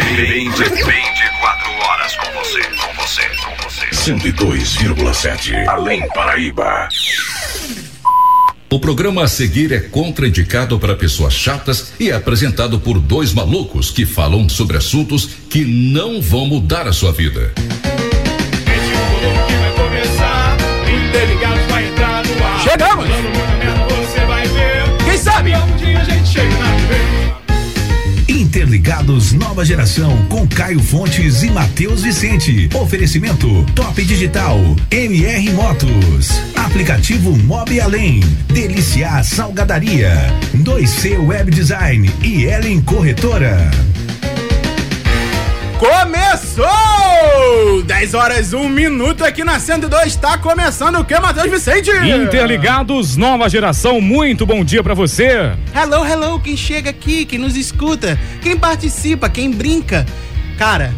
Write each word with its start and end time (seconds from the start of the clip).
24 0.00 1.72
horas 1.84 2.16
com 2.16 2.32
você, 2.32 2.62
com 2.62 2.94
você, 2.94 3.22
com 3.44 3.54
você. 3.62 3.86
102,7 4.12 5.68
Além 5.68 6.08
Paraíba. 6.08 6.88
O 8.70 8.80
programa 8.80 9.24
a 9.24 9.28
seguir 9.28 9.70
é 9.70 9.80
contraindicado 9.80 10.78
para 10.78 10.96
pessoas 10.96 11.34
chatas 11.34 11.92
e 12.00 12.08
é 12.08 12.14
apresentado 12.14 12.80
por 12.80 12.98
dois 12.98 13.34
malucos 13.34 13.90
que 13.90 14.06
falam 14.06 14.48
sobre 14.48 14.78
assuntos 14.78 15.28
que 15.50 15.62
não 15.62 16.22
vão 16.22 16.46
mudar 16.46 16.88
a 16.88 16.92
sua 16.92 17.12
vida. 17.12 17.52
Chegamos! 22.62 23.08
Quem 25.04 25.18
sabe? 25.18 25.52
Interligados 28.62 29.32
Nova 29.32 29.64
Geração 29.64 30.16
com 30.28 30.46
Caio 30.46 30.78
Fontes 30.78 31.42
e 31.42 31.50
Matheus 31.50 32.02
Vicente. 32.02 32.70
Oferecimento 32.72 33.66
Top 33.74 34.00
Digital, 34.04 34.56
MR 34.88 35.50
Motos, 35.50 36.30
aplicativo 36.54 37.36
Mob 37.38 37.80
Além, 37.80 38.20
Deliciar 38.46 39.24
Salgadaria, 39.24 40.12
2C 40.58 41.18
Web 41.26 41.50
Design 41.50 42.08
e 42.22 42.44
Ellen 42.44 42.80
Corretora. 42.82 43.68
Começou! 45.82 47.82
10 47.84 48.14
horas, 48.14 48.52
1 48.52 48.68
minuto 48.68 49.24
aqui 49.24 49.42
na 49.42 49.58
102. 49.58 50.14
Tá 50.14 50.38
começando 50.38 51.00
o 51.00 51.04
que, 51.04 51.18
Matheus 51.18 51.50
Vicente? 51.50 51.90
Interligados, 51.90 53.16
nova 53.16 53.50
geração, 53.50 54.00
muito 54.00 54.46
bom 54.46 54.64
dia 54.64 54.80
pra 54.80 54.94
você. 54.94 55.50
Hello, 55.74 56.06
hello, 56.06 56.38
quem 56.38 56.56
chega 56.56 56.90
aqui, 56.90 57.24
quem 57.24 57.40
nos 57.40 57.56
escuta, 57.56 58.16
quem 58.40 58.56
participa, 58.56 59.28
quem 59.28 59.50
brinca. 59.50 60.06
Cara, 60.56 60.94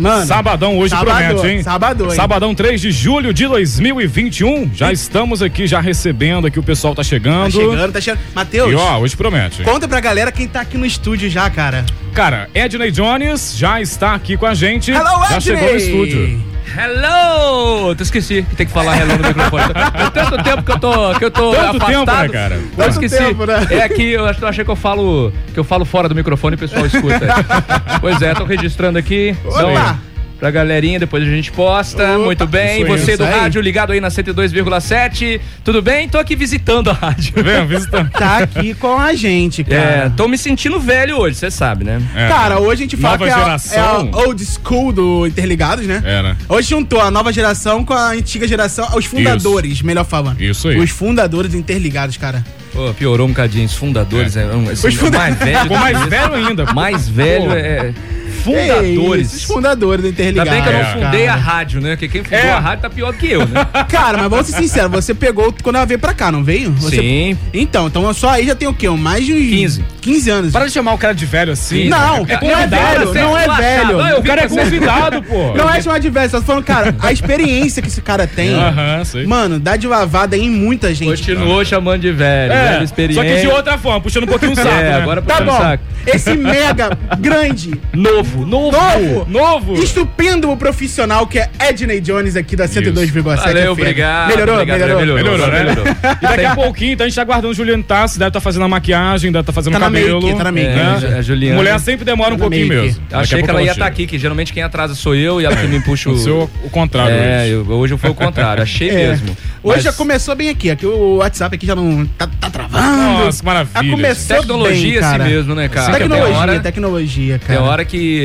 mano. 0.00 0.26
Sabadão 0.26 0.78
hoje 0.78 0.90
Sabadão, 0.90 1.28
promete, 1.28 1.46
hein? 1.56 1.62
Sabadão, 1.62 2.08
hein? 2.10 2.16
Sabadão 2.16 2.54
3 2.54 2.80
de 2.80 2.90
julho 2.90 3.32
de 3.34 3.46
2021. 3.46 4.70
Já 4.74 4.92
estamos 4.92 5.42
aqui, 5.42 5.66
já 5.66 5.80
recebendo 5.80 6.46
aqui, 6.46 6.58
o 6.58 6.62
pessoal 6.62 6.94
tá 6.94 7.02
chegando. 7.02 7.44
Tá 7.52 7.60
chegando, 7.60 7.92
tá 7.92 8.00
chegando. 8.00 8.20
Matheus, 8.34 8.72
E 8.72 8.74
ó, 8.74 8.98
hoje 8.98 9.16
promete. 9.16 9.62
conta 9.62 9.86
pra 9.86 10.00
galera 10.00 10.32
quem 10.32 10.48
tá 10.48 10.60
aqui 10.60 10.76
no 10.78 10.86
estúdio 10.86 11.28
já, 11.30 11.48
cara. 11.50 11.84
Cara, 12.14 12.48
Edney 12.54 12.90
Jones 12.90 13.54
já 13.56 13.80
está 13.80 14.14
aqui 14.14 14.36
com 14.36 14.46
a 14.46 14.54
gente. 14.54 14.90
Hello, 14.90 15.04
já 15.28 15.36
Edney! 15.36 15.40
chegou 15.40 15.70
no 15.70 15.76
estúdio. 15.76 16.49
Hello! 16.76 17.90
Eu 17.90 17.96
esqueci 18.00 18.42
que 18.48 18.56
tem 18.56 18.66
que 18.66 18.72
falar 18.72 18.96
hello 18.98 19.16
no 19.18 19.26
microfone. 19.28 19.64
Tem 19.64 20.10
tanto 20.24 20.42
tempo 20.42 20.62
que 20.62 20.72
eu 20.72 20.78
tô, 20.78 21.14
que 21.14 21.24
eu 21.24 21.30
tô 21.30 21.50
Tanto 21.52 21.76
afastado. 21.82 22.06
tempo, 22.06 22.12
né, 22.22 22.28
cara? 22.28 22.54
Eu 22.56 22.70
Tanto 22.76 22.90
esqueci. 22.90 23.18
tempo, 23.18 23.44
né? 23.46 23.54
É 23.70 23.88
que 23.88 24.12
eu, 24.12 24.26
ach- 24.26 24.40
eu 24.40 24.48
achei 24.48 24.64
que 24.64 24.70
eu 24.70 24.76
falo 24.76 25.32
que 25.52 25.58
eu 25.58 25.64
falo 25.64 25.84
fora 25.84 26.08
do 26.08 26.14
microfone 26.14 26.54
e 26.54 26.56
o 26.56 26.58
pessoal 26.58 26.86
escuta. 26.86 27.18
pois 28.00 28.22
é, 28.22 28.34
tô 28.34 28.44
registrando 28.44 28.98
aqui. 28.98 29.36
Então, 29.44 29.72
Opa! 29.72 29.98
Pra 30.40 30.50
galerinha, 30.50 30.98
depois 30.98 31.22
a 31.22 31.26
gente 31.26 31.52
posta. 31.52 32.16
Opa, 32.16 32.24
Muito 32.24 32.46
bem. 32.46 32.82
isso 32.82 32.90
Você 32.90 33.12
isso 33.12 33.18
do 33.18 33.24
rádio 33.24 33.60
ligado 33.60 33.92
aí 33.92 34.00
na 34.00 34.08
102,7. 34.08 35.40
Tudo 35.62 35.80
bem? 35.82 36.08
Tô 36.08 36.18
aqui 36.18 36.34
visitando 36.34 36.90
a 36.90 36.94
rádio. 36.94 37.34
Vem, 37.44 37.66
visitando. 37.66 38.10
Tá 38.10 38.38
aqui 38.38 38.74
com 38.74 38.98
a 38.98 39.14
gente, 39.14 39.62
cara. 39.62 39.80
É, 40.06 40.08
tô 40.16 40.26
me 40.26 40.36
sentindo 40.38 40.80
velho 40.80 41.16
hoje, 41.18 41.36
você 41.36 41.50
sabe, 41.50 41.84
né? 41.84 42.00
É. 42.16 42.28
Cara, 42.28 42.58
hoje 42.58 42.82
a 42.82 42.84
gente 42.84 42.96
fala 42.96 43.18
Nova 43.18 43.24
que 43.26 43.30
é 43.30 43.34
a- 43.34 43.38
geração. 43.44 43.78
é 44.12 44.14
a 44.14 44.18
old 44.26 44.44
school 44.44 44.92
do 44.92 45.26
Interligados, 45.26 45.86
né? 45.86 46.02
É, 46.04 46.22
né? 46.22 46.36
Hoje 46.48 46.70
juntou 46.70 47.00
a 47.00 47.10
nova 47.10 47.32
geração 47.32 47.84
com 47.84 47.92
a 47.92 48.10
antiga 48.10 48.48
geração, 48.48 48.88
os 48.96 49.04
fundadores, 49.04 49.82
melhor 49.82 50.04
falando. 50.04 50.40
Isso 50.40 50.68
aí. 50.68 50.78
Os 50.78 50.90
fundadores 50.90 51.50
do 51.52 51.56
Interligados, 51.58 52.16
cara. 52.16 52.44
Pô, 52.72 52.94
piorou 52.94 53.26
um 53.26 53.30
bocadinho. 53.30 53.66
Os 53.66 53.74
fundadores 53.74 54.36
é, 54.36 54.46
um, 54.46 54.68
assim, 54.70 54.88
Os 54.88 54.94
funda- 54.94 55.18
mais 55.18 55.34
velho. 55.36 55.58
Ficou 55.60 55.78
mais 55.78 56.00
velho 56.06 56.34
ainda. 56.34 56.64
Mais 56.72 57.08
velho 57.08 57.46
Pô. 57.46 57.52
é. 57.52 57.92
Fundadores. 58.40 59.34
Os 59.34 59.44
fundadores 59.44 60.02
do 60.02 60.08
Ainda 60.08 60.22
Interligados. 60.22 60.52
bem 60.52 60.62
que 60.62 60.68
eu 60.68 60.72
não 60.72 60.80
É. 60.80 60.84
fundei 60.92 61.26
a 61.26 61.30
cara. 61.30 61.40
rádio, 61.42 61.80
né? 61.80 61.90
Porque 61.90 62.08
quem 62.08 62.24
fundou 62.24 62.38
É. 62.38 62.50
a 62.50 62.58
rádio 62.58 62.82
tá 62.82 62.90
pior 62.90 63.12
do 63.12 63.18
que 63.18 63.30
eu, 63.30 63.46
né? 63.46 63.66
Cara, 63.88 64.18
mas 64.18 64.28
vamos 64.30 64.46
ser 64.46 64.56
sinceros, 64.56 64.90
você 64.90 65.14
pegou 65.14 65.54
quando 65.62 65.76
ela 65.76 65.86
veio 65.86 65.98
pra 65.98 66.12
cá, 66.14 66.30
não 66.32 66.42
veio? 66.44 66.70
Você... 66.72 66.96
Sim. 66.96 67.38
Então, 67.52 67.86
então 67.86 68.12
só 68.14 68.30
aí 68.30 68.46
já 68.46 68.54
tem 68.54 68.68
o 68.68 68.74
quê? 68.74 68.88
Mais 68.90 69.24
de 69.24 69.32
uns 69.32 69.48
15. 69.50 69.84
15 70.00 70.30
anos. 70.30 70.52
Para 70.52 70.66
de 70.66 70.72
chamar 70.72 70.92
o 70.94 70.98
cara 70.98 71.14
de 71.14 71.26
velho 71.26 71.52
assim. 71.52 71.88
Não, 71.88 72.16
É 72.16 72.18
não 72.18 72.24
é 72.26 72.36
convidado, 72.36 72.70
velho, 72.70 73.06
você 73.08 73.20
não 73.20 73.38
é 73.38 73.48
velho. 73.48 74.00
Eu 74.00 74.18
O 74.18 74.22
cara 74.22 74.42
é 74.44 74.48
convidado, 74.48 75.22
pô. 75.22 75.52
Não 75.60 75.68
é 75.72 75.80
chamar 75.80 75.98
de 75.98 76.08
velho, 76.10 76.30
só 76.30 76.38
tô 76.40 76.46
falando, 76.46 76.64
cara, 76.64 76.94
a 77.00 77.12
experiência 77.12 77.82
que 77.82 77.88
esse 77.88 78.00
cara 78.00 78.26
tem, 78.26 78.54
Aham, 78.54 79.04
sei. 79.04 79.26
mano, 79.26 79.58
dá 79.58 79.76
de 79.76 79.86
lavada 79.86 80.36
em 80.36 80.48
muita 80.48 80.94
gente. 80.94 81.08
Continuou 81.10 81.64
chamando 81.64 82.00
de 82.02 82.12
velho, 82.12 82.52
velho 82.52 82.84
É, 82.84 83.12
só 83.12 83.22
que 83.22 83.40
de 83.40 83.46
outra 83.48 83.76
forma, 83.78 84.00
puxando 84.00 84.24
um 84.24 84.26
pouquinho 84.26 84.52
o 84.52 84.56
saco. 84.56 84.68
É, 84.68 84.82
né? 84.82 84.94
agora 84.94 85.20
Tá 85.22 85.40
bom. 85.40 85.56
saco. 85.58 85.84
Esse 86.06 86.34
mega 86.36 86.96
grande, 87.18 87.72
Novo, 87.92 88.29
novo. 88.38 88.70
novo, 88.72 89.26
Novo. 89.28 89.82
estupendo 89.82 90.54
profissional 90.56 91.26
que 91.26 91.38
é 91.38 91.48
Edney 91.68 92.00
Jones 92.00 92.36
aqui 92.36 92.56
da 92.56 92.66
102,7 92.66 93.36
Valeu, 93.36 93.72
obrigado. 93.72 94.28
Melhorou, 94.28 94.54
obrigado, 94.54 94.78
melhorou. 94.80 95.14
Melhorou, 95.16 95.46
né? 95.48 95.58
melhorou. 95.64 95.84
E 95.86 96.22
daqui 96.26 96.44
a 96.44 96.54
pouquinho, 96.54 96.92
então 96.92 97.04
a 97.04 97.08
gente 97.08 97.16
tá 97.16 97.22
aguardando 97.22 97.52
o 97.52 97.54
Juliano 97.54 97.82
Tassi, 97.82 98.18
deve 98.18 98.28
estar 98.28 98.40
fazendo 98.40 98.64
a 98.64 98.68
maquiagem, 98.68 99.30
deve 99.32 99.40
estar 99.42 99.52
fazendo 99.52 99.72
Tá 99.72 99.78
o 99.78 99.82
cabelo. 99.82 100.20
make, 100.22 100.36
tá 100.38 100.44
na 100.44 100.52
make. 100.52 100.66
né? 100.68 100.98
É, 101.14 101.18
a 101.18 101.22
Juliana. 101.22 101.56
Mulher 101.56 101.78
sempre 101.80 102.04
demora 102.04 102.34
um 102.34 102.38
Tá 102.38 102.44
na 102.44 102.50
pouquinho 102.50 102.68
make. 102.68 102.82
mesmo. 102.86 103.02
Eu 103.10 103.18
achei 103.18 103.42
que 103.42 103.50
ela 103.50 103.62
ia 103.62 103.70
estar 103.72 103.84
chega. 103.84 103.86
aqui, 103.86 104.06
que 104.06 104.18
geralmente 104.18 104.52
quem 104.52 104.62
atrasa 104.62 104.94
sou 104.94 105.14
eu 105.14 105.40
e 105.40 105.44
ela 105.44 105.56
que 105.56 105.66
me 105.66 105.80
puxa 105.80 106.08
o. 106.08 106.12
Aconteceu 106.12 106.50
o 106.64 106.70
contrário 106.70 107.14
É, 107.14 107.42
hoje. 107.42 107.50
eu- 107.52 107.70
hoje 107.70 107.96
foi 107.98 108.10
o 108.10 108.14
contrário, 108.14 108.62
achei 108.62 108.88
É. 108.90 108.94
mesmo. 109.08 109.36
Hoje 109.62 109.76
Mas 109.76 109.84
já 109.84 109.92
começou 109.92 110.34
bem 110.34 110.48
aqui, 110.48 110.70
aqui 110.70 110.86
o 110.86 111.16
WhatsApp 111.16 111.54
aqui 111.54 111.66
já 111.66 111.74
não 111.74 112.06
tá, 112.16 112.26
tá 112.40 112.48
travando. 112.48 113.24
Nossa, 113.24 113.40
que 113.40 113.44
maravilha. 113.44 113.84
Já 113.84 113.90
começou 113.90 114.36
Tecnologia 114.38 114.90
bem, 114.92 115.00
cara. 115.00 115.24
assim 115.24 115.32
mesmo, 115.34 115.54
né, 115.54 115.68
cara? 115.68 115.92
Tecnologia, 115.92 116.36
hora- 116.36 116.60
tecnologia, 116.60 117.38
cara. 117.38 117.62
hora 117.62 117.84
que 117.84 118.19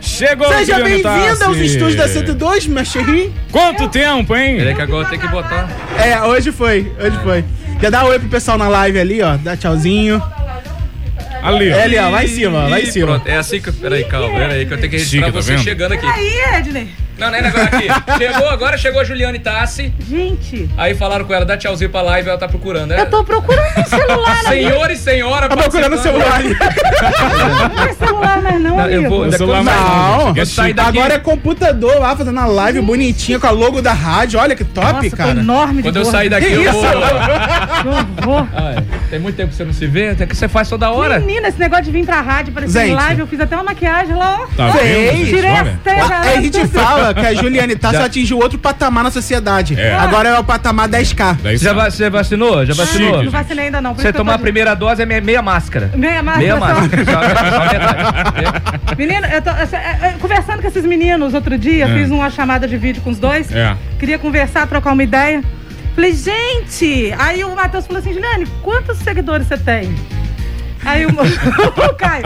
Chegou! 0.00 0.48
Seja 0.48 0.80
bem-vindo 0.82 1.44
aos 1.44 1.56
estúdios 1.58 1.94
da 1.96 2.08
102, 2.08 2.66
meu 2.66 2.84
cheirinho. 2.84 3.32
Quanto 3.52 3.88
tempo, 3.88 4.34
hein? 4.36 4.56
Peraí 4.58 4.74
que 4.74 4.82
agora 4.82 5.08
tem 5.08 5.18
que 5.18 5.28
botar. 5.28 5.68
É, 5.98 6.20
hoje 6.22 6.50
foi, 6.50 6.90
hoje 7.00 7.16
foi. 7.22 7.44
Já 7.80 7.90
dá 7.90 8.04
um 8.04 8.08
oi 8.08 8.18
pro 8.18 8.28
pessoal 8.28 8.58
na 8.58 8.68
live 8.68 8.98
ali, 8.98 9.22
ó. 9.22 9.36
Dá 9.36 9.56
tchauzinho. 9.56 10.20
Ali, 11.40 11.70
ó. 11.72 11.76
É 11.76 11.82
ali, 11.84 11.98
ó. 11.98 12.08
Lá 12.08 12.24
em 12.24 12.28
cima, 12.28 12.64
ó, 12.64 12.68
lá 12.68 12.80
em 12.80 12.86
cima. 12.86 13.06
pronto, 13.06 13.28
É 13.28 13.36
assim 13.36 13.60
que. 13.60 13.70
Peraí, 13.70 14.02
calma, 14.04 14.36
peraí, 14.36 14.66
que 14.66 14.72
eu 14.74 14.78
tenho 14.78 14.90
que 14.90 14.96
registrar 14.96 15.26
Chique, 15.26 15.32
tá 15.32 15.40
você 15.42 15.52
vendo? 15.52 15.62
chegando 15.62 15.92
aqui. 15.92 16.06
Aí, 16.06 16.56
Edney. 16.58 16.88
Não, 17.18 17.30
não 17.30 17.34
é 17.38 17.42
negócio 17.42 17.66
aqui. 17.66 17.88
Chegou, 18.18 18.48
agora 18.48 18.78
chegou 18.78 19.00
a 19.00 19.04
Juliane 19.04 19.38
Tassi. 19.38 19.92
Gente, 20.08 20.68
Aí 20.76 20.94
falaram 20.94 21.24
com 21.24 21.34
ela, 21.34 21.44
dá 21.44 21.56
tchauzinho 21.56 21.90
pra 21.90 22.02
live, 22.02 22.28
ela 22.28 22.38
tá 22.38 22.48
procurando, 22.48 22.90
né? 22.90 23.00
eu 23.00 23.10
tô 23.10 23.24
procurando 23.24 23.66
um 23.78 23.84
celular 23.84 24.38
ali. 24.46 24.48
Senhor 24.48 24.90
e 24.90 24.96
senhora, 24.96 25.48
Tá 25.48 25.56
procurando 25.56 25.94
o 25.94 25.98
celular. 25.98 26.40
Não 26.42 27.82
é 27.84 27.92
celular 27.94 28.42
mais 28.42 28.60
não, 28.60 28.76
Não, 28.76 28.84
amigo. 28.84 29.02
eu 29.04 29.10
vou- 29.10 29.26
O 29.26 29.32
celular 29.32 29.58
Não, 29.58 29.64
mais 29.64 29.80
Não, 30.34 30.42
é 30.42 30.44
sair 30.44 30.66
chique. 30.68 30.72
daqui. 30.74 30.98
agora 30.98 31.14
é 31.14 31.18
computador 31.18 31.98
lá 32.00 32.16
fazendo 32.16 32.38
a 32.40 32.46
live 32.46 32.80
bonitinha 32.80 33.38
com 33.38 33.46
a 33.46 33.50
logo 33.50 33.80
da 33.82 33.92
rádio. 33.92 34.38
Olha 34.40 34.54
que 34.54 34.64
top, 34.64 34.92
Nossa, 35.04 35.16
cara. 35.16 35.34
tô 35.34 35.40
enorme 35.40 35.76
de 35.76 35.82
Quando 35.88 35.96
eu 35.96 36.04
sair 36.04 36.28
daqui, 36.28 36.46
Que 36.46 36.52
eu 36.54 36.62
isso? 36.62 36.72
vou. 38.22 38.48
Ah, 38.54 38.74
é. 38.76 39.08
Tem 39.10 39.18
muito 39.18 39.36
tempo 39.36 39.50
que 39.50 39.56
você 39.56 39.64
não 39.64 39.72
se 39.72 39.86
vê, 39.86 40.08
até 40.10 40.26
que 40.26 40.36
você 40.36 40.48
faz 40.48 40.68
toda 40.68 40.90
hora. 40.90 41.18
Menina, 41.18 41.48
esse 41.48 41.58
negócio 41.58 41.84
de 41.84 41.90
vir 41.90 42.04
pra 42.04 42.20
rádio 42.20 42.52
parecer 42.52 42.92
live, 42.94 43.20
eu 43.20 43.26
fiz 43.26 43.40
até 43.40 43.56
uma 43.56 43.64
maquiagem 43.64 44.14
lá, 44.14 44.40
ó. 44.42 44.46
Tá? 44.56 44.72
Tirei 44.78 45.50
as 45.50 45.68
três, 45.82 46.10
Aí 46.10 46.36
a 46.36 46.40
gente 46.40 46.66
fala 46.68 47.07
que 47.14 47.24
a 47.24 47.34
Juliane 47.34 47.74
Tassi 47.76 47.96
Já- 47.96 48.04
atingiu 48.04 48.38
outro 48.38 48.58
patamar 48.58 49.04
na 49.04 49.10
sociedade. 49.10 49.78
É. 49.78 49.94
Agora 49.94 50.28
é 50.30 50.38
o 50.38 50.44
patamar 50.44 50.88
10K. 50.88 51.36
Daí 51.42 51.58
Você 51.58 51.64
já, 51.64 51.72
va- 51.72 51.90
você 51.90 52.10
vacinou? 52.10 52.64
Já 52.66 52.74
vacinou? 52.74 53.22
Não 53.22 53.30
vacinei 53.30 53.66
ainda 53.66 53.80
não. 53.80 53.94
por 53.94 54.02
Você 54.02 54.12
tomar 54.12 54.34
a 54.34 54.38
tô- 54.38 54.42
primeira 54.42 54.74
dose 54.74 55.02
é 55.02 55.06
meia, 55.06 55.20
meia 55.20 55.42
máscara. 55.42 55.90
Meia 55.94 56.22
máscara. 56.22 56.46
Meia 56.46 56.58
só. 56.58 56.74
máscara. 56.80 57.04
Só, 57.04 57.12
só 57.12 57.72
metade. 57.72 58.96
Menino, 58.98 59.26
eu 59.26 59.42
tô 59.42 59.50
eu- 59.50 59.56
eu- 59.56 60.10
eu- 60.12 60.18
conversando 60.18 60.60
com 60.62 60.68
esses 60.68 60.84
meninos 60.84 61.34
outro 61.34 61.56
dia, 61.58 61.84
É. 61.86 61.94
fiz 61.94 62.10
uma 62.10 62.30
chamada 62.30 62.66
de 62.66 62.76
vídeo 62.76 63.02
com 63.02 63.10
os 63.10 63.18
dois. 63.18 63.50
É. 63.52 63.76
Queria 63.98 64.18
conversar, 64.18 64.66
trocar 64.66 64.92
uma 64.92 65.02
ideia. 65.02 65.42
Falei, 65.94 66.12
gente! 66.14 67.12
Aí 67.18 67.42
o 67.44 67.54
Matheus 67.56 67.86
falou 67.86 68.00
assim, 68.00 68.12
Juliane, 68.12 68.46
quantos 68.62 68.98
seguidores 68.98 69.46
você 69.48 69.58
tem? 69.58 69.94
Aí 70.84 71.04
o, 71.06 71.08
o 71.90 71.94
Caio, 71.94 72.24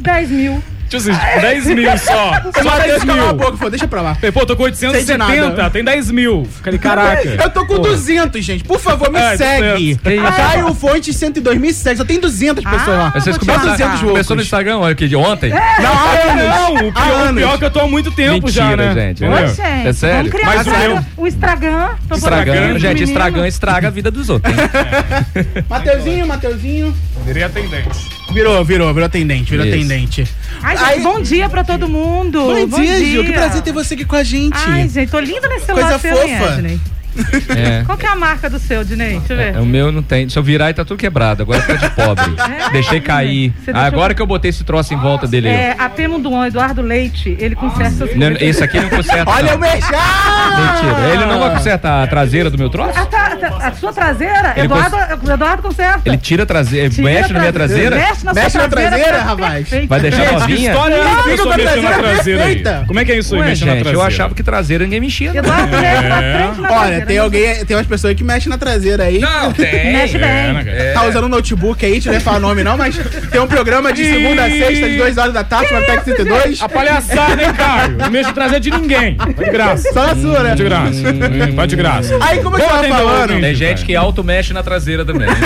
10 0.00 0.30
mil. 0.30 0.62
Deixa 0.90 1.10
eu 1.10 1.14
assistir. 1.14 1.40
10 1.40 1.66
mil 1.66 1.98
só. 1.98 2.32
Só 2.54 2.64
Matheus 2.64 2.86
10 2.86 3.04
calou 3.04 3.22
a 3.22 3.26
mil. 3.26 3.34
boca, 3.36 3.56
falou, 3.56 3.70
deixa 3.70 3.88
pra 3.88 4.00
lá. 4.02 4.14
Falei, 4.14 4.32
Pô, 4.32 4.46
tô 4.46 4.56
com 4.56 4.62
Sei 4.64 4.72
de 4.72 4.86
870, 4.86 5.48
nada. 5.48 5.70
tem 5.70 5.84
10 5.84 6.10
mil. 6.10 6.46
Falei, 6.62 6.78
caraca. 6.78 7.28
Eu 7.28 7.50
tô 7.50 7.66
com 7.66 7.80
200, 7.80 8.44
gente. 8.44 8.64
Por 8.64 8.78
favor, 8.78 9.10
me 9.10 9.18
É, 9.18 9.36
segue. 9.36 9.94
200. 9.94 10.02
Que 10.02 10.14
isso? 10.14 10.36
Caio 10.36 10.74
Fonte 10.74 11.12
102 11.12 11.58
me 11.58 11.72
segue. 11.72 11.96
Só 11.98 12.04
tem 12.04 12.20
200 12.20 12.64
pessoas 12.64 12.98
lá. 12.98 13.10
Vocês 13.10 13.36
começaram, 13.38 13.70
mandar. 13.70 13.76
200 13.86 14.00
começou 14.10 14.36
no. 14.36 14.42
Instagram, 14.42 14.78
olha 14.78 14.94
que 14.94 15.08
de 15.08 15.16
ontem? 15.16 15.50
Não, 15.50 15.58
há 15.58 16.32
anos. 16.32 16.44
Não, 16.46 16.74
o 16.88 16.92
pior, 16.92 17.30
o 17.30 17.34
pior 17.34 17.54
é 17.54 17.58
que 17.58 17.64
eu 17.64 17.70
tô 17.70 17.80
há 17.80 17.88
muito 17.88 18.10
tempo 18.12 18.48
já, 18.50 18.64
Mentira, 18.68 18.94
né? 18.94 19.00
gente. 19.08 19.24
Entendeu? 19.24 19.44
Ô, 19.44 19.46
gente, 19.48 19.88
É 19.88 19.92
sério? 19.92 20.16
vamos 20.16 20.30
criar 20.32 20.46
Mas 20.46 20.66
o 21.16 21.26
Instagram. 21.26 21.92
Dos 22.08 22.82
gente, 22.82 23.02
estragando 23.02 23.46
estraga 23.46 23.88
a 23.88 23.90
vida 23.90 24.10
dos 24.10 24.28
outros. 24.30 24.54
Mateuzinho, 25.68 26.26
Mateuzinho. 26.26 26.94
Virei 27.24 27.42
atendente. 27.42 28.15
Virou, 28.32 28.64
virou, 28.64 28.92
virou 28.92 29.08
tendente, 29.08 29.50
virou 29.50 29.64
Isso. 29.66 29.76
tendente. 29.78 30.26
Ai, 30.62 30.76
gente, 30.76 30.88
Aí- 30.90 31.00
bom 31.00 31.20
dia 31.20 31.48
pra 31.48 31.62
todo 31.64 31.88
mundo. 31.88 32.40
Bom, 32.68 32.80
dia, 32.80 32.98
Gil. 32.98 33.24
Que 33.24 33.32
prazer 33.32 33.62
ter 33.62 33.72
você 33.72 33.94
aqui 33.94 34.04
com 34.04 34.16
a 34.16 34.22
gente. 34.24 34.56
Ai, 34.66 34.88
gente, 34.88 35.10
tô 35.10 35.20
linda 35.20 35.48
nesse 35.48 35.66
celular 35.66 35.98
Coisa 35.98 35.98
seu, 35.98 36.16
fofa. 36.16 36.60
É. 37.56 37.82
Qual 37.86 37.96
que 37.96 38.04
é 38.04 38.10
a 38.10 38.16
marca 38.16 38.50
do 38.50 38.58
seu, 38.58 38.84
Dinei? 38.84 39.18
Deixa 39.18 39.32
eu 39.32 39.36
ver. 39.38 39.54
É, 39.54 39.60
O 39.60 39.64
meu 39.64 39.90
não 39.90 40.02
tem. 40.02 40.28
Se 40.28 40.38
eu 40.38 40.42
virar, 40.42 40.74
tá 40.74 40.84
tudo 40.84 40.98
quebrado. 40.98 41.42
Agora 41.42 41.62
tá 41.62 41.72
de 41.74 41.90
pobre. 41.90 42.24
É? 42.66 42.70
Deixei 42.70 43.00
cair. 43.00 43.52
Agora 43.72 44.12
que 44.14 44.20
eu 44.20 44.26
botei 44.26 44.50
esse 44.50 44.62
troço 44.64 44.92
em 44.92 44.96
volta 44.98 45.26
dele. 45.26 45.48
aí. 45.48 45.54
É, 45.54 45.76
a 45.78 45.88
do 46.18 46.44
Eduardo 46.44 46.82
Leite, 46.82 47.34
ele 47.40 47.54
conserta 47.54 48.06
Não. 48.14 48.32
Esse 48.38 48.62
aqui 48.62 48.78
não 48.78 48.88
conserta. 48.90 49.30
Olha 49.30 49.52
não. 49.52 49.56
o 49.56 49.60
mexão! 49.60 49.90
Mentira. 49.90 51.08
Ele 51.14 51.24
não 51.26 51.38
vai 51.40 51.54
consertar 51.54 52.02
a 52.02 52.06
traseira 52.06 52.50
do 52.50 52.58
meu 52.58 52.68
troço? 52.68 52.98
A, 52.98 53.06
ta- 53.06 53.25
a 53.44 53.72
sua 53.72 53.92
traseira, 53.92 54.52
Ele 54.56 54.66
Eduardo, 54.66 54.96
Eduardo 55.32 55.62
conserta. 55.62 56.00
Ele 56.04 56.16
tira 56.18 56.42
a 56.42 56.46
traseira. 56.46 56.90
Tira 56.90 57.02
mexe 57.10 57.32
na 57.32 57.38
minha 57.40 57.52
traseira? 57.52 57.96
Mexe 57.96 58.24
na 58.24 58.34
Mexe 58.34 58.58
na 58.58 58.68
traseira, 58.68 58.96
traseira, 58.96 59.22
rapaz. 59.22 59.68
Vai 59.88 60.00
deixar 60.00 60.16
Gente, 60.18 60.28
que 60.34 60.40
novinha? 60.40 60.70
história 60.72 60.94
é 60.94 60.98
essa 60.98 61.08
Não, 61.08 61.14
que 61.14 61.18
eu 61.18 61.22
fica 61.30 61.36
sou 61.36 61.46
com 61.46 61.52
a 61.52 61.56
mexendo 61.56 61.82
na 61.82 61.98
traseira 61.98 62.44
aí? 62.44 62.62
Como 62.86 63.00
é 63.00 63.04
que 63.04 63.12
é 63.12 63.18
isso 63.18 63.34
aí, 63.34 63.40
Ué, 63.40 63.46
mexendo 63.48 63.66
na 63.68 63.72
gente, 63.74 63.82
traseira? 63.82 64.02
eu 64.04 64.06
achava 64.06 64.34
que 64.34 64.42
traseira 64.42 64.84
ninguém 64.84 65.00
mexia. 65.00 65.32
não. 65.32 65.38
Eduardo 65.40 65.76
mexe 65.76 66.08
na 66.08 66.16
frente 66.16 66.60
na 66.60 66.80
Olha, 66.80 67.06
tem 67.06 67.18
alguém, 67.18 67.64
tem 67.64 67.76
umas 67.76 67.86
pessoas 67.86 68.14
que 68.14 68.24
mexem 68.24 68.50
na 68.50 68.58
traseira 68.58 69.04
aí. 69.04 69.18
Não, 69.18 69.52
tem. 69.54 69.92
Mexe 69.92 70.18
bem. 70.18 70.28
É, 70.28 70.52
né? 70.52 70.92
Tá 70.92 71.04
usando 71.04 71.24
um 71.24 71.28
notebook 71.28 71.84
aí, 71.84 72.00
não 72.04 72.12
vai 72.12 72.20
falar 72.20 72.40
nome 72.40 72.62
não, 72.64 72.76
mas 72.76 72.96
tem 73.30 73.40
um 73.40 73.46
programa 73.46 73.92
de 73.92 74.04
segunda 74.04 74.44
a 74.44 74.50
sexta, 74.50 74.88
de 74.88 74.96
2 74.98 75.18
horas 75.18 75.34
da 75.34 75.44
tarde, 75.44 75.72
na 75.72 75.80
Tec 75.82 76.04
32. 76.04 76.62
A 76.62 76.68
palhaçada, 76.68 77.42
hein, 77.42 77.52
Caio? 77.56 77.96
Não 77.98 78.10
mexo 78.10 78.32
traseira 78.32 78.60
de 78.60 78.70
ninguém. 78.70 79.16
De 79.16 79.50
graça. 79.50 79.92
Só 79.92 80.06
na 80.06 80.14
sua, 80.16 80.42
né? 80.42 80.54
De 80.54 80.64
graça. 80.64 80.86
Hum, 80.90 81.54
Vai 81.54 81.66
de 81.66 81.76
graça. 81.76 82.16
Aí, 82.20 82.38
como 82.42 82.56
eu 82.56 82.64
tava 82.64 82.78
atender 82.80 82.92
o 82.94 82.96
falando, 82.96 83.25
ouvinte. 83.34 83.46
Tem 83.46 83.54
gente 83.54 83.84
que 83.84 83.94
auto-mexe 83.96 84.52
na 84.52 84.62
traseira 84.62 85.04
também. 85.04 85.28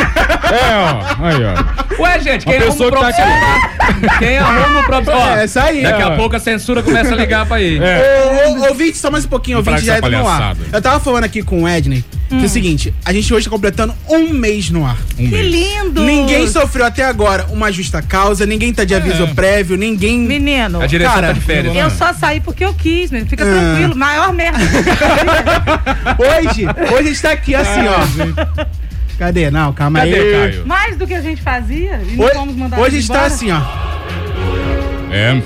É, 0.51 0.75
ó. 0.75 1.25
Aí, 1.27 1.37
ó. 1.45 2.03
Ué, 2.03 2.19
gente, 2.19 2.45
quem 2.45 2.57
arruma 2.57 2.87
o 2.87 2.91
próprio 2.91 3.15
celular? 3.15 4.19
Quem 4.19 4.37
arruma 4.39 4.81
o 4.81 4.85
próprio... 4.85 5.17
Ó, 5.17 5.37
É, 5.37 5.45
isso 5.45 5.61
aí. 5.61 5.83
Daqui 5.83 6.03
É. 6.03 6.05
a 6.07 6.11
pouco 6.17 6.35
a 6.35 6.41
censura 6.41 6.83
começa 6.83 7.13
a 7.15 7.17
ligar 7.17 7.47
pra 7.47 7.59
aí. 7.59 7.79
É. 7.79 8.49
Ô, 8.49 8.59
ô, 8.65 8.69
ouvinte, 8.71 8.99
só 8.99 9.13
mais 9.13 9.25
um 9.25 9.29
pouquinho, 9.29 9.59
ouvinte 9.59 9.85
já 9.85 9.99
entra 9.99 10.11
no 10.11 10.27
ar. 10.27 10.57
Eu 10.73 10.83
tava 10.83 10.99
falando 10.99 11.23
aqui 11.23 11.41
com 11.45 11.63
o 11.63 11.69
Edney, 11.69 12.05
que 12.39 12.43
é 12.43 12.47
o 12.47 12.49
seguinte, 12.49 12.95
a 13.05 13.13
gente 13.13 13.33
hoje 13.35 13.45
tá 13.47 13.51
completando 13.51 13.93
um 14.09 14.29
mês 14.31 14.71
no 14.71 14.87
ar. 14.87 14.97
Um 15.19 15.29
Que 15.29 15.37
mês. 15.37 15.53
lindo. 15.53 16.03
Ninguém 16.05 16.47
sofreu 16.47 16.87
até 16.87 17.05
agora 17.05 17.47
uma 17.51 17.73
justa 17.73 18.01
causa, 18.01 18.47
ninguém 18.47 18.73
tá 18.73 18.85
de 18.85 18.95
aviso 18.95 19.27
prévio, 19.35 19.77
ninguém... 19.77 20.19
Menino, 20.21 20.81
A 20.81 20.87
direção 20.87 21.15
Cara, 21.15 21.27
tá 21.29 21.33
de 21.35 21.41
férias. 21.41 21.75
eu 21.77 21.91
só 21.91 22.13
saí 22.13 22.41
porque 22.41 22.65
eu 22.65 22.73
quis, 22.73 23.11
menino. 23.11 23.29
Fica 23.29 23.45
Ah. 23.45 23.47
tranquilo. 23.53 23.97
Maior 23.97 24.33
merda. 24.33 24.59
Hoje, 26.19 26.67
hoje 26.67 26.99
a 26.99 27.03
gente 27.03 27.23
tá 27.23 27.33
aqui 27.33 27.55
assim, 27.55 27.81
ó. 27.89 28.37
Cadê? 29.19 29.51
Não, 29.51 29.73
calma 29.73 29.99
Cadê, 30.01 30.15
aí. 30.15 30.33
Caio? 30.33 30.67
Mais 30.67 30.97
do 30.97 31.07
que 31.07 31.15
a 31.15 31.21
gente 31.21 31.43
fazia. 31.43 32.01
E 32.09 32.17
não 32.17 32.25
Hoje, 32.25 32.35
fomos 32.35 32.57
mandados 32.57 32.85
hoje 32.87 32.97
a 32.97 33.01
gente 33.01 33.09
tá 33.09 33.15
embora. 33.15 33.27
assim, 33.35 33.51
ó. 33.51 33.61
É. 35.13 35.43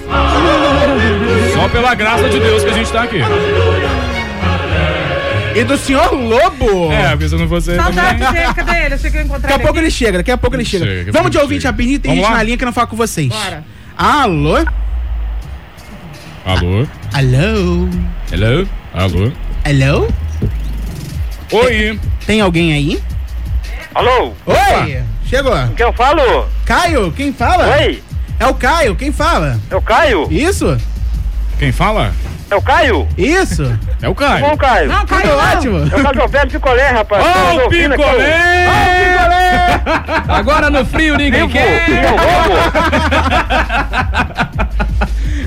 Só 1.55 1.69
pela 1.71 1.95
graça 1.95 2.29
de 2.29 2.39
Deus 2.39 2.63
que 2.63 2.71
a 2.71 2.75
gente 2.75 2.93
tá 2.93 3.03
aqui. 3.03 3.19
E 5.55 5.65
do 5.65 5.79
senhor 5.79 6.13
Lobo. 6.13 6.93
É, 6.93 7.17
não 7.39 7.49
fosse. 7.49 7.77
Saudade 7.77 8.19
dele. 8.19 8.55
Cadê 8.55 8.73
ele? 8.85 8.95
Eu 8.95 8.95
achei 8.97 9.11
que 9.11 9.17
eu 9.17 9.21
ia 9.23 9.25
encontrar 9.25 9.49
Daqui 9.49 9.63
a 9.63 9.65
pouco 9.65 9.79
ele 9.79 9.91
chega, 9.91 10.19
daqui 10.19 10.31
a 10.33 10.37
pouco 10.37 10.57
ele 10.57 10.65
chega. 10.65 10.85
Chega, 10.85 11.13
Vamos 11.13 11.31
de 11.31 11.39
ouvinte 11.39 11.65
rapidinho, 11.67 11.99
tem 12.01 12.11
Vamos 12.11 12.25
gente 12.25 12.33
lá? 12.33 12.39
na 12.39 12.43
linha 12.43 12.57
que 12.57 12.65
não 12.65 12.73
fala 12.73 12.87
com 12.89 12.97
vocês. 12.97 13.29
Bora. 13.29 13.65
Alô? 13.97 14.57
Alô? 16.45 16.87
Alô? 17.13 17.89
Hello? 18.33 18.69
Alô? 18.93 19.33
Alô? 19.65 20.09
Oi. 21.53 22.01
Tem 22.27 22.41
alguém 22.41 22.73
aí? 22.73 23.03
Alô? 23.95 24.33
Oi! 24.47 25.03
Chegou. 25.27 25.55
Quem 25.77 25.87
eu 25.87 25.93
falo? 25.93 26.49
Caio, 26.67 27.13
quem 27.13 27.33
fala? 27.33 27.77
Oi? 27.79 28.03
É 28.41 28.47
o 28.47 28.55
Caio, 28.55 28.97
quem 28.97 29.13
fala? 29.13 29.61
É 29.71 29.77
o 29.77 29.81
Caio? 29.81 30.27
Isso? 30.31 30.77
Quem 31.59 31.71
fala? 31.71 32.13
É 32.51 32.57
o 32.57 32.63
Caio? 32.63 33.09
Isso? 33.17 33.79
É 34.03 34.09
o 34.09 34.15
Caio. 34.15 34.41
Tudo 34.45 34.51
bom, 34.51 34.57
Caio? 34.57 34.89
Não, 34.89 35.07
Caio 35.07 35.23
Tudo 35.23 35.37
não. 35.37 35.53
ótimo. 35.53 35.79
É 35.79 35.97
o 35.99 36.03
Carlos 36.03 36.23
Alberto 36.23 36.49
Picolé, 36.53 36.89
rapaz. 36.91 37.25
Ó, 37.25 37.29
Estamos 37.29 37.57
o 37.57 37.61
ouvindo 37.65 37.95
aqui, 37.95 38.03
picolé! 38.03 39.81
Agora 40.29 40.71
no 40.71 40.85
frio 40.85 41.17
ninguém 41.17 41.49
Vivo, 41.49 41.53
quer. 41.53 41.87
vivo, 41.87 42.01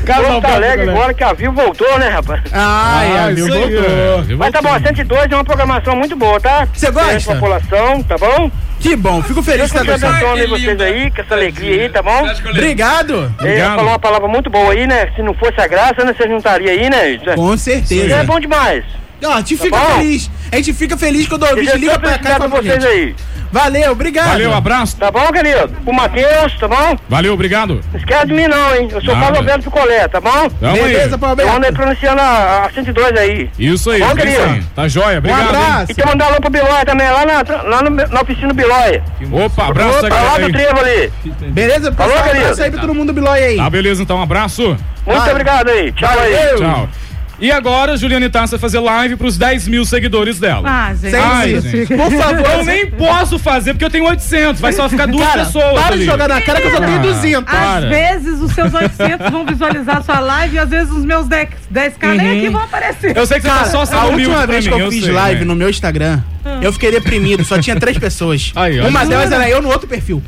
Carlos 0.07 0.27
tá 0.27 0.33
Alberto 0.35 0.55
alegre 0.55 0.89
agora 0.89 1.13
que 1.13 1.23
a 1.23 1.33
Vivo 1.33 1.53
voltou, 1.53 1.99
né, 1.99 2.07
rapaz? 2.09 2.41
Ai, 2.51 3.07
Ah, 3.17 3.25
a 3.25 3.31
isso 3.31 3.45
Viu 3.45 3.53
voltou. 3.53 3.83
é. 3.85 4.21
Viu 4.23 4.37
Mas 4.37 4.51
tá 4.51 4.61
bom, 4.61 4.69
a 4.69 4.71
voltou. 4.73 4.87
102 4.95 5.31
é 5.31 5.35
uma 5.35 5.43
programação 5.43 5.95
muito 5.95 6.15
boa, 6.15 6.39
tá? 6.39 6.67
Você 6.73 6.91
gosta? 6.91 7.31
a 7.31 7.35
população, 7.35 8.03
tá 8.03 8.17
bom? 8.17 8.51
Que 8.79 8.95
bom, 8.95 9.21
fico 9.23 9.41
feliz 9.41 9.71
que 9.71 9.77
tá 9.77 9.83
gostando. 9.83 10.15
abençoe 10.27 10.47
vocês 10.47 10.81
aí, 10.81 11.09
com 11.11 11.21
essa 11.21 11.33
alegria 11.33 11.81
aí, 11.83 11.89
tá 11.89 12.01
bom? 12.03 12.27
Obrigado. 12.51 13.33
Ele 13.41 13.61
falou 13.61 13.87
uma 13.87 13.99
palavra 13.99 14.27
muito 14.27 14.49
boa 14.49 14.71
aí, 14.71 14.85
né? 14.85 15.09
Se 15.15 15.21
não 15.23 15.33
fosse 15.33 15.59
a 15.59 15.67
graça, 15.67 16.03
né? 16.05 16.13
Você 16.15 16.27
juntaria 16.27 16.71
aí, 16.71 16.89
né? 16.89 17.09
Isso 17.11 17.25
Com 17.35 17.53
Isso 17.55 17.63
certeza. 17.63 18.15
é 18.17 18.23
bom 18.23 18.39
demais. 18.39 18.83
Ó, 19.23 19.31
a 19.33 19.37
gente 19.37 19.57
fica 19.57 19.77
bom? 19.77 19.85
feliz. 19.97 20.29
A 20.51 20.55
gente 20.57 20.73
fica 20.73 20.97
feliz 20.97 21.27
quando 21.27 21.43
o 21.43 21.49
ouvinte 21.49 21.77
liga 21.77 21.97
pra 21.99 22.17
cá 22.19 22.29
e 22.31 22.33
fala 22.37 22.49
pra 22.49 22.61
vocês 22.61 22.73
gente. 22.83 22.85
aí. 22.87 23.15
Valeu, 23.49 23.93
obrigado. 23.93 24.27
Valeu, 24.27 24.53
abraço. 24.53 24.97
Tá 24.97 25.09
bom, 25.09 25.25
querido? 25.31 25.71
O 25.85 25.93
Matheus, 25.93 26.53
tá 26.59 26.67
bom? 26.67 26.97
Valeu, 27.07 27.33
obrigado. 27.33 27.79
Não 27.93 27.99
esquece 27.99 28.27
de 28.27 28.33
mim 28.33 28.45
não, 28.45 28.75
hein? 28.75 28.89
Eu 28.91 29.01
sou 29.01 29.13
Nada. 29.13 29.21
Paulo 29.25 29.37
Alberto 29.37 29.63
Picolé, 29.63 30.07
tá 30.09 30.19
bom? 30.19 30.49
Tamo 30.59 30.73
Beleza, 30.73 31.15
aí. 31.15 31.17
Paulo 31.17 31.41
Eu 31.41 31.47
ando 31.47 31.51
aí 31.51 31.55
Alberto. 31.55 31.75
pronunciando 31.75 32.21
a, 32.21 32.65
a 32.65 32.69
102 32.73 33.17
aí. 33.17 33.49
Isso 33.57 33.89
aí, 33.89 33.99
Bom, 34.01 34.07
isso 34.07 34.15
querido. 34.17 34.43
aí. 34.43 34.63
Tá 34.75 34.87
joia, 34.89 35.15
Um 35.15 35.17
obrigado. 35.19 35.41
hein? 35.41 35.47
abraço. 35.49 35.91
E 35.91 35.95
tem 35.95 36.05
mandar 36.05 36.25
alô 36.25 36.41
pro 36.41 36.49
Bilóia 36.49 36.85
também, 36.85 37.07
lá 37.09 37.25
na, 37.25 37.69
lá 37.69 37.81
no, 37.83 37.89
na 37.89 38.21
oficina 38.21 38.53
Bilóia. 38.53 39.01
Opa, 39.31 39.67
abraço 39.67 40.01
Tá 40.09 40.21
lá 40.21 40.37
do 40.39 40.51
trevo 40.51 40.79
ali. 40.81 41.11
Beleza, 41.51 41.91
pessoal? 41.91 42.09
Falou, 42.09 42.23
querido. 42.23 42.43
abraço 42.43 42.63
aí 42.63 42.71
pra 42.71 42.81
todo 42.81 42.93
mundo 42.93 43.07
do 43.07 43.13
Bilói 43.13 43.39
aí. 43.43 43.57
Tá, 43.57 43.69
beleza, 43.69 44.03
então, 44.03 44.17
um 44.17 44.21
abraço. 44.23 44.61
Muito 45.05 45.19
Vai. 45.21 45.31
obrigado 45.31 45.69
aí. 45.69 45.91
Tchau 45.93 46.09
aí. 46.19 46.33
Valeu. 46.33 46.57
Tchau. 46.57 46.89
E 47.39 47.51
agora, 47.51 47.95
Juliane 47.95 48.29
Tassi 48.29 48.51
vai 48.51 48.59
fazer 48.59 48.79
live 48.79 49.15
pros 49.15 49.37
10 49.37 49.67
mil 49.67 49.85
seguidores 49.85 50.39
dela. 50.39 50.67
Ah, 50.67 50.93
gente. 50.95 51.15
Ai, 51.15 51.61
gente. 51.61 51.85
Por 51.85 52.11
favor. 52.11 52.49
Eu 52.51 52.65
nem 52.65 52.89
posso 52.89 53.37
fazer 53.37 53.73
porque 53.73 53.85
eu 53.85 53.89
tenho 53.91 54.05
800. 54.05 54.59
Vai 54.59 54.73
só 54.73 54.89
ficar 54.89 55.05
duas 55.05 55.23
Cara, 55.27 55.45
pessoas. 55.45 55.73
para 55.73 55.93
ali. 55.93 55.99
de 55.99 56.05
jogar 56.05 56.27
na 56.29 56.41
cara 56.41 56.59
que 56.61 56.67
eu 56.67 56.71
só 56.71 56.79
tenho 56.81 56.97
Ah. 56.97 57.01
200. 57.03 57.53
Às 57.53 57.59
Para. 57.59 57.89
vezes 57.89 58.41
os 58.41 58.51
seus 58.53 58.73
800 58.73 59.29
vão 59.29 59.45
visualizar 59.45 60.03
sua 60.03 60.19
live 60.19 60.55
e 60.55 60.59
às 60.59 60.69
vezes 60.69 60.91
os 60.91 61.05
meus 61.05 61.27
10, 61.27 61.49
10k 61.71 62.15
nem 62.15 62.37
aqui 62.39 62.49
vão 62.49 62.61
aparecer. 62.63 63.15
Eu 63.15 63.25
sei 63.27 63.37
que 63.39 63.43
você 63.43 63.49
tá 63.53 63.65
só 63.65 63.85
sendo 63.85 63.99
A 63.99 64.05
última 64.05 64.47
vez 64.47 64.65
mim, 64.65 64.73
que 64.73 64.79
eu 64.81 64.91
fiz 64.91 65.03
sei, 65.03 65.13
live 65.13 65.39
né? 65.41 65.45
no 65.45 65.55
meu 65.55 65.69
Instagram, 65.69 66.21
eu 66.61 66.73
fiquei 66.73 66.91
deprimido, 66.91 67.43
só 67.43 67.59
tinha 67.59 67.79
três 67.79 67.97
pessoas. 67.97 68.51
Aí, 68.55 68.79
olha 68.79 68.89
Uma 68.89 69.05
delas 69.05 69.31
era 69.31 69.49
eu 69.49 69.61
no 69.61 69.69
outro 69.69 69.87
perfil. 69.87 70.21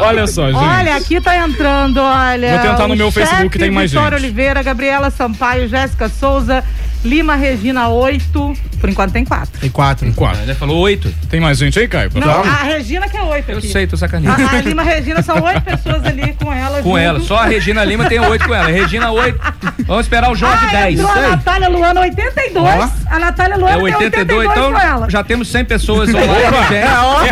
Olha 0.00 0.26
só, 0.26 0.46
gente. 0.50 0.56
Olha, 0.56 0.96
aqui 0.96 1.20
tá 1.20 1.36
entrando, 1.36 1.98
olha. 1.98 2.58
Vou 2.60 2.70
tentar 2.70 2.88
no 2.88 2.94
o 2.94 2.96
meu 2.96 3.12
Facebook, 3.12 3.58
tem 3.58 3.70
mais 3.70 3.90
Vitória 3.92 4.18
gente. 4.18 4.26
Oliveira, 4.26 4.62
Gabriela 4.62 5.10
Sampaio, 5.10 5.68
Jéssica 5.68 6.08
Souza, 6.08 6.64
Lima 7.06 7.34
Regina 7.36 7.88
8. 7.88 8.54
Por 8.80 8.90
enquanto 8.90 9.12
tem 9.12 9.24
4. 9.24 9.60
Tem 9.60 9.70
quatro. 9.70 10.12
Quatro. 10.12 10.42
Ele 10.42 10.54
falou 10.54 10.78
oito. 10.80 11.12
Tem 11.30 11.40
mais 11.40 11.56
gente 11.58 11.78
aí, 11.78 11.88
Caio? 11.88 12.10
Não, 12.14 12.22
falar? 12.22 12.46
a 12.46 12.62
Regina 12.64 13.08
que 13.08 13.16
é 13.16 13.22
8 13.22 13.50
Eu 13.50 13.58
aqui. 13.58 13.68
sei, 13.68 13.86
tô 13.86 13.96
sacaneando. 13.96 14.42
A, 14.44 14.50
a 14.50 14.60
Lima 14.60 14.82
Regina 14.82 15.22
são 15.22 15.42
oito 15.42 15.62
pessoas 15.62 16.04
ali 16.04 16.34
com 16.34 16.52
ela. 16.52 16.82
Com 16.82 16.90
junto. 16.90 16.98
ela, 16.98 17.20
só 17.20 17.38
a 17.38 17.46
Regina 17.46 17.82
Lima 17.84 18.04
tem 18.04 18.20
oito 18.20 18.46
com 18.46 18.54
ela. 18.54 18.68
Regina 18.68 19.10
oito. 19.12 19.40
Vamos 19.86 20.04
esperar 20.04 20.30
o 20.30 20.34
Jorge 20.34 20.66
Ah, 20.66 20.72
10. 20.72 21.00
entrou 21.00 21.10
a 21.16 21.28
Natália 21.28 21.68
Luana 21.68 22.00
82. 22.02 22.64
Ó. 22.66 22.88
A 23.08 23.18
Natália 23.18 23.54
É 23.54 23.56
Luana 23.56 23.76
tem 23.76 23.84
82, 23.84 24.38
82 24.46 24.50
então 24.50 24.72
com 24.72 24.78
ela. 24.78 25.10
já 25.10 25.24
temos 25.24 25.48
100 25.48 25.64
pessoas 25.64 26.08
online. 26.10 26.28
gente. 26.68 26.74
É 26.74 26.84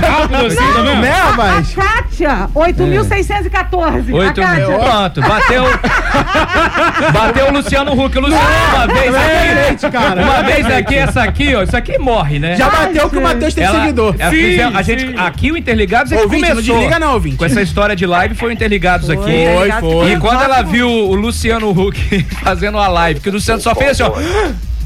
rápido 0.08 0.46
assim, 0.46 0.56
tá 0.56 0.80
vendo? 0.82 1.00
Né, 1.00 1.10
A 1.12 1.24
rapaz? 1.30 1.74
Kátia, 1.74 2.48
8.614. 2.54 4.12
A 4.12 4.16
Oito 4.16 4.40
Kátia. 4.40 4.66
mil. 4.68 4.78
Pronto, 4.78 5.20
bateu. 5.20 5.64
bateu 7.12 7.46
o 7.48 7.52
Luciano 7.52 7.92
Huck. 7.92 8.16
O 8.16 8.20
Luciano, 8.20 8.44
uma 8.74 8.86
vez 8.86 9.14
aqui. 9.14 9.63
Gente, 9.68 9.90
cara. 9.90 10.23
Uma 10.23 10.42
vez 10.42 10.66
aqui, 10.66 10.94
essa 10.94 11.23
aqui, 11.23 11.54
ó. 11.54 11.62
Isso 11.62 11.76
aqui 11.76 11.99
morre, 11.99 12.38
né? 12.38 12.56
Já 12.56 12.68
bateu 12.68 13.09
que 13.11 13.18
o 13.18 13.23
Matheus 13.23 13.54
tem 13.54 13.64
Ela- 13.64 13.80
seguidor. 13.80 14.14
ela 14.18 14.30
Sim, 14.30 14.37
fizemos- 14.37 14.76
a 14.76 14.83
gente, 14.83 15.06
sim. 15.06 15.14
aqui 15.16 15.52
o 15.52 15.56
Interligados 15.56 16.12
é 16.12 16.16
que 16.16 16.23
Ouvinte, 16.23 16.42
não 16.42 16.49
começou. 16.50 16.75
desliga 16.76 16.99
não, 16.99 17.12
ouvinte. 17.14 17.37
Com 17.37 17.44
essa 17.44 17.62
história 17.62 17.97
de 17.97 18.06
live 18.06 18.35
foi 18.35 18.49
o 18.50 18.52
Interligados 18.52 19.09
aqui. 19.11 19.23
Foi, 19.23 19.71
foi. 19.80 20.12
E 20.12 20.18
quando 20.18 20.42
ela 20.42 20.62
viu 20.62 20.88
o 20.88 21.14
Luciano 21.14 21.71
Huck 21.71 22.23
fazendo 22.42 22.78
a 22.78 22.88
live, 22.88 23.21
que 23.21 23.28
o 23.28 23.33
Luciano 23.33 23.61
só 23.61 23.75
fez 23.75 24.00
assim, 24.00 24.02
ó. 24.02 24.12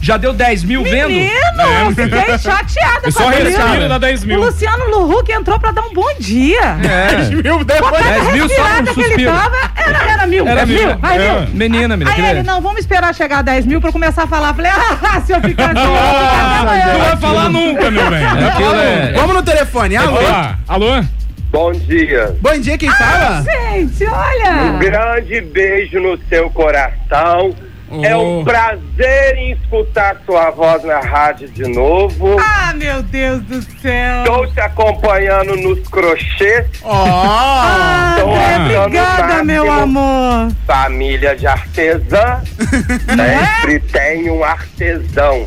Já 0.01 0.17
deu 0.17 0.33
10 0.33 0.65
mil 0.65 0.83
vendo? 0.85 1.09
Menino, 1.09 1.95
fiquei 1.95 2.39
chateada 2.39 3.09
É 3.09 3.11
só 3.11 3.29
respira, 3.29 3.89
dá 3.89 3.99
10 3.99 4.23
O 4.23 4.27
mil. 4.27 4.41
Luciano 4.41 4.85
Luhuc 4.91 5.31
entrou 5.31 5.59
pra 5.59 5.73
dar 5.73 5.83
um 5.83 5.93
bom 5.93 6.09
dia. 6.19 6.61
É. 6.89 7.25
Mil 7.35 7.65
depois. 7.65 8.05
10 8.05 8.33
mil 8.33 8.49
só 8.49 8.55
Respirada 8.63 8.83
no 8.83 8.95
que 8.95 9.01
ele 9.01 9.09
suspiro. 9.09 9.33
tava, 9.33 9.57
era, 9.77 10.13
era 10.13 10.27
mil. 10.27 10.47
Era 10.47 10.61
é 10.63 10.67
mil, 10.67 10.87
mil. 10.87 10.99
Vai, 10.99 11.19
é. 11.19 11.33
mil. 11.41 11.49
Menina, 11.55 11.97
menina. 11.97 12.17
Aí 12.17 12.31
ele, 12.31 12.43
não, 12.43 12.61
vamos 12.61 12.79
esperar 12.81 13.15
chegar 13.15 13.39
a 13.39 13.43
10 13.43 13.67
mil 13.67 13.81
pra 13.81 13.89
eu 13.89 13.93
começar 13.93 14.23
a 14.23 14.27
falar. 14.27 14.55
Falei, 14.55 14.71
ah, 14.73 15.21
se 15.27 15.33
eu 15.33 15.41
ficar 15.41 15.71
assim, 15.73 15.81
eu 15.81 15.87
vou 15.87 16.93
Não 16.99 17.05
vai 17.05 17.17
falar 17.17 17.49
nunca, 17.49 17.91
meu 17.91 18.09
bem. 18.11 18.23
É- 18.23 18.31
nunca. 18.31 19.19
Vamos 19.21 19.35
no 19.35 19.43
telefone. 19.43 19.97
Alô? 19.97 20.17
Olá, 20.19 20.59
alô? 20.69 21.05
Bom 21.51 21.73
dia. 21.73 22.37
Bom 22.41 22.59
dia, 22.59 22.77
quem 22.77 22.91
fala? 22.91 23.43
Gente, 23.43 24.05
Um 24.05 24.13
olha. 24.13 24.79
grande 24.79 25.41
beijo 25.41 25.99
no 25.99 26.19
seu 26.29 26.51
coração. 26.51 27.55
É 28.03 28.15
um 28.17 28.41
Oh. 28.41 28.45
prazer 28.45 29.37
em 29.37 29.53
escutar 29.53 30.17
sua 30.27 30.51
voz 30.51 30.85
na 30.85 31.01
rádio 31.01 31.49
de 31.49 31.63
novo. 31.69 32.37
Ah, 32.39 32.73
meu 32.77 33.03
Deus 33.03 33.41
do 33.43 33.63
céu. 33.81 34.19
Estou 34.25 34.47
te 34.53 34.61
acompanhando 34.61 35.57
nos 35.57 35.89
crochês. 35.89 36.67
Ó. 36.83 37.05
Ah, 37.07 38.15
achando 38.17 38.83
obrigada, 38.85 39.45
meu 39.45 39.71
amor. 39.73 40.53
Família 40.67 41.35
de 41.35 41.47
artesã. 41.47 42.43
Sempre 43.63 43.81
tem 43.81 44.31
um 44.31 44.45
artesão. 44.45 45.47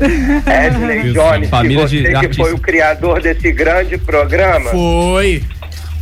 Edley 0.00 1.12
Jones, 1.12 1.48
família 1.48 1.86
você 1.88 1.96
de 2.02 2.08
que 2.08 2.14
artista. 2.16 2.42
foi 2.42 2.52
o 2.52 2.58
criador 2.58 3.22
desse 3.22 3.50
grande 3.50 3.96
programa, 3.96 4.70
Foi. 4.70 5.42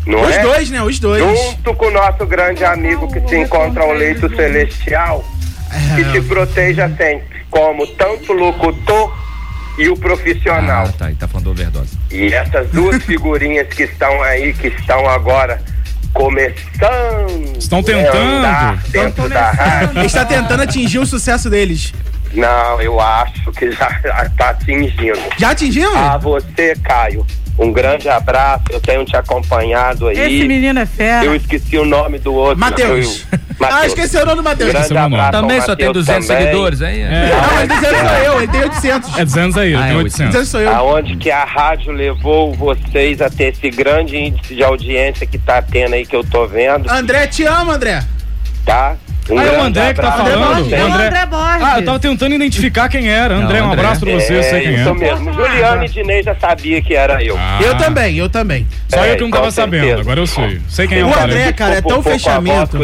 não 0.04 0.20
Os 0.22 0.34
é? 0.34 0.42
dois, 0.42 0.70
né? 0.70 0.82
Os 0.82 0.98
dois. 0.98 1.22
Junto 1.22 1.74
com 1.74 1.86
o 1.86 1.90
nosso 1.92 2.26
grande 2.26 2.64
amigo 2.64 3.06
que 3.12 3.20
se 3.28 3.36
encontra 3.36 3.84
ao 3.84 3.92
leito 3.92 4.28
celestial, 4.34 5.24
que 5.97 6.04
te 6.12 6.21
proteja 6.23 6.88
sempre, 6.97 7.45
como 7.50 7.87
tanto 7.88 8.33
o 8.33 8.37
locutor 8.37 9.16
e 9.78 9.88
o 9.88 9.97
profissional. 9.97 10.87
Ah, 10.88 10.93
tá, 10.93 11.07
ele 11.09 11.16
tá 11.16 11.26
falando 11.28 11.50
overdose. 11.50 11.99
E 12.11 12.33
essas 12.33 12.69
duas 12.71 13.02
figurinhas 13.04 13.69
que 13.69 13.83
estão 13.85 14.23
aí, 14.23 14.52
que 14.52 14.69
estão 14.69 15.09
agora 15.09 15.61
começando 16.12 17.57
Estão 17.59 17.81
a 17.81 17.83
tentando. 17.83 18.16
andar 18.19 18.83
dentro 18.88 19.28
da 19.28 19.50
rádio. 19.50 20.02
Está 20.02 20.25
tentando 20.25 20.62
atingir 20.62 20.99
o 20.99 21.07
sucesso 21.07 21.50
deles. 21.50 21.93
Não, 22.33 22.81
eu 22.81 23.00
acho 23.00 23.52
que 23.52 23.71
já 23.71 23.88
está 24.25 24.50
atingindo. 24.50 25.19
Já 25.38 25.50
atingiu? 25.50 25.95
A 25.97 26.16
você, 26.19 26.75
Caio, 26.83 27.25
um 27.58 27.73
grande 27.73 28.08
abraço. 28.08 28.64
Eu 28.70 28.80
tenho 28.80 29.04
te 29.04 29.16
acompanhado 29.16 30.08
aí. 30.08 30.18
Esse 30.18 30.46
menino 30.49 30.78
é 30.80 30.87
fera. 30.87 31.25
Eu 31.25 31.34
esqueci 31.34 31.76
o 31.78 31.84
nome 31.84 32.18
do 32.18 32.34
outro. 32.34 32.58
Matheus. 32.58 33.25
Eu- 33.32 33.38
Ah, 33.70 33.87
esqueci 33.87 34.16
o 34.16 34.26
nome 34.26 34.38
do 34.38 34.42
Matheus. 34.42 34.73
Também 35.30 35.61
só 35.61 35.76
tem 35.76 35.87
Matheus 35.87 36.06
200 36.06 36.26
também. 36.26 36.42
seguidores 36.44 36.82
aí? 36.82 37.00
É. 37.02 37.30
Não, 37.30 37.54
mas 37.54 37.68
200 37.68 37.99
sou 38.11 38.16
eu, 38.18 38.38
ele 38.42 38.49
tem 38.49 38.61
800. 38.62 39.18
É 39.18 39.25
200 39.25 39.56
aí, 39.58 39.73
eu 39.73 39.78
Ah, 39.78 39.82
tenho 39.82 39.94
é 39.94 40.02
800. 40.02 40.26
200 40.32 40.49
sou 40.49 40.61
eu. 40.61 40.75
Aonde 40.75 41.16
que 41.16 41.30
a 41.30 41.44
rádio 41.44 41.92
levou 41.92 42.52
vocês 42.52 43.23
a 43.23 43.30
ter 43.30 43.54
esse 43.54 43.70
grande 43.70 44.16
índice 44.18 44.56
de 44.56 44.62
audiência 44.64 45.25
que 45.25 45.38
tá 45.38 45.62
tendo 45.62 45.94
aí 45.94 46.04
que 46.04 46.16
eu 46.16 46.25
tô 46.25 46.46
vendo, 46.49 46.90
André, 46.90 47.28
te 47.28 47.44
amo, 47.44 47.70
André. 47.70 48.02
tá? 48.66 48.96
Um 49.31 49.38
Ah, 49.38 49.45
é 49.45 49.59
o 49.59 49.62
André 49.62 49.95
que 49.95 50.00
tá 50.02 50.12
falando? 50.12 50.43
André, 50.61 50.83
O 50.83 50.87
André- 50.87 51.07
André 51.07 51.26
Borges. 51.26 51.62
Ah, 51.62 51.78
eu 51.81 51.85
tava 51.87 51.99
tentando 51.99 52.35
identificar 52.35 52.88
quem 52.90 53.09
era. 53.09 53.35
André, 53.35 53.62
um 53.62 53.66
André. 53.71 53.81
abraço 53.81 54.00
pra 54.04 54.12
você, 54.14 54.37
eu 54.37 54.43
sei 54.43 54.61
quem 54.61 54.75
isso 54.75 54.88
é. 54.88 54.95
mesmo. 54.95 55.33
Juliane 55.33 55.88
Dinei 55.88 56.23
já 56.23 56.35
sabia 56.35 56.83
que 56.83 56.95
era 56.95 57.25
eu. 57.25 57.35
Ah, 57.38 57.59
Eu 57.62 57.75
também, 57.78 58.16
eu 58.19 58.28
também. 58.28 58.66
Só 58.88 59.02
É, 59.02 59.12
eu 59.12 59.16
que 59.16 59.23
não 59.23 59.31
com 59.31 59.37
tava 59.38 59.50
sabendo, 59.50 59.81
certeza. 59.85 60.00
agora 60.02 60.21
eu 60.21 60.26
sei. 60.26 60.61
Sei 60.69 60.87
quem 60.87 60.99
é 60.99 61.04
O 61.04 61.09
o 61.09 61.12
cara. 61.12 61.25
André, 61.25 61.52
cara, 61.52 61.75
é 61.76 61.81
tão 61.81 62.02
fechamento. 62.02 62.76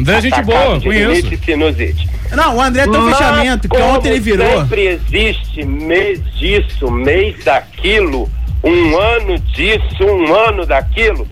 André 0.00 0.16
é 0.16 0.20
gente 0.20 0.42
boa, 0.42 0.80
conheço. 0.80 1.26
e. 1.32 1.96
Não, 2.34 2.56
o 2.56 2.60
André 2.60 2.82
é 2.82 2.86
tão 2.86 3.02
Mas, 3.02 3.16
fechamento 3.16 3.68
que 3.68 3.76
ontem 3.80 4.08
ele 4.10 4.20
virou. 4.20 4.60
sempre 4.62 4.86
existe 5.08 5.64
mês 5.64 6.20
disso, 6.34 6.90
mês 6.90 7.44
daquilo, 7.44 8.28
um 8.64 8.98
ano 8.98 9.38
disso, 9.38 10.04
um 10.04 10.34
ano 10.34 10.66
daquilo. 10.66 11.26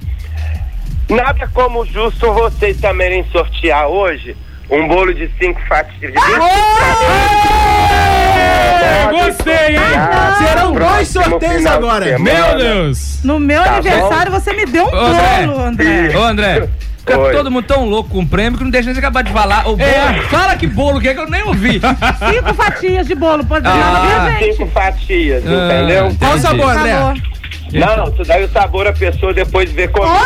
Nada 1.08 1.48
como 1.52 1.84
justo 1.86 2.32
vocês 2.32 2.80
também 2.80 3.24
sortear 3.30 3.86
hoje 3.86 4.36
um 4.68 4.88
bolo 4.88 5.14
de 5.14 5.30
cinco 5.38 5.60
fatias. 5.68 6.12
de 6.12 6.18
20 6.18 6.36
gostei, 9.10 9.76
hein? 9.76 9.82
Serão 10.38 10.72
dois 10.72 11.08
sorteios 11.08 11.66
agora. 11.66 12.18
Meu 12.18 12.56
Deus. 12.56 13.20
No 13.24 13.38
meu 13.38 13.62
Tá 13.62 13.76
aniversário 13.76 14.32
você 14.32 14.52
me 14.52 14.66
deu 14.66 14.86
um 14.86 14.94
André. 14.96 15.46
bolo, 15.46 15.60
André. 15.60 16.16
Ô, 16.16 16.22
André. 16.24 16.68
Fica 17.06 17.18
Oi. 17.20 17.32
todo 17.32 17.50
mundo 17.52 17.64
tão 17.66 17.84
louco 17.88 18.10
com 18.10 18.18
o 18.20 18.26
prêmio 18.26 18.58
que 18.58 18.64
não 18.64 18.70
deixa 18.70 18.86
nem 18.86 18.94
você 18.94 18.98
acabar 18.98 19.22
de 19.22 19.32
falar. 19.32 19.60
O 19.68 19.76
bolo, 19.76 19.82
É. 19.88 20.22
Fala 20.28 20.56
que 20.56 20.66
bolo 20.66 21.00
que 21.00 21.08
é 21.08 21.14
que 21.14 21.20
eu 21.20 21.30
nem 21.30 21.42
ouvi. 21.44 21.80
Cinco 22.32 22.52
fatias 22.54 23.06
de 23.06 23.14
bolo, 23.14 23.44
pode 23.44 23.62
dar 23.62 23.72
Ah, 23.74 24.30
gente. 24.40 24.52
Cinco 24.56 24.66
fatias, 24.72 25.44
Ah, 25.46 25.66
entendeu? 25.78 26.16
Qual 26.18 26.34
o 26.34 26.38
sabor, 26.40 26.70
André? 26.76 26.92
Sabor. 26.94 27.14
Não, 27.72 28.04
isso 28.12 28.22
daí 28.24 28.44
o 28.44 28.48
sabor 28.48 28.86
a 28.86 28.92
pessoa 28.92 29.32
depois 29.34 29.70
vê 29.72 29.86
como. 29.88 30.06
Ô, 30.06 30.18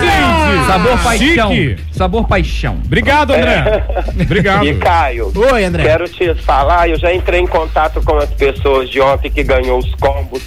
gente, 0.00 0.66
Sabor 0.66 0.98
paixão. 1.02 1.50
Chique. 1.52 1.76
Sabor 1.92 2.26
paixão. 2.28 2.78
Obrigado, 2.84 3.32
André. 3.32 3.84
Obrigado. 4.22 4.64
E 4.66 4.74
Caio, 4.76 5.32
Oi, 5.34 5.64
André. 5.64 5.82
quero 5.82 6.08
te 6.08 6.34
falar, 6.36 6.88
eu 6.88 6.98
já 6.98 7.12
entrei 7.12 7.40
em 7.40 7.46
contato 7.46 8.00
com 8.02 8.16
as 8.18 8.30
pessoas 8.30 8.88
de 8.88 9.00
ontem 9.00 9.30
que 9.30 9.42
ganhou 9.42 9.78
os 9.78 9.94
combos 9.96 10.42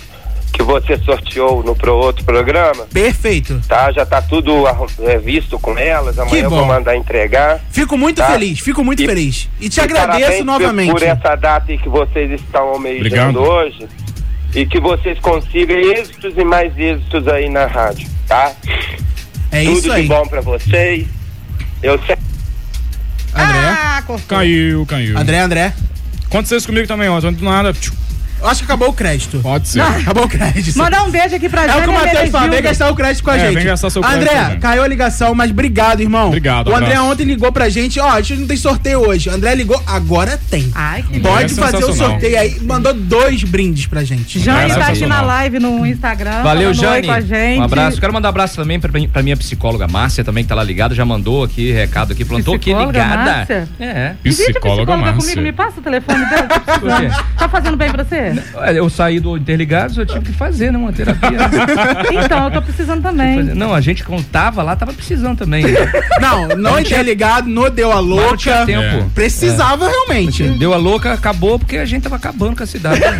que 0.53 0.61
você 0.63 0.97
sorteou 0.99 1.63
no 1.63 1.75
pro 1.75 1.95
outro 1.95 2.23
programa, 2.23 2.85
Perfeito. 2.93 3.59
tá? 3.67 3.91
Já 3.91 4.05
tá 4.05 4.21
tudo 4.21 4.65
arru- 4.67 4.87
é, 4.99 5.17
visto 5.17 5.57
com 5.59 5.77
elas, 5.77 6.17
amanhã 6.19 6.43
eu 6.43 6.49
vou 6.49 6.63
mandar 6.65 6.95
entregar. 6.95 7.59
Fico 7.71 7.97
muito 7.97 8.17
Tá. 8.17 8.27
feliz, 8.31 8.59
fico 8.59 8.83
muito 8.83 9.01
E- 9.01 9.05
feliz. 9.07 9.49
E 9.59 9.67
te 9.67 9.79
E 9.79 9.81
agradeço 9.83 10.45
novamente. 10.45 10.91
Por 10.91 11.01
essa 11.03 11.35
data 11.35 11.71
aí 11.71 11.77
que 11.77 11.89
vocês 11.89 12.29
estão 12.39 12.69
almejando 12.69 12.99
Obrigado. 12.99 13.39
hoje 13.41 13.87
e 14.53 14.65
que 14.65 14.79
vocês 14.79 15.17
consigam 15.19 15.75
êxitos 15.77 16.33
e 16.37 16.43
mais 16.45 16.77
êxitos 16.77 17.27
aí 17.27 17.49
na 17.49 17.65
rádio, 17.65 18.07
tá? 18.27 18.51
É 19.51 19.63
Tudo 19.63 19.73
isso 19.73 19.81
de 19.83 19.91
aí. 19.91 20.07
bom 20.07 20.25
pra 20.27 20.41
vocês. 20.41 21.07
Eu 21.81 21.99
sei. 22.05 22.15
André. 23.35 23.59
Ah. 23.59 24.03
Caiu, 24.27 24.85
caiu. 24.85 25.17
André, 25.17 25.39
André. 25.39 25.73
Aconteceu 26.25 26.57
isso 26.57 26.67
comigo 26.67 26.87
também 26.87 27.09
ontem, 27.09 27.31
do 27.31 27.43
nada. 27.45 27.73
tchiu, 27.73 27.91
Eu 27.93 27.97
acho 28.47 28.59
que 28.61 28.65
acabou 28.65 28.89
o 28.89 28.93
crédito. 28.93 29.39
Pode 29.39 29.67
ser. 29.69 29.81
Acabou 30.03 30.25
o 30.25 30.29
crédito. 30.29 30.77
Mandar 30.77 31.03
um 31.03 31.11
beijo 31.11 31.35
aqui 31.35 31.47
pra 31.49 31.63
É 31.65 31.75
o 31.77 31.81
que 31.83 31.89
o 31.89 31.93
Matheus 31.93 32.29
fala, 32.29 32.47
vem 32.49 32.61
gastar 32.61 32.89
o 32.91 32.95
crédito 32.95 33.23
com 33.23 33.31
a 33.31 33.35
É, 33.37 33.39
gente. 33.39 33.55
vem 33.55 33.65
gastar 33.65 33.89
seu 33.89 34.01
crédito 34.01 34.21
André, 34.21 34.41
também. 34.43 34.59
caiu 34.59 34.83
a 34.83 34.87
ligação, 34.87 35.33
mas 35.35 35.51
obrigado, 35.51 36.01
irmão. 36.01 36.27
Obrigado, 36.27 36.67
O 36.69 36.75
André 36.75 36.91
abraço. 36.93 37.11
ontem 37.11 37.23
ligou 37.23 37.51
pra 37.51 37.69
gente, 37.69 37.99
ó, 37.99 38.09
a 38.09 38.21
gente 38.21 38.41
não 38.41 38.47
tem 38.47 38.57
sorteio 38.57 38.99
hoje. 39.07 39.29
O 39.29 39.33
André 39.33 39.55
ligou, 39.55 39.81
agora 39.85 40.39
tem. 40.49 40.71
Ai, 40.75 41.03
que 41.03 41.19
Pode 41.19 41.53
É 41.53 41.55
fazer 41.55 41.83
o 41.85 41.93
sorteio 41.93 42.39
aí. 42.39 42.59
Mandou 42.61 42.93
dois 42.93 43.43
brindes 43.43 43.85
pra 43.85 44.03
gente. 44.03 44.39
Jane 44.39 44.71
É 44.71 44.75
tá 44.75 44.87
aqui 44.87 45.05
na 45.05 45.21
live 45.21 45.59
no 45.59 45.85
Instagram. 45.85 46.41
Valeu, 46.43 46.73
Jane. 46.73 47.07
com 47.07 47.13
a 47.13 47.21
gente. 47.21 47.59
Um 47.59 47.63
abraço. 47.63 47.99
Quero 47.99 48.13
mandar 48.13 48.27
um 48.27 48.31
abraço 48.31 48.55
também 48.55 48.79
pra, 48.79 48.91
pra 49.11 49.23
minha 49.23 49.37
psicóloga 49.37 49.87
Márcia, 49.87 50.23
também 50.23 50.43
que 50.43 50.49
tá 50.49 50.55
lá 50.55 50.63
ligada. 50.63 50.93
Já 50.95 51.05
mandou 51.05 51.43
aqui 51.43 51.71
recado 51.71 52.11
aqui, 52.13 52.25
plantou 52.25 52.55
aqui 52.55 52.71
Psicóloga 52.71 52.91
ligada. 53.03 53.31
Márcia? 53.31 53.69
É. 53.79 54.13
Psicóloga 54.23 54.91
comigo, 54.93 55.11
Márcia. 55.17 55.41
me 55.41 55.51
passa 55.51 55.79
o 55.79 55.83
telefone 55.83 56.25
dela. 56.25 57.13
Tá 57.37 57.49
fazendo 57.49 57.75
bem 57.77 57.91
pra 57.91 58.03
você? 58.03 58.32
Olha, 58.55 58.77
Eu 58.77 58.89
saí 58.89 59.19
do 59.19 59.37
Interligados, 59.37 59.97
eu 59.97 60.05
tive 60.05 60.21
que 60.25 60.33
fazer, 60.33 60.71
né? 60.71 60.77
Uma 60.77 60.91
terapia. 60.93 61.29
Então, 62.23 62.45
eu 62.45 62.51
tô 62.51 62.61
precisando 62.61 63.01
também. 63.01 63.43
Não, 63.43 63.73
a 63.73 63.81
gente 63.81 64.03
contava 64.03 64.61
lá, 64.63 64.75
tava 64.75 64.93
precisando 64.93 65.37
também. 65.37 65.63
Não, 66.21 66.47
não 66.49 66.79
interligado, 66.79 67.49
não 67.49 67.69
deu 67.69 67.91
a 67.91 67.95
não 67.95 68.01
louca. 68.01 68.37
tinha 68.37 68.65
tempo. 68.65 69.09
Precisava 69.13 69.87
realmente. 69.89 70.43
Deu 70.43 70.73
a 70.73 70.77
louca, 70.77 71.13
acabou 71.13 71.57
porque 71.59 71.77
a 71.77 71.85
gente 71.85 72.03
tava 72.03 72.15
acabando 72.15 72.55
com 72.55 72.63
a 72.63 72.67
cidade. 72.67 72.99
né? 72.99 73.19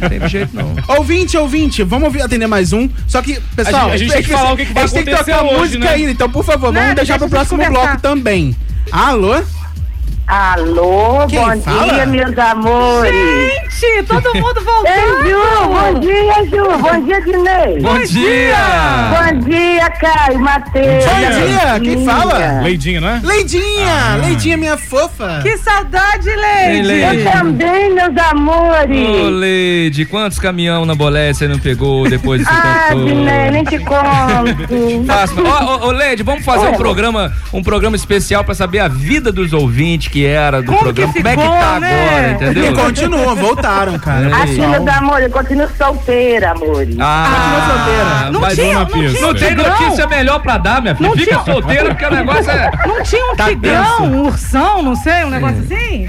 não 0.00 0.08
teve 0.08 0.28
jeito, 0.28 0.50
não. 0.54 0.74
Ouvinte, 0.96 1.36
ouvinte, 1.36 1.82
vamos 1.82 2.06
ouvir- 2.06 2.22
atender 2.22 2.46
mais 2.46 2.72
um. 2.72 2.88
Só 3.06 3.22
que, 3.22 3.40
pessoal, 3.56 3.90
A 3.90 3.96
gente- 3.96 4.12
a 4.12 4.16
gente 4.16 4.16
tem 4.16 4.22
que 4.22 4.30
falar 4.30 4.52
o 4.52 4.56
que 4.56 4.66
que 4.66 4.72
vai 4.72 4.82
a 4.84 4.86
gente 4.86 4.94
tem 4.94 5.04
que 5.04 5.10
acontecer 5.12 5.32
tocar 5.38 5.44
hoje, 5.52 5.58
música 5.60 5.84
né? 5.84 5.90
ainda. 5.94 6.10
Então, 6.10 6.30
por 6.30 6.44
favor, 6.44 6.72
Né, 6.72 6.80
vamos 6.80 6.94
deixar 6.96 7.14
deixa 7.14 7.18
pro 7.18 7.28
próximo 7.28 7.58
conversar. 7.58 7.86
bloco 7.88 8.02
também. 8.02 8.56
Alô? 8.92 9.42
Alô, 10.26 11.26
Quem 11.28 11.38
bom 11.38 11.60
fala? 11.60 11.92
dia, 11.92 12.06
meus 12.06 12.38
amores. 12.38 13.12
Gente, 13.78 14.06
todo 14.06 14.32
mundo 14.34 14.58
Ei, 14.58 14.64
voltando. 14.64 15.28
Ju, 15.28 15.36
bom 15.68 16.00
dia, 16.00 16.46
Ju. 16.46 16.64
Bom 16.78 16.98
dia, 17.04 17.20
Dinei. 17.20 17.78
Bom 17.82 17.98
dia! 18.04 18.56
Bom 19.10 19.38
dia, 19.40 19.90
Caio, 19.90 20.38
Matheus. 20.38 21.04
Bom 21.04 21.18
dia, 21.46 21.78
quem 21.82 22.02
fala? 22.06 22.60
Leidinho, 22.62 23.02
né? 23.02 23.20
Leidinha! 23.22 24.16
Leidinha, 24.24 24.56
minha 24.56 24.78
fofa. 24.78 25.40
Que 25.42 25.58
saudade, 25.58 26.30
Ei, 26.30 26.80
Leide. 26.80 26.88
Leide. 26.88 27.26
Eu 27.26 27.30
também, 27.32 27.92
meus 27.94 28.16
Ô, 28.16 28.20
amores. 28.30 29.30
Leide, 29.30 30.06
quantos 30.06 30.38
caminhão 30.38 30.86
na 30.86 30.94
bolé 30.94 31.34
você 31.34 31.46
não 31.46 31.58
pegou 31.58 32.08
depois 32.08 32.40
desse 32.40 32.50
Ah, 32.50 32.86
tempo 32.88 33.00
todo? 33.00 33.04
Dinei, 33.08 33.50
nem 33.50 33.62
te 33.64 33.78
conto. 33.80 34.02
Ô, 35.82 35.88
ô, 35.88 35.90
Leide, 35.90 36.22
vamos 36.22 36.46
fazer 36.46 36.66
um 36.68 36.76
programa, 36.76 37.30
um 37.52 37.62
programa 37.62 37.94
especial 37.94 38.42
pra 38.42 38.54
saber 38.54 38.78
a 38.78 38.88
vida 38.88 39.30
dos 39.30 39.52
ouvintes 39.52 40.13
que 40.14 40.24
era 40.24 40.62
do 40.62 40.66
Como 40.66 40.78
programa. 40.78 41.12
que 41.12 41.18
Como 41.24 41.28
é 41.28 41.36
que 41.36 41.42
tá 41.42 41.80
né? 41.80 42.06
agora, 42.08 42.28
E 42.28 42.32
entendeu? 42.34 42.84
continua, 42.84 43.34
voltaram, 43.34 43.98
cara. 43.98 44.28
É. 44.30 44.32
Assim, 44.44 44.64
meus 44.64 44.86
amores, 44.86 45.24
eu 45.26 45.30
continuo 45.32 45.68
solteira, 45.76 46.52
amores. 46.52 46.96
Ah, 47.00 48.28
Não 48.30 48.48
tinha, 48.48 48.78
uma 48.78 48.84
não 48.84 48.86
tinha 48.86 48.86
pista. 49.10 49.26
Não 49.26 49.34
tem 49.34 49.54
notícia 49.56 50.06
melhor 50.06 50.38
pra 50.40 50.56
dar, 50.58 50.80
minha 50.80 50.94
filha. 50.94 51.08
Não 51.08 51.16
Fica 51.16 51.32
tinha- 51.40 51.44
solteira 51.52 51.88
porque 51.90 52.04
o 52.06 52.10
negócio 52.14 52.48
é. 52.48 52.70
Não 52.86 53.02
tinha 53.02 53.32
um 53.32 53.34
Tá 53.34 53.44
tigrão, 53.48 54.02
um 54.04 54.22
ursão, 54.26 54.82
não 54.82 54.94
sei, 54.94 55.24
um 55.24 55.30
negócio 55.30 55.58
assim? 55.64 56.08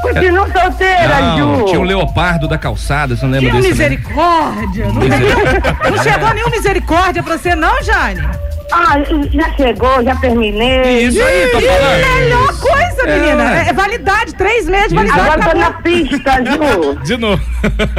Continuo 0.00 0.50
solteira, 0.50 1.20
Não, 1.20 1.58
Ju. 1.58 1.64
tinha 1.66 1.80
um 1.80 1.84
leopardo 1.84 2.48
da 2.48 2.56
calçada, 2.56 3.14
você 3.14 3.24
não 3.26 3.32
lembra 3.32 3.50
Tinha 3.50 3.62
desse? 3.62 3.74
né? 3.82 3.88
misericórdia. 3.90 4.86
Não, 4.86 5.90
não 5.96 6.02
chegou 6.02 6.34
nenhum 6.34 6.50
misericórdia 6.50 7.22
pra 7.22 7.36
você, 7.36 7.54
não, 7.54 7.82
Jane? 7.82 8.22
Ah, 8.74 8.96
já 9.32 9.52
chegou, 9.54 10.02
já 10.02 10.16
terminei. 10.16 11.04
Isso 11.04 11.22
aí, 11.22 11.46
tô 11.48 11.60
falando. 11.60 12.14
melhor 12.20 12.58
coisa, 12.58 13.06
menina. 13.06 13.54
É, 13.64 13.68
é 13.68 13.72
validade, 13.72 14.34
três 14.34 14.66
meses 14.66 14.88
de 14.88 14.94
validade. 14.94 15.20
Agora 15.20 15.50
tô 15.50 15.58
na 15.58 15.70
pista, 15.72 16.32
Ju. 16.44 16.94
De 17.04 17.16
novo. 17.18 17.42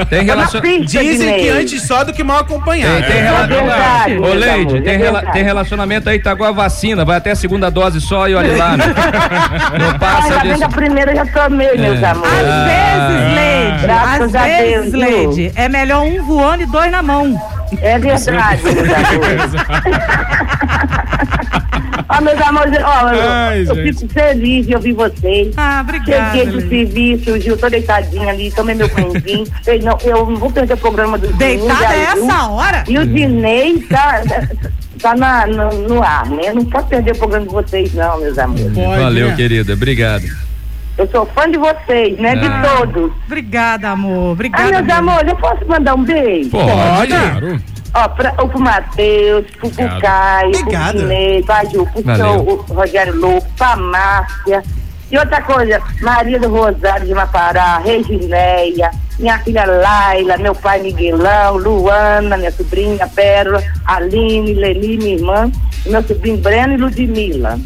Tem 0.09 0.21
Tô 0.21 0.25
na 0.27 0.33
relação. 0.33 0.61
pista, 0.61 0.99
Dizem 1.03 1.37
que 1.39 1.49
antes 1.49 1.81
só 1.83 2.03
do 2.03 2.11
que 2.13 2.23
mal 2.23 2.39
acompanhado. 2.39 3.01
Tem, 3.03 3.11
tem 3.11 3.17
É 3.17 3.23
rela- 3.23 3.47
verdade, 3.47 4.17
Ô, 4.17 4.21
meus 4.21 4.35
Leide, 4.35 4.81
tem, 4.81 4.93
é 4.93 4.97
rela- 4.97 5.21
tem 5.31 5.43
relacionamento 5.43 6.09
aí, 6.09 6.19
tá 6.19 6.31
igual 6.31 6.49
a 6.49 6.53
vacina, 6.53 7.05
vai 7.05 7.17
até 7.17 7.31
a 7.31 7.35
segunda 7.35 7.69
dose 7.69 8.01
só 8.01 8.27
e 8.27 8.33
olha 8.35 8.57
lá, 8.57 8.75
né? 8.77 8.85
Não 9.79 9.89
Ah, 9.91 9.99
passa 9.99 10.29
já 10.33 10.39
vem 10.39 10.47
disso. 10.53 10.59
da 10.61 10.69
primeira, 10.69 11.15
já 11.15 11.25
tomei, 11.27 11.77
meus 11.77 12.01
É. 12.01 12.05
amores. 12.07 12.33
Às 12.33 12.65
vezes, 12.65 13.35
Leide, 13.35 13.83
Graças 13.83 14.21
às 14.21 14.35
a 14.35 14.43
vezes, 14.43 14.91
Deus, 14.91 14.91
viu? 14.91 14.99
Leide, 15.27 15.51
é 15.55 15.69
melhor 15.69 16.03
um 16.03 16.23
voando 16.23 16.63
e 16.63 16.65
dois 16.65 16.91
na 16.91 17.01
mão. 17.03 17.37
É 17.81 17.99
verdade, 17.99 18.63
meus 18.63 18.77
amores. 18.93 19.51
Ó, 22.09 22.21
meus 22.21 22.41
amores, 22.41 22.73
ó, 22.83 23.13
eu, 23.13 23.29
Ai, 23.31 23.61
eu 23.61 23.75
gente. 23.75 23.99
fico 23.99 24.13
feliz 24.13 24.67
de 24.67 24.75
ouvir 24.75 24.93
vocês. 24.93 25.53
Ah, 25.57 25.81
obrigada. 25.81 26.37
Cheguei 26.37 26.45
do 26.45 26.69
serviço, 26.69 27.39
Gil, 27.39 27.57
tô 27.57 27.69
deitadinha 27.69 28.29
ali, 28.29 28.51
tomei 28.51 28.75
meu 28.75 28.89
pãozinho. 28.89 29.45
eu, 29.65 29.79
não, 29.81 29.97
eu 30.03 30.25
não 30.25 30.35
vou 30.35 30.51
perder 30.51 30.73
o 30.73 30.77
programa 30.77 31.17
do 31.17 31.27
Deitada 31.33 31.87
Dinei, 31.87 31.99
é 31.99 32.03
essa 32.03 32.47
hora? 32.47 32.83
E 32.87 32.97
o 32.97 33.07
Dinei 33.07 33.79
tá, 33.89 34.21
tá 35.01 35.15
na, 35.15 35.47
no, 35.47 35.87
no 35.87 36.03
ar, 36.03 36.29
né? 36.29 36.53
Não 36.53 36.65
posso 36.65 36.87
perder 36.87 37.13
o 37.13 37.17
programa 37.17 37.45
de 37.47 37.53
vocês, 37.53 37.93
não, 37.93 38.19
meus 38.19 38.37
amores. 38.37 38.73
Pode, 38.73 39.01
Valeu, 39.01 39.29
né? 39.29 39.35
querida, 39.35 39.73
obrigado. 39.73 40.25
Eu 40.97 41.07
sou 41.07 41.25
fã 41.27 41.49
de 41.49 41.57
vocês, 41.57 42.17
né? 42.19 42.33
Ah. 42.33 42.35
De 42.35 42.77
todos. 42.77 43.11
Obrigada, 43.25 43.89
amor. 43.89 44.29
Ah, 44.29 44.31
Obrigada. 44.31 44.63
meus 44.71 44.85
mesmo. 44.85 44.99
amores, 44.99 45.27
eu 45.29 45.35
posso 45.37 45.67
mandar 45.67 45.95
um 45.95 46.03
beijo? 46.03 46.49
Pode. 46.51 47.11
Claro. 47.13 47.61
Ó, 47.95 48.07
pra, 48.09 48.31
pro 48.31 48.59
Matheus, 48.59 49.45
pro, 49.51 49.59
pro 49.59 49.67
Obrigado. 49.69 50.01
Caio, 50.01 50.51
pro 50.51 50.59
Obrigado. 50.61 50.97
Guinei, 50.97 51.43
pra 51.43 51.63
Ju, 51.65 51.85
pro 51.87 52.01
Valeu. 52.03 52.25
seu, 52.67 52.75
Rogério 52.75 53.15
Louco, 53.19 53.47
pra 53.57 53.75
Márcia. 53.75 54.63
E 55.11 55.17
outra 55.17 55.41
coisa, 55.43 55.79
Maria 56.01 56.39
do 56.39 56.49
Rosário 56.49 57.05
de 57.05 57.13
Mapará, 57.13 57.77
Regineia, 57.77 58.89
minha 59.19 59.37
filha 59.39 59.63
Laila, 59.65 60.37
meu 60.37 60.55
pai 60.55 60.81
Miguelão, 60.81 61.57
Luana, 61.57 62.35
minha 62.35 62.51
sobrinha 62.51 63.07
Pérola, 63.07 63.61
Aline, 63.85 64.55
Leni, 64.55 64.97
minha 64.97 65.15
irmã, 65.15 65.51
e 65.85 65.89
meu 65.89 66.01
sobrinho 66.01 66.37
Breno 66.37 66.73
e 66.73 66.77
Ludmilla. 66.77 67.59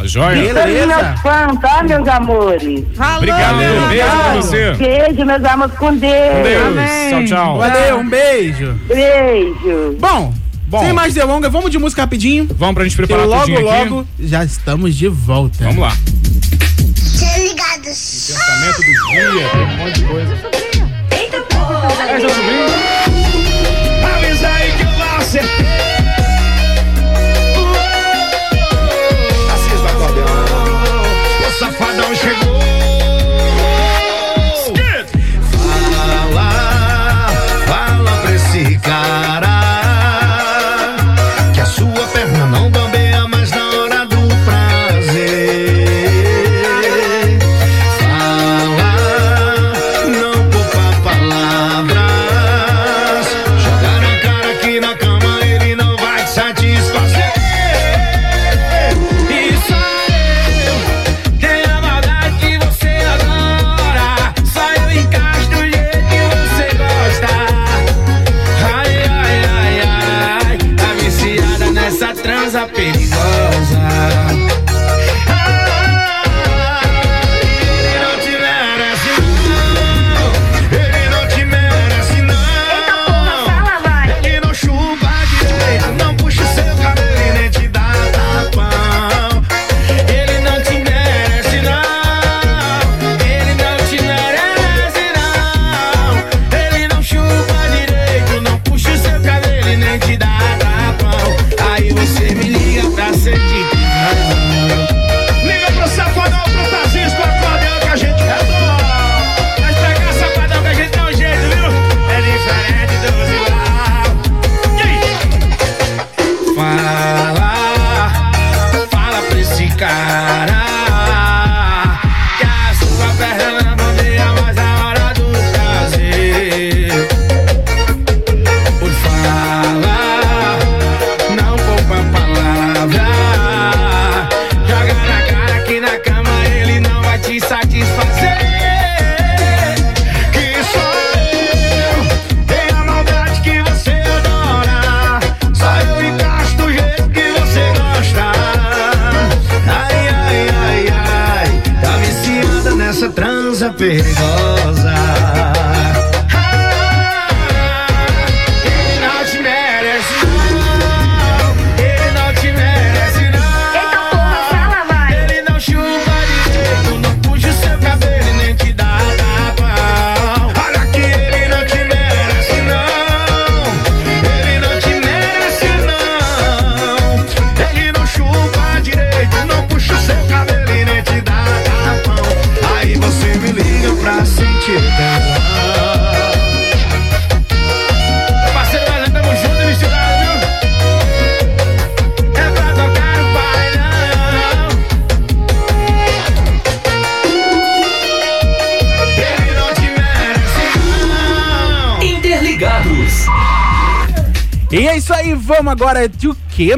Tá 0.00 0.06
joia? 0.06 0.54
Beleza. 0.54 1.14
Fãs, 1.22 1.60
tá, 1.60 1.82
meus 1.82 2.08
amores? 2.08 2.84
Falou, 2.96 3.16
Obrigado. 3.18 3.56
meu 3.56 3.88
Beijo 3.88 4.06
pra 4.10 4.34
você. 4.34 4.72
Beijo, 4.72 5.26
meus 5.26 5.44
amores, 5.44 5.74
com 5.76 5.94
Deus. 5.96 6.42
Deus. 6.42 6.66
Amém. 6.66 7.10
Tchau, 7.10 7.24
tchau. 7.26 7.58
Valeu, 7.58 7.98
um 7.98 8.08
beijo. 8.08 8.80
Beijo. 8.88 9.96
Bom, 10.00 10.32
Bom. 10.68 10.80
sem 10.80 10.92
mais 10.94 11.12
delongas, 11.12 11.52
vamos 11.52 11.70
de 11.70 11.78
música 11.78 12.00
rapidinho. 12.00 12.48
Vamos 12.56 12.74
pra 12.76 12.84
gente 12.84 12.94
E 12.94 12.96
preparar 12.96 13.26
logo, 13.26 13.40
tudinho 13.42 13.58
aqui. 13.70 13.88
logo, 13.90 14.06
já 14.18 14.42
estamos 14.42 14.94
de 14.96 15.08
volta. 15.08 15.64
Vamos 15.64 15.80
lá. 15.80 15.92
ligados. 17.36 18.32
Pensamento 18.32 18.76
do 18.78 19.10
dia, 19.10 19.48
tem 19.50 19.60
um 19.60 19.76
monte 19.76 20.00
de 20.00 20.04
coisa. 20.06 20.34
Eita 21.12 21.40
porra. 21.42 21.88
É 22.08 22.89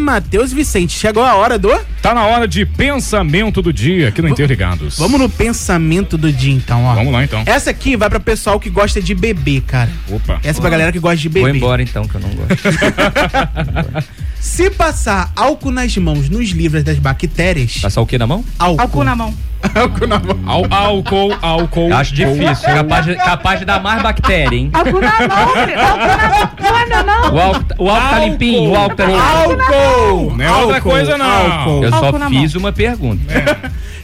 Matheus 0.02 0.52
Vicente? 0.52 0.98
Chegou 0.98 1.24
a 1.24 1.34
hora 1.34 1.58
do. 1.58 1.70
Tá 2.02 2.12
na 2.14 2.26
hora 2.26 2.46
de 2.48 2.66
pensamento 2.66 3.62
do 3.62 3.72
dia 3.72 4.08
aqui 4.08 4.20
no 4.20 4.28
Interligados. 4.28 4.98
Vamos 4.98 5.20
no 5.20 5.28
pensamento 5.28 6.18
do 6.18 6.32
dia, 6.32 6.52
então, 6.52 6.84
ó. 6.84 6.94
Vamos 6.94 7.12
lá, 7.12 7.22
então. 7.24 7.42
Essa 7.46 7.70
aqui 7.70 7.96
vai 7.96 8.10
pra 8.10 8.18
pessoal 8.20 8.58
que 8.58 8.68
gosta 8.68 9.00
de 9.00 9.14
beber, 9.14 9.62
cara. 9.62 9.90
Opa. 10.10 10.40
Essa 10.42 10.58
é 10.58 10.60
pra 10.60 10.70
galera 10.70 10.92
que 10.92 10.98
gosta 10.98 11.16
de 11.18 11.28
beber. 11.28 11.48
Vou 11.48 11.56
embora 11.56 11.82
então, 11.82 12.04
que 12.06 12.14
eu 12.16 12.20
não 12.20 12.30
gosto. 12.30 12.52
Se 14.40 14.68
passar 14.70 15.30
álcool 15.36 15.70
nas 15.70 15.96
mãos 15.96 16.28
nos 16.28 16.50
livros 16.50 16.82
das 16.82 16.98
bactérias. 16.98 17.74
Passar 17.78 18.00
o 18.00 18.06
que 18.06 18.18
na 18.18 18.26
mão? 18.26 18.44
Álcool. 18.58 18.80
Álcool 18.82 19.04
na 19.04 19.14
mão. 19.14 19.34
álcool 19.72 20.06
na 20.08 20.18
mão. 20.18 20.38
Al- 20.44 20.66
álcool, 20.68 21.38
álcool. 21.40 21.88
Eu 21.90 21.96
acho 21.96 22.12
difícil. 22.12 22.64
Capaz 22.74 23.06
de, 23.06 23.14
capaz 23.14 23.60
de 23.60 23.64
dar 23.64 23.80
mais 23.80 24.02
bactéria, 24.02 24.56
hein? 24.56 24.68
Álcool 24.72 25.00
na 25.00 25.12
mão. 25.28 25.38
Álcool 25.38 26.06
na 26.06 26.28
mão. 26.28 26.50
Não 26.60 26.76
é 26.80 26.86
meu, 26.86 27.04
não. 27.04 27.34
O 27.34 27.40
álcool, 27.40 27.62
o 27.82 27.88
álcool 27.90 28.08
tá 28.10 28.18
limpinho, 28.20 28.70
o 28.70 28.76
álcool 28.76 28.96
tá 28.96 29.04
limpinho. 29.06 29.22
Álcool! 29.22 30.36
Não 30.36 30.44
é 30.44 30.52
outra 30.52 30.80
coisa, 30.80 31.18
não. 31.18 31.26
Álcool. 31.26 31.84
Eu 31.84 31.90
só 31.90 31.96
Álcool 32.06 32.18
na 32.18 32.28
fiz 32.28 32.54
uma 32.54 32.72
pergunta. 32.72 33.22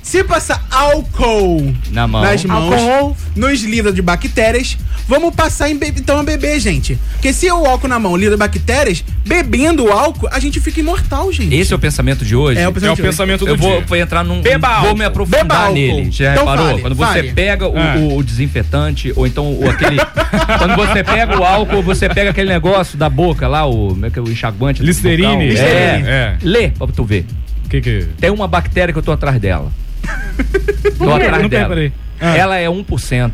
Se 0.02 0.24
passar 0.24 0.64
álcool 0.70 1.74
Na 1.90 2.06
mão. 2.06 2.22
nas 2.22 2.44
mãos, 2.44 2.72
Álcool. 2.72 3.16
nos 3.36 3.62
livros 3.62 3.94
de 3.94 4.00
bactérias, 4.00 4.78
vamos 5.09 5.35
passar 5.35 5.71
em 5.71 5.77
be- 5.77 5.88
então 5.97 6.18
a 6.21 6.23
beber, 6.23 6.61
gente. 6.61 6.99
Porque 7.12 7.33
se 7.33 7.51
o 7.51 7.64
álcool 7.66 7.88
na 7.88 7.99
mão 7.99 8.16
de 8.18 8.37
bactérias, 8.37 9.03
bebendo 9.27 9.87
o 9.87 9.90
álcool, 9.92 10.29
a 10.31 10.38
gente 10.38 10.61
fica 10.61 10.79
imortal, 10.81 11.33
gente. 11.33 11.55
Esse 11.55 11.73
é 11.73 11.77
o 11.77 11.79
pensamento 11.79 12.25
de 12.25 12.37
hoje? 12.37 12.61
É 12.61 12.62
o 12.62 12.66
É 12.66 12.68
o 12.68 12.73
pensamento. 12.73 12.97
de 12.97 13.03
hoje. 13.03 13.11
pensamento 13.11 13.44
do 13.44 13.51
Eu 13.53 13.57
vou, 13.57 13.77
dia. 13.79 13.85
vou 13.87 13.97
entrar 13.99 14.23
num. 14.23 14.40
Beba 14.42 14.68
vou 14.68 14.77
álcool. 14.77 14.97
me 14.99 15.05
aprofundar 15.05 15.42
Beba 15.49 15.71
nele. 15.71 16.11
Já 16.12 16.33
Então 16.33 16.44
reparou? 16.44 16.66
fale, 16.68 16.81
quando 16.83 16.94
você 16.94 17.05
fale. 17.14 17.33
pega 17.33 17.66
o, 17.68 17.77
É. 17.79 17.97
o- 17.97 18.16
o 18.18 18.23
desinfetante, 18.23 19.12
ou 19.16 19.27
então 19.27 19.51
o 19.59 19.68
aquele. 19.68 19.97
quando 20.59 20.77
você 20.77 21.03
pega 21.03 21.38
o 21.40 21.44
álcool, 21.44 21.83
você 21.83 22.09
pega 22.09 22.31
aquele 22.31 22.51
negócio 22.51 22.99
da 22.99 23.09
boca 23.09 23.49
lá, 23.49 23.66
o, 23.66 23.88
como 23.88 24.07
é 24.07 24.11
que 24.11 24.18
é, 24.18 24.23
o 24.23 24.31
enxaguante. 24.31 24.83
Listerine. 24.83 25.49
Listerine. 25.49 26.07
É. 26.09 26.11
É. 26.11 26.37
Lê 26.42 26.68
pra 26.68 26.87
tu 26.88 27.05
ver. 27.05 27.25
O 27.64 27.68
que 27.68 27.81
que... 27.81 28.07
Tem 28.21 28.31
uma 28.31 28.47
bactéria 28.49 28.92
que 28.92 28.99
eu 28.99 29.03
tô 29.03 29.12
atrás 29.12 29.38
dela. 29.40 29.71
tô 30.99 31.12
atrás 31.12 31.49
dela. 31.49 31.92
Ah. 32.21 32.37
Ela 32.37 32.57
é 32.59 32.66
1%. 32.68 33.31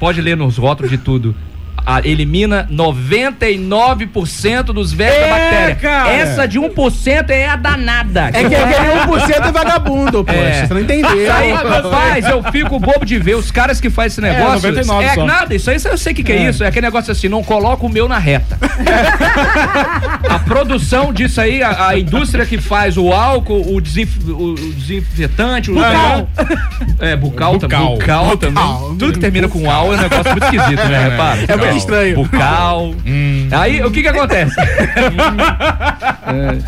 Pode 0.00 0.22
ler 0.22 0.34
nos 0.34 0.56
rótulos 0.56 0.90
de 0.90 0.96
tudo. 0.96 1.34
A- 1.86 2.00
elimina 2.04 2.66
99% 2.70 4.72
dos 4.72 4.92
vermes 4.92 5.16
É, 5.16 5.20
da 5.20 5.28
bactéria. 5.34 5.74
cara. 5.76 6.10
Essa 6.12 6.46
de 6.48 6.58
1% 6.58 7.30
é 7.30 7.48
a 7.48 7.56
danada. 7.56 8.30
É 8.32 8.44
que 8.44 8.54
aquele 8.54 9.00
1% 9.06 9.48
é 9.48 9.52
vagabundo, 9.52 10.24
poxa. 10.24 10.38
É. 10.38 10.66
Você 10.66 10.74
não 10.74 10.80
entendeu. 10.80 11.22
Isso 11.22 11.32
aí, 11.32 11.52
rapaz, 11.52 12.26
eu 12.28 12.42
fico 12.50 12.78
bobo 12.78 13.04
de 13.04 13.18
ver 13.18 13.36
os 13.36 13.50
caras 13.50 13.80
que 13.80 13.90
fazem 13.90 14.08
esse 14.08 14.20
negócio. 14.20 14.68
99 14.70 15.04
é 15.04 15.14
só. 15.14 15.24
nada, 15.24 15.54
isso 15.54 15.70
aí 15.70 15.76
eu 15.84 15.98
sei 15.98 16.12
o 16.12 16.16
que, 16.16 16.22
que 16.22 16.32
é. 16.32 16.36
É. 16.36 16.48
isso. 16.50 16.64
É 16.64 16.68
aquele 16.68 16.86
negócio 16.86 17.10
assim, 17.12 17.28
não 17.28 17.42
coloca 17.42 17.84
o 17.84 17.88
meu 17.88 18.08
na 18.08 18.18
reta. 18.18 18.58
a 20.28 20.38
produção 20.40 21.12
disso 21.12 21.40
aí, 21.40 21.62
a, 21.62 21.88
a 21.88 21.98
indústria 21.98 22.44
que 22.46 22.58
faz 22.58 22.96
o 22.96 23.12
álcool, 23.12 23.74
o, 23.74 23.80
desinf- 23.80 24.28
o- 24.28 24.54
o 24.54 24.72
desinfetante, 24.74 25.70
o 25.70 25.74
Bucal. 25.74 26.28
É, 26.98 27.16
bucal, 27.16 27.54
Bucal. 27.54 27.58
também. 27.58 27.98
Bucal, 27.98 28.24
Bucal. 28.24 28.36
também. 28.36 28.64
Tudo 28.98 29.12
que 29.12 29.18
termina 29.18 29.48
com 29.48 29.70
al 29.70 29.92
é 29.92 29.96
um 29.96 30.00
negócio 30.00 30.30
muito 30.30 30.44
esquisito, 30.44 30.84
né? 30.88 31.06
É, 31.06 31.10
Repara. 31.10 31.38
É 31.48 31.56
muito 31.70 31.80
estranho. 31.80 32.14
Bucal. 32.16 32.94
Aí, 33.52 33.82
o 33.82 33.90
que 33.90 34.02
que 34.02 34.08
acontece? 34.08 34.54
É. 34.60 36.58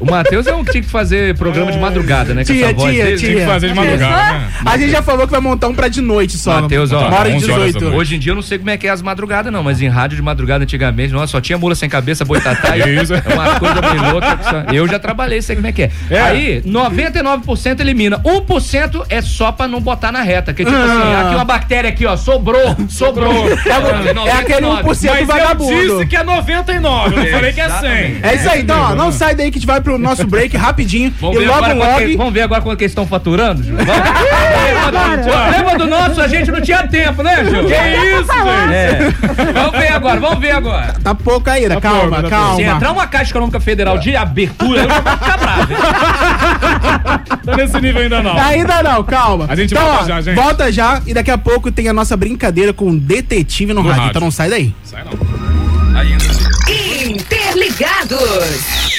O 0.00 0.04
Matheus 0.10 0.46
é 0.46 0.54
um 0.54 0.64
que 0.64 0.72
tinha 0.72 0.82
que 0.82 0.88
fazer 0.88 1.36
programa 1.36 1.70
de 1.72 1.78
madrugada, 1.78 2.34
né? 2.34 2.44
Dele. 2.44 2.74
tia. 2.74 3.16
Tinha 3.16 3.34
que 3.40 3.46
fazer 3.46 3.68
de 3.68 3.74
madrugada, 3.74 4.38
né? 4.38 4.48
A 4.64 4.76
gente 4.76 4.90
já 4.90 5.02
falou 5.02 5.26
que 5.26 5.32
vai 5.32 5.40
montar 5.40 5.68
um 5.68 5.74
pra 5.74 5.88
de 5.88 6.00
noite 6.00 6.36
só. 6.36 6.60
Matheus, 6.62 6.92
ó, 6.92 7.06
Uma 7.08 7.18
hora 7.18 7.30
de 7.30 7.36
11 7.36 7.50
horas 7.50 7.58
da 7.60 7.66
18. 7.66 7.84
noite. 7.84 7.96
Hoje 7.98 8.16
em 8.16 8.18
dia 8.18 8.32
eu 8.32 8.36
não 8.36 8.42
sei 8.42 8.58
como 8.58 8.70
é 8.70 8.76
que 8.76 8.86
é 8.86 8.90
as 8.90 9.02
madrugadas, 9.02 9.52
não, 9.52 9.62
mas 9.62 9.80
em 9.82 9.88
rádio 9.88 10.16
de 10.16 10.22
madrugada 10.22 10.64
antigamente, 10.64 11.12
nossa, 11.12 11.28
só 11.32 11.40
tinha 11.40 11.58
mula 11.58 11.74
sem 11.74 11.88
cabeça, 11.88 12.24
boitatá 12.24 12.76
e 12.76 12.80
Isso. 13.02 13.14
é 13.14 13.22
uma 13.34 13.58
coisa 13.60 13.80
bem 13.80 14.12
louca. 14.12 14.38
Eu 14.72 14.86
já 14.88 14.98
trabalhei, 14.98 15.40
sei 15.42 15.56
como 15.56 15.66
é 15.68 15.72
que 15.72 15.82
é. 15.82 15.90
É. 16.10 16.20
Aí, 16.20 16.62
99% 16.62 17.80
elimina. 17.80 18.18
1% 18.18 19.04
é 19.08 19.20
só 19.22 19.52
pra 19.52 19.68
não 19.68 19.80
botar 19.80 20.10
na 20.12 20.22
reta. 20.22 20.52
Que 20.52 20.64
tipo 20.64 20.76
assim, 20.76 20.88
Ah. 21.14 21.22
aqui 21.26 21.34
uma 21.34 21.44
bactéria 21.44 21.90
aqui, 21.90 22.06
ó, 22.06 22.16
sobrou, 22.16 22.76
sobrou. 22.88 23.48
É 23.48 24.27
aquele 24.32 24.66
1% 24.66 24.82
Mas 24.84 25.04
eu 25.04 25.26
vagabundo. 25.26 25.72
disse 25.98 26.06
que 26.06 26.16
é 26.16 26.22
99, 26.24 27.14
eu 27.16 27.22
não 27.24 27.30
falei 27.30 27.52
que 27.52 27.60
é 27.60 27.68
100. 27.68 27.88
É 28.22 28.34
isso 28.34 28.50
aí, 28.50 28.62
então, 28.62 28.80
ó, 28.80 28.94
não 28.94 29.10
sai 29.12 29.34
daí 29.34 29.50
que 29.50 29.58
a 29.58 29.60
gente 29.60 29.66
vai 29.66 29.80
pro 29.80 29.98
nosso 29.98 30.26
break 30.26 30.56
rapidinho. 30.56 31.12
Vamos 31.20 31.36
e 31.36 31.40
ver, 31.40 31.46
logo, 31.48 31.64
agora 31.64 31.74
logo. 31.94 32.06
que, 32.06 32.16
vamos 32.16 32.32
ver 32.32 32.42
agora 32.42 32.60
quanto 32.62 32.78
que 32.78 32.84
eles 32.84 32.92
estão 32.92 33.06
faturando, 33.06 33.62
Ju? 33.62 33.74
Vamos. 33.76 33.88
Lembra- 35.56 35.78
do 35.78 35.86
nosso? 35.86 36.20
A 36.20 36.26
gente 36.26 36.50
não 36.50 36.60
tinha 36.60 36.86
tempo, 36.88 37.22
né, 37.22 37.44
Ju? 37.44 37.50
Que 37.66 37.74
isso, 37.74 38.32
gente? 38.32 38.74
É. 38.74 39.52
Vamos 39.52 39.78
ver 39.78 39.92
agora, 39.92 40.18
vamos 40.20 40.38
ver 40.40 40.50
agora. 40.50 40.94
Tá 41.02 41.14
pouco 41.14 41.48
ainda, 41.50 41.74
Tá 41.76 41.80
calma, 41.80 42.00
pouco, 42.08 42.22
tá 42.22 42.28
calma. 42.28 42.56
Se 42.56 42.62
entrar 42.62 42.92
uma 42.92 43.06
Caixa 43.06 43.30
Econômica 43.30 43.60
Federal 43.60 43.98
de 43.98 44.16
abertura, 44.16 44.82
eu 44.82 44.88
vou 44.88 44.96
ficar 44.96 45.38
bravo. 45.38 45.72
hein? 45.72 45.78
Tá 47.48 47.56
nesse 47.56 47.80
nível 47.80 48.02
ainda 48.02 48.22
não. 48.22 48.38
Ainda 48.38 48.82
não, 48.82 49.02
calma. 49.04 49.46
A 49.48 49.56
gente 49.56 49.72
então, 49.72 49.84
volta 49.86 50.02
ó, 50.02 50.06
já, 50.06 50.20
gente. 50.20 50.34
Volta 50.34 50.72
já 50.72 51.00
e 51.06 51.14
daqui 51.14 51.30
a 51.30 51.38
pouco 51.38 51.70
tem 51.72 51.88
a 51.88 51.92
nossa 51.92 52.16
brincadeira 52.16 52.72
com 52.72 52.90
o 52.90 52.98
detetive 52.98 53.72
no, 53.72 53.82
No 53.82 53.88
rádio. 53.88 54.04
rádio. 54.04 54.17
Então 54.18 54.26
não 54.26 54.32
sai 54.32 54.50
daí. 54.50 54.74
Sai 54.82 55.04
não. 55.04 55.96
Ainda. 55.96 56.24
Interligados. 57.08 58.97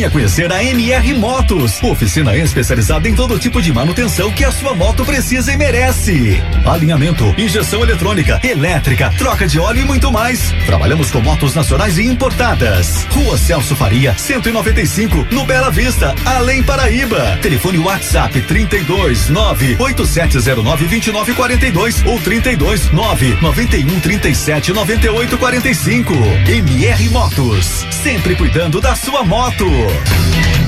Venha 0.00 0.10
conhecer 0.10 0.50
a 0.50 0.64
MR 0.64 1.12
Motos, 1.12 1.78
oficina 1.82 2.34
especializada 2.34 3.06
em 3.06 3.14
todo 3.14 3.38
tipo 3.38 3.60
de 3.60 3.70
manutenção 3.70 4.30
que 4.30 4.46
a 4.46 4.50
sua 4.50 4.74
moto 4.74 5.04
precisa 5.04 5.52
e 5.52 5.58
merece. 5.58 6.42
Alinhamento, 6.64 7.34
injeção 7.36 7.82
eletrônica, 7.82 8.40
elétrica, 8.42 9.12
troca 9.18 9.46
de 9.46 9.58
óleo 9.58 9.82
e 9.82 9.84
muito 9.84 10.10
mais. 10.10 10.54
Trabalhamos 10.64 11.10
com 11.10 11.20
motos 11.20 11.54
nacionais 11.54 11.98
e 11.98 12.04
importadas. 12.04 13.06
Rua 13.10 13.36
Celso 13.36 13.76
Faria, 13.76 14.14
195, 14.16 15.26
no 15.32 15.44
Bela 15.44 15.70
Vista, 15.70 16.14
Além 16.24 16.62
Paraíba. 16.62 17.38
Telefone 17.42 17.76
WhatsApp 17.76 18.40
32 18.40 19.28
98709 19.28 20.86
2942 20.86 22.06
ou 22.06 22.18
32 22.20 22.90
9 22.90 23.38
91 23.42 24.00
37 24.00 24.72
98 24.72 25.36
45. 25.36 26.14
MR 26.48 27.08
Motos, 27.10 27.84
sempre 27.90 28.34
cuidando 28.34 28.80
da 28.80 28.94
sua 28.94 29.22
moto. 29.22 29.89
Record. 29.90 30.59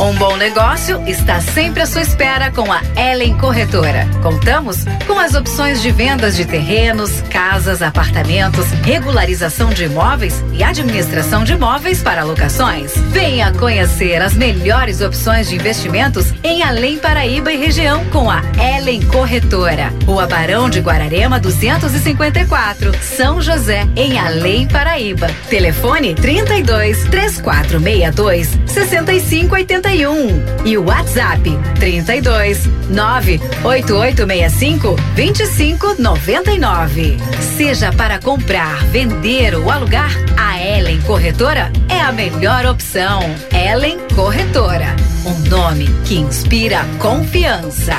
Um 0.00 0.14
bom 0.14 0.34
negócio 0.38 1.02
está 1.06 1.42
sempre 1.42 1.82
à 1.82 1.86
sua 1.86 2.00
espera 2.00 2.50
com 2.50 2.72
a 2.72 2.80
Ellen 2.96 3.36
Corretora. 3.36 4.08
Contamos 4.22 4.78
com 5.06 5.18
as 5.18 5.34
opções 5.34 5.82
de 5.82 5.90
vendas 5.90 6.36
de 6.36 6.46
terrenos, 6.46 7.20
casas, 7.28 7.82
apartamentos, 7.82 8.64
regularização 8.82 9.68
de 9.68 9.84
imóveis 9.84 10.42
e 10.54 10.64
administração 10.64 11.44
de 11.44 11.52
imóveis 11.52 12.02
para 12.02 12.24
locações. 12.24 12.94
Venha 13.10 13.52
conhecer 13.52 14.22
as 14.22 14.32
melhores 14.32 15.02
opções 15.02 15.50
de 15.50 15.56
investimentos 15.56 16.32
em 16.42 16.62
Além 16.62 16.96
Paraíba 16.96 17.52
e 17.52 17.58
região 17.58 18.02
com 18.06 18.30
a 18.30 18.40
Ellen 18.58 19.02
Corretora. 19.02 19.92
Rua 20.06 20.26
Barão 20.26 20.70
de 20.70 20.80
Guararema 20.80 21.38
254, 21.38 22.96
São 23.02 23.42
José, 23.42 23.86
em 23.94 24.18
Além 24.18 24.66
Paraíba. 24.66 25.26
Telefone 25.50 26.14
32 26.14 27.04
3462 27.04 28.58
6581 28.64 29.89
31 29.90 30.64
e 30.64 30.78
o 30.78 30.84
WhatsApp 30.84 31.42
32 31.80 32.68
98865 32.90 34.94
2599. 35.16 37.18
Seja 37.56 37.92
para 37.92 38.20
comprar, 38.20 38.84
vender 38.86 39.56
ou 39.56 39.68
alugar, 39.68 40.12
a 40.36 40.60
Ellen 40.60 41.00
Corretora 41.00 41.72
é 41.88 42.00
a 42.00 42.12
melhor 42.12 42.66
opção. 42.66 43.18
Ellen 43.52 43.98
Corretora, 44.14 44.94
um 45.26 45.36
nome 45.48 45.88
que 46.04 46.18
inspira 46.18 46.84
confiança. 47.00 47.96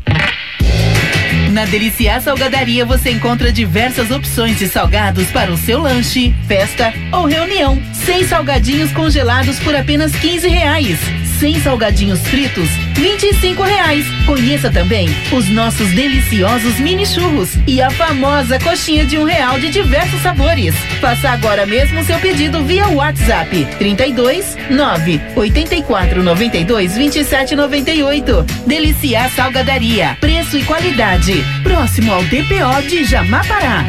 Na 1.51 1.65
Deliciar 1.65 2.21
Salgadaria 2.21 2.85
você 2.85 3.11
encontra 3.11 3.51
diversas 3.51 4.11
opções 4.11 4.59
de 4.59 4.69
salgados 4.69 5.31
para 5.31 5.51
o 5.51 5.57
seu 5.57 5.81
lanche, 5.81 6.35
festa 6.47 6.93
ou 7.11 7.25
reunião. 7.25 7.81
Sem 7.95 8.25
salgadinhos 8.25 8.93
congelados 8.93 9.59
por 9.61 9.75
apenas 9.75 10.15
15 10.17 10.47
reais. 10.49 10.99
Sem 11.39 11.59
salgadinhos 11.61 12.21
fritos, 12.21 12.69
25 12.95 13.63
reais. 13.63 14.07
Conheça 14.27 14.71
também 14.71 15.09
os 15.33 15.49
nossos 15.49 15.91
deliciosos 15.93 16.79
mini 16.79 17.05
churros 17.07 17.51
e 17.67 17.83
a 17.83 17.91
famosa 17.91 18.59
coxinha 18.59 19.05
de 19.05 19.19
um 19.19 19.25
real 19.25 19.59
de 19.59 19.69
diversos 19.71 20.21
sabores. 20.23 20.75
Faça 21.01 21.31
agora 21.31 21.67
mesmo 21.67 22.03
seu 22.05 22.19
pedido 22.19 22.63
via 22.65 22.89
WhatsApp 22.89 23.67
32 23.79 24.57
9 24.71 25.21
84 25.37 26.23
92 26.23 26.97
27 26.97 27.57
98. 27.57 28.47
Deliciar 28.67 29.31
Salgadaria. 29.31 30.17
Preço 30.21 30.57
e 30.57 30.65
qualidade. 30.65 31.45
Próximo 31.63 32.13
ao 32.13 32.23
DPO 32.25 32.89
de 32.89 33.05
Jamapará. 33.05 33.85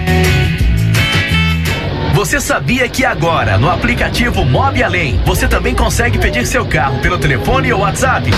Você 2.16 2.40
sabia 2.40 2.88
que 2.88 3.04
agora, 3.04 3.58
no 3.58 3.70
aplicativo 3.70 4.46
Mob 4.46 4.82
Além, 4.82 5.20
você 5.26 5.50
também 5.50 5.76
consegue 5.76 6.18
pedir 6.18 6.48
seu 6.48 6.66
carro 6.66 6.98
pelo 7.00 7.18
telefone 7.18 7.74
ou 7.74 7.82
WhatsApp? 7.82 8.32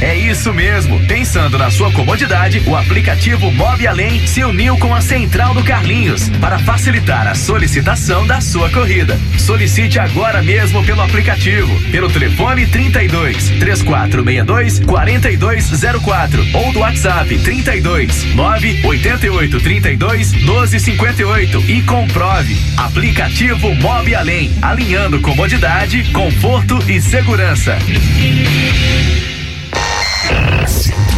É 0.00 0.16
isso 0.16 0.52
mesmo. 0.54 0.98
Pensando 1.06 1.58
na 1.58 1.70
sua 1.70 1.92
comodidade, 1.92 2.62
o 2.66 2.74
aplicativo 2.74 3.50
Mob 3.52 3.86
Além 3.86 4.26
se 4.26 4.42
uniu 4.42 4.78
com 4.78 4.94
a 4.94 5.00
Central 5.00 5.52
do 5.52 5.62
Carlinhos 5.62 6.30
para 6.40 6.58
facilitar 6.58 7.26
a 7.26 7.34
solicitação 7.34 8.26
da 8.26 8.40
sua 8.40 8.70
corrida. 8.70 9.18
Solicite 9.38 9.98
agora 9.98 10.42
mesmo 10.42 10.82
pelo 10.84 11.02
aplicativo, 11.02 11.78
pelo 11.90 12.10
telefone 12.10 12.66
32 12.66 13.50
3462 13.58 14.80
4204 14.80 16.46
ou 16.54 16.72
do 16.72 16.78
WhatsApp 16.80 17.38
32 17.38 18.34
988 18.34 19.60
32 19.60 20.32
1258 20.32 21.64
e 21.68 21.82
comprove. 21.82 22.56
Aplicativo 22.78 23.74
Mob 23.74 24.14
Além, 24.14 24.50
alinhando 24.62 25.20
comodidade, 25.20 26.04
conforto 26.12 26.78
e 26.88 27.00
segurança. 27.02 27.76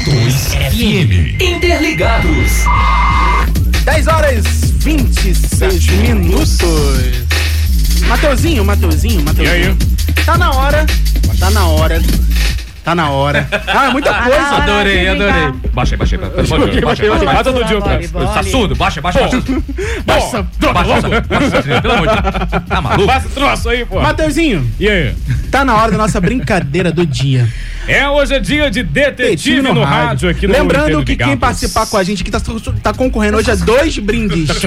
2 0.04 0.54
FM. 0.54 1.40
Interligados. 1.42 2.64
10 3.84 4.06
horas 4.08 4.44
26 4.78 5.86
minutos. 5.88 6.58
Mateuzinho, 8.08 8.64
Mateuzinho, 8.64 9.22
Mateuzinho. 9.22 9.56
E 9.64 9.66
aí? 9.68 9.76
Tá 10.24 10.36
na 10.38 10.50
hora. 10.52 10.86
Tá 11.38 11.50
na 11.50 11.66
hora. 11.66 12.02
Tá 12.84 12.94
na 12.96 13.10
hora. 13.10 13.48
Ah, 13.74 13.86
é 13.86 13.90
muita 13.90 14.12
coisa. 14.12 14.38
Adorei, 14.38 15.08
adorei. 15.08 15.52
Baixa 15.72 15.94
aí, 15.94 15.98
baixa 15.98 16.16
aí. 16.16 16.20
Baixa 16.22 16.54
aí, 16.56 16.80
baixa 16.80 17.02
aí. 17.04 17.24
Baixa 17.24 17.44
todo 17.44 17.64
dia, 17.64 17.80
Baixa, 17.80 18.50
surdo, 18.50 18.74
baixa, 18.74 19.00
baixa, 19.00 19.20
baixa. 19.20 19.36
Baixa, 20.04 20.46
Baixa, 20.60 21.22
baixa, 21.22 21.80
pelo 21.80 21.94
amor 21.94 22.08
de 22.08 22.22
Deus. 22.22 22.64
Tá 22.68 22.80
maluco? 22.82 23.06
Passa 23.06 23.28
troço 23.30 23.68
aí, 23.70 23.84
pô. 23.86 24.00
Mateuzinho. 24.00 24.68
E 24.78 24.88
aí? 24.88 25.14
Tá 25.50 25.64
na 25.64 25.74
hora 25.76 25.92
da 25.92 25.98
nossa 25.98 26.20
brincadeira 26.20 26.90
do 26.92 27.06
dia. 27.06 27.48
É, 27.88 28.08
hoje 28.08 28.34
é 28.34 28.38
dia 28.40 28.70
de 28.70 28.82
detetive 28.82 29.60
no, 29.60 29.82
rádio 29.82 30.28
aqui 30.28 30.46
no 30.46 30.52
Lembrando 30.52 31.04
que 31.04 31.16
quem 31.16 31.36
participar 31.36 31.84
com 31.86 31.96
a 31.96 32.04
gente 32.04 32.22
aqui 32.22 32.30
tá, 32.30 32.40
tá 32.82 32.92
concorrendo 32.94 33.38
hoje 33.38 33.50
a 33.50 33.56
dois 33.56 33.98
brindes. 33.98 34.48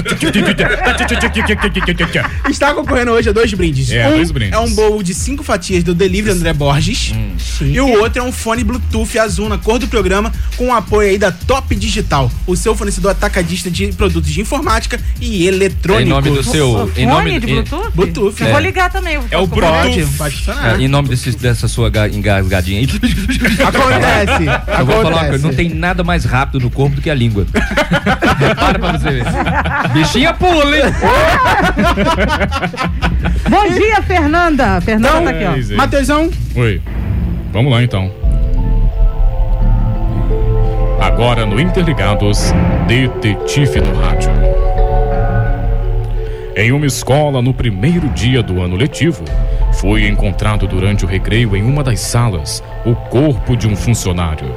Está 2.50 2.74
concorrendo 2.74 3.12
hoje 3.12 3.30
a 3.30 3.32
dois 3.32 3.52
brindes. 3.54 3.90
É, 3.90 4.06
um 4.08 4.16
dois 4.16 4.30
brindes. 4.30 4.52
é 4.54 4.58
um 4.58 4.70
bowl 4.74 5.02
de 5.02 5.14
cinco 5.14 5.42
fatias 5.42 5.82
do 5.82 5.94
Delivery 5.94 6.36
André 6.36 6.52
Borges. 6.52 7.14
E 7.60 7.80
o 7.80 7.88
outro 8.00 8.20
é 8.20 8.22
um 8.22 8.30
fone 8.32 8.62
Bluetooth 8.62 9.18
azul 9.18 9.48
na 9.48 9.56
cor 9.56 9.78
do 9.78 9.88
programa 9.88 10.30
com 10.56 10.68
o 10.68 10.72
apoio 10.74 11.08
aí 11.10 11.18
da 11.18 11.32
Top 11.32 11.74
Digital, 11.74 12.30
o 12.46 12.54
seu 12.54 12.74
fornecedor 12.76 13.12
atacadista 13.12 13.70
de 13.70 13.88
produtos 13.92 14.30
de 14.30 14.40
informática 14.42 15.00
e 15.20 15.46
eletrônicos. 15.46 16.06
Em 16.06 16.10
nome 16.10 16.30
do 16.30 16.42
seu- 16.44 16.90
em 16.96 17.06
nome- 17.06 17.30
Fone 17.30 17.40
de 17.40 17.46
Bluetooth? 17.46 17.90
Bluetooth. 17.94 18.40
Eu 18.42 18.46
É. 18.48 18.52
vou 18.52 18.60
ligar 18.60 18.90
também. 18.90 19.14
eu 19.14 19.24
É 19.30 19.38
o 19.38 19.46
vou- 19.46 19.58
Pode, 19.60 20.04
pode 20.18 20.36
funcionar. 20.36 20.78
É, 20.78 20.82
em 20.84 20.88
nome 20.88 21.08
desse, 21.08 21.30
dessa 21.36 21.66
sua 21.66 21.88
ga- 21.88 22.08
engasgadinha 22.08 22.80
aí. 22.80 22.86
Acontece, 23.66 24.44
Eu 24.78 24.86
vou 24.86 24.96
falar 24.96 25.08
uma 25.08 25.10
acontece. 25.10 25.28
coisa: 25.28 25.48
não 25.48 25.54
tem 25.54 25.68
nada 25.70 26.04
mais 26.04 26.24
rápido 26.24 26.60
no 26.60 26.70
corpo 26.70 26.96
do 26.96 27.02
que 27.02 27.10
a 27.10 27.14
língua. 27.14 27.46
Para 28.56 28.78
pra 28.78 28.92
você 28.92 29.10
ver. 29.10 29.24
Bichinha 29.92 30.32
pula, 30.34 30.76
hein? 30.76 30.82
Bom 33.48 33.68
dia, 33.72 34.02
Fernanda. 34.02 34.80
Fernanda 34.80 35.22
tá 35.22 35.30
aqui, 35.30 35.44
ó. 35.44 35.72
É. 35.72 35.76
Mateusão. 35.76 36.30
Oi. 36.54 36.80
Vamos 37.52 37.72
lá 37.72 37.82
então. 37.82 38.10
Agora 41.00 41.46
no 41.46 41.58
Interligados, 41.60 42.52
Detetive 42.86 43.80
no 43.80 44.00
Rádio. 44.00 44.30
Em 46.56 46.72
uma 46.72 46.86
escola, 46.86 47.40
no 47.42 47.52
primeiro 47.54 48.08
dia 48.10 48.42
do 48.42 48.60
ano 48.62 48.76
letivo, 48.76 49.22
foi 49.76 50.06
encontrado 50.06 50.66
durante 50.66 51.04
o 51.04 51.08
recreio 51.08 51.54
em 51.54 51.62
uma 51.62 51.84
das 51.84 52.00
salas 52.00 52.62
o 52.84 52.94
corpo 52.94 53.56
de 53.56 53.68
um 53.68 53.76
funcionário. 53.76 54.54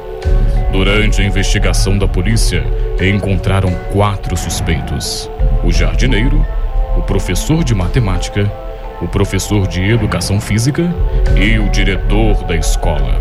Durante 0.72 1.20
a 1.20 1.24
investigação 1.24 1.98
da 1.98 2.06
polícia, 2.08 2.64
encontraram 3.00 3.72
quatro 3.92 4.36
suspeitos: 4.36 5.30
o 5.64 5.72
jardineiro, 5.72 6.44
o 6.96 7.02
professor 7.02 7.62
de 7.64 7.74
matemática, 7.74 8.50
o 9.00 9.08
professor 9.08 9.66
de 9.66 9.82
educação 9.82 10.40
física 10.40 10.94
e 11.36 11.58
o 11.58 11.68
diretor 11.68 12.44
da 12.44 12.56
escola. 12.56 13.18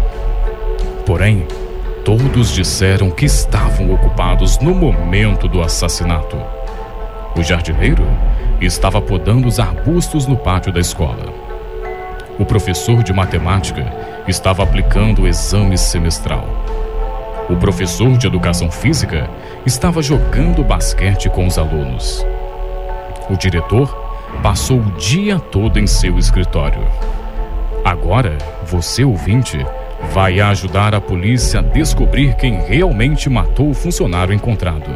Porém, 1.06 1.46
todos 2.06 2.54
disseram 2.54 3.10
que 3.10 3.26
estavam 3.26 3.94
ocupados 3.94 4.60
no 4.60 4.74
momento 4.74 5.48
do 5.48 5.62
assassinato. 5.62 6.38
O 7.36 7.44
jardineiro 7.44 8.06
estava 8.62 9.02
podando 9.02 9.48
os 9.48 9.60
arbustos 9.60 10.28
no 10.28 10.38
pátio 10.38 10.72
da 10.72 10.80
escola. 10.80 11.39
O 12.40 12.46
professor 12.46 13.04
de 13.04 13.12
matemática 13.12 13.86
estava 14.26 14.64
aplicando 14.64 15.24
o 15.24 15.28
exame 15.28 15.78
semestral. 15.78 16.48
O 17.50 17.58
professor 17.58 18.18
de 18.18 18.28
educação 18.28 18.72
física 18.72 19.30
estava 19.66 20.02
jogando 20.02 20.64
basquete 20.64 21.30
com 21.30 21.46
os 21.46 21.58
alunos. 21.58 22.26
O 23.30 23.36
diretor 23.36 23.94
passou 24.42 24.80
o 24.80 24.92
dia 24.92 25.38
todo 25.38 25.80
em 25.80 25.86
seu 25.86 26.18
escritório. 26.18 26.88
Agora, 27.84 28.38
você 28.64 29.04
ouvinte, 29.04 29.58
vai 30.14 30.40
ajudar 30.40 30.96
a 30.96 31.02
polícia 31.02 31.60
a 31.60 31.64
descobrir 31.64 32.36
quem 32.36 32.62
realmente 32.62 33.30
matou 33.30 33.70
o 33.70 33.74
funcionário 33.74 34.34
encontrado. 34.34 34.90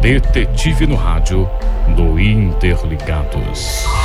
Detetive 0.00 0.86
no 0.86 0.94
rádio 0.94 1.50
do 1.96 2.20
Interligados. 2.20 4.03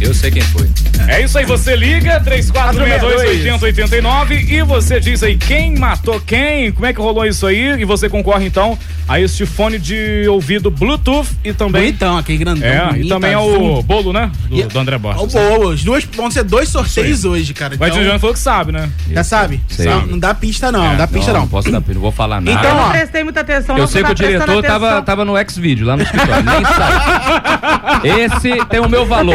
Eu 0.00 0.14
sei 0.14 0.30
quem 0.30 0.42
foi. 0.42 0.68
É 1.08 1.22
isso 1.22 1.38
aí, 1.38 1.44
você 1.44 1.76
liga 1.76 2.20
3462-8089 2.24 4.48
e 4.50 4.62
você 4.62 4.98
diz 5.00 5.22
aí 5.22 5.36
quem 5.36 5.76
matou 5.76 6.20
quem, 6.20 6.72
como 6.72 6.86
é 6.86 6.92
que 6.92 7.00
rolou 7.00 7.26
isso 7.26 7.46
aí 7.46 7.80
e 7.80 7.84
você 7.84 8.08
concorre 8.08 8.46
então 8.46 8.78
a 9.06 9.20
este 9.20 9.44
fone 9.44 9.78
de 9.78 10.26
ouvido 10.28 10.70
Bluetooth 10.70 11.28
e 11.44 11.52
também... 11.52 11.82
Bonitão, 11.82 12.16
aquele 12.16 12.38
grandão. 12.38 12.66
É, 12.68 12.98
e 12.98 13.08
também 13.08 13.32
é 13.32 13.38
o 13.38 13.82
bolo, 13.82 14.12
né? 14.12 14.30
Do, 14.48 14.56
E- 14.56 14.62
do 14.62 14.78
André 14.78 14.96
Borges. 14.98 15.22
O 15.22 15.26
bolo. 15.26 15.70
Os 15.70 15.82
dois 15.84 16.04
vão 16.04 16.30
ser 16.30 16.44
dois 16.44 16.68
sorteios 16.68 17.24
hoje, 17.24 17.52
cara. 17.52 17.74
Mas 17.78 17.80
o 17.80 17.84
Então, 17.90 17.96
Juliano 17.98 18.20
falou 18.20 18.34
que 18.34 18.40
sabe, 18.40 18.72
né? 18.72 18.88
já 19.10 19.24
sabe? 19.24 19.60
Sei. 19.68 19.86
Não, 19.86 20.18
dá 20.18 20.32
pista 20.32 20.70
não, 20.70 20.84
É, 20.84 20.88
não 20.90 20.96
dá 20.96 21.06
pista 21.08 21.32
não. 21.32 21.40
Não 21.40 21.48
posso 21.48 21.70
dar, 21.70 21.82
não 21.86 22.00
vou 22.00 22.12
falar 22.12 22.40
nada. 22.40 22.58
Então, 22.58 22.70
Eu 22.70 22.76
não 22.76 22.88
ó, 22.88 22.90
prestei 22.90 23.24
muita 23.24 23.40
atenção. 23.40 23.76
Eu 23.76 23.80
não, 23.82 23.88
sei 23.88 24.04
que 24.04 24.12
o 24.12 24.14
diretor 24.14 24.62
tava, 24.62 25.02
tava 25.02 25.24
no 25.24 25.36
X-Video, 25.36 25.86
lá 25.86 25.96
no 25.96 26.02
escritório, 26.04 26.44
nem 26.44 26.64
sabe. 26.64 28.22
Esse 28.22 28.64
tem 28.66 28.80
o 28.80 28.88
meu 28.88 29.04
valor. 29.04 29.34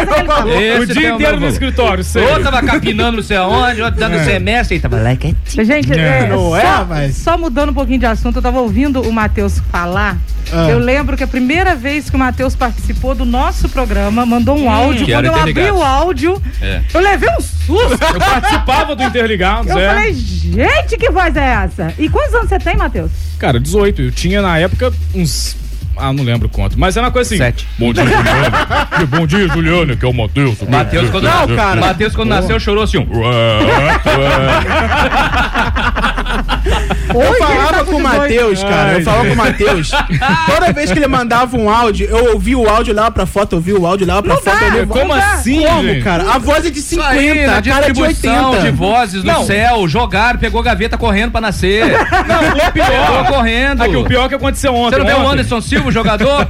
Eu 0.00 0.06
tenho 0.06 0.06
certeza 0.06 0.14
que 0.14 0.20
ele 0.20 0.26
falou. 0.28 0.60
Esse 0.60 0.80
o 0.82 0.86
dia 0.94 1.10
inteiro 1.10 1.40
no 1.40 1.46
escritório, 1.48 2.04
sei. 2.04 2.22
Outro 2.24 2.42
tava 2.44 2.62
capinando 2.62 3.16
não 3.18 3.22
sei 3.24 3.36
aonde, 3.36 3.82
outro 3.82 4.00
dando 4.00 4.18
semestre 4.24 4.76
e 4.76 4.80
tava 4.80 4.96
lá 4.96 5.14
quietinho. 5.16 5.64
Gente, 5.64 5.92
É, 5.92 6.20
é, 6.24 6.26
não 6.28 6.56
é, 6.56 6.60
só, 6.62 6.84
mas- 6.84 7.16
só 7.16 7.38
mudando 7.38 7.70
um 7.70 7.74
pouquinho 7.74 7.98
de 8.00 8.06
assunto, 8.06 8.36
eu 8.36 8.42
tava 8.42 8.60
ouvindo 8.60 9.00
o 9.02 9.12
Matheus 9.12 9.60
falar. 9.70 10.16
Ah. 10.52 10.68
Eu 10.68 10.78
lembro 10.78 11.16
que 11.16 11.24
a 11.24 11.26
primeira 11.26 11.74
vez 11.74 12.10
que 12.10 12.16
o 12.16 12.18
Matheus 12.18 12.54
participou 12.54 13.14
do 13.14 13.24
nosso 13.24 13.68
programa, 13.68 14.26
mandou 14.26 14.56
um 14.58 14.70
áudio. 14.70 15.06
que 15.06 15.12
Quando 15.12 15.24
eu 15.26 15.34
abri 15.34 15.70
o 15.70 15.82
áudio, 15.82 16.40
É. 16.60 16.82
eu 16.92 17.00
levei 17.00 17.28
um 17.30 17.40
susto. 17.40 17.98
Eu 18.14 18.20
participava 18.20 18.94
do 18.94 19.02
Interligados, 19.02 19.70
Eu 19.70 19.78
é. 19.78 19.88
falei, 19.88 20.12
gente, 20.14 20.96
que 20.98 21.10
voz 21.10 21.34
é 21.36 21.64
essa? 21.64 21.94
E 21.98 22.08
quantos 22.10 22.34
anos 22.34 22.48
você 22.48 22.58
tem, 22.58 22.76
Matheus? 22.76 23.10
Cara, 23.38 23.58
18. 23.58 24.02
Eu 24.02 24.10
tinha 24.12 24.42
na 24.42 24.58
época 24.58 24.92
uns. 25.14 25.56
Ah, 25.96 26.12
não 26.12 26.24
lembro 26.24 26.48
quanto. 26.48 26.78
Mas 26.78 26.96
era 26.96 27.06
uma 27.06 27.12
coisa 27.12 27.28
assim. 27.28 27.38
Sete. 27.38 27.66
Bom 27.78 27.92
dia, 27.92 28.04
Juliano. 28.04 28.56
Que 28.98 29.06
bom 29.16 29.26
dia, 29.26 29.48
Juliano, 29.48 29.96
que 29.96 30.04
é 30.04 30.08
o 30.08 30.12
Matheus. 30.12 30.56
Matheus, 30.68 31.10
quando, 31.10 31.24
Não, 31.24 31.56
cara. 31.56 31.80
Matheus, 31.80 32.14
quando 32.16 32.28
nasceu, 32.28 32.58
chorou 32.60 32.84
assim. 32.84 32.98
um. 32.98 33.06
Eu 37.14 37.20
Hoje 37.20 37.28
ele 37.28 37.38
falava 37.38 37.72
tá 37.72 37.84
com 37.84 37.92
o 37.92 37.96
18. 37.96 38.02
Matheus, 38.02 38.62
cara. 38.64 38.92
Eu 38.94 39.02
falava 39.04 39.26
com 39.26 39.32
o 39.32 39.36
Matheus. 39.36 39.90
Toda 40.46 40.72
vez 40.72 40.90
que 40.90 40.98
ele 40.98 41.06
mandava 41.06 41.56
um 41.56 41.70
áudio, 41.70 42.06
eu 42.08 42.32
ouvia 42.32 42.58
o 42.58 42.68
áudio, 42.68 42.92
olhava 42.92 43.10
pra 43.10 43.26
foto, 43.26 43.54
ouvia 43.54 43.78
o 43.78 43.86
áudio, 43.86 44.04
olhava 44.04 44.22
pra 44.22 44.34
Não 44.34 44.42
foto. 44.42 44.58
dá, 44.58 44.76
eu 44.78 44.86
Como 44.86 45.12
assim, 45.14 45.64
Como, 45.64 45.82
gente? 45.82 46.02
cara? 46.02 46.24
A 46.32 46.38
voz 46.38 46.64
é 46.66 46.70
de 46.70 46.80
50, 46.80 47.08
Aí, 47.10 47.44
a 47.44 47.46
cara 47.46 47.58
é 47.58 47.60
de 47.60 47.92
distribuição 47.92 48.50
80. 48.50 48.64
de 48.64 48.76
vozes 48.76 49.22
no 49.24 49.32
Não. 49.32 49.44
céu, 49.44 49.86
jogaram, 49.88 50.38
pegou 50.38 50.60
a 50.60 50.64
gaveta 50.64 50.96
correndo 50.98 51.30
pra 51.30 51.40
nascer. 51.40 51.84
Não, 52.26 52.68
o 52.68 52.72
pior. 52.72 52.86
Pegou 52.90 53.24
correndo. 53.36 53.82
Aqui, 53.82 53.96
o 53.96 54.04
pior 54.04 54.28
que 54.28 54.34
aconteceu 54.34 54.74
ontem. 54.74 54.96
Você 54.96 54.98
não 54.98 55.06
vê 55.06 55.12
o 55.12 55.18
ontem. 55.18 55.32
Anderson 55.32 55.60
Silva, 55.60 55.83
o 55.88 55.92
jogador? 55.92 56.48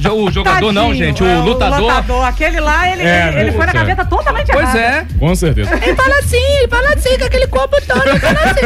Jo- 0.00 0.12
O 0.26 0.30
jogador 0.30 0.72
não, 0.72 0.88
Tadinho, 0.88 1.06
gente, 1.06 1.22
o 1.22 1.26
é, 1.26 1.36
lutador. 1.38 1.78
O 1.78 1.82
lutador. 1.82 2.24
Aquele 2.24 2.60
lá, 2.60 2.90
ele, 2.90 3.02
É, 3.02 3.28
ele, 3.28 3.40
ele 3.40 3.50
foi 3.52 3.66
na 3.66 3.72
certo. 3.72 3.86
gaveta 3.86 4.04
totalmente 4.06 4.46
Pois 4.52 4.74
errada. 4.74 4.78
é. 4.80 5.06
Com 5.18 5.34
certeza. 5.34 5.74
Ele 5.82 5.94
fala 5.94 6.18
assim, 6.18 6.36
ele 6.58 6.68
fala 6.68 6.88
assim, 6.94 7.18
com 7.18 7.24
aquele 7.24 7.46
corpo 7.46 7.76
todo, 7.86 8.08
ele 8.08 8.18
fala 8.18 8.38
assim. 8.40 8.56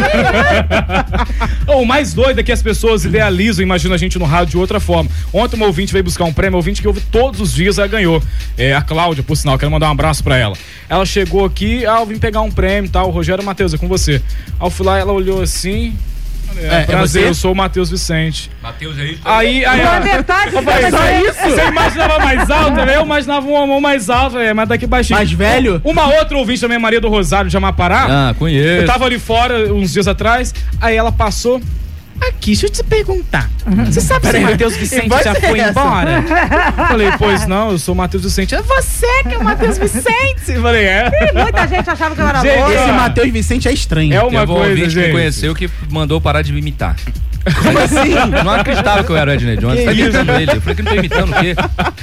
O 1.80 1.84
mais 1.84 2.12
doido 2.12 2.40
é 2.40 2.42
que 2.42 2.50
as 2.52 2.62
pessoas 2.62 3.04
idealizam, 3.04 3.62
imaginam 3.62 3.94
a 3.94 3.98
gente 3.98 4.18
no 4.18 4.24
rádio 4.24 4.50
de 4.52 4.56
outra 4.58 4.80
forma. 4.80 5.08
Ontem 5.32 5.56
uma 5.56 5.66
ouvinte 5.66 5.92
veio 5.92 6.04
buscar 6.04 6.24
um 6.24 6.32
prêmio, 6.32 6.54
uma 6.54 6.58
ouvinte 6.58 6.82
que 6.82 6.88
ouve 6.88 7.00
todos 7.00 7.40
os 7.40 7.52
dias, 7.52 7.78
ela 7.78 7.86
ganhou. 7.86 8.20
É, 8.58 8.74
a 8.74 8.82
Cláudia, 8.82 9.22
por 9.22 9.36
sinal, 9.36 9.56
quero 9.58 9.70
mandar 9.70 9.88
um 9.88 9.92
abraço 9.92 10.22
pra 10.24 10.36
ela. 10.36 10.56
Ela 10.88 11.06
chegou 11.06 11.44
aqui, 11.44 11.86
ah, 11.86 12.00
eu 12.00 12.06
vim 12.06 12.18
pegar 12.18 12.40
um 12.40 12.50
prêmio 12.50 12.88
e 12.88 12.90
tal, 12.90 13.06
o 13.08 13.10
Rogério 13.10 13.44
Matheus, 13.44 13.72
é 13.72 13.78
com 13.78 13.86
você. 13.88 14.20
Eu 14.60 14.70
fui 14.70 14.84
lá, 14.84 14.98
ela 14.98 15.12
olhou 15.12 15.40
assim. 15.42 15.94
É, 16.56 16.82
é 16.82 16.84
prazer, 16.84 17.22
você? 17.22 17.28
eu 17.30 17.34
sou 17.34 17.52
o 17.52 17.56
Matheus 17.56 17.90
Vicente. 17.90 18.50
Matheus 18.62 18.98
aí. 18.98 19.18
Aí, 19.24 19.64
aí, 19.64 19.80
Boa 19.80 19.96
ela- 19.96 20.00
detalhe, 20.00 20.54
eu 20.56 20.62
falei, 20.62 20.90
só 20.90 20.96
"Só 20.98 21.10
isso?" 21.10 21.40
Você 21.56 21.66
imaginava 21.68 22.18
mais 22.18 22.50
alto, 22.50 22.84
né? 22.84 22.96
Eu 22.96 23.02
imaginava 23.02 23.46
um 23.46 23.52
homem 23.54 23.80
mais 23.80 24.10
alto, 24.10 24.38
é, 24.38 24.52
mas 24.52 24.68
daqui 24.68 24.86
baixinho. 24.86 25.18
Mais 25.18 25.30
velho? 25.32 25.80
Uma 25.84 26.06
outra 26.16 26.36
ouvinte 26.36 26.60
também, 26.60 26.78
Maria 26.78 27.00
do 27.00 27.08
Rosário 27.08 27.48
de 27.50 27.56
Amapará. 27.56 28.06
Ah, 28.08 28.30
Eu 28.30 28.34
conheço. 28.34 28.86
tava 28.86 29.04
ali 29.06 29.18
fora 29.18 29.72
uns 29.72 29.92
dias 29.92 30.06
atrás, 30.08 30.54
aí 30.80 30.96
ela 30.96 31.12
passou. 31.12 31.60
Aqui, 32.20 32.46
deixa 32.52 32.66
eu 32.66 32.70
te 32.70 32.82
perguntar. 32.84 33.50
Você 33.86 34.00
sabe 34.00 34.26
se 34.28 34.36
o 34.36 34.42
Matheus 34.42 34.76
Vicente 34.76 35.08
já 35.22 35.34
foi 35.34 35.58
essa. 35.60 35.70
embora? 35.70 36.22
Falei, 36.88 37.08
pois 37.18 37.46
não, 37.46 37.70
eu 37.70 37.78
sou 37.78 37.94
o 37.94 37.96
Matheus 37.96 38.22
Vicente. 38.24 38.54
É 38.54 38.62
você 38.62 39.06
que 39.24 39.34
é 39.34 39.38
o 39.38 39.44
Matheus 39.44 39.76
Vicente? 39.78 40.60
Falei, 40.60 40.84
é. 40.84 41.10
Muita 41.34 41.66
gente 41.66 41.88
achava 41.88 42.14
que 42.14 42.20
eu 42.20 42.26
era 42.28 42.40
Gente. 42.40 42.72
Esse. 42.72 42.92
Matheus 42.92 43.30
Vicente 43.30 43.68
é 43.68 43.72
estranho. 43.72 44.12
É 44.14 44.22
uma 44.22 44.30
Teve 44.40 44.42
um 44.52 44.54
coisa, 44.54 44.68
ouvinte 44.70 44.88
que 44.90 44.94
me 44.96 45.02
gente. 45.02 45.12
conheceu 45.12 45.54
que 45.54 45.70
mandou 45.90 46.20
parar 46.20 46.42
de 46.42 46.52
me 46.52 46.58
imitar. 46.60 46.96
Como 47.62 47.78
assim? 47.78 48.14
Não 48.44 48.52
acreditava 48.52 49.02
que 49.04 49.10
eu 49.10 49.16
era 49.16 49.30
o 49.30 49.34
Ednei 49.34 49.56
Jones. 49.56 49.78
Que 49.80 49.84
Tá 49.86 49.92
imitando 49.92 50.30
ele. 50.30 50.50
Eu 50.52 50.60
falei 50.60 50.74
que 50.76 50.82
não 50.82 50.90
tô 50.92 50.98
imitando 50.98 51.30
o 51.30 51.34
quê? 51.40 51.54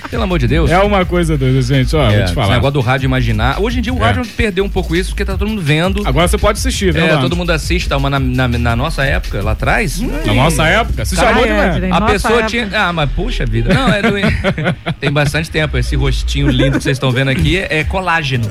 Pelo 0.10 0.24
amor 0.24 0.40
de 0.40 0.48
Deus. 0.48 0.72
É 0.72 0.80
uma 0.80 1.06
coisa 1.06 1.38
doida, 1.38 1.62
gente. 1.62 1.96
Ó, 1.96 2.02
É, 2.04 2.08
vou 2.10 2.18
te 2.18 2.24
esse 2.26 2.34
falar. 2.34 2.54
negócio 2.56 2.72
do 2.74 2.80
rádio 2.82 3.06
imaginar. 3.06 3.62
Hoje 3.62 3.80
em 3.80 3.82
dia 3.82 3.94
o 3.94 3.98
É. 3.98 4.02
rádio 4.02 4.26
perdeu 4.36 4.64
um 4.66 4.70
pouco 4.70 4.96
isso, 4.96 5.10
porque 5.12 5.24
tá 5.26 5.38
todo 5.38 5.48
mundo 5.48 5.62
vendo. 5.62 6.02
Agora 6.08 6.28
você 6.28 6.38
pode 6.38 6.58
assistir, 6.60 6.94
né? 6.94 7.02
É, 7.02 7.04
Orlando? 7.04 7.22
todo 7.22 7.36
mundo 7.36 7.52
assiste, 7.52 7.88
tá? 7.88 8.00
Mas 8.00 8.12
na, 8.12 8.20
na- 8.20 8.48
na 8.48 8.76
nossa 8.76 9.04
época, 9.06 9.42
lá 9.44 9.52
atrás. 9.52 10.00
Na 10.26 10.34
nossa 10.34 10.64
época, 10.66 11.06
se 11.06 11.16
chamou 11.16 11.44
de 11.44 11.50
é. 11.50 11.90
A 11.92 12.02
pessoa 12.02 12.34
época. 12.40 12.50
tinha. 12.50 12.70
Ah, 12.74 12.92
mas 12.94 13.10
puxa 13.12 13.46
vida. 13.46 13.74
Não, 13.74 13.90
é 13.90 14.02
do... 14.02 14.14
Tem 15.00 15.12
bastante 15.12 15.50
tempo. 15.52 15.78
Esse 15.78 15.96
rostinho 15.96 16.48
lindo 16.50 16.78
que 16.78 16.84
vocês 16.84 16.96
estão 16.98 17.12
vendo 17.12 17.30
aqui 17.30 17.58
é, 17.60 17.80
é 17.80 17.84
colágeno. 17.84 18.46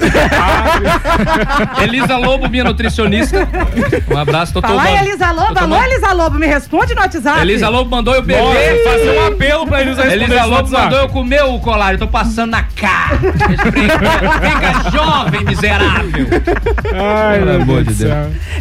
Elisa 1.83 2.17
Lobo, 2.17 2.49
minha 2.49 2.65
nutricionista. 2.65 3.49
Um 4.11 4.17
abraço, 4.19 4.53
tô 4.53 4.61
Fala 4.61 4.83
aí, 4.83 4.97
Elisa 5.09 5.31
Lobo. 5.31 5.55
tô 5.55 5.59
Alô, 5.59 5.75
tomando- 5.75 5.85
Elisa 5.85 6.13
Lobo, 6.13 6.39
me 6.39 6.47
responde 6.47 6.76
no 6.95 7.01
WhatsApp. 7.01 7.41
Elisa 7.41 7.69
Lobo 7.69 7.91
mandou 7.91 8.15
eu 8.15 8.23
beber. 8.23 8.83
Fazer 8.85 9.19
um 9.19 9.27
apelo 9.27 9.67
pra 9.67 9.81
Elisa 9.81 10.03
responder 10.03 10.25
Elisa 10.25 10.45
Lobo 10.45 10.71
mandou 10.71 10.99
eu 10.99 11.09
comer 11.09 11.43
o 11.45 11.59
colágeno. 11.61 11.99
Tô 11.99 12.09
passando 12.09 12.51
na 12.51 12.63
cara. 12.63 13.19
Fica 13.19 14.91
jovem, 14.91 15.45
miserável. 15.45 16.27
Ai, 16.95 17.39
Pelo 17.39 17.63
amor 17.63 17.85
de 17.85 17.95
Deus. 17.95 18.13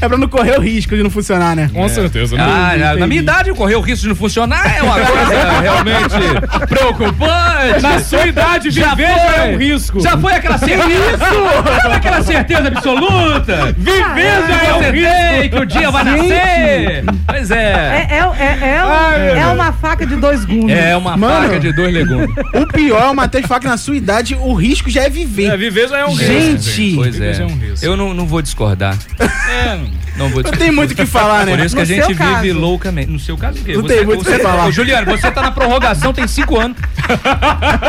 É 0.02 0.08
pra 0.08 0.18
não 0.18 0.28
correr 0.28 0.58
o 0.58 0.62
risco 0.62 0.96
de 0.96 1.04
não 1.04 1.10
funcionar, 1.10 1.56
né? 1.56 1.70
Com 1.74 1.88
certeza, 1.90 2.36
né? 2.36 2.44
Ah, 2.44 2.78
na- 2.78 2.96
na 2.96 3.08
minha 3.08 3.22
idade, 3.22 3.52
correr 3.54 3.76
o 3.76 3.82
risco 3.82 4.04
de 4.04 4.10
não 4.10 4.16
funcionar 4.16 4.78
é 4.78 4.82
uma 4.84 4.94
coisa 4.96 5.60
realmente 5.62 6.68
preocupante. 6.68 7.82
Na 7.82 8.00
sua 8.00 8.26
idade, 8.28 8.70
viver 8.70 8.86
já 8.96 9.38
é 9.46 9.54
um 9.54 9.58
risco. 9.58 10.00
Já 10.02 10.18
foi 10.18 10.34
aquela 10.34 10.58
certeza. 10.58 10.86
Isso! 11.16 11.82
Sabe 11.82 11.96
aquela 11.96 12.22
certeza 12.24 12.68
absoluta? 12.68 13.74
Viver 13.78 14.48
já 14.48 14.64
é 14.64 14.74
um 14.74 14.92
risco. 14.92 15.56
que 15.56 15.62
o 15.62 15.66
dia 15.66 15.92
vai 15.92 16.04
nascer. 16.04 17.04
Pois 17.28 17.52
é. 17.52 17.56
É, 17.66 18.05
é, 18.10 18.44
é, 18.44 18.70
é, 18.70 18.78
Ai, 18.80 19.20
meu 19.34 19.36
é 19.38 19.48
uma 19.48 19.72
faca 19.74 20.06
de 20.06 20.16
dois 20.16 20.46
gumes. 20.46 20.76
É 20.76 20.96
uma 20.96 21.16
Mano. 21.18 21.44
faca 21.48 21.60
de 21.60 21.72
dois 21.74 21.94
legumes. 21.94 22.30
O 22.54 22.66
pior 22.68 23.02
é 23.04 23.10
o 23.10 23.16
Matheus 23.16 23.46
falar 23.46 23.60
que 23.60 23.68
na 23.68 23.78
sua 23.78 23.96
idade 23.96 24.36
o 24.36 24.54
risco 24.54 24.90
já 24.90 25.04
é 25.04 25.10
viver. 25.10 25.52
É, 25.52 25.58
viver 25.58 25.88
já 25.90 26.00
é 26.00 26.06
um 26.06 26.14
risco. 26.14 26.26
Gente, 26.26 26.96
Pois 26.96 27.20
é. 27.22 27.34
já 27.34 27.44
é 27.44 27.46
um 27.46 27.58
risco. 27.58 27.86
Eu 27.86 27.96
não, 27.98 28.14
não 28.14 28.26
vou 28.26 28.42
discordar. 28.42 28.98
É, 29.20 29.76
Não 29.76 30.30
vou 30.30 30.42
não 30.42 30.44
discordar. 30.44 30.58
tem 30.60 30.72
muito 30.72 30.92
o 30.92 30.96
que 30.96 31.06
falar, 31.06 31.46
né? 31.46 31.56
Por 31.56 31.66
isso 31.66 31.76
que 31.76 31.82
No 31.82 31.84
a 31.84 31.86
gente 31.86 32.08
vive 32.08 32.18
caso. 32.18 32.54
loucamente. 32.60 33.12
No 33.12 33.20
seu 33.20 33.38
caso, 33.38 33.60
o 33.60 33.64
quê? 33.64 33.74
Não 33.74 33.84
tem 33.84 34.06
muito 34.06 34.22
o 34.22 34.24
você, 34.24 34.38
que 34.38 34.44
falar. 34.44 34.66
Ô, 34.68 34.72
Juliano, 34.72 35.06
você 35.06 35.30
tá 35.32 35.42
na 35.42 35.52
prorrogação 35.52 36.14
tem 36.14 36.28
cinco 36.28 36.60
anos. 36.60 36.78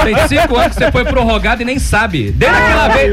Tem 0.04 0.28
cinco 0.28 0.56
anos 0.56 0.76
que 0.76 0.84
você 0.84 0.92
foi 0.92 1.04
prorrogado 1.04 1.62
e 1.62 1.64
nem 1.64 1.78
sabe. 1.78 2.30
Desde 2.32 2.56
aquela 2.58 2.88
vez, 2.88 3.12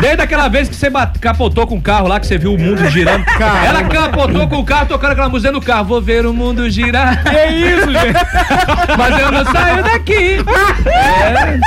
desde 0.00 0.22
aquela 0.22 0.48
vez 0.48 0.68
que 0.68 0.74
você 0.74 0.90
bate- 0.90 1.18
capotou 1.18 1.66
com 1.66 1.76
o 1.76 1.80
carro 1.82 2.08
lá, 2.08 2.18
que 2.20 2.26
você 2.26 2.38
viu 2.38 2.54
o 2.54 2.58
mundo 2.58 2.88
girando. 2.90 3.24
Caramba. 3.24 3.66
Ela 3.66 3.84
capotou 3.84 4.48
com 4.48 4.56
o 4.58 4.64
carro, 4.64 4.86
tocando 4.86 5.12
aquela 5.12 5.28
música 5.28 5.52
no 5.52 5.60
carro. 5.60 5.84
Vou 5.84 6.00
ver 6.02 6.26
o 6.26 6.32
mundo 6.32 6.43
girar. 6.70 7.22
Que 7.24 7.30
isso, 7.30 7.92
gente? 7.92 8.18
Mas 8.98 9.20
eu 9.20 9.32
não 9.32 9.44
saio 9.52 9.82
daqui. 9.82 10.36
É, 10.86 11.58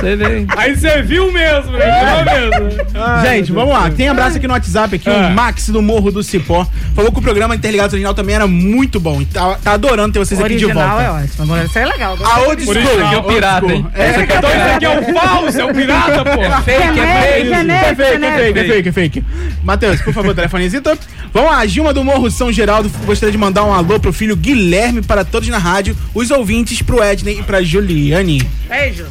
você 0.00 0.16
vê. 0.16 0.46
Aí 0.56 0.76
você 0.76 1.02
viu 1.02 1.30
mesmo, 1.32 1.72
né? 1.72 1.84
Viu 2.24 2.24
mesmo. 2.70 2.84
Ai, 2.94 3.26
Gente, 3.36 3.52
vamos 3.52 3.72
lá. 3.74 3.90
Tem 3.90 4.08
abraço 4.08 4.36
aqui 4.36 4.46
no 4.46 4.54
WhatsApp 4.54 4.96
aqui, 4.96 5.08
Ah. 5.10 5.28
o 5.30 5.34
Max 5.34 5.68
do 5.68 5.82
Morro 5.82 6.10
do 6.10 6.22
Cipó. 6.22 6.66
Falou 6.94 7.12
que 7.12 7.18
o 7.18 7.22
programa 7.22 7.54
Interligados 7.54 7.92
Original 7.92 8.14
também 8.14 8.34
era 8.34 8.46
muito 8.46 8.98
bom. 9.00 9.20
E 9.20 9.26
tá, 9.26 9.56
tá 9.62 9.72
adorando 9.72 10.12
ter 10.12 10.18
vocês 10.18 10.40
aqui 10.40 10.56
de 10.56 10.64
Original 10.66 10.88
volta. 10.88 11.02
é 11.04 11.10
ótimo. 11.10 11.44
Agora, 11.44 11.64
Isso 11.64 11.78
é 11.78 11.84
legal. 11.86 12.18
A 12.24 12.40
old 12.40 12.62
school. 12.62 12.74
Original, 12.76 12.94
Esse 12.96 13.04
aqui 13.04 13.14
é 13.14 13.18
o 13.18 13.22
pirata, 13.24 13.72
hein? 13.72 13.86
É, 13.94 14.10
Esse 14.10 14.20
aqui 14.20 14.32
é 14.32 14.34
o 14.34 14.38
Então 14.38 14.50
esse 14.50 14.58
pirata. 14.58 14.74
aqui 14.76 14.84
é 14.84 14.88
o 14.98 15.14
falso, 15.20 15.60
é 15.60 15.64
o 15.64 15.74
pirata, 15.74 16.24
pô. 16.24 16.42
É 16.42 16.50
fake, 16.62 17.00
é 17.00 17.22
fake. 17.22 17.52
É 17.52 17.94
fake, 17.94 18.24
é 18.24 18.34
fake, 18.34 18.58
é 18.58 18.64
fake, 18.64 18.88
é 18.88 18.92
fake. 18.92 19.24
Matheus, 19.62 20.00
por 20.02 20.12
favor, 20.12 20.34
telefonezito. 20.34 20.98
Vamos 21.32 21.50
lá, 21.50 21.66
Gilma 21.66 21.92
do 21.92 22.04
Morro 22.04 22.30
São 22.30 22.52
Geraldo 22.52 22.88
gostaria 23.04 23.32
de 23.32 23.38
mandar 23.38 23.64
um 23.64 23.72
alô 23.74 23.98
pro 23.98 24.12
filho 24.14 24.36
Guilherme 24.36 25.02
para 25.02 25.24
todos 25.24 25.48
na 25.48 25.58
rádio, 25.58 25.96
os 26.14 26.30
ouvintes, 26.30 26.80
pro 26.80 27.02
Edney 27.02 27.40
e 27.40 27.42
pra 27.42 27.62
Juliane. 27.62 28.42
Beijos. 28.68 29.08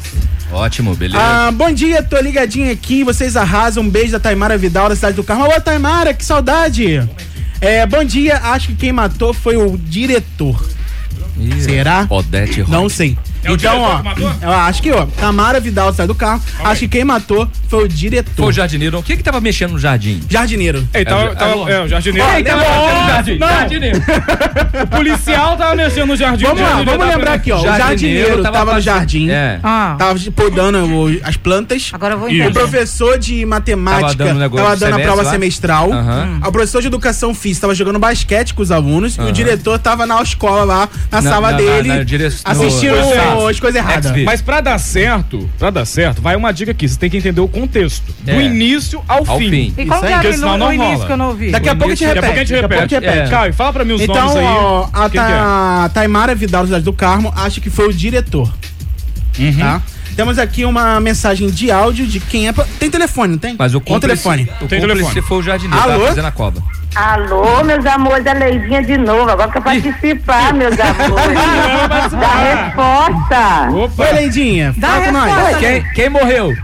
Ótimo, 0.50 0.94
beleza. 0.94 1.18
Ah, 1.20 1.50
bom 1.50 1.72
dia, 1.72 2.02
tô 2.02 2.18
ligadinho 2.20 2.70
aqui, 2.70 3.02
vocês 3.02 3.36
arrasam. 3.36 3.82
Um 3.82 3.90
beijo 3.90 4.12
da 4.12 4.20
Taimara 4.20 4.56
Vidal, 4.56 4.88
da 4.88 4.94
cidade 4.94 5.16
do 5.16 5.24
Carmo. 5.24 5.44
Alô, 5.44 5.60
Taimara, 5.60 6.14
que 6.14 6.24
saudade. 6.24 7.02
É, 7.60 7.86
bom 7.86 8.04
dia, 8.04 8.36
acho 8.36 8.68
que 8.68 8.74
quem 8.76 8.92
matou 8.92 9.32
foi 9.32 9.56
o 9.56 9.76
diretor. 9.76 10.68
Ih, 11.38 11.60
será? 11.60 12.06
Odete 12.08 12.60
Rock. 12.60 12.70
Não 12.70 12.88
sei. 12.88 13.18
É 13.44 13.50
o 13.50 13.54
então, 13.54 13.80
ó, 13.80 13.96
que 13.98 14.02
matou? 14.04 14.32
eu 14.42 14.50
acho 14.52 14.82
que, 14.82 14.90
ó, 14.92 15.06
Tamara 15.20 15.60
Vidal 15.60 15.92
sai 15.92 16.06
do 16.06 16.14
carro. 16.14 16.40
acho 16.64 16.80
que 16.80 16.88
quem 16.88 17.04
matou 17.04 17.48
foi 17.68 17.84
o 17.84 17.88
diretor. 17.88 18.32
Foi 18.36 18.46
o 18.46 18.52
jardineiro. 18.52 18.98
O 18.98 19.02
que 19.02 19.16
que 19.16 19.22
tava 19.22 19.40
mexendo 19.40 19.72
no 19.72 19.78
jardim? 19.78 20.20
Jardineiro. 20.28 20.86
Ei, 20.94 21.04
tava, 21.04 21.22
É, 21.24 21.34
tava, 21.34 21.70
é, 21.70 21.80
o 21.82 21.88
jardineiro. 21.88 22.28
Quem 22.34 22.44
tava 22.44 22.60
mexendo 22.62 23.00
no 23.00 23.06
jardim? 23.08 23.38
Não, 23.38 23.48
Jardineiro. 23.48 24.02
O 24.82 24.86
policial 24.86 25.56
tava 25.56 25.74
mexendo 25.74 26.06
no 26.08 26.16
jardim. 26.16 26.44
Vamos 26.44 26.60
o 26.60 26.64
lá, 26.64 26.82
vamos 26.82 27.06
lembrar 27.06 27.32
aqui, 27.34 27.52
ó. 27.52 27.58
Jardineiro 27.58 27.74
o 27.74 27.88
jardineiro 27.88 28.42
tava 28.42 28.58
tava, 28.58 28.74
no 28.74 28.80
jardim. 28.80 29.30
É. 29.30 29.58
Ah. 29.62 29.96
Tava 29.98 30.18
podando 30.34 30.78
o- 30.84 31.20
as 31.22 31.36
plantas. 31.36 31.90
Agora 31.92 32.14
eu 32.14 32.18
vou 32.18 32.28
O 32.28 32.30
entender. 32.32 32.52
professor 32.52 33.18
de 33.18 33.44
matemática 33.46 34.24
Tava 34.24 34.34
dando 34.34 34.50
tava 34.50 34.96
a 34.96 34.98
prova 35.00 35.22
lá? 35.22 35.30
semestral. 35.30 35.92
Aham. 35.92 36.40
O 36.46 36.52
professor 36.52 36.80
de 36.80 36.88
educação 36.88 37.34
física 37.34 37.62
tava 37.62 37.74
jogando 37.74 37.98
basquete 37.98 38.54
com 38.54 38.62
os 38.62 38.70
alunos. 38.70 39.16
E 39.16 39.20
o 39.20 39.32
diretor 39.32 39.78
tava 39.78 40.06
na 40.06 40.20
escola 40.22 40.64
lá, 40.64 40.88
na, 41.10 41.20
Na- 41.20 41.30
sala 41.30 41.50
na- 41.52 41.56
dele, 41.56 41.88
na- 41.88 41.96
na 41.96 42.02
dire- 42.04 42.28
as 43.48 43.60
coisas 43.60 43.80
erradas. 43.80 44.12
Mas 44.24 44.40
pra 44.42 44.60
dar 44.60 44.78
certo, 44.78 45.48
pra 45.58 45.70
dar 45.70 45.84
certo, 45.84 46.20
vai 46.22 46.36
uma 46.36 46.52
dica 46.52 46.70
aqui. 46.72 46.88
Você 46.88 46.98
tem 46.98 47.08
que 47.10 47.16
entender 47.16 47.40
o 47.40 47.48
contexto. 47.48 48.14
Do 48.20 48.30
É. 48.30 48.42
início 48.44 49.02
ao, 49.08 49.28
Ao 49.28 49.38
fim. 49.38 49.50
fim. 49.50 49.74
E 49.76 49.86
como 49.86 49.90
que 49.90 49.94
Isso 49.96 50.04
aí, 50.04 50.12
era 50.12 50.14
porque 50.22 50.28
no, 50.28 50.34
senão 50.38 50.52
no 50.52 50.58
não 50.58 50.72
início 50.72 50.92
rola. 50.94 51.06
que 51.06 51.12
eu 51.12 51.16
não 51.16 51.28
ouvi? 51.28 51.50
Daqui 51.50 51.68
a 51.68 51.74
pouco 51.76 51.92
a 51.92 51.94
gente 51.94 52.04
repete. 52.06 52.20
Daqui 52.20 52.54
a 52.54 52.58
pouco 52.68 52.74
a 52.74 52.80
gente 52.80 52.94
repete. 52.94 53.12
repete. 53.12 53.30
Caio, 53.30 53.54
fala 53.54 53.72
pra 53.72 53.84
mim 53.84 53.92
os 53.94 54.00
Então, 54.02 54.14
nomes 54.14 54.36
aí. 54.36 54.44
ó, 54.44 54.88
a 54.92 55.04
é? 55.06 55.08
Ta- 55.08 55.90
Taimara 55.94 56.34
Vidal 56.34 56.66
do 56.66 56.92
Carmo 56.92 57.32
acha 57.36 57.60
que 57.60 57.70
foi 57.70 57.88
o 57.88 57.92
diretor. 57.92 58.52
Uhum. 59.38 59.58
Tá? 59.58 59.82
Temos 60.16 60.38
aqui 60.38 60.64
uma 60.64 61.00
mensagem 61.00 61.50
de 61.50 61.70
áudio 61.72 62.06
de 62.06 62.20
quem 62.20 62.46
é. 62.46 62.52
pra- 62.52 62.64
Tem 62.78 62.88
telefone, 62.88 63.32
não 63.32 63.38
tem? 63.38 63.56
Mas 63.58 63.74
o 63.74 63.80
Com 63.80 63.94
cúmplice, 63.94 64.22
telefone. 64.22 64.42
o 64.60 64.66
Tem 64.68 64.80
cúmplice 64.80 65.02
telefone. 65.02 65.22
foi 65.22 65.38
o 65.38 65.42
jardineiro. 65.42 65.82
Alô? 65.82 65.92
Tava 65.94 66.06
fazendo 66.08 66.26
a 66.26 66.30
cova. 66.30 66.62
Alô, 66.94 67.64
meus 67.64 67.84
amores, 67.86 68.24
a 68.26 68.32
Leidinha 68.32 68.82
de 68.82 68.96
novo. 68.96 69.28
Agora 69.30 69.50
que 69.50 69.58
eu 69.58 69.62
participar, 69.62 70.54
meus 70.54 70.76
amores. 70.78 72.12
da 72.12 72.28
resposta. 72.36 74.02
Oi, 74.02 74.12
Leidinha. 74.12 74.72
Dá 74.76 74.88
Fala 74.88 75.04
com 75.06 75.12
nós. 75.12 75.32
resposta, 75.32 75.58
Quem, 75.58 75.82
quem 75.92 76.08
morreu? 76.08 76.54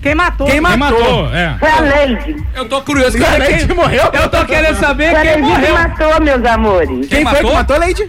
Quem 0.00 0.14
matou? 0.14 0.46
Quem 0.46 0.54
Quem 0.54 0.60
matou? 0.78 0.98
matou? 1.00 1.34
É. 1.34 1.56
Foi 1.58 1.68
a 1.70 1.80
Leide. 1.80 2.36
Eu 2.54 2.68
tô 2.68 2.80
curioso. 2.82 3.18
A 3.22 3.36
Leide 3.36 3.66
Quem, 3.66 3.76
morreu? 3.76 4.04
eu 4.12 4.28
tô 4.30 4.44
querendo 4.46 4.76
saber 4.78 5.10
Foi 5.10 5.20
quem 5.22 5.34
que 5.34 5.40
morreu. 5.42 5.74
matou, 5.74 6.20
meus 6.22 6.44
amores. 6.46 7.08
Quem 7.08 7.24
foi 7.26 7.34
que 7.38 7.42
matou? 7.42 7.54
matou, 7.54 7.78
Leide? 7.78 8.08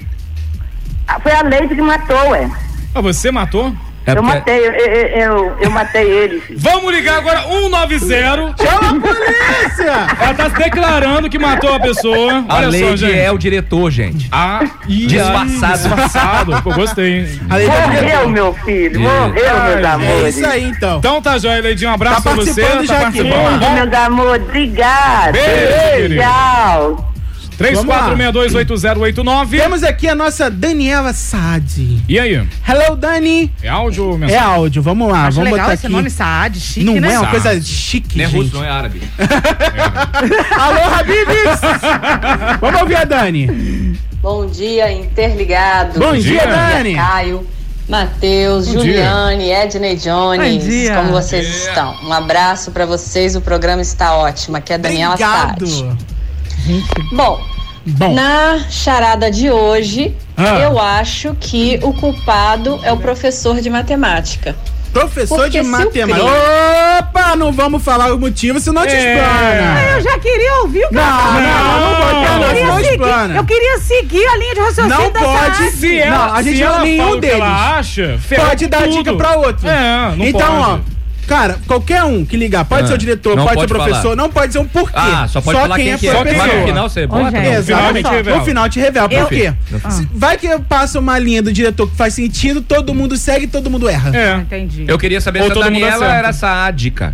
Ah, 1.08 1.20
Foi 1.20 1.32
a 1.32 1.42
Leide 1.42 1.76
que 1.76 1.82
matou, 1.82 2.30
ué. 2.30 2.50
Ah, 2.94 3.02
você 3.02 3.32
matou? 3.32 3.76
É 4.04 4.12
Eu 4.12 4.16
porque- 4.16 4.34
matei, 4.36 4.68
eu, 4.68 4.72
eu, 4.74 5.58
eu, 5.62 5.70
matei 5.70 6.10
ele. 6.10 6.42
filho. 6.42 6.58
Vamos 6.60 6.92
ligar 6.92 7.18
agora 7.20 7.42
190. 7.44 8.56
Chama 8.58 8.90
a 8.90 9.00
polícia! 9.00 10.08
Ela 10.20 10.34
tá 10.34 10.50
se 10.50 10.56
declarando 10.56 11.30
que 11.30 11.38
matou 11.38 11.74
a 11.76 11.80
pessoa. 11.80 12.44
A 12.50 12.56
Olha 12.56 12.64
só, 12.66 12.70
Leide 12.72 12.98
gente. 12.98 13.20
é 13.20 13.32
o 13.32 13.38
diretor, 13.38 13.92
gente. 13.92 14.28
Ah, 14.32 14.62
ih, 14.88 15.06
Disfarçado. 15.06 15.74
Disfarçado. 15.78 16.62
Pô, 16.64 16.74
gostei, 16.74 17.20
hein? 17.20 17.40
É 17.52 17.68
Morreu, 17.68 18.30
meu 18.30 18.54
filho. 18.66 18.96
É. 18.96 19.00
Morreu, 19.04 19.64
meus 19.64 19.84
É 19.84 19.86
amores. 19.88 20.36
isso 20.38 20.48
aí, 20.48 20.64
então. 20.64 20.98
Então 20.98 21.22
tá, 21.22 21.38
Joia 21.38 21.62
Leidinho. 21.62 21.92
Um 21.92 21.94
abraço 21.94 22.24
Tá 22.24 22.32
pra 22.32 22.34
você. 22.34 22.60
participando 22.62 22.88
Tá 22.88 22.94
já 22.94 23.08
aqui. 23.08 23.24
participando. 23.24 23.60
Beijo, 23.60 23.74
meus 23.76 23.94
amores. 23.94 24.44
Obrigada. 24.44 25.32
Beijo, 25.34 26.02
querido. 26.02 26.22
Tchau. 26.22 27.11
34628089. 27.58 29.50
Temos 29.50 29.84
aqui 29.84 30.08
a 30.08 30.16
nossa 30.16 30.50
Daniela 30.50 31.14
Saad. 31.14 32.04
E 32.08 32.20
aí? 32.20 32.36
Hello, 32.68 32.96
Dani. 32.96 33.52
É 33.62 33.70
áudio 33.70 34.06
ou 34.06 34.24
É 34.24 34.38
áudio, 34.38 34.82
vamos 34.82 35.12
lá. 35.12 35.28
Acho 35.28 35.38
vamos 35.38 35.52
legal 35.52 35.66
botar 35.66 35.74
esse 35.76 35.86
aqui. 35.86 35.96
nome 35.96 36.10
Saad, 36.10 36.60
chique, 36.60 36.86
Não 36.86 36.96
né? 36.96 37.08
é 37.14 37.20
uma 37.20 37.30
Saad. 37.32 37.42
coisa 37.42 37.62
chique, 37.62 38.18
Não 38.18 38.26
é 38.26 38.28
russo, 38.28 38.56
não 38.56 38.64
é 38.64 38.70
árabe. 38.70 39.02
Alô, 40.60 40.96
Habibs! 40.96 41.62
Vamos 42.60 42.82
ouvir 42.82 42.96
a 42.96 43.04
Dani. 43.06 43.98
Bom 44.22 44.46
dia, 44.46 44.92
interligado. 44.92 46.00
Bom 46.00 46.14
dia, 46.14 46.46
Dani. 46.46 46.96
Caio, 46.96 47.48
Matheus, 47.90 48.68
Bom 48.68 48.74
Juliane, 48.74 49.50
Edney 49.52 49.96
Jones. 49.96 50.40
Bom 50.42 50.60
dia. 50.68 50.96
Como 50.96 51.12
vocês 51.12 51.48
estão? 51.48 51.96
Um 52.06 52.14
abraço 52.14 52.72
pra 52.72 52.86
vocês, 52.86 53.36
o 53.36 53.42
programa 53.42 53.82
está 53.82 54.16
ótimo. 54.16 54.58
Aqui 54.58 54.74
é 54.74 54.76
a 54.76 54.80
Daniela 54.80 55.14
Obrigado. 55.16 55.66
Bom, 57.14 57.42
Bom, 57.86 58.14
na 58.14 58.60
charada 58.70 59.30
de 59.32 59.50
hoje, 59.50 60.16
Ah. 60.38 60.60
eu 60.60 60.80
acho 60.80 61.36
que 61.40 61.80
o 61.84 61.92
culpado 61.94 62.80
é 62.84 62.92
o 62.92 62.98
professor 62.98 63.60
de 63.62 63.70
matemática. 63.70 64.56
professor 64.94 65.38
Porque 65.44 65.62
de 65.62 65.66
matemática. 65.68 66.26
Opa, 67.00 67.34
não 67.38 67.54
vamos 67.54 67.82
falar 67.82 68.14
o 68.14 68.20
motivo, 68.20 68.60
senão 68.60 68.82
te 68.86 68.90
É. 68.94 69.14
explana. 69.16 69.82
Eu 69.96 70.02
já 70.02 70.20
queria 70.20 70.56
ouvir 70.64 70.84
o 70.86 70.94
Não, 70.94 71.02
cara. 71.02 71.32
não, 71.42 71.80
não 71.80 71.96
pode, 71.96 72.16
eu, 72.26 72.40
não, 72.40 72.48
queria 72.50 72.66
não 72.68 72.76
seguir, 72.76 72.90
explana. 72.92 73.36
eu 73.38 73.46
queria 73.46 73.78
seguir 73.80 74.28
a 74.28 74.38
linha 74.38 74.54
de 74.54 74.60
raciocínio 74.60 74.90
Não 74.90 75.12
da 75.12 75.20
pode 75.22 75.56
Saad. 75.58 75.72
Se 75.72 75.98
ela, 76.00 76.18
Não, 76.28 76.34
a 76.36 76.42
gente 76.44 76.58
se 76.58 76.64
não- 76.64 76.70
ela 76.74 76.80
nenhum 76.84 76.98
fala 77.04 77.10
o 77.10 77.14
que 77.16 77.22
deles. 77.22 77.36
ela 77.38 77.78
acha, 77.78 78.20
Pode 78.36 78.68
dar 78.68 78.82
tudo. 78.84 78.92
dica 78.92 79.14
pra 79.14 79.36
outro. 79.38 79.68
É, 79.70 80.14
não 80.18 80.26
então, 80.26 80.42
pode. 80.42 80.62
ó. 80.62 80.80
Cara, 81.28 81.58
qualquer 81.68 82.04
um 82.04 82.26
que 82.26 82.36
ligar, 82.36 82.66
pode 82.66 82.84
Ah, 82.84 82.88
ser 82.88 82.94
o 82.94 82.98
diretor, 82.98 83.36
não 83.38 83.44
pode, 83.46 83.60
ser 83.60 83.66
o 83.66 83.68
pode 83.68 83.74
professor, 83.84 84.02
falar. 84.04 84.16
não 84.16 84.30
pode 84.30 84.48
dizer 84.48 84.60
um 84.60 84.68
porquê. 84.68 84.92
Ah, 84.96 85.28
só 85.28 85.40
pode 85.42 85.60
falar 85.60 85.76
quem, 85.78 85.98
que 85.98 86.08
é. 86.08 86.12
foi 86.12 86.20
a 86.22 86.24
Mas 86.26 86.34
pessoa. 86.44 86.60
no 86.62 86.68
final 86.68 86.90
você 86.90 87.08
bota. 87.08 87.38
Exatamente. 87.38 88.10
No 88.30 88.46
final 88.46 88.70
te 88.70 88.80
revela. 88.80 89.08
Eu- 89.12 89.20
Por 89.22 89.30
quê? 89.30 89.54
Se- 89.90 90.08
Vai 90.14 90.38
que 90.38 90.48
passa 90.68 91.00
uma 91.00 91.18
linha 91.18 91.42
do 91.42 91.52
diretor 91.54 91.90
que 91.90 91.96
faz 91.96 92.14
sentido, 92.14 92.62
todo 92.62 92.94
mundo 92.94 93.16
segue 93.18 93.46
e 93.46 93.48
todo 93.48 93.70
mundo 93.70 93.88
erra. 93.88 94.12
É. 94.16 94.36
Entendi. 94.38 94.86
Eu 94.88 94.98
queria 94.98 95.22
saber 95.22 95.42
Ou 95.42 95.52
se 95.52 95.58
a 95.58 95.64
Daniela 95.64 96.06
era 96.14 96.34
sádica. 96.34 97.14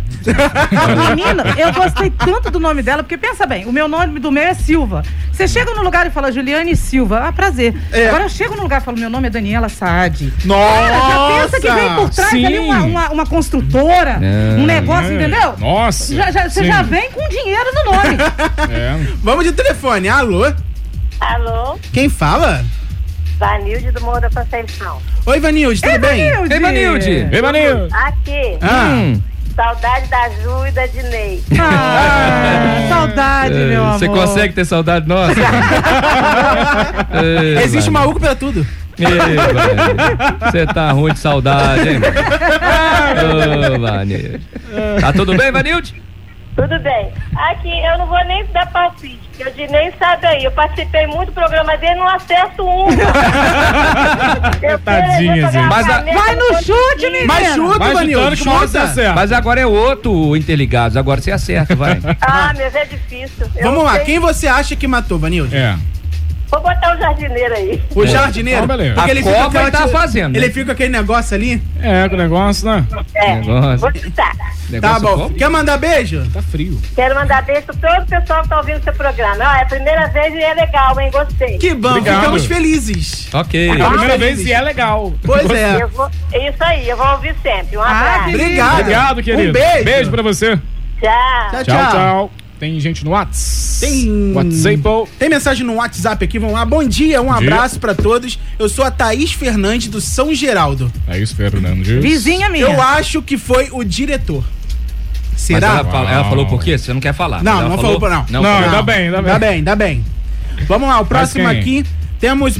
Menina, 1.14 1.44
eu 1.58 1.72
gostei 1.72 2.10
tanto 2.10 2.50
do 2.50 2.58
nome 2.60 2.82
dela, 2.82 3.02
porque 3.02 3.16
pensa 3.16 3.46
bem, 3.46 3.66
o 3.66 3.72
meu 3.72 3.88
nome 3.88 4.18
do 4.20 4.30
meu 4.32 4.42
é 4.42 4.54
Silva. 4.54 5.02
Você 5.38 5.46
chega 5.46 5.72
no 5.72 5.82
lugar 5.84 6.04
e 6.04 6.10
fala 6.10 6.32
Juliane 6.32 6.74
Silva, 6.74 7.20
ah, 7.28 7.32
prazer. 7.32 7.72
É. 7.92 8.08
Agora 8.08 8.24
eu 8.24 8.28
chego 8.28 8.56
no 8.56 8.62
lugar 8.62 8.80
e 8.82 8.84
falo, 8.84 8.98
meu 8.98 9.08
nome 9.08 9.28
é 9.28 9.30
Daniela 9.30 9.68
Saad. 9.68 10.32
Nossa! 10.44 10.90
Cara, 10.90 10.98
já 10.98 11.42
pensa 11.42 11.60
que 11.60 11.70
vem 11.70 11.94
por 11.94 12.10
trás 12.10 12.30
Sim. 12.30 12.44
ali 12.44 12.58
uma, 12.58 12.82
uma, 12.82 13.10
uma 13.10 13.24
construtora, 13.26 14.18
É. 14.20 14.56
um 14.58 14.66
negócio, 14.66 15.12
É. 15.12 15.14
entendeu? 15.14 15.54
Nossa. 15.58 16.12
Já, 16.12 16.32
já- 16.32 16.48
você 16.50 16.62
Sim. 16.62 16.66
já 16.66 16.82
vem 16.82 17.08
com 17.12 17.28
dinheiro 17.28 17.70
no 17.72 17.84
nome. 17.92 18.16
É. 18.68 18.98
Vamos 19.22 19.44
de 19.44 19.52
telefone. 19.52 20.08
Alô? 20.08 20.52
Alô, 21.20 21.78
Quem 21.92 22.08
fala? 22.08 22.64
Vanilde 23.38 23.92
do 23.92 24.00
Morro 24.00 24.20
da 24.20 24.30
Conceição. 24.30 25.00
Oi, 25.24 25.38
Vanilde, 25.38 25.80
tudo 25.80 25.98
bem? 26.00 26.32
Vanilde. 26.32 26.52
Ei, 26.54 26.58
Manilde. 26.60 27.28
Ei, 27.30 27.40
Maninho. 27.42 27.88
Aqui, 27.92 28.58
Ah, 28.60 28.88
Hum. 28.92 29.22
Saudade 29.58 30.06
da 30.06 30.28
Ju 30.28 30.66
e 30.68 30.70
da 30.70 30.86
Dinei. 30.86 31.42
Ah, 31.58 32.86
saudade, 32.94 33.54
meu 33.54 33.82
amor. 33.82 33.98
Você 33.98 34.08
consegue 34.08 34.54
ter 34.54 34.64
saudade 34.64 35.08
nossa? 35.08 35.34
Ei, 37.20 37.64
existe 37.64 37.90
maluco 37.90 38.20
pra 38.20 38.36
tudo. 38.36 38.64
Vani. 38.96 39.36
Você 40.40 40.64
tá 40.66 40.92
ruim 40.92 41.12
de 41.12 41.18
saudade, 41.18 41.88
hein? 41.88 41.98
mano? 41.98 43.74
Ô, 43.74 43.80
Vani. 43.80 44.40
Tá 45.00 45.12
tudo 45.12 45.36
bem, 45.36 45.50
Vanilde? 45.50 46.00
Tudo 46.54 46.78
bem. 46.78 47.12
Aqui, 47.36 47.84
eu 47.84 47.98
não 47.98 48.06
vou 48.06 48.24
nem 48.26 48.46
dar 48.52 48.70
palpite, 48.70 49.27
porque 49.38 49.48
o 49.48 49.52
Dinei 49.66 49.92
sabe 49.98 50.26
aí. 50.26 50.44
Eu 50.44 50.50
participei 50.50 51.06
muito 51.06 51.28
do 51.28 51.32
programa 51.32 51.76
dele, 51.76 51.94
não 51.96 52.08
acerto 52.08 52.64
um. 52.66 52.88
Eu 54.62 54.78
Tadinha, 54.80 55.50
gente. 55.50 55.66
Mas 55.68 55.88
a- 55.88 56.00
Vai 56.02 56.34
no 56.34 56.54
chute, 56.62 57.06
o 57.06 57.10
menina. 57.12 57.26
Mas 57.26 57.54
chuta, 57.54 57.78
Vai 57.78 57.92
você 57.92 58.36
chuta. 58.36 58.82
acerta. 58.82 59.12
Mas 59.14 59.32
agora 59.32 59.60
é 59.60 59.66
outro 59.66 60.36
Interligados. 60.36 60.96
Agora 60.96 61.20
você 61.20 61.30
acerta, 61.30 61.74
vai. 61.76 62.00
Ah, 62.20 62.52
mas 62.56 62.74
é 62.74 62.84
difícil. 62.84 63.46
Eu 63.56 63.62
Vamos 63.62 63.84
lá, 63.84 63.94
sei- 63.96 64.04
quem 64.04 64.18
você 64.18 64.46
acha 64.48 64.74
que 64.76 64.86
matou, 64.88 65.18
Vanilde? 65.18 65.56
É. 65.56 65.76
Vou 66.50 66.60
botar 66.60 66.96
o 66.96 66.98
jardineiro 66.98 67.54
aí. 67.54 67.82
O 67.94 68.06
jardineiro? 68.06 68.64
Ah, 68.64 68.66
beleza. 68.66 68.94
Porque 68.94 69.10
A 69.10 69.14
ele 69.14 69.22
fica 69.22 69.44
com 69.50 69.70
tá 69.70 69.88
fazendo, 69.88 70.32
né? 70.32 70.38
Ele 70.38 70.50
fica 70.50 70.66
com 70.66 70.72
aquele 70.72 70.88
negócio 70.90 71.34
ali. 71.36 71.62
É, 71.80 72.08
com 72.08 72.14
o 72.14 72.18
negócio, 72.18 72.66
né? 72.66 72.86
É, 73.14 73.34
Negócio. 73.36 73.78
vou 73.78 73.92
citar. 73.92 74.34
Tá 74.80 74.98
bom. 74.98 75.30
Quer 75.30 75.48
mandar 75.48 75.78
beijo? 75.78 76.26
Tá 76.32 76.42
frio. 76.42 76.78
Quero 76.94 77.14
mandar 77.14 77.42
beijo 77.42 77.62
pra 77.66 77.74
todo 77.96 78.02
o 78.04 78.06
pessoal 78.06 78.42
que 78.42 78.48
tá 78.48 78.58
ouvindo 78.58 78.82
seu 78.84 78.92
programa. 78.92 79.36
Ó, 79.44 79.54
é 79.56 79.62
a 79.62 79.66
primeira 79.66 80.06
vez 80.08 80.34
e 80.34 80.38
é 80.42 80.54
legal, 80.54 81.00
hein? 81.00 81.10
Gostei. 81.10 81.58
Que 81.58 81.74
bom, 81.74 81.88
Obrigado. 81.90 82.18
ficamos 82.20 82.44
felizes. 82.46 83.28
Ok. 83.32 83.68
É 83.68 83.82
a 83.82 83.88
primeira 83.88 84.18
vez 84.18 84.40
e 84.40 84.52
é 84.52 84.60
legal. 84.60 85.12
Pois 85.24 85.50
é. 85.50 85.82
Eu 85.82 85.88
vou, 85.88 86.08
isso 86.32 86.56
aí, 86.64 86.88
eu 86.88 86.96
vou 86.96 87.06
ouvir 87.12 87.34
sempre. 87.42 87.76
Um 87.78 87.82
Ah, 87.82 87.90
abraço. 87.90 88.24
que 88.24 88.34
Obrigado. 88.34 88.80
Obrigado, 88.80 89.22
querido. 89.22 89.48
Um 89.50 89.52
beijo. 89.52 89.84
Beijo 89.84 90.10
pra 90.10 90.22
você. 90.22 90.56
Tchau. 91.00 91.50
Tchau, 91.50 91.64
Tchau, 91.64 91.90
tchau. 91.90 92.30
Tem 92.58 92.78
gente 92.80 93.04
no 93.04 93.12
Whats? 93.12 93.78
Tem. 93.80 94.32
WhatsApp. 94.32 95.10
Tem 95.18 95.28
mensagem 95.28 95.64
no 95.64 95.74
WhatsApp 95.76 96.24
aqui, 96.24 96.38
vamos 96.38 96.54
lá. 96.56 96.64
Bom 96.64 96.82
dia, 96.82 97.22
um 97.22 97.26
Bom 97.26 97.38
dia. 97.38 97.52
abraço 97.54 97.78
pra 97.78 97.94
todos. 97.94 98.38
Eu 98.58 98.68
sou 98.68 98.84
a 98.84 98.90
Thaís 98.90 99.32
Fernandes 99.32 99.88
do 99.88 100.00
São 100.00 100.34
Geraldo. 100.34 100.92
É 101.06 101.18
isso, 101.18 101.36
Fernandes. 101.36 101.86
Vizinha 102.02 102.50
minha. 102.50 102.64
Eu 102.64 102.82
acho 102.82 103.22
que 103.22 103.38
foi 103.38 103.68
o 103.70 103.84
diretor. 103.84 104.44
Mas 105.32 105.40
Será? 105.42 105.68
ela, 105.68 105.84
fala- 105.84 106.10
ela 106.10 106.24
falou 106.24 106.46
por 106.46 106.62
quê? 106.62 106.76
Você 106.76 106.92
não 106.92 107.00
quer 107.00 107.14
falar. 107.14 107.44
Não, 107.44 107.52
Mas 107.52 107.60
ela 107.60 107.68
não 107.70 107.78
falou 107.78 108.00
por 108.00 108.10
não. 108.10 108.26
Não, 108.28 108.42
falou. 108.42 108.64
ainda 108.64 108.82
bem, 108.82 108.96
ainda 109.06 109.22
bem. 109.22 109.32
Dá 109.32 109.38
bem, 109.38 109.64
dá 109.64 109.76
bem. 109.76 110.04
Vamos 110.66 110.88
lá, 110.88 111.00
o 111.00 111.06
próximo 111.06 111.46
aqui 111.46 111.84
temos. 112.18 112.58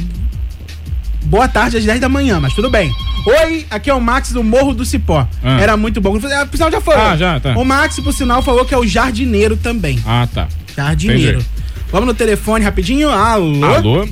Boa 1.29 1.47
tarde 1.47 1.77
às 1.77 1.85
10 1.85 1.99
da 2.01 2.09
manhã, 2.09 2.39
mas 2.39 2.53
tudo 2.55 2.71
bem. 2.71 2.91
Oi, 3.23 3.63
aqui 3.69 3.87
é 3.87 3.93
o 3.93 4.01
Max 4.01 4.31
do 4.31 4.43
Morro 4.43 4.73
do 4.73 4.83
Cipó. 4.83 5.27
Ah. 5.43 5.61
Era 5.61 5.77
muito 5.77 6.01
bom. 6.01 6.17
Ah, 6.17 6.45
Por 6.47 6.57
sinal, 6.57 6.71
já 6.71 6.81
foi. 6.81 6.95
Ah, 6.95 7.15
já, 7.15 7.39
tá. 7.39 7.55
O 7.55 7.63
Max, 7.63 7.99
por 7.99 8.11
sinal, 8.11 8.41
falou 8.41 8.65
que 8.65 8.73
é 8.73 8.77
o 8.77 8.85
jardineiro 8.87 9.55
também. 9.55 10.01
Ah, 10.07 10.27
tá. 10.33 10.47
Jardineiro. 10.75 11.45
Vamos 11.91 12.07
no 12.07 12.13
telefone 12.15 12.65
rapidinho. 12.65 13.09
Alô? 13.11 13.63
Alô? 13.63 14.09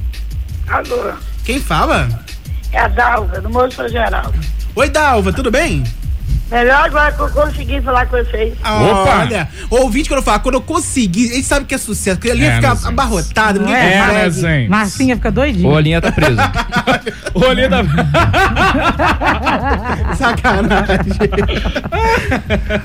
Alô, 0.68 1.14
Quem 1.44 1.60
fala? 1.60 2.08
É 2.72 2.82
a 2.82 2.88
Dalva, 2.88 3.42
do 3.42 3.50
Moço 3.50 3.90
Geraldo. 3.90 4.38
Oi, 4.76 4.88
Dalva, 4.88 5.34
tudo 5.34 5.50
bem? 5.50 5.84
Melhor 6.50 6.86
agora 6.86 7.12
que 7.12 7.20
eu 7.20 7.30
consegui 7.30 7.82
falar 7.82 8.06
com 8.06 8.18
vocês. 8.18 8.54
Olha, 8.64 9.50
o 9.70 9.76
ouvinte, 9.82 10.08
quando 10.08 10.20
eu 10.20 10.24
falo, 10.24 10.40
quando 10.40 10.56
eu 10.56 10.62
conseguir, 10.62 11.26
ele 11.34 11.44
sabe 11.44 11.66
que 11.66 11.76
é 11.76 11.78
sucesso, 11.78 12.18
porque 12.18 12.32
a 12.32 12.36
linha 12.36 12.52
É, 12.52 12.56
fica 12.56 12.70
né, 12.70 12.76
gente? 12.76 12.88
abarrotada, 12.88 13.60
ninguém 13.60 13.76
É, 13.76 13.80
né, 14.08 14.24
consegue. 14.26 14.42
gente? 14.60 14.70
Marcinha 14.70 15.16
fica 15.18 15.32
doidinha. 15.32 15.68
Ou 15.70 15.76
a 15.78 15.82
linha 15.82 16.02
tá 16.02 16.12
presa. 16.12 16.52
Ô, 17.34 17.52
linda. 17.52 17.84
Sacanagem. 20.16 20.98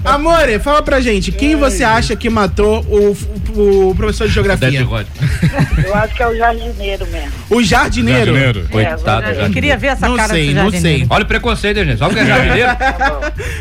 Amore, 0.04 0.58
fala 0.58 0.82
pra 0.82 1.00
gente, 1.00 1.30
quem 1.32 1.56
você 1.56 1.84
acha 1.84 2.16
que 2.16 2.28
matou 2.28 2.80
o, 2.82 3.16
o- 3.56 3.90
o 3.90 3.94
professor 3.94 4.26
de 4.26 4.34
geografia? 4.34 4.80
Eu 4.80 5.94
acho 5.94 6.14
que 6.14 6.22
é 6.22 6.28
o 6.28 6.36
jardineiro 6.36 7.06
mesmo. 7.06 7.32
O 7.50 7.62
jardineiro? 7.62 8.34
Jardineiro. 8.34 8.68
Coitado, 8.70 9.26
É, 9.26 9.46
Eu 9.46 9.50
queria 9.50 9.76
ver 9.76 9.88
essa 9.88 10.08
Não 10.08 10.16
cara 10.16 10.28
sei, 10.32 10.42
desse 10.46 10.54
não 10.54 10.62
jardineiro. 10.70 10.98
sei. 11.00 11.06
Olha 11.08 11.24
o 11.24 11.26
preconceito, 11.26 11.84
gente. 11.84 11.98
Só 11.98 12.06
porque 12.08 12.20
é 12.20 12.26
jardineiro. 12.26 12.70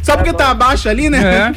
Só 0.04 0.18
porque 0.18 0.34
tá 0.34 0.52
abaixo 0.52 0.90
ali, 0.90 1.10
né? 1.10 1.54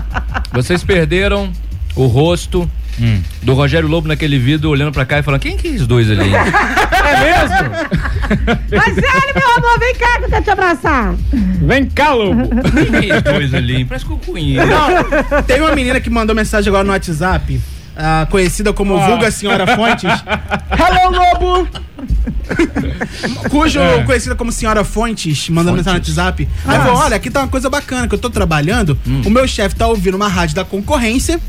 Vocês 0.53 0.85
perderam 0.85 1.51
o 1.95 2.07
rosto 2.07 2.71
do 3.43 3.55
Rogério 3.55 3.89
Lobo 3.89 4.09
naquele 4.09 4.39
vídeo 4.39 4.71
olhando 4.71 4.93
pra 4.93 5.05
cá 5.05 5.19
e 5.19 5.23
falando: 5.23 5.41
quem 5.41 5.57
que 5.57 5.69
é 5.69 5.71
esses 5.73 5.87
dois 5.87 6.11
ali? 6.11 6.31
É 7.07 7.21
mesmo? 7.21 7.71
Mas 8.77 8.99
ele, 8.99 9.33
meu 9.37 9.57
amor, 9.57 9.79
vem 9.79 9.95
cá 9.95 10.19
que 10.19 10.25
eu 10.25 10.29
quero 10.29 10.43
te 10.43 10.51
abraçar. 10.51 11.15
Vem 11.33 11.87
cá, 11.87 12.13
Lobo. 12.15 12.49
Quem 12.73 12.97
é 12.97 13.13
esses 13.13 13.23
dois 13.23 13.55
ali? 13.55 13.85
Parece 13.85 14.05
que 14.05 14.11
eu 14.11 14.19
conheço. 14.19 14.67
Não, 14.67 15.43
teve 15.45 15.61
uma 15.61 15.73
menina 15.73 16.01
que 16.01 16.11
mandou 16.11 16.35
mensagem 16.35 16.69
agora 16.69 16.83
no 16.83 16.91
WhatsApp, 16.91 17.61
ah, 17.97 18.27
conhecida 18.29 18.73
como 18.73 18.97
Ah. 18.97 19.07
Vulga 19.07 19.31
Senhora 19.31 19.67
Fontes. 19.77 20.11
Hello, 20.73 21.17
Lobo! 21.17 21.69
Cujo 23.51 23.81
É. 23.81 24.03
conhecida 24.05 24.35
como 24.35 24.51
Senhora 24.53 24.85
Fontes, 24.85 25.49
mandando 25.49 25.77
mensagem 25.77 26.01
no 26.01 26.07
WhatsApp. 26.07 26.49
Aí 26.67 26.77
Ah. 26.77 26.81
falou: 26.81 26.97
olha, 27.01 27.17
aqui 27.17 27.31
tá 27.31 27.41
uma 27.41 27.49
coisa 27.49 27.69
bacana 27.69 28.07
que 28.09 28.15
eu 28.15 28.19
tô 28.19 28.31
trabalhando. 28.31 28.99
Hum. 29.07 29.23
O 29.25 29.31
meu 29.31 29.47
chefe 29.47 29.75
tá 29.75 29.87
ouvindo 29.87 30.15
uma 30.15 30.29
rádio 30.29 30.55
da 30.55 30.65
concorrência. 30.65 31.41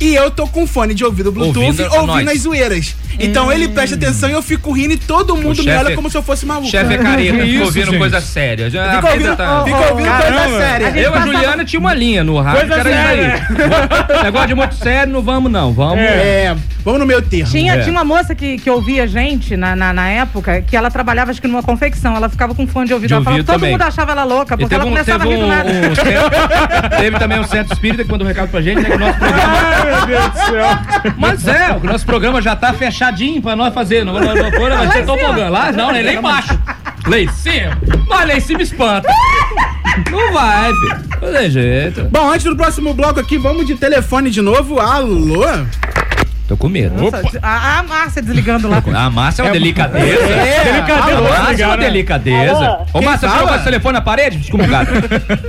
E 0.00 0.14
eu 0.14 0.30
tô 0.30 0.46
com 0.46 0.66
fone 0.66 0.94
de 0.94 1.04
ouvido 1.04 1.32
Bluetooth 1.32 1.58
Ouvindo 1.66 1.82
ouvindo, 1.94 2.06
nós. 2.24 2.28
as 2.28 2.42
zoeiras. 2.42 2.94
Então 3.18 3.50
ele 3.52 3.68
presta 3.68 3.96
atenção 3.96 4.28
e 4.28 4.32
eu 4.32 4.42
fico 4.42 4.70
rindo 4.72 4.94
e 4.94 4.96
todo 4.96 5.36
mundo 5.36 5.62
me 5.62 5.70
olha 5.72 5.88
é- 5.92 5.94
como 5.96 6.08
se 6.08 6.16
eu 6.16 6.22
fosse 6.22 6.46
maluco. 6.46 6.68
Chefe 6.70 6.94
é 6.94 6.98
careta, 7.02 7.32
fica 7.32 7.44
isso, 7.44 7.64
ouvindo 7.64 7.86
gente? 7.90 7.98
coisa 7.98 8.20
séria. 8.20 8.70
Já, 8.70 8.96
Fica 8.96 9.12
ouvindo, 9.12 9.36
tá- 9.36 9.64
fica 9.64 9.76
ouvindo 9.90 10.08
coisa 10.08 10.58
séria. 10.58 10.86
Eu 10.98 11.12
e 11.12 11.14
a 11.16 11.20
Juliana 11.26 11.64
tinha 11.64 11.80
uma 11.80 11.94
linha 11.94 12.22
no 12.22 12.40
rádio, 12.40 12.68
Coisa 12.68 12.74
que 12.82 12.88
era 12.88 13.14
isso 13.14 13.44
aí. 13.58 14.22
Negócio 14.22 14.48
de 14.48 14.54
muito 14.54 14.74
sério, 14.76 15.12
não 15.12 15.22
vamos 15.22 15.50
não. 15.50 15.72
Vamos. 15.72 15.98
É, 15.98 16.56
vamos 16.84 17.00
no 17.00 17.06
meu 17.06 17.20
termo. 17.20 17.50
Tinha, 17.50 17.74
É. 17.74 17.78
tinha 17.80 17.90
uma 17.92 18.04
moça 18.04 18.34
que, 18.34 18.58
que 18.58 18.70
ouvia 18.70 19.02
a 19.04 19.06
gente 19.06 19.56
na, 19.56 19.74
na, 19.74 19.92
na 19.92 20.08
época, 20.08 20.27
que 20.66 20.76
ela 20.76 20.90
trabalhava 20.90 21.30
acho 21.30 21.40
que 21.40 21.48
numa 21.48 21.62
confecção. 21.62 22.14
Ela 22.16 22.28
ficava 22.28 22.54
com 22.54 22.66
fone 22.66 22.86
de 22.86 22.94
ouvido. 22.94 23.08
De 23.08 23.14
ela 23.14 23.24
falava 23.24 23.38
ouvido 23.40 23.52
que 23.52 23.58
todo 23.60 23.70
mundo 23.70 23.82
achava 23.82 24.12
ela 24.12 24.24
louca, 24.24 24.56
porque 24.56 24.74
ela 24.74 24.84
um, 24.84 24.88
começava 24.88 25.24
teve, 25.24 25.34
a 25.34 25.36
rir 25.36 25.40
do 25.40 25.44
um, 25.44 25.48
nada. 25.48 25.70
um 25.70 25.94
centro- 25.94 26.98
teve 26.98 27.18
também 27.18 27.40
um 27.40 27.44
centro 27.44 27.72
espírita 27.72 28.04
que 28.04 28.10
mandou 28.10 28.24
um 28.26 28.28
recado 28.28 28.48
pra 28.50 28.60
gente, 28.62 28.80
né? 28.82 28.88
Que 28.90 28.96
o 28.96 28.98
nosso 28.98 29.18
programa. 29.18 29.52
Ai, 29.58 29.84
meu 29.84 30.06
Deus 30.06 30.24
do 30.30 30.38
céu. 30.38 31.12
Mas 31.16 31.48
é, 31.48 31.72
o 31.72 31.84
nosso 31.84 32.06
programa 32.06 32.40
já 32.42 32.54
tá 32.56 32.72
fechadinho 32.72 33.40
pra 33.42 33.56
nós 33.56 33.72
fazer. 33.74 34.04
Não, 34.04 34.14
não, 34.14 34.20
não, 34.20 34.34
não 34.50 34.76
vai 34.78 34.92
ser 34.92 35.04
topogã. 35.06 35.48
Lá 35.48 35.72
não, 35.72 35.92
né? 35.92 36.02
Lá 36.02 36.12
embaixo. 36.12 36.58
Lá 37.06 37.18
em 37.18 37.28
cima. 37.28 37.78
Mas 38.08 38.28
lá 38.28 38.34
em 38.36 38.40
cima 38.40 38.62
espanta. 38.62 39.08
Não 40.10 40.32
vai, 40.32 40.72
filho. 40.74 40.98
Não 41.22 41.32
tem 41.32 41.50
jeito. 41.50 42.04
Bom, 42.04 42.30
antes 42.30 42.44
do 42.44 42.56
próximo 42.56 42.92
bloco 42.94 43.18
aqui, 43.18 43.38
vamos 43.38 43.66
de 43.66 43.74
telefone 43.74 44.30
de 44.30 44.40
novo. 44.42 44.78
Alô? 44.78 45.44
Tô 46.48 46.56
com 46.56 46.66
medo. 46.68 47.00
Nossa, 47.02 47.38
a, 47.42 47.78
a 47.78 47.82
Márcia 47.82 48.22
desligando 48.22 48.68
lá. 48.70 48.82
A 48.94 49.10
Márcia 49.10 49.42
é 49.42 49.44
uma 49.44 49.50
É- 49.50 49.52
delicadeza. 49.52 50.22
É, 50.24 50.64
Delicadeza, 50.64 51.16
alô, 51.18 51.28
Márcia 51.28 51.62
é 51.62 51.66
uma 51.66 51.76
né? 51.76 51.84
delicadeza. 51.84 52.66
Alô? 52.66 52.86
Ô, 52.94 53.02
Márcia, 53.02 53.28
jogou 53.28 53.44
fala? 53.44 53.56
esse 53.56 53.64
telefone 53.64 53.92
na 53.92 54.00
parede? 54.00 54.38
Excomungado. 54.38 54.90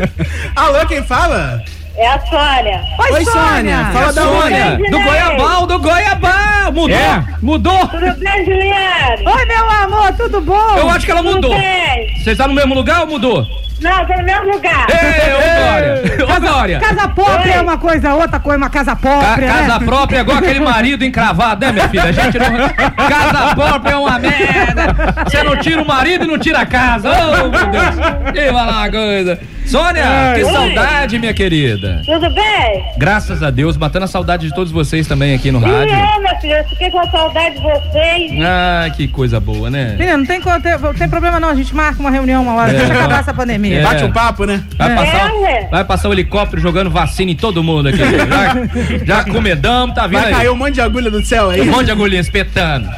Alô, 0.57 0.85
quem 0.87 1.01
fala? 1.01 1.63
É 1.95 2.07
a 2.07 2.19
Sônia. 2.19 2.81
Oi, 2.99 3.25
Sônia. 3.25 3.85
Fala 3.93 4.13
da 4.13 4.21
Sônia, 4.21 4.77
do 4.91 4.99
Goiabal, 5.03 5.67
do 5.67 5.79
Goiabal. 5.79 6.71
Mudou. 6.73 6.89
É. 6.97 7.25
Mudou. 7.41 7.87
Tudo 7.87 8.15
bem, 8.19 8.45
Juliane? 8.45 9.23
Oi, 9.25 9.45
meu 9.45 9.69
amor, 9.71 10.13
tudo 10.13 10.41
bom? 10.41 10.75
Eu 10.77 10.89
acho 10.89 11.05
que 11.05 11.11
ela 11.11 11.23
Tudo 11.23 11.35
mudou. 11.35 11.51
bem? 11.57 12.13
Você 12.23 12.31
está 12.31 12.47
no 12.47 12.53
mesmo 12.53 12.75
lugar 12.75 13.01
ou 13.01 13.07
mudou? 13.07 13.45
Não, 13.81 14.05
tô 14.05 14.13
no 14.13 14.23
mesmo 14.23 14.51
lugar. 14.53 14.87
Ei, 14.89 15.33
ô 15.33 15.59
Glória! 15.59 16.35
Ô 16.35 16.39
Glória! 16.41 16.79
Casa 16.79 17.07
própria 17.07 17.53
é 17.53 17.61
uma 17.61 17.77
coisa, 17.77 18.13
outra 18.13 18.39
coisa, 18.39 18.57
uma 18.57 18.69
casa 18.69 18.91
Ca- 18.95 18.97
própria. 18.97 19.47
casa 19.47 19.79
né? 19.79 19.85
própria 19.85 20.17
é 20.17 20.21
igual 20.21 20.37
aquele 20.37 20.59
marido 20.59 21.05
encravado, 21.05 21.65
né, 21.65 21.71
minha 21.71 21.87
filha? 21.89 22.03
A 22.05 22.11
gente 22.11 22.37
não. 22.37 22.69
Casa 23.07 23.55
própria 23.55 23.93
é 23.93 23.97
uma 23.97 24.19
merda! 24.19 25.23
Você 25.29 25.43
não 25.43 25.55
tira 25.57 25.81
o 25.81 25.87
marido 25.87 26.25
e 26.25 26.27
não 26.27 26.37
tira 26.37 26.59
a 26.59 26.65
casa! 26.65 27.09
Oh, 27.09 27.49
meu 27.49 27.51
Deus! 27.51 27.95
E 28.35 28.51
vai 28.51 28.65
lá, 28.65 28.89
coisa! 28.89 29.39
Sônia, 29.65 30.03
que 30.35 30.43
Oi. 30.43 30.51
saudade, 30.51 31.19
minha 31.19 31.33
querida! 31.33 32.01
Tudo 32.03 32.27
bem? 32.33 32.83
Graças 32.97 33.43
a 33.43 33.51
Deus, 33.51 33.77
matando 33.77 34.05
a 34.05 34.07
saudade 34.07 34.47
de 34.47 34.53
todos 34.55 34.71
vocês 34.71 35.07
também 35.07 35.35
aqui 35.35 35.51
no 35.51 35.59
E 35.59 35.63
rádio. 35.71 35.93
é, 35.93 36.19
minha 36.19 36.35
filha, 36.41 36.57
eu 36.59 36.69
fiquei 36.69 36.89
com 36.89 37.07
saudade 37.11 37.55
de 37.55 37.61
vocês. 37.61 38.31
Ah, 38.43 38.89
que 38.89 39.07
coisa 39.07 39.39
boa, 39.39 39.69
né? 39.69 39.95
Menina, 39.97 40.17
não 40.17 40.25
tem, 40.25 40.41
tem, 40.41 40.93
tem 40.97 41.07
problema 41.09 41.39
não, 41.39 41.49
a 41.49 41.55
gente 41.55 41.75
marca 41.75 41.99
uma 41.99 42.09
reunião 42.09 42.41
uma 42.41 42.55
hora, 42.55 42.71
É, 42.71 42.83
pra 42.87 42.95
acabar 42.97 43.19
essa 43.19 43.33
pandemia. 43.33 43.68
É. 43.73 43.81
Bate 43.83 44.03
um 44.03 44.11
papo, 44.11 44.45
né? 44.45 44.63
Vai, 44.77 44.91
É, 44.91 44.95
passar, 44.95 45.33
ué. 45.33 45.67
vai 45.71 45.85
passar 45.85 46.09
o 46.09 46.13
helicóptero 46.13 46.61
jogando 46.61 46.89
vacina 46.89 47.31
em 47.31 47.35
todo 47.35 47.63
mundo 47.63 47.89
aqui. 47.89 47.97
Já, 47.97 49.05
já 49.05 49.23
comedamos, 49.23 49.95
tá 49.95 50.07
vindo 50.07 50.19
Vai 50.21 50.29
aí. 50.29 50.35
cair 50.35 50.49
um 50.51 50.55
monte 50.55 50.75
de 50.75 50.81
agulha 50.81 51.09
do 51.11 51.23
céu 51.25 51.49
aí. 51.49 51.61
Um 51.61 51.71
monte 51.71 51.85
de 51.85 51.91
agulhinha 51.91 52.21
espetando. 52.21 52.89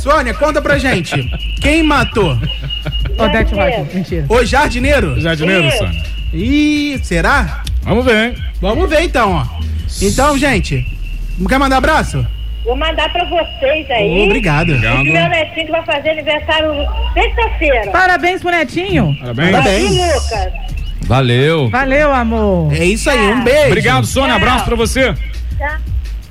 Sônia, 0.00 0.32
conta 0.34 0.62
pra 0.62 0.78
gente. 0.78 1.22
Quem 1.60 1.82
matou? 1.82 2.38
Odete 3.18 3.54
mentira. 3.94 4.24
O 4.28 4.44
jardineiro? 4.44 5.20
Jardineiro, 5.20 5.66
Isso. 5.66 5.78
Sônia. 5.78 6.02
Ih, 6.32 7.00
será? 7.02 7.62
Vamos 7.82 8.04
ver, 8.04 8.28
hein? 8.30 8.34
Vamos 8.60 8.88
ver 8.88 9.02
então, 9.02 9.32
ó. 9.32 9.60
Então, 10.00 10.38
gente, 10.38 10.86
quer 11.48 11.58
mandar 11.58 11.78
abraço? 11.78 12.24
Vou 12.64 12.76
mandar 12.76 13.10
pra 13.12 13.24
vocês 13.24 13.90
aí. 13.90 14.24
Obrigado. 14.26 14.72
Esse 14.72 14.80
meu 14.82 15.28
netinho 15.28 15.66
que 15.66 15.72
vai 15.72 15.84
fazer 15.84 16.10
aniversário 16.10 16.70
sexta-feira. 17.14 17.90
Parabéns 17.90 18.40
pro 18.42 18.50
netinho. 18.50 19.16
Parabéns. 19.18 19.50
Parabéns. 19.52 19.90
E 19.90 19.98
Lucas. 20.06 20.52
Valeu. 21.06 21.70
Valeu, 21.70 22.12
amor. 22.12 22.72
É 22.72 22.84
isso 22.84 23.08
aí, 23.10 23.32
um 23.32 23.42
beijo. 23.42 23.66
Obrigado, 23.68 24.06
Sônia. 24.06 24.34
Abraço 24.34 24.64
pra 24.64 24.76
você. 24.76 25.14
Tá? 25.58 25.80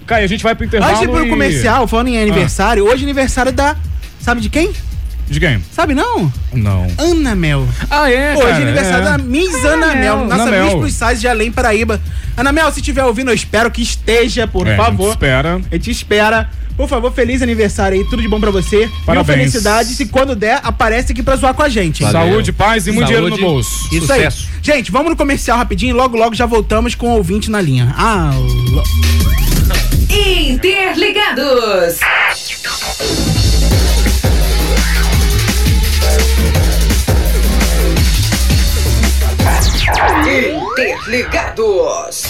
Caio, 0.06 0.24
a 0.26 0.28
gente 0.28 0.44
vai 0.44 0.56
pro 0.56 0.66
intervalo. 0.66 0.92
Antes 0.92 1.02
de 1.06 1.10
ir 1.10 1.14
pro 1.16 1.26
e- 1.26 1.30
comercial, 1.30 1.88
falando 1.88 2.08
em 2.08 2.22
aniversário, 2.22 2.86
hoje 2.86 3.04
é 3.04 3.06
aniversário 3.06 3.52
da. 3.52 3.76
Sabe 4.20 4.40
de 4.42 4.50
quem? 4.50 4.72
De 5.30 5.40
quem? 5.40 5.64
Sabe 5.72 5.94
não? 5.94 6.32
Não. 6.52 6.88
Ana 6.98 7.36
Mel. 7.36 7.68
Ah, 7.90 8.10
é? 8.12 8.36
Hoje 8.36 8.48
é 8.48 8.54
aniversário 8.64 9.02
é. 9.08 9.12
da 9.12 9.18
Miss 9.20 9.64
Ana 9.64 9.94
Mel, 9.96 10.20
Ana 10.24 10.38
nossa. 10.38 10.64
Miss 10.64 10.74
Plus 10.74 10.94
Size 10.96 11.22
de 11.22 11.28
Além 11.28 11.52
Paraíba. 11.52 12.02
Ana 12.36 12.52
Mel, 12.52 12.72
se 12.72 12.80
estiver 12.80 13.04
ouvindo, 13.06 13.30
eu 13.30 13.36
espero 13.36 13.70
que 13.70 13.82
esteja, 13.82 14.48
por 14.48 14.66
É, 14.66 14.72
a 14.72 14.76
gente 14.76 14.86
favor. 14.86 15.10
espera. 15.12 15.62
A 15.72 15.76
gente 15.76 15.92
espera. 15.92 16.50
Por 16.76 16.88
favor, 16.88 17.12
feliz 17.12 17.42
aniversário 17.42 17.98
aí, 18.00 18.06
tudo 18.10 18.22
de 18.22 18.28
bom 18.30 18.40
pra 18.40 18.50
você. 18.52 18.90
Parabéns. 19.06 19.28
Mil 19.28 19.46
felicidades 19.52 20.00
e 20.00 20.06
quando 20.08 20.34
der, 20.36 20.62
aparece 20.64 21.12
aqui 21.12 21.22
pra 21.22 21.36
zoar 21.36 21.54
com 21.54 21.62
a 21.62 21.68
gente. 21.70 22.02
Valeu. 22.04 22.32
Saúde, 22.32 22.52
paz 22.54 22.88
e 22.88 22.92
muito 22.92 23.08
dinheiro 23.08 23.30
no 23.30 23.38
bolso. 23.38 23.88
Isso 23.92 24.08
Sucesso. 24.08 24.48
aí. 24.54 24.60
Gente, 24.64 24.90
vamos 24.92 25.10
no 25.12 25.16
comercial 25.18 25.58
rapidinho, 25.58 25.94
logo 25.96 26.18
logo 26.18 26.34
já 26.34 26.46
voltamos 26.46 26.96
com 26.96 27.08
o 27.08 27.18
ouvinte 27.18 27.52
na 27.52 27.60
linha. 27.62 27.94
Ah, 27.98 28.32
lo- 28.34 28.84
Interligados. 30.10 32.00
Interligados. 40.26 42.24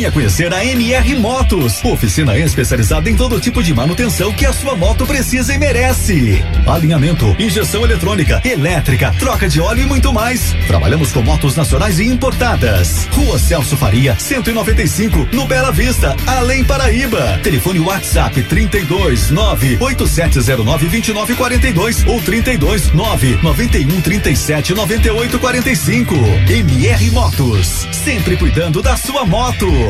Venha 0.00 0.12
conhecer 0.12 0.50
a 0.54 0.64
MR 0.64 1.14
Motos, 1.16 1.84
oficina 1.84 2.38
especializada 2.38 3.10
em 3.10 3.14
todo 3.14 3.38
tipo 3.38 3.62
de 3.62 3.74
manutenção 3.74 4.32
que 4.32 4.46
a 4.46 4.52
sua 4.54 4.74
moto 4.74 5.06
precisa 5.06 5.52
e 5.52 5.58
merece. 5.58 6.42
Alinhamento, 6.66 7.36
injeção 7.38 7.84
eletrônica, 7.84 8.40
elétrica, 8.42 9.14
troca 9.18 9.46
de 9.46 9.60
óleo 9.60 9.82
e 9.82 9.86
muito 9.86 10.10
mais. 10.10 10.56
Trabalhamos 10.66 11.12
com 11.12 11.20
motos 11.20 11.54
nacionais 11.54 11.98
e 11.98 12.06
importadas. 12.06 13.06
Rua 13.12 13.38
Celso 13.38 13.76
Faria, 13.76 14.16
195, 14.18 15.28
no 15.34 15.44
Bela 15.44 15.70
Vista, 15.70 16.16
Além 16.26 16.64
Paraíba. 16.64 17.38
Telefone 17.42 17.80
WhatsApp 17.80 18.42
32 18.44 19.30
98709 19.30 20.86
2942 20.86 22.06
ou 22.06 22.22
32 22.22 22.90
9 22.94 23.38
91 23.42 24.00
37 24.00 24.72
98 24.72 25.38
45. 25.38 26.14
MR 26.48 27.10
Motos, 27.10 27.86
sempre 27.92 28.38
cuidando 28.38 28.80
da 28.80 28.96
sua 28.96 29.26
moto. 29.26 29.89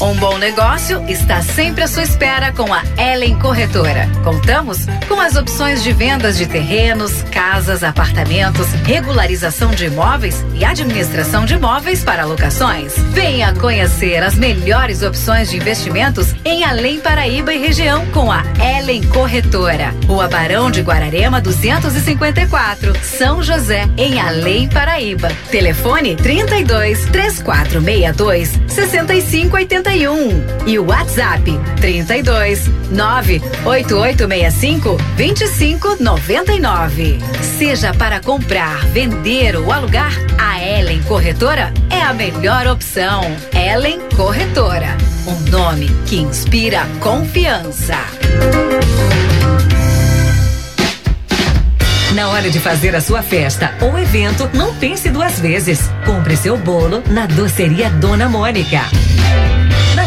Um 0.00 0.14
bom 0.14 0.38
negócio 0.38 1.04
está 1.08 1.42
sempre 1.42 1.84
à 1.84 1.86
sua 1.86 2.02
espera 2.02 2.50
com 2.52 2.72
a 2.72 2.82
Ellen 2.96 3.38
Corretora. 3.38 4.08
Contamos 4.24 4.86
com 5.06 5.20
as 5.20 5.36
opções 5.36 5.82
de 5.82 5.92
vendas 5.92 6.38
de 6.38 6.46
terrenos, 6.46 7.22
casas, 7.24 7.84
apartamentos, 7.84 8.66
regularização 8.86 9.72
de 9.72 9.84
imóveis 9.84 10.42
e 10.54 10.64
administração 10.64 11.44
de 11.44 11.52
imóveis 11.52 12.02
para 12.02 12.24
locações. 12.24 12.94
Venha 13.12 13.52
conhecer 13.54 14.22
as 14.22 14.36
melhores 14.36 15.02
opções 15.02 15.50
de 15.50 15.58
investimentos 15.58 16.34
em 16.46 16.64
Além 16.64 16.98
Paraíba 16.98 17.52
e 17.52 17.58
região 17.58 18.06
com 18.06 18.32
a 18.32 18.42
Ellen 18.58 19.02
Corretora. 19.02 19.94
Rua 20.06 20.28
Barão 20.28 20.70
de 20.70 20.80
Guararema 20.80 21.42
254, 21.42 22.94
São 23.04 23.42
José, 23.42 23.86
em 23.98 24.18
Além 24.18 24.66
Paraíba. 24.66 25.28
Telefone 25.50 26.16
32 26.16 27.04
3462 27.04 28.58
6581 29.90 30.66
e 30.66 30.78
o 30.78 30.86
WhatsApp 30.86 31.58
32 31.80 32.68
98865 32.90 34.96
2599. 35.16 37.18
Seja 37.58 37.92
para 37.94 38.20
comprar, 38.20 38.84
vender 38.86 39.56
ou 39.56 39.72
alugar, 39.72 40.12
a 40.38 40.62
Ellen 40.62 41.02
Corretora 41.02 41.72
é 41.90 42.00
a 42.00 42.14
melhor 42.14 42.68
opção. 42.68 43.22
Ellen 43.52 43.98
Corretora, 44.16 44.96
um 45.26 45.34
nome 45.50 45.88
que 46.06 46.16
inspira 46.16 46.86
confiança. 47.00 47.98
Na 52.14 52.28
hora 52.28 52.48
de 52.50 52.60
fazer 52.60 52.94
a 52.94 53.00
sua 53.00 53.22
festa 53.22 53.74
ou 53.80 53.98
evento, 53.98 54.48
não 54.52 54.74
pense 54.74 55.08
duas 55.10 55.38
vezes. 55.38 55.90
Compre 56.04 56.36
seu 56.36 56.56
bolo 56.56 57.02
na 57.08 57.26
Doceria 57.26 57.88
Dona 57.88 58.28
Mônica. 58.28 58.82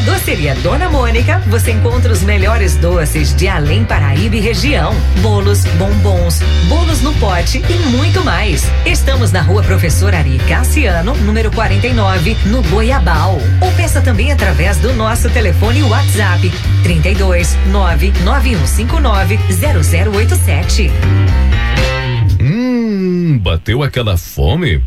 Doceria 0.06 0.54
Dona 0.56 0.89
Mônica, 0.89 1.39
você 1.47 1.72
encontra 1.72 2.12
os 2.12 2.24
melhores 2.24 2.76
doces 2.76 3.34
de 3.34 3.47
Além 3.47 3.86
Paraíba 3.86 4.36
e 4.36 4.39
região. 4.41 4.93
Bolos, 5.22 5.64
bombons, 5.78 6.39
bolos 6.68 7.01
no 7.01 7.14
pote 7.14 7.64
e 7.70 7.74
muito 7.89 8.22
mais. 8.24 8.64
Estamos 8.86 9.32
na 9.32 9.41
rua 9.41 9.64
Professor 9.64 10.14
Ari 10.14 10.38
Cassiano, 10.39 11.16
número 11.16 11.49
49, 11.51 12.36
no 12.47 12.62
Goiabal. 12.64 13.38
Ou 13.62 13.72
peça 13.72 14.01
também 14.01 14.32
através 14.32 14.78
do 14.78 14.93
nosso 14.93 15.30
telefone 15.30 15.84
WhatsApp 15.84 16.51
32 16.84 17.58
99159 17.68 19.39
0087. 20.12 20.91
Hum, 22.41 23.39
bateu 23.41 23.82
aquela 23.82 24.18
fome? 24.18 24.84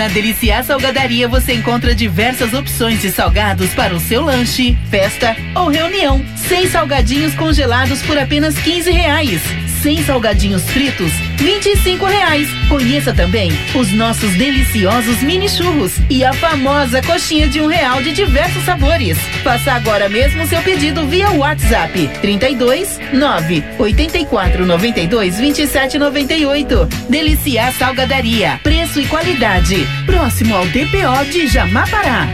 Na 0.00 0.08
Deliciar 0.08 0.64
Salgadaria 0.64 1.28
você 1.28 1.52
encontra 1.52 1.94
diversas 1.94 2.54
opções 2.54 3.02
de 3.02 3.10
salgados 3.10 3.68
para 3.74 3.94
o 3.94 4.00
seu 4.00 4.22
lanche, 4.22 4.74
festa 4.88 5.36
ou 5.54 5.68
reunião. 5.68 6.24
Sem 6.48 6.66
salgadinhos 6.66 7.34
congelados 7.34 8.00
por 8.00 8.16
apenas 8.16 8.58
15 8.58 8.90
reais. 8.90 9.42
Sem 9.82 10.02
salgadinhos 10.04 10.62
fritos, 10.64 11.10
25 11.38 12.04
reais. 12.04 12.48
Conheça 12.68 13.14
também 13.14 13.50
os 13.74 13.90
nossos 13.92 14.34
deliciosos 14.34 15.22
mini 15.22 15.48
churros 15.48 15.94
e 16.10 16.22
a 16.22 16.34
famosa 16.34 17.00
coxinha 17.02 17.48
de 17.48 17.62
um 17.62 17.66
real 17.66 18.02
de 18.02 18.12
diversos 18.12 18.62
sabores. 18.64 19.16
Faça 19.42 19.72
agora 19.72 20.08
mesmo 20.08 20.46
seu 20.46 20.60
pedido 20.62 21.06
via 21.06 21.30
WhatsApp 21.30 22.10
32 22.20 22.98
9 23.12 23.64
84 23.78 24.66
92 24.66 25.38
27 25.38 25.98
98. 25.98 26.88
Deliciar 27.08 27.72
Salgadaria. 27.72 28.60
Preço 28.62 29.00
e 29.00 29.06
qualidade. 29.06 29.86
Próximo 30.04 30.56
ao 30.56 30.66
DPO 30.66 31.30
de 31.32 31.46
Jamapará. 31.46 32.28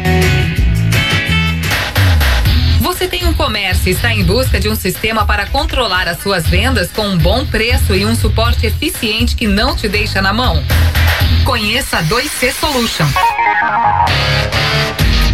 Você 2.97 3.09
tem 3.09 3.26
um 3.26 3.34
comércio 3.34 3.90
e 3.90 3.92
está 3.92 4.11
em 4.11 4.24
busca 4.24 4.59
de 4.59 4.70
um 4.70 4.74
sistema 4.74 5.26
para 5.26 5.44
controlar 5.44 6.09
as 6.09 6.18
suas 6.22 6.47
vendas 6.49 6.90
com 6.90 7.07
um 7.07 7.18
bom 7.18 7.44
preço 7.44 7.94
e 7.94 8.07
um 8.07 8.16
suporte 8.16 8.64
eficiente 8.64 9.36
que 9.36 9.47
não 9.47 9.76
te 9.76 9.86
deixa 9.86 10.22
na 10.22 10.32
mão? 10.32 10.64
Conheça 11.44 11.99
a 11.99 12.03
2C 12.03 12.55
Solution. 12.55 13.05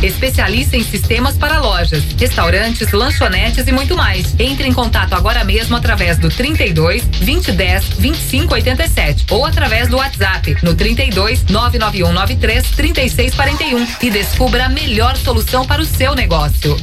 Especialista 0.03 0.77
em 0.77 0.83
sistemas 0.83 1.37
para 1.37 1.61
lojas, 1.61 2.03
restaurantes, 2.19 2.91
lanchonetes 2.93 3.67
e 3.67 3.73
muito 3.73 3.97
mais. 3.97 4.35
Entre 4.39 4.67
em 4.67 4.73
contato 4.73 5.15
agora 5.15 5.45
mesmo 5.45 5.77
através 5.77 6.19
do 6.19 6.29
32 6.29 7.05
2010 7.05 7.89
2587 7.99 9.27
ou 9.31 9.47
através 9.47 9.89
do 9.89 9.97
WhatsApp 9.97 10.57
no 10.63 10.75
32 10.75 11.45
99193 11.45 12.71
3641 12.71 13.87
e 14.03 14.11
descubra 14.11 14.67
a 14.67 14.69
melhor 14.69 15.17
solução 15.17 15.65
para 15.65 15.81
o 15.81 15.85
seu 15.85 16.15
negócio. 16.15 16.77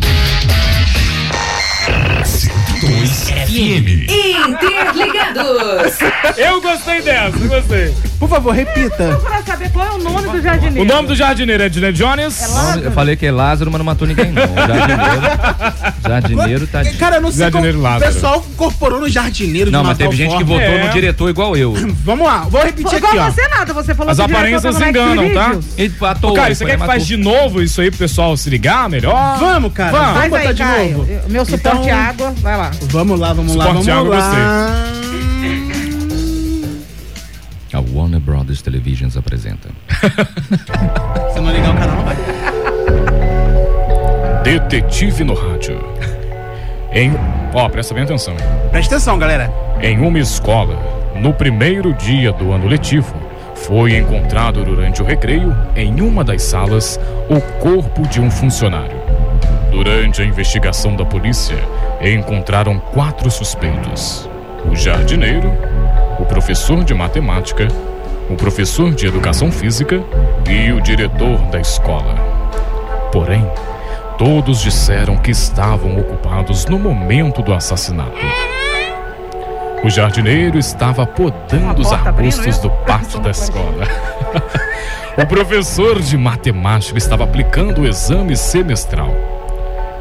2 2.82 3.30
FM. 3.30 4.08
Interligados. 4.50 6.00
Eu 6.38 6.62
gostei 6.62 7.02
dessa, 7.02 7.38
eu 7.38 7.48
gostei. 7.50 7.94
Por 8.20 8.28
favor, 8.30 8.54
repita. 8.54 9.18
Pra 9.24 9.42
saber 9.44 9.70
qual 9.72 9.86
é 9.88 9.92
o 9.92 9.98
nome 9.98 10.30
do 10.30 10.42
jardineiro. 10.42 10.82
O 10.82 10.86
nome 10.94 11.08
do 11.08 11.16
jardineiro 11.16 11.64
é 11.64 11.70
Dine 11.70 11.92
Jones? 11.94 12.42
Eu 12.84 12.92
falei 12.92 13.16
que 13.16 13.26
é 13.26 13.32
Lázaro, 13.32 13.72
mas 13.72 13.80
não 13.80 13.86
matou 13.86 14.08
ninguém, 14.08 14.32
não. 14.32 14.44
Jardineiro. 14.70 15.30
Jardineiro 16.08 16.68
tá. 16.68 16.82
Cara, 16.98 17.18
eu 17.18 17.22
não 17.22 17.32
sei 17.32 17.52
como 17.52 17.66
o 17.66 17.82
Lázaro. 17.82 18.14
pessoal 18.14 18.46
incorporou 18.52 19.00
no 19.00 19.10
jardineiro 19.10 19.70
Não, 19.72 19.84
mas 19.84 19.98
teve 19.98 20.16
gente 20.16 20.36
que 20.36 20.44
votou 20.44 20.62
É. 20.62 20.86
no 20.86 20.94
diretor 20.94 21.30
igual 21.30 21.56
eu. 21.56 21.74
Vamos 22.04 22.26
lá, 22.26 22.40
vou 22.50 22.62
repetir 22.64 22.98
Igual 22.98 23.12
aqui, 23.12 23.20
ó. 23.20 23.32
você 23.32 23.48
nada, 23.48 23.74
você 23.74 23.94
falou 23.96 24.12
As 24.12 24.20
aparências 24.20 24.82
enganam, 24.82 25.30
tá? 25.34 25.52
Ô, 26.24 26.34
cara, 26.34 26.56
você 26.56 26.66
quer 26.66 26.78
que 26.80 26.86
faz 26.86 27.06
de 27.06 27.18
novo 27.18 27.62
isso 27.62 27.80
aí 27.82 27.90
pro 27.90 28.00
pessoal 28.00 28.36
se 28.36 28.50
ligar 28.50 28.90
melhor? 28.90 29.38
Vamos, 29.40 29.74
cara. 29.74 29.92
Vamos. 29.92 30.14
Vamos 30.14 30.30
botar 30.30 30.52
de 30.54 30.64
novo. 30.64 31.08
Eu- 31.30 31.34
Meu 31.34 31.46
suporte 31.46 31.78
Então- 31.78 31.88
é 31.88 31.92
água, 31.92 32.32
vai 32.42 32.58
lá. 32.58 32.72
Vamos 32.90 33.20
lá, 33.20 33.34
vamos 33.34 33.56
lá, 33.56 33.66
Suporte 33.68 33.88
vamos 33.90 34.14
água, 34.14 34.18
lá. 34.20 34.74
A 37.72 37.80
Warner 37.94 38.20
Brothers 38.20 38.62
Televisions 38.64 39.16
apresenta. 39.16 39.70
Se 41.34 41.40
não 41.40 41.52
ligar 41.52 41.70
o 41.70 41.78
canal, 41.78 41.96
não 41.98 42.04
vai. 42.04 42.16
Detetive 44.44 45.24
no 45.24 45.34
rádio. 45.36 45.80
Em. 46.92 47.14
Ó, 47.54 47.70
presta 47.70 47.94
bem 47.94 48.04
atenção. 48.04 48.36
Presta 48.72 48.96
atenção, 48.96 49.20
galera. 49.20 49.52
Em 49.82 50.00
uma 50.00 50.18
escola, 50.20 50.76
no 51.16 51.32
primeiro 51.34 51.94
dia 51.94 52.32
do 52.34 52.52
ano 52.52 52.68
letivo, 52.68 53.14
foi 53.54 53.96
encontrado 53.98 54.64
durante 54.66 55.02
o 55.02 55.06
recreio, 55.06 55.56
em 55.76 56.02
uma 56.02 56.24
das 56.24 56.42
salas, 56.42 57.00
o 57.30 57.40
corpo 57.60 58.08
de 58.08 58.20
um 58.20 58.32
funcionário. 58.32 58.98
Durante 59.72 60.22
a 60.22 60.26
investigação 60.26 60.96
da 60.96 61.06
polícia, 61.06 61.58
encontraram 62.02 62.80
quatro 62.80 63.30
suspeitos: 63.30 64.30
o 64.66 64.76
jardineiro, 64.76 65.52
o 66.20 66.26
professor 66.26 66.84
de 66.84 66.94
matemática, 66.94 67.68
o 68.30 68.36
professor 68.36 68.94
de 68.94 69.08
educação 69.08 69.52
física 69.52 70.04
e 70.50 70.72
o 70.72 70.82
diretor 70.82 71.38
da 71.52 71.60
escola. 71.60 72.16
Porém, 73.12 73.50
todos 74.18 74.62
disseram 74.62 75.18
que 75.18 75.32
estavam 75.32 75.98
ocupados 76.00 76.66
no 76.66 76.78
momento 76.78 77.42
do 77.42 77.54
assassinato. 77.54 78.26
O 79.84 79.90
jardineiro 79.90 80.58
estava 80.60 81.06
podando 81.06 81.82
os 81.82 81.92
arbustos 81.94 82.58
do 82.60 82.70
pátio 82.70 83.20
da 83.22 83.32
escola. 83.32 83.88
O 85.18 85.26
professor 85.26 86.00
de 86.00 86.18
matemática 86.18 86.98
estava 86.98 87.26
aplicando 87.26 87.82
o 87.82 87.86
exame 87.86 88.38
semestral. 88.38 89.39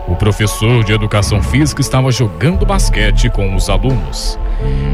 O 0.09 0.17
professor 0.17 0.83
de 0.85 0.93
educação 0.93 1.43
física 1.43 1.81
estava 1.81 2.11
jogando 2.11 2.65
basquete 2.65 3.29
com 3.29 3.55
os 3.55 3.69
alunos. 3.69 4.39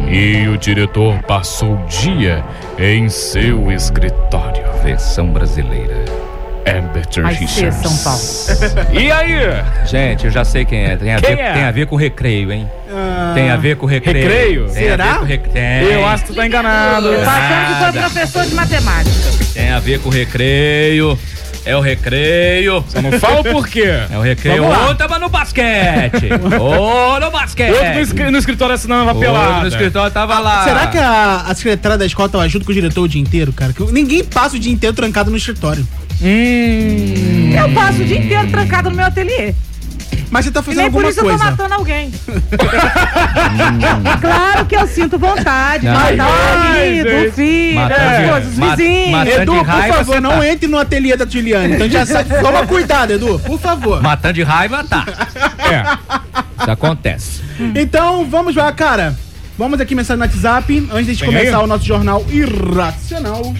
E 0.08 0.46
o 0.48 0.58
diretor 0.58 1.18
passou 1.22 1.74
o 1.74 1.86
dia 1.86 2.44
em 2.78 3.08
seu 3.08 3.70
escritório. 3.72 4.64
Versão 4.82 5.28
brasileira. 5.28 6.04
Amber 6.66 7.04
Richards. 7.28 7.76
São 7.76 7.96
Paulo. 7.98 8.88
E 8.98 9.10
aí? 9.12 9.34
Gente, 9.86 10.24
eu 10.26 10.30
já 10.30 10.44
sei 10.44 10.64
quem 10.64 10.84
é. 10.84 10.96
Tem 10.96 11.14
a, 11.14 11.20
Quem 11.20 11.36
ver, 11.36 11.42
é? 11.42 11.52
tem 11.52 11.64
a 11.64 11.70
ver 11.70 11.86
com 11.86 11.96
recreio, 11.96 12.50
hein? 12.52 12.68
Tem 13.34 13.50
a 13.50 13.56
ver 13.56 13.76
com 13.76 13.86
recreio. 13.86 14.28
Recreio? 14.28 14.66
Tem 14.70 14.84
a 14.90 14.96
ver 14.96 15.02
Será? 15.02 15.14
com 15.18 15.24
rec- 15.24 15.48
Tem. 15.48 15.82
Eu 15.92 16.06
acho 16.06 16.24
que 16.24 16.32
tu 16.32 16.36
tá 16.36 16.46
enganado. 16.46 17.06
Eu 17.08 17.22
tô 17.22 17.28
achando 17.30 17.66
que 17.68 17.82
foi 17.82 18.00
professor 18.00 18.46
de 18.46 18.54
matemática. 18.54 19.30
Tem 19.52 19.70
a 19.70 19.78
ver 19.78 20.00
com 20.00 20.08
recreio. 20.08 21.18
É 21.66 21.74
o 21.76 21.80
recreio. 21.80 22.84
Só 22.88 23.00
não 23.00 23.12
fala 23.18 23.40
o 23.40 23.44
porquê. 23.44 23.84
É 24.10 24.18
o 24.18 24.20
recreio. 24.20 24.64
Ou 24.64 24.94
tava 24.94 25.18
no 25.18 25.28
basquete. 25.30 26.28
Ou 26.60 27.18
no 27.20 27.30
basquete. 27.30 27.70
Outro 27.72 27.94
no, 27.94 28.00
escri- 28.00 28.30
no 28.30 28.38
escritório 28.38 28.74
assinando 28.74 29.04
uma 29.04 29.14
pelada. 29.14 29.62
no 29.62 29.68
escritório 29.68 30.12
tava 30.12 30.38
lá. 30.38 30.64
Será 30.64 30.86
que 30.88 30.98
a, 30.98 31.44
a 31.48 31.54
secretária 31.54 31.96
da 31.96 32.04
escola 32.06 32.28
tava 32.28 32.48
junto 32.48 32.66
com 32.66 32.70
o 32.72 32.74
diretor 32.74 33.02
o 33.02 33.08
dia 33.08 33.20
inteiro, 33.20 33.52
cara? 33.52 33.72
Que 33.72 33.82
ninguém 33.92 34.22
passa 34.24 34.56
o 34.56 34.58
dia 34.58 34.72
inteiro 34.72 34.94
trancado 34.94 35.30
no 35.30 35.36
escritório. 35.36 35.86
Hum. 36.22 37.50
Eu 37.58 37.70
passo 37.72 38.02
o 38.02 38.04
dia 38.04 38.18
inteiro 38.18 38.48
trancado 38.50 38.90
no 38.90 38.96
meu 38.96 39.06
ateliê. 39.06 39.54
Mas 40.34 40.46
você 40.46 40.50
tá 40.50 40.58
E 40.58 40.62
fazendo 40.64 40.82
nem 40.82 40.90
por 40.90 41.04
alguma 41.04 41.10
isso 41.12 41.20
eu 41.20 41.24
coisa. 41.26 41.38
tô 41.38 41.44
matando 41.44 41.74
alguém. 41.74 42.10
claro 44.20 44.66
que 44.66 44.74
eu 44.76 44.86
sinto 44.88 45.16
vontade 45.16 45.82
de 45.82 45.88
Ai, 45.88 46.16
matar 46.16 46.32
o 46.32 46.58
marido, 46.70 47.08
o 47.28 47.32
filho, 47.32 47.80
as 47.80 47.88
de- 47.88 47.94
coisas, 48.30 48.48
os 48.48 48.54
vizinhos. 48.58 49.28
Edu, 49.28 49.52
de 49.52 49.58
por 49.58 49.64
raiva, 49.66 49.96
favor, 49.98 50.20
não 50.20 50.30
tá. 50.38 50.48
entre 50.48 50.66
no 50.66 50.76
ateliê 50.78 51.16
da 51.16 51.24
Juliane. 51.24 51.74
Então 51.74 51.88
já 51.88 52.04
sabe. 52.04 52.30
Toma 52.42 52.66
cuidado, 52.66 53.12
Edu, 53.12 53.38
por 53.46 53.60
favor. 53.60 54.02
Matando 54.02 54.34
de 54.34 54.42
raiva, 54.42 54.82
tá. 54.82 55.04
É. 55.64 55.82
Isso 56.60 56.70
acontece. 56.70 57.40
Então, 57.76 58.24
vamos 58.28 58.56
lá, 58.56 58.72
cara. 58.72 59.16
Vamos 59.56 59.80
aqui 59.80 59.94
mensagem 59.94 60.18
no 60.18 60.24
WhatsApp, 60.24 60.88
antes 60.92 61.16
de 61.16 61.24
Tem 61.24 61.32
começar 61.32 61.58
aí? 61.58 61.64
o 61.64 61.66
nosso 61.68 61.84
jornal 61.84 62.24
irracional. 62.28 63.54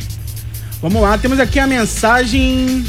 Vamos 0.83 1.01
lá, 1.01 1.17
temos 1.17 1.39
aqui 1.39 1.61
a 1.61 1.69
mensagem. 1.69 2.85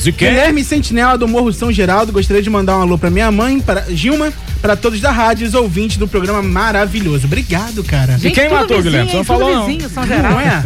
De 0.00 0.12
quem? 0.12 0.28
Guilherme 0.28 0.64
Sentinela 0.64 1.16
do 1.18 1.28
Morro 1.28 1.52
São 1.52 1.70
Geraldo. 1.72 2.12
Gostaria 2.12 2.42
de 2.42 2.50
mandar 2.50 2.78
um 2.78 2.82
alô 2.82 2.98
pra 2.98 3.10
minha 3.10 3.30
mãe, 3.30 3.60
para 3.60 3.82
Gilma, 3.90 4.32
para 4.60 4.74
todos 4.76 5.00
da 5.00 5.10
rádio 5.10 5.46
os 5.46 5.54
ouvintes 5.54 5.96
do 5.96 6.08
programa 6.08 6.42
maravilhoso. 6.42 7.26
Obrigado, 7.26 7.82
cara. 7.84 8.18
E 8.22 8.30
quem 8.30 8.48
matou, 8.48 8.76
vizinho, 8.78 8.82
Guilherme? 8.82 9.10
Você 9.10 9.16
não 9.18 9.24
falou, 9.24 9.54
não. 9.54 9.66
vizinho, 9.66 9.88
São 9.90 10.06
Geraldo. 10.06 10.30
Não 10.30 10.40
é? 10.40 10.64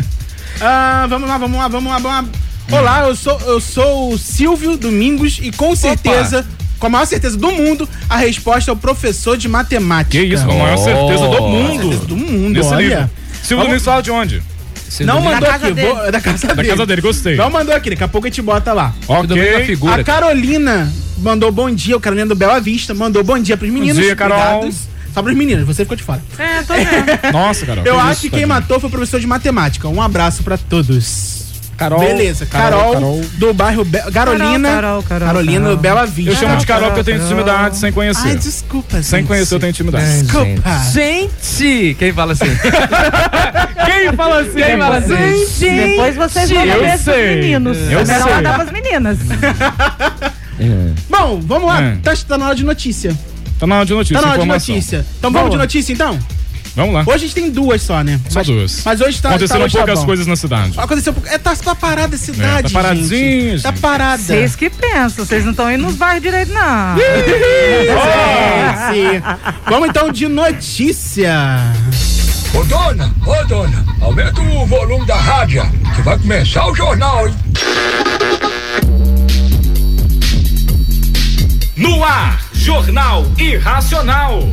Ah, 0.61 1.07
vamos 1.09 1.29
lá, 1.29 1.37
vamos 1.39 1.59
lá, 1.59 1.69
vamos 1.69 1.93
lá, 1.93 1.99
vamos 1.99 2.31
lá. 2.71 2.79
Olá, 2.79 3.01
eu 3.07 3.15
sou, 3.15 3.39
eu 3.47 3.61
sou 3.61 4.13
o 4.13 4.19
Silvio 4.19 4.77
Domingos 4.77 5.39
e 5.43 5.53
com 5.53 5.77
certeza, 5.77 6.45
com 6.79 6.87
a 6.87 6.91
maior 6.91 7.05
certeza 7.05 7.37
do 7.37 7.53
mundo, 7.53 7.89
a 8.09 8.17
resposta 8.17 8.71
é 8.71 8.75
o 8.75 8.77
professor 8.77 9.37
de 9.37 9.49
matemática. 9.49 10.11
Que 10.19 10.25
isso, 10.35 10.45
com 10.45 10.53
a 10.53 10.65
maior 10.65 10.77
certeza 10.79 11.29
do 11.29 11.43
Oh. 11.43 11.49
mundo. 11.49 11.83
Certeza 11.83 12.05
do 12.07 12.17
mundo, 12.17 12.55
Nesse 12.55 12.69
olha. 12.73 12.81
livro. 12.89 13.11
Silvio 13.43 13.65
Domingos 13.67 13.85
fala 13.85 14.03
de 14.03 14.11
onde? 14.11 14.43
Não 15.01 15.21
mandou 15.21 15.41
Da 15.41 15.47
casa 15.47 15.67
aqui, 15.67 15.75
dele. 15.75 15.89
vou, 15.89 16.05
é 16.05 16.11
da 16.11 16.21
casa 16.21 16.47
Da 16.47 16.55
dele. 16.55 16.69
casa 16.69 16.87
dele, 16.87 17.01
gostei. 17.03 17.37
Não 17.37 17.51
mandou 17.51 17.75
aqui, 17.75 17.91
daqui 17.91 18.05
a 18.05 18.09
pouco 18.09 18.27
a 18.27 18.31
gente 18.31 18.43
bota 18.43 18.73
lá. 18.73 18.95
É 19.09 19.13
Ok. 19.13 19.65
figura. 19.67 20.01
A 20.01 20.05
Carolina 20.05 20.93
mandou 21.19 21.51
bom 21.53 21.71
dia, 21.71 21.97
o 21.97 22.01
Carolina 22.01 22.27
do 22.29 22.35
Bela 22.37 22.61
Vista, 22.61 22.95
mandou 22.95 23.23
bom 23.25 23.39
dia 23.39 23.57
pros 23.57 23.71
meninos. 23.71 23.97
dia, 23.97 24.15
Carol. 24.17 24.39
Obrigados. 24.39 24.77
Só 25.15 25.23
pros 25.23 25.35
meninos, 25.37 25.67
você 25.67 25.83
ficou 25.85 25.97
de 25.97 26.03
fora. 26.03 26.21
É, 26.39 26.63
tô 26.63 26.75
vendo. 26.75 26.87
Nossa, 27.33 27.65
Carol. 27.65 27.85
Eu 27.87 27.95
que 27.95 28.01
acho 28.01 28.13
isso, 28.13 28.21
que 28.23 28.31
quem 28.31 28.45
matou 28.47 28.79
foi 28.79 28.89
o 28.89 28.93
professor 28.93 29.19
de 29.19 29.27
matemática. 29.27 29.89
Um 29.89 30.03
abraço 30.03 30.43
pra 30.43 30.59
todos. 30.59 31.46
Carol. 31.77 32.01
Beleza, 32.01 32.47
Carol, 32.47 33.21
do 33.35 33.53
bairro 33.53 33.85
Be 33.85 33.99
Carolina. 34.13 34.69
Carol, 34.71 35.03
Carol, 35.03 35.27
Carolina 35.27 35.61
Carol. 35.61 35.77
do 35.77 35.83
Bela 35.83 36.07
Vista. 36.07 36.31
Eu 36.33 36.37
chamo 36.37 36.57
de 36.57 36.67
Carol 36.67 36.87
porque 36.89 37.01
eu 37.01 37.05
tenho 37.05 37.19
Carol. 37.19 37.33
intimidade 37.33 37.77
sem 37.77 37.93
conhecer. 37.93 38.29
Ai, 38.29 38.37
desculpa, 38.37 39.03
Sem 39.03 39.19
gente. 39.21 39.29
conhecer, 39.29 39.55
eu 39.55 39.61
tenho 39.61 39.71
intimidade. 39.71 40.23
Desculpa. 40.23 40.81
Gente! 40.93 41.97
Quem 41.99 42.13
fala 42.13 42.33
assim? 42.33 42.47
Quem 42.47 44.13
fala 44.15 44.41
assim? 44.41 44.53
Quem 44.55 44.79
fala 44.79 44.97
assim? 44.99 45.71
Depois 45.71 46.17
vocês 46.17 46.51
vão 46.51 46.65
ver 46.65 46.99
sei. 46.99 47.35
meninos. 47.37 47.77
Eu 47.91 48.01
é 48.01 48.05
melhor 48.05 48.23
sei. 48.25 48.35
mandar 48.35 48.55
pras 48.55 48.71
meninas. 48.73 49.19
Bom, 51.09 51.41
vamos 51.43 51.69
lá. 51.69 51.83
É. 51.83 51.97
Tá, 52.03 52.13
tá 52.27 52.39
na 52.39 52.47
hora 52.47 52.55
de 52.55 52.65
notícia. 52.65 53.17
Tá 53.59 53.67
na 53.67 53.77
hora 53.77 53.87
de 53.87 53.95
notícia, 53.95 54.17
Tá 54.17 54.23
na 54.27 54.33
hora 54.33 54.43
de 54.43 54.49
notícia. 54.49 55.07
Então 55.19 55.31
vamos 55.31 55.51
de 55.51 55.57
notícia, 55.57 55.93
então? 55.93 56.19
Vamos 56.77 56.95
lá. 56.95 57.01
Hoje 57.07 57.15
a 57.15 57.19
gente 57.19 57.35
tem 57.35 57.51
duas 57.51 57.81
só, 57.81 58.03
né? 58.05 58.21
Só 58.29 58.41
Mas- 58.41 58.47
duas. 58.47 58.83
Mas 58.85 59.01
hoje 59.01 59.23
tá. 59.23 59.31
Aconteceram 59.31 59.61
tá, 59.61 59.65
hoje 59.65 59.73
tá 59.73 59.79
poucas 59.81 59.99
bom. 60.01 60.05
coisas 60.07 60.27
na 60.27 60.37
cidade. 60.37 60.79
Aconteceu 60.79 61.13
pouco. 61.15 61.27
É, 61.27 61.39
tá, 61.39 61.57
tá 61.57 61.75
parada 61.75 62.15
a 62.15 62.19
cidade. 62.19 62.67
É, 62.67 62.71
tá 62.71 62.83
paradinho, 62.83 63.53
gente. 63.53 63.63
Tá 63.63 63.73
parada. 63.73 64.23
Vocês 64.23 64.55
que 64.55 64.69
pensam, 64.69 65.25
vocês 65.25 65.43
não 65.43 65.53
estão 65.53 65.73
indo 65.73 65.83
nos 65.85 65.95
bairros 65.97 66.23
direito, 66.23 66.53
não. 66.53 66.97
Sim. 68.93 69.23
Vamos 69.71 69.89
então 69.89 70.13
de 70.13 70.29
notícia. 70.29 71.59
Ô 72.53 72.63
dona, 72.65 73.11
ô 73.27 73.45
dona, 73.47 73.85
aumenta 74.03 74.41
o 74.43 74.67
volume 74.67 75.07
da 75.07 75.17
rádio, 75.17 75.63
que 75.95 76.03
vai 76.03 76.19
começar 76.19 76.67
o 76.67 76.75
jornal, 76.75 77.27
hein? 77.27 77.35
No 81.77 82.05
ar, 82.05 82.41
Jornal 82.53 83.27
Irracional. 83.39 84.49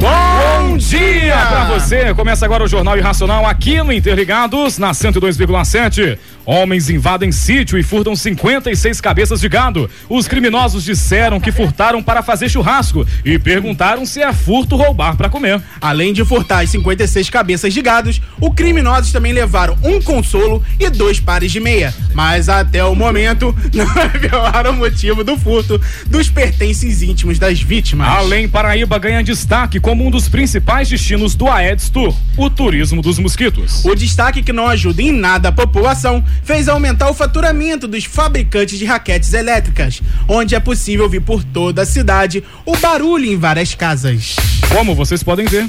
Bom 0.00 0.78
dia 0.78 1.36
pra 1.46 1.64
você! 1.66 2.14
Começa 2.14 2.46
agora 2.46 2.64
o 2.64 2.66
Jornal 2.66 2.96
Irracional 2.96 3.44
aqui 3.44 3.82
no 3.82 3.92
Interligados, 3.92 4.78
na 4.78 4.92
102,7. 4.92 6.18
Homens 6.44 6.88
invadem 6.88 7.30
sítio 7.30 7.78
e 7.78 7.82
furtam 7.82 8.16
56 8.16 9.00
cabeças 9.00 9.40
de 9.40 9.48
gado. 9.48 9.90
Os 10.08 10.26
criminosos 10.26 10.84
disseram 10.84 11.38
que 11.38 11.52
furtaram 11.52 12.02
para 12.02 12.22
fazer 12.22 12.48
churrasco 12.48 13.06
e 13.24 13.38
perguntaram 13.38 14.06
se 14.06 14.20
é 14.20 14.32
furto 14.32 14.76
roubar 14.76 15.16
para 15.16 15.28
comer. 15.28 15.60
Além 15.80 16.12
de 16.12 16.24
furtar 16.24 16.60
as 16.60 16.70
56 16.70 17.30
cabeças 17.30 17.72
de 17.72 17.82
gados, 17.82 18.20
os 18.40 18.54
criminosos 18.54 19.12
também 19.12 19.32
levaram 19.32 19.76
um 19.82 20.00
consolo 20.00 20.62
e 20.78 20.88
dois 20.88 21.20
pares 21.20 21.52
de 21.52 21.60
meia. 21.60 21.94
Mas 22.14 22.48
até 22.48 22.84
o 22.84 22.94
momento 22.94 23.54
não 23.72 23.86
revelaram 23.86 24.72
o 24.72 24.76
motivo 24.76 25.22
do 25.22 25.36
furto 25.36 25.80
dos 26.06 26.28
pertences 26.28 27.02
íntimos 27.02 27.38
das 27.38 27.60
vítimas. 27.60 28.08
Além 28.08 28.48
Paraíba 28.48 28.98
ganha 28.98 29.22
destaque 29.22 29.78
como 29.78 30.06
um 30.06 30.10
dos 30.10 30.28
principais 30.28 30.88
destinos 30.88 31.34
do 31.34 31.48
Aedes 31.48 31.88
Tour, 31.90 32.14
o 32.36 32.50
turismo 32.50 33.02
dos 33.02 33.18
mosquitos. 33.18 33.84
O 33.84 33.94
destaque 33.94 34.42
que 34.42 34.52
não 34.52 34.66
ajuda 34.66 35.02
em 35.02 35.12
nada 35.12 35.48
a 35.48 35.52
população 35.52 36.24
fez 36.44 36.68
aumentar 36.68 37.10
o 37.10 37.14
faturamento 37.14 37.86
dos 37.86 38.04
fabricantes 38.04 38.78
de 38.78 38.84
raquetes 38.84 39.32
elétricas, 39.32 40.00
onde 40.28 40.54
é 40.54 40.60
possível 40.60 41.04
ouvir 41.04 41.20
por 41.20 41.44
toda 41.44 41.82
a 41.82 41.86
cidade 41.86 42.42
o 42.64 42.76
barulho 42.76 43.26
em 43.26 43.38
várias 43.38 43.74
casas. 43.74 44.36
Como 44.72 44.94
vocês 44.94 45.22
podem 45.22 45.46
ver. 45.46 45.66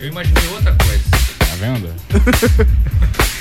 Eu 0.00 0.08
imaginei 0.08 0.48
outra 0.48 0.74
coisa. 0.74 1.13
Tá 1.64 1.72
vendo? 1.72 1.88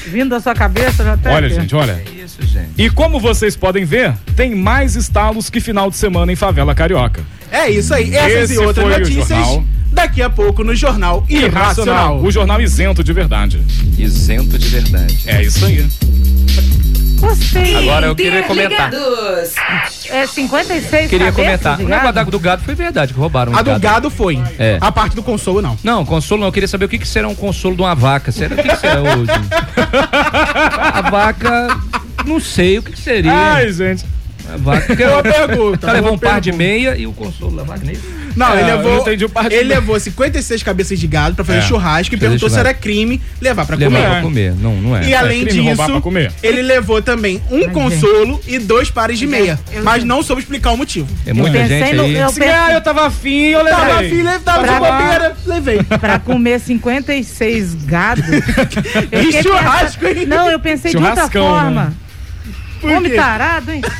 Vindo 0.07 0.29
da 0.29 0.39
sua 0.39 0.53
cabeça 0.53 1.03
já 1.03 1.13
até. 1.13 1.33
Olha, 1.33 1.47
aqui. 1.47 1.55
gente, 1.55 1.75
olha. 1.75 2.01
Isso, 2.23 2.41
gente. 2.45 2.69
E 2.77 2.89
como 2.89 3.19
vocês 3.19 3.55
podem 3.55 3.85
ver, 3.85 4.13
tem 4.35 4.55
mais 4.55 4.95
estalos 4.95 5.49
que 5.49 5.59
final 5.59 5.89
de 5.89 5.97
semana 5.97 6.31
em 6.31 6.35
favela 6.35 6.73
carioca. 6.75 7.21
É 7.51 7.69
isso 7.69 7.93
aí, 7.93 8.15
essas 8.15 8.51
Esse 8.51 8.55
e 8.55 8.57
outras 8.65 8.87
notícias 8.87 9.27
jornal. 9.27 9.63
daqui 9.91 10.21
a 10.21 10.29
pouco 10.29 10.63
no 10.63 10.75
Jornal 10.75 11.25
Irracional. 11.29 12.19
O 12.21 12.31
jornal 12.31 12.59
isento 12.59 13.03
de 13.03 13.13
verdade. 13.13 13.61
Isento 13.97 14.57
de 14.57 14.67
verdade. 14.67 15.19
É 15.27 15.43
isso 15.43 15.63
aí. 15.65 15.87
Gostei. 17.27 17.75
Agora 17.77 18.07
eu 18.07 18.15
queria 18.15 18.43
comentar. 18.43 18.87
Interligados. 18.93 19.53
É 20.09 20.27
56 20.27 21.09
Queria 21.09 21.31
cabeças 21.31 21.35
comentar. 21.45 21.77
de 21.77 21.83
O 21.83 21.87
negócio 21.87 22.13
da- 22.13 22.23
do 22.23 22.39
gado 22.39 22.63
foi 22.63 22.75
verdade, 22.75 23.13
que 23.13 23.19
roubaram 23.19 23.51
um 23.53 23.57
A 23.57 23.61
do 23.61 23.79
gado 23.79 24.09
foi. 24.09 24.41
É. 24.59 24.77
A 24.81 24.91
parte 24.91 25.15
do 25.15 25.23
consolo, 25.23 25.61
não. 25.61 25.77
Não, 25.83 26.05
consolo 26.05 26.41
não. 26.41 26.47
Eu 26.47 26.51
queria 26.51 26.67
saber 26.67 26.85
o 26.85 26.89
que, 26.89 26.97
que 26.99 27.07
será 27.07 27.27
um 27.27 27.35
consolo 27.35 27.75
de 27.75 27.81
uma 27.81 27.95
vaca. 27.95 28.31
Será 28.31 28.53
o 28.55 28.57
que, 28.57 28.67
que 28.67 28.75
será 28.77 29.01
hoje? 29.01 29.31
A 30.93 31.01
vaca. 31.09 31.77
Não 32.25 32.39
sei 32.39 32.77
o 32.77 32.83
que, 32.83 32.91
que 32.91 32.99
seria. 33.01 33.31
Ai, 33.33 33.71
gente. 33.71 34.05
A 34.53 34.57
vaca. 34.57 34.95
Boa 34.95 35.23
pergunta, 35.23 35.87
O 35.87 35.91
levou 35.93 36.01
boa 36.03 36.13
um 36.13 36.17
par 36.19 36.41
de 36.41 36.51
meia 36.51 36.95
e 36.97 37.07
o 37.07 37.13
consolo 37.13 37.55
da 37.57 37.63
vaca 37.63 37.81
nem. 37.83 37.95
Não, 38.35 38.53
É, 38.53 38.59
ele 38.61 38.71
levou. 38.71 39.15
de 39.15 39.25
Ele 39.55 39.63
levou 39.63 39.99
56 39.99 40.63
cabeças 40.63 40.99
de 40.99 41.07
gado 41.07 41.35
pra 41.35 41.43
fazer 41.45 41.59
É. 41.59 41.61
churrasco 41.61 42.13
e 42.13 42.17
Fazer 42.17 42.27
perguntou 42.29 42.49
se 42.49 42.59
era 42.59 42.73
crime 42.73 43.21
levar 43.41 43.65
pra 43.65 43.75
Levar 43.75 43.95
comer. 43.97 44.09
pra 44.09 44.21
comer. 44.21 44.53
Não, 44.59 44.75
não 44.75 44.97
é. 44.97 45.03
E 45.07 45.13
além 45.15 45.45
crime 45.45 45.59
roubar 45.67 45.85
pra 45.85 45.93
disso, 45.93 46.01
comer. 46.01 46.31
ele 46.41 46.61
levou 46.61 47.01
também 47.01 47.41
um 47.51 47.69
consolo 47.69 48.39
e 48.47 48.57
dois 48.59 48.89
pares 48.89 49.19
de 49.19 49.27
meia. 49.27 49.59
eu- 49.71 49.83
Mas 49.83 50.03
não 50.03 50.21
soube 50.23 50.41
explicar 50.41 50.71
o 50.71 50.77
motivo. 50.77 51.07
É 51.25 51.33
muita 51.33 51.57
pensei 51.59 51.79
gente 51.79 51.95
no- 51.95 52.03
aí. 52.03 52.15
eu 52.15 52.29
Se 52.29 52.39
ganhar, 52.39 52.73
eu 52.73 52.81
tava 52.81 53.05
afim, 53.07 53.45
eu 53.49 53.63
levei. 53.63 53.79
Tava 53.79 53.99
filha, 54.03 54.39
tava 54.39 54.59
de 54.61 54.67
Pra- 54.67 54.79
bobeira, 54.79 55.35
levei. 55.45 55.83
Pra 55.83 56.19
comer 56.19 56.59
56 56.59 57.73
gado. 57.85 58.21
Eu 59.11 59.21
E 59.21 59.43
churrasco, 59.43 60.05
hein? 60.07 60.25
Não, 60.25 60.49
eu 60.49 60.59
pensei 60.59 60.91
de 60.91 60.97
outra 60.97 61.29
forma. 61.29 61.93
né? 62.83 62.95
Homem 62.97 63.13
tarado, 63.15 63.71
hein? 63.71 63.81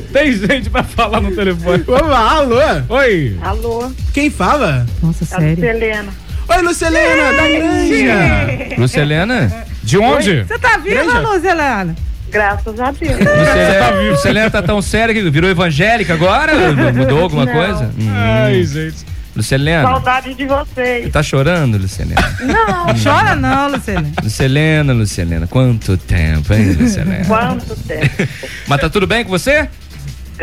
Tem 0.12 0.32
gente 0.32 0.70
pra 0.70 0.82
falar 0.82 1.20
no 1.20 1.34
telefone. 1.34 1.82
Vamos 1.86 2.08
lá, 2.08 2.30
alô? 2.38 2.56
Oi. 2.88 3.36
Alô, 3.42 3.92
Quem 4.12 4.30
fala? 4.30 4.86
Nossa, 5.02 5.24
é 5.24 5.36
a 5.36 5.40
sério. 5.40 5.64
Helena. 5.64 6.12
Oi, 6.48 6.62
Lucelena, 6.62 7.32
da 7.32 7.48
Granja. 7.48 8.74
Lucelena? 8.80 9.64
De 9.82 9.98
onde? 9.98 10.42
Você 10.44 10.58
tá 10.58 10.76
viva, 10.78 11.02
Granja? 11.04 11.48
Helena? 11.50 11.96
Graças 12.30 12.80
a 12.80 12.90
Deus. 12.90 13.12
Lucelena, 13.18 13.90
Lucelena 14.10 14.50
tá 14.50 14.62
tão 14.62 14.80
séria 14.82 15.14
que 15.14 15.30
virou 15.30 15.50
evangélica 15.50 16.14
agora? 16.14 16.52
Mudou 16.92 17.20
alguma 17.22 17.44
Não. 17.44 17.52
coisa? 17.52 17.90
Hum. 17.98 18.08
Ai, 18.10 18.64
gente. 18.64 19.12
Lucelena, 19.34 19.82
Saudade 19.88 20.34
de 20.34 20.44
vocês. 20.44 21.10
tá 21.10 21.22
chorando, 21.22 21.78
Lucelena? 21.78 22.20
Não, 22.40 22.86
chora 23.02 23.34
não, 23.34 23.70
Lucelena. 23.70 24.12
Lucelena, 24.22 24.92
Lucelena, 24.92 25.46
quanto 25.46 25.96
tempo, 25.96 26.52
hein, 26.52 26.72
Lucelena? 26.78 27.24
Quanto 27.24 27.74
tempo. 27.76 28.28
Mas 28.66 28.80
tá 28.80 28.90
tudo 28.90 29.06
bem 29.06 29.24
com 29.24 29.30
você? 29.30 29.70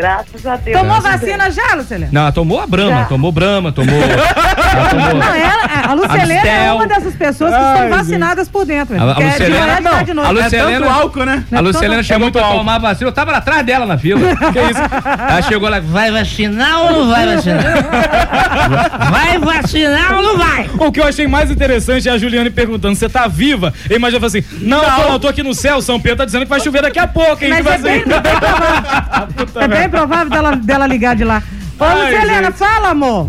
Graças 0.00 0.46
a 0.46 0.56
Deus. 0.56 0.78
Tomou 0.78 0.96
Tudo 0.96 1.10
vacina 1.10 1.44
bem. 1.44 1.52
já, 1.52 1.74
Lucilena? 1.74 2.08
Não, 2.12 2.32
tomou 2.32 2.60
a 2.60 2.66
Brahma, 2.66 2.90
Já. 3.00 3.04
tomou 3.04 3.30
Brahma, 3.32 3.70
tomou. 3.72 3.94
tomou 4.90 5.14
Não, 5.14 5.34
ela, 5.34 5.88
a 5.88 5.92
Lucelena 5.94 6.48
é 6.48 6.72
uma 6.72 6.86
dessas 6.86 7.14
pessoas 7.14 7.52
que 7.54 7.60
estão 7.60 7.90
vacinadas 7.90 8.48
por 8.48 8.64
dentro. 8.64 8.96
A, 8.96 8.98
a 8.98 9.20
é 9.22 9.26
Lucelena, 9.26 9.76
de 9.76 9.82
não. 9.82 10.02
de 10.04 10.14
noite. 10.14 10.28
A 10.28 10.30
Lucelena, 10.30 10.80
né? 11.26 11.44
A 11.52 11.60
Lucelena 11.60 12.00
É 12.00 12.02
chegou 12.02 12.20
muito 12.22 12.32
pra 12.34 12.42
álcool. 12.44 12.58
tomar 12.58 12.74
a 12.76 12.78
vacina. 12.78 13.08
Eu 13.10 13.12
tava 13.12 13.32
atrás 13.32 13.64
dela 13.66 13.84
na 13.84 13.98
fila. 13.98 14.20
que 14.52 14.58
isso? 14.60 14.80
Ela 15.28 15.42
chegou 15.42 15.68
lá, 15.68 15.80
vai 15.80 16.10
vacinar 16.10 16.80
ou 16.82 16.92
não 16.92 17.08
vai 17.10 17.26
vacinar? 17.26 17.60
Vai 19.10 19.38
vacinar 19.38 20.16
ou 20.16 20.22
não 20.22 20.38
vai? 20.38 20.68
O 20.78 20.92
que 20.92 21.00
eu 21.00 21.04
achei 21.04 21.26
mais 21.26 21.50
interessante 21.50 22.08
é 22.08 22.12
a 22.12 22.18
Juliane 22.18 22.50
perguntando: 22.50 22.94
você 22.94 23.08
tá 23.08 23.26
viva? 23.26 23.72
Eu 23.88 23.96
imagino 23.96 24.24
assim: 24.24 24.42
não, 24.60 24.82
Não. 24.82 24.96
Tô, 25.02 25.08
não, 25.10 25.18
tô 25.18 25.28
aqui 25.28 25.42
no 25.42 25.54
céu, 25.54 25.80
São 25.82 26.00
Pedro 26.00 26.18
tá 26.18 26.24
dizendo 26.24 26.42
que 26.42 26.48
vai 26.48 26.60
chover 26.60 26.82
daqui 26.82 26.98
a 26.98 27.06
pouco, 27.06 27.42
hein? 27.44 27.50
Mas 27.50 27.58
que 27.58 27.62
vai 27.64 27.74
é 27.74 27.78
bem, 27.78 27.98
ser- 28.00 28.06
bem 28.08 28.20
provável. 28.38 29.60
É 29.60 29.68
bem 29.68 29.88
provável 29.90 30.30
dela, 30.30 30.56
dela 30.56 30.86
ligar 30.86 31.16
de 31.16 31.24
lá. 31.24 31.42
Ô, 31.78 31.84
Ai, 31.84 32.14
Lucelena, 32.14 32.52
fala, 32.52 32.90
amor. 32.90 33.28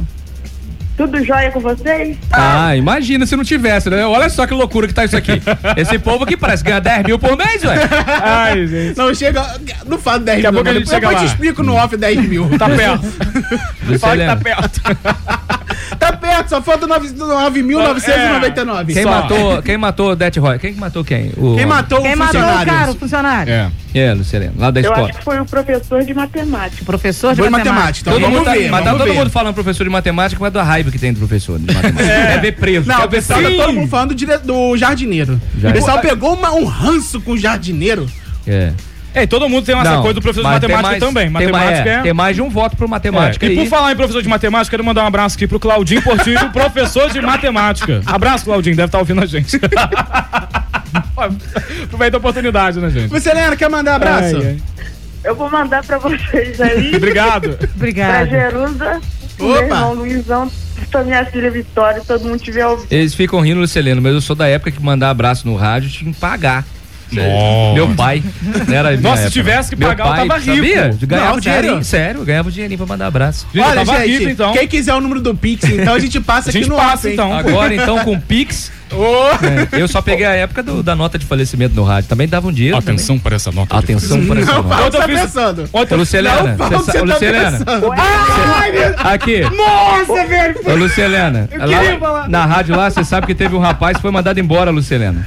Tudo 1.02 1.26
jóia 1.26 1.49
com 1.49 1.60
vocês? 1.60 2.16
Ah, 2.32 2.76
imagina 2.76 3.26
se 3.26 3.36
não 3.36 3.43
tivesse, 3.43 3.89
né? 3.89 4.06
Olha 4.06 4.30
só 4.30 4.45
que 4.45 4.54
loucura 4.54 4.88
que 4.88 4.93
tá 4.93 5.04
isso 5.04 5.18
aqui. 5.18 5.41
Esse 5.76 5.97
povo 5.97 6.26
aqui 6.26 6.38
parece 6.38 6.64
ganha 6.64 6.80
10 6.80 7.06
mil 7.06 7.18
por 7.18 7.36
mês, 7.36 7.64
ué. 7.64 7.76
Ai, 8.22 8.68
gente. 8.68 8.97
Não 8.97 9.12
chega. 9.16 9.43
Não 9.88 9.97
fala 9.97 10.20
10 10.20 10.43
Daqui 10.43 10.47
a 10.47 10.52
mil. 10.52 10.64
pouco 10.64 10.70
a 10.70 10.74
gente 10.80 10.84
Depois 10.86 11.02
chega 11.04 11.14
eu 11.14 11.18
te 11.20 11.26
explico 11.26 11.64
no 11.64 11.74
off 11.76 11.97
10 11.97 12.30
mil. 12.30 12.47
Tá 12.56 12.70
perto. 12.70 13.08
Fala 13.99 14.18
que 14.18 14.26
tá 14.26 14.36
perto. 14.36 14.82
Tá 15.99 16.14
perto, 16.14 16.49
só 16.49 16.62
falta 16.62 16.88
9.999. 16.88 18.93
Quem 18.93 19.04
Só. 19.04 19.10
matou, 19.10 19.62
quem 19.62 19.78
matou 19.78 20.12
o 20.12 20.16
Det 20.16 20.39
Roy? 20.39 20.60
Quem 20.60 20.74
que 20.74 20.80
matou 20.80 21.04
quem? 21.04 21.32
O... 21.38 21.56
Quem 21.56 21.66
matou 21.66 22.02
Quem 22.02 22.14
o 22.14 22.18
matou 22.18 22.41
o 22.41 22.43
funcionário? 22.43 22.74
cara, 22.74 22.91
o 22.91 22.95
funcionário? 22.95 23.54
É. 23.54 23.72
É, 23.93 24.14
Lucelena, 24.14 24.54
lá 24.58 24.72
da 24.72 24.80
Eu 24.80 24.84
escola. 24.86 25.10
acho 25.10 25.18
que 25.18 25.24
foi 25.26 25.39
o 25.39 25.45
professor 25.45 26.04
de 26.04 26.14
matemática. 26.14 26.86
Professor 26.86 27.36
de 27.36 27.41
Foi 27.41 27.49
matemática. 27.49 27.76
matemática. 27.76 28.10
Então 28.10 28.14
Todo 28.14 28.22
vamos 28.22 28.38
mundo 28.39 28.45
tá, 28.45 28.54
ver, 28.54 28.72
mas 28.72 28.84
tá 28.86 28.93
todo 28.95 29.14
mundo 29.14 29.30
falando 29.30 29.54
professor 29.54 29.84
de 29.84 29.89
matemática 29.89 30.39
causa 30.39 30.52
da 30.52 30.64
raiva 30.64 30.91
que 30.92 31.00
tem 31.00 31.14
do 31.14 31.20
professor 31.20 31.58
de 31.60 31.74
matemática. 31.74 32.04
É, 32.12 32.38
ver 32.39 32.52
preso. 32.54 32.88
Não, 32.88 32.98
o 33.00 33.02
ver 33.02 33.08
pessoal 33.10 33.39
tá 33.39 33.46
preso. 33.48 33.64
todo 33.64 33.74
mundo 33.74 33.88
falando 33.89 34.14
do, 34.16 34.38
do 34.72 34.78
jardineiro. 34.78 35.42
Já. 35.60 35.70
O 35.70 35.74
pessoal 35.74 36.00
pegou 36.00 36.34
uma- 36.36 36.52
um 36.54 36.66
ranço 36.66 37.20
com 37.22 37.32
o 37.32 37.38
jardineiro. 37.38 38.08
É. 38.48 38.72
É, 39.14 39.28
todo 39.28 39.50
mundo 39.50 39.66
tem 39.66 39.76
essa 39.78 39.92
Não, 39.96 40.02
coisa 40.02 40.14
do 40.14 40.22
professor 40.22 40.42
de 40.54 40.60
tem 40.62 40.70
matemática 40.70 40.88
mais- 40.89 41.00
também. 41.04 41.24
tem 41.26 41.32
Matemática 41.32 41.89
é, 41.89 41.94
é. 41.96 42.02
tem 42.02 42.14
mais 42.14 42.34
de 42.34 42.42
um 42.42 42.50
voto 42.50 42.78
pro 42.78 42.88
matemática 42.88 43.46
É, 43.46 43.50
E 43.50 43.52
aí. 43.52 43.58
por 43.58 43.68
falar 43.68 43.92
em 43.92 43.96
professor 43.98 44.22
de 44.24 44.30
matemática, 44.30 44.72
quero 44.72 44.86
mandar 44.86 45.04
um 45.04 45.08
abraço 45.08 45.36
aqui 45.36 45.46
pro 45.48 45.60
Claudinho 45.60 46.02
Portilho, 46.02 46.50
professor 46.54 47.10
de 47.12 47.20
matemática. 47.20 48.02
Abraço, 48.06 48.46
Claudinho, 48.46 48.74
deve 48.76 48.86
estar 48.86 49.00
ouvindo 49.00 49.22
a 49.22 49.26
gente. 49.26 49.60
Aproveita 51.84 52.18
a 52.18 52.20
oportunidade, 52.20 52.80
né, 52.80 52.89
gente? 52.89 53.08
Você, 53.10 53.30
Helena, 53.30 53.56
quer 53.56 53.70
mandar 53.70 53.96
abraço? 53.96 54.38
Ai, 54.38 54.46
ai. 54.48 54.58
Eu 55.24 55.36
vou 55.36 55.50
mandar 55.50 55.84
pra 55.86 55.98
vocês 56.00 56.60
aí. 56.62 56.96
Obrigado. 56.96 57.58
Pra 57.58 57.68
Obrigada. 57.76 58.26
Jerusa, 58.28 59.02
pro 59.38 59.48
meu 59.48 59.56
irmão 59.64 59.94
Luizão, 59.94 60.52
pra 60.88 61.03
minha 61.03 61.25
filha 61.25 61.49
Vitória, 61.51 62.01
todo 62.05 62.25
mundo 62.25 62.39
tiver 62.39 62.65
ouvindo. 62.65 62.91
Eles 62.91 63.13
ficam 63.13 63.39
rindo, 63.39 63.59
Luceleno, 63.59 64.01
mas 64.01 64.13
eu 64.13 64.21
sou 64.21 64.36
da 64.36 64.47
época 64.47 64.71
que 64.71 64.82
mandar 64.82 65.09
abraço 65.09 65.47
no 65.47 65.55
rádio 65.55 65.89
tinha 65.89 66.11
que 66.13 66.19
pagar. 66.19 66.65
Nossa. 67.16 67.74
Meu 67.74 67.89
pai. 67.95 68.24
Não 68.68 68.76
era 68.76 68.91
Nossa, 68.97 69.16
se 69.16 69.22
época, 69.24 69.30
tivesse 69.32 69.70
que 69.72 69.76
pagar, 69.76 70.05
eu 70.07 70.28
tava 70.28 70.38
rico. 70.39 70.55
Sabia? 70.55 70.95
Ganhava 71.03 71.30
Não, 71.32 71.38
então. 71.38 71.39
dinheirinho. 71.39 71.84
sério? 71.84 72.01
Sério, 72.01 72.22
eu 72.22 72.26
ganhava 72.26 72.47
um 72.49 72.51
dinheirinho 72.51 72.78
pra 72.78 72.88
mandar 72.88 73.07
abraço. 73.07 73.47
Gente, 73.53 73.64
Olha, 73.66 73.80
eu 73.82 73.86
tava 73.86 73.99
gente, 74.05 74.18
rico, 74.18 74.30
então. 74.32 74.53
quem 74.53 74.68
quiser 74.68 74.93
o 74.93 75.01
número 75.01 75.22
do 75.22 75.36
Pix, 75.36 75.64
então 75.66 75.93
a 75.93 75.99
gente 75.99 76.20
passa 76.20 76.49
A 76.49 76.51
gente 76.51 76.62
aqui 76.64 76.70
no 76.70 76.76
passa, 76.78 77.07
hein? 77.07 77.14
então. 77.14 77.34
Agora, 77.34 77.74
então, 77.76 77.99
com 77.99 78.20
Pix. 78.20 78.72
Ô, 78.93 79.03
é, 79.76 79.82
eu 79.82 79.88
só 79.88 80.01
peguei 80.01 80.26
a 80.26 80.32
época 80.34 80.62
do- 80.62 80.84
da 80.84 80.93
nota 80.97 81.18
de 81.18 81.26
falecimento 81.26 81.74
no 81.74 81.84
rádio. 81.84 82.09
Também 82.09 82.28
dava 82.28 82.47
um 82.49 82.51
dinheiro. 82.51 82.76
Atenção 82.78 83.18
para 83.18 83.38
essa 83.38 83.49
nota. 83.49 83.78
Atenção 83.78 84.26
para 84.26 84.41
essa 84.41 84.51
Não 84.53 84.64
nota. 84.64 84.76
fala 84.76 84.88
o 84.88 84.91
que 84.91 84.97
Ontem 84.97 84.97
você 84.97 85.14
tá 85.14 85.22
fiz- 85.22 85.22
pensando. 85.34 85.70
Ontem 85.72 85.93
Ô, 85.93 85.97
Lucelena, 85.97 86.55
Não 86.57 86.70
você 86.70 86.91
sa- 86.91 86.91
ô, 87.03 87.07
tá 87.07 87.14
Lucelena. 87.14 87.51
pensando. 87.51 87.91
Ai, 87.93 88.72
meu 88.74 88.93
Aqui. 88.97 89.41
Nossa, 89.41 90.28
velho. 90.28 90.55
Ô, 90.66 90.76
lá- 91.66 91.68
queria 91.80 91.99
falar. 91.99 92.28
na 92.30 92.45
rádio 92.45 92.76
lá, 92.76 92.89
você 92.89 93.03
sabe 93.05 93.28
que 93.28 93.34
teve 93.36 93.55
um 93.55 93.59
rapaz 93.59 93.95
que 93.95 94.01
foi 94.01 94.12
mandado 94.12 94.39
embora, 94.41 94.72
Lucelena. 94.72 95.26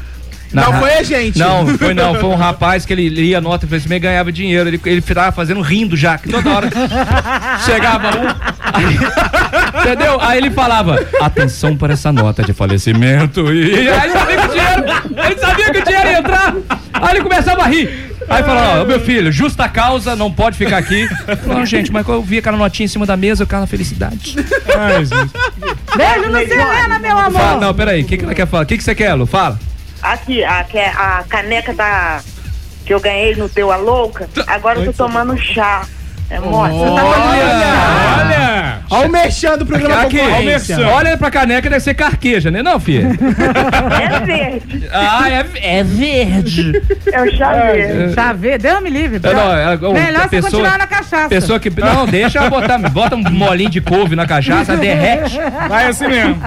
Não 0.62 0.70
ra- 0.70 0.78
foi 0.80 0.94
a 0.94 1.02
gente. 1.02 1.38
Não, 1.38 1.66
foi 1.78 1.94
não. 1.94 2.14
Foi 2.14 2.28
um 2.28 2.34
rapaz 2.36 2.86
que 2.86 2.92
ele 2.92 3.08
lia 3.08 3.40
nota 3.40 3.66
e 3.66 3.68
falou 3.68 3.96
e 3.96 3.98
ganhava 3.98 4.30
dinheiro. 4.32 4.68
Ele, 4.68 4.80
ele 4.86 5.00
ficava 5.00 5.32
fazendo 5.32 5.60
rindo 5.60 5.96
já, 5.96 6.16
que 6.18 6.28
toda 6.28 6.50
hora 6.50 6.68
chegava 7.64 8.08
um. 8.08 8.26
aí- 8.72 9.82
entendeu? 9.84 10.18
Aí 10.20 10.38
ele 10.38 10.50
falava: 10.50 11.04
atenção 11.20 11.76
para 11.76 11.92
essa 11.94 12.12
nota 12.12 12.42
de 12.42 12.52
falecimento. 12.52 13.52
E 13.52 13.88
aí 13.88 14.04
ele 14.04 14.12
sabia 14.12 14.36
que 14.36 14.46
o 14.46 14.48
dinheiro. 14.48 14.84
Ele 15.26 15.38
sabia 15.40 15.70
que 15.72 15.78
o 15.78 15.84
dinheiro 15.84 16.08
ia 16.08 16.18
entrar. 16.18 16.54
Aí 16.92 17.10
ele 17.16 17.22
começava 17.22 17.62
a 17.62 17.66
rir. 17.66 18.10
Aí 18.28 18.42
falou: 18.42 18.82
ó, 18.82 18.84
meu 18.86 19.00
filho, 19.00 19.30
justa 19.30 19.68
causa, 19.68 20.16
não 20.16 20.32
pode 20.32 20.56
ficar 20.56 20.78
aqui. 20.78 21.06
Não, 21.46 21.66
gente, 21.66 21.92
mas 21.92 22.06
quando 22.06 22.18
eu 22.18 22.22
vi 22.22 22.38
aquela 22.38 22.56
notinha 22.56 22.84
em 22.84 22.88
cima 22.88 23.04
da 23.04 23.16
mesa, 23.16 23.42
eu 23.42 23.46
ficava 23.46 23.62
na 23.62 23.66
felicidade. 23.66 24.36
Ai. 24.78 25.04
Beijo, 25.96 26.30
Lucelena, 26.30 26.98
meu 26.98 27.18
amor. 27.18 27.40
Fala, 27.40 27.60
não, 27.60 27.74
peraí, 27.74 28.02
o 28.02 28.04
que, 28.06 28.16
que 28.16 28.24
ela 28.24 28.34
quer 28.34 28.46
falar? 28.46 28.62
O 28.62 28.66
que, 28.66 28.78
que 28.78 28.84
você 28.84 28.94
quer, 28.94 29.12
Lu? 29.14 29.26
Fala. 29.26 29.58
Aqui, 30.04 30.44
a, 30.44 30.62
que 30.64 30.76
é 30.76 30.88
a 30.88 31.24
caneca 31.26 31.72
da. 31.72 32.22
que 32.84 32.92
eu 32.92 33.00
ganhei 33.00 33.34
no 33.34 33.48
Teu 33.48 33.72
a 33.72 33.76
Louca, 33.76 34.28
agora 34.46 34.80
eu 34.80 34.92
tô 34.92 35.04
tomando 35.04 35.36
chá. 35.38 35.86
É 36.30 36.40
morte. 36.40 36.74
Você 36.76 36.84
tá 36.86 37.04
Olha! 37.04 38.24
Olha! 38.24 38.74
Olha 38.90 39.08
o 39.08 39.10
mexendo 39.10 39.58
do 39.60 39.66
programa 39.66 40.02
Aqui, 40.02 40.18
concorrência. 40.18 40.78
olha 40.88 41.16
pra 41.16 41.30
caneca, 41.30 41.68
deve 41.68 41.82
ser 41.82 41.94
carqueja, 41.94 42.50
né? 42.50 42.62
Não, 42.62 42.78
filha? 42.78 43.08
É 43.08 44.20
verde. 44.24 44.88
Ah, 44.92 45.28
é, 45.28 45.46
é 45.78 45.82
verde. 45.82 46.82
É 47.12 47.22
o 47.22 47.36
chá 47.36 47.52
verde. 47.52 48.14
Chá 48.14 48.32
verde, 48.32 48.58
Deus 48.68 48.82
me 48.82 48.90
livre. 48.90 49.20
É, 49.22 49.32
não, 49.34 49.56
é, 49.56 49.74
o- 49.76 49.92
Melhor 49.92 50.22
você 50.22 50.28
pessoa- 50.28 50.50
continuar 50.50 50.78
na 50.78 50.86
cachaça. 50.86 51.28
Pessoa 51.28 51.58
que. 51.58 51.70
Não, 51.70 52.06
deixa 52.06 52.48
botar. 52.48 52.78
Bota 52.78 53.16
um 53.16 53.22
molinho 53.30 53.70
de 53.70 53.80
couve 53.80 54.14
na 54.14 54.26
cachaça, 54.26 54.76
derrete. 54.76 55.38
Vai 55.68 55.86
assim 55.88 56.06
mesmo. 56.06 56.40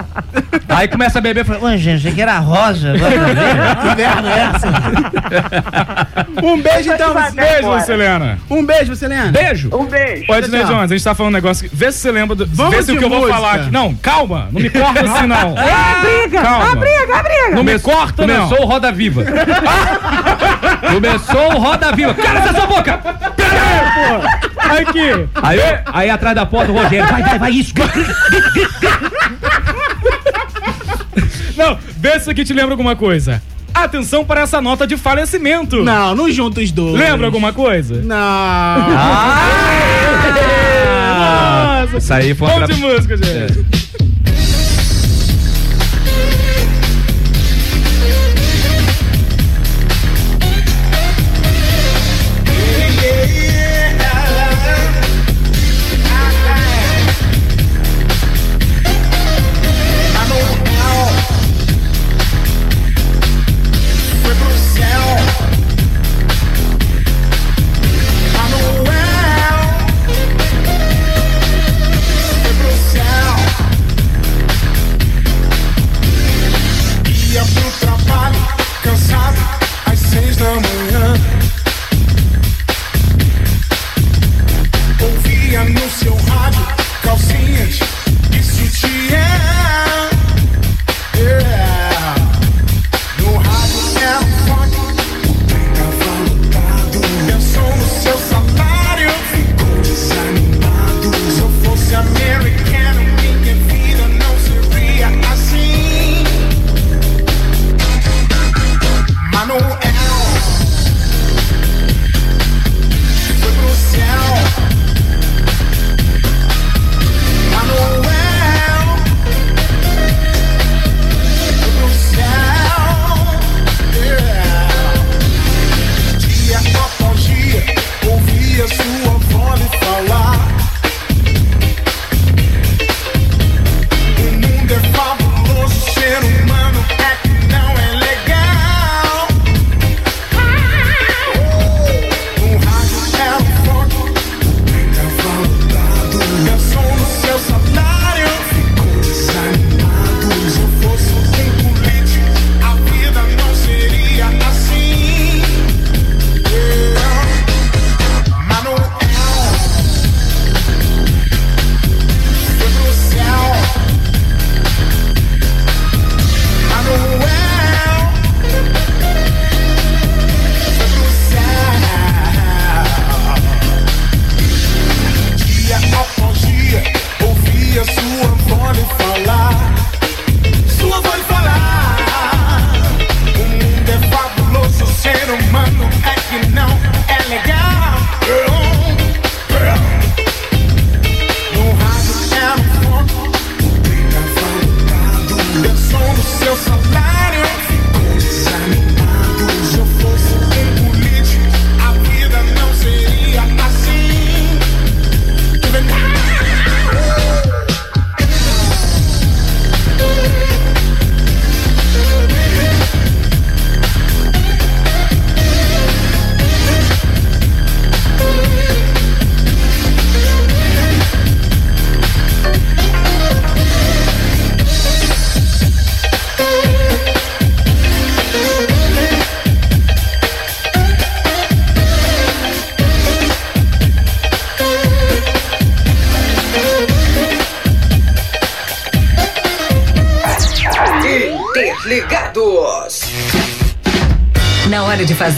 Aí 0.68 0.88
começa 0.88 1.18
a 1.18 1.22
beber 1.22 1.40
e 1.42 1.44
fala: 1.44 1.64
Ô, 1.72 1.76
gente, 1.76 1.96
achei 1.98 2.12
que 2.12 2.22
era 2.22 2.38
rosa. 2.38 2.94
agora 2.94 3.10
tá 3.18 3.24
verde." 3.26 3.80
Que 3.88 3.96
merda 3.96 4.28
é 4.28 4.50
essa? 4.54 4.68
Um 6.42 6.60
beijo, 6.62 6.92
então. 6.92 7.14
Beijo, 7.34 7.62
Bora. 7.62 7.76
Lucelena. 7.80 8.38
Um 8.48 8.64
beijo, 8.64 8.90
Lucelena. 8.90 9.32
Beijo. 9.32 9.67
Um 9.72 9.84
beijo. 9.86 10.24
Ô, 10.28 10.34
Ednei 10.36 10.60
Tchau. 10.60 10.70
Jones, 10.70 10.90
a 10.90 10.94
gente 10.94 11.04
tá 11.04 11.14
falando 11.14 11.32
um 11.32 11.36
negócio. 11.36 11.70
Vê 11.72 11.92
se 11.92 11.98
você 11.98 12.12
lembra. 12.12 12.36
Do, 12.36 12.46
Vamos 12.46 12.74
vê 12.74 12.82
se 12.82 12.92
o 12.92 12.98
que 12.98 13.04
eu 13.04 13.08
vou 13.08 13.20
música. 13.20 13.34
falar 13.36 13.54
aqui. 13.54 13.70
Não, 13.70 13.94
calma. 13.96 14.48
Não 14.52 14.60
me 14.60 14.70
corta 14.70 15.00
assim, 15.00 15.26
não. 15.26 15.54
É 15.58 16.20
briga, 16.20 16.42
Calma. 16.42 16.72
a 16.72 16.74
briga, 16.76 17.16
a 17.16 17.22
briga. 17.22 17.50
Não 17.54 17.64
me 17.64 17.78
corta, 17.78 18.26
não. 18.26 18.48
Começou 18.48 18.66
o 18.66 18.68
Roda 18.68 18.92
Viva. 18.92 19.24
Começou 20.92 21.54
o 21.54 21.58
Roda 21.58 21.92
Viva. 21.92 22.14
Cala 22.14 22.38
essa 22.40 22.52
sua 22.54 22.66
boca! 22.66 23.00
Aqui. 24.58 25.28
Aí, 25.42 25.60
aí 25.86 26.10
atrás 26.10 26.34
da 26.34 26.46
porta 26.46 26.70
o 26.72 26.74
Rogério. 26.74 27.06
Vai, 27.08 27.22
vai, 27.22 27.38
vai, 27.38 27.50
isso. 27.50 27.72
Não, 31.56 31.78
vê 31.96 32.10
se 32.12 32.16
isso 32.18 32.30
aqui 32.30 32.44
te 32.44 32.52
lembra 32.52 32.72
alguma 32.72 32.94
coisa. 32.94 33.42
Atenção 33.84 34.24
para 34.24 34.42
essa 34.42 34.60
nota 34.60 34.86
de 34.86 34.96
falecimento. 34.96 35.82
Não, 35.84 36.14
não 36.14 36.30
junta 36.30 36.60
os 36.60 36.70
dois. 36.70 36.94
Lembra 36.98 37.26
alguma 37.26 37.52
coisa? 37.52 38.02
Não. 38.02 38.16
Nossa. 41.18 41.98
Isso 41.98 42.12
aí 42.12 42.34
foi 42.34 42.48
uma 42.48 42.60
Vamos 42.60 42.76
de 42.76 42.82
música, 42.82 43.16
gente. 43.16 43.64
Foi 43.64 44.07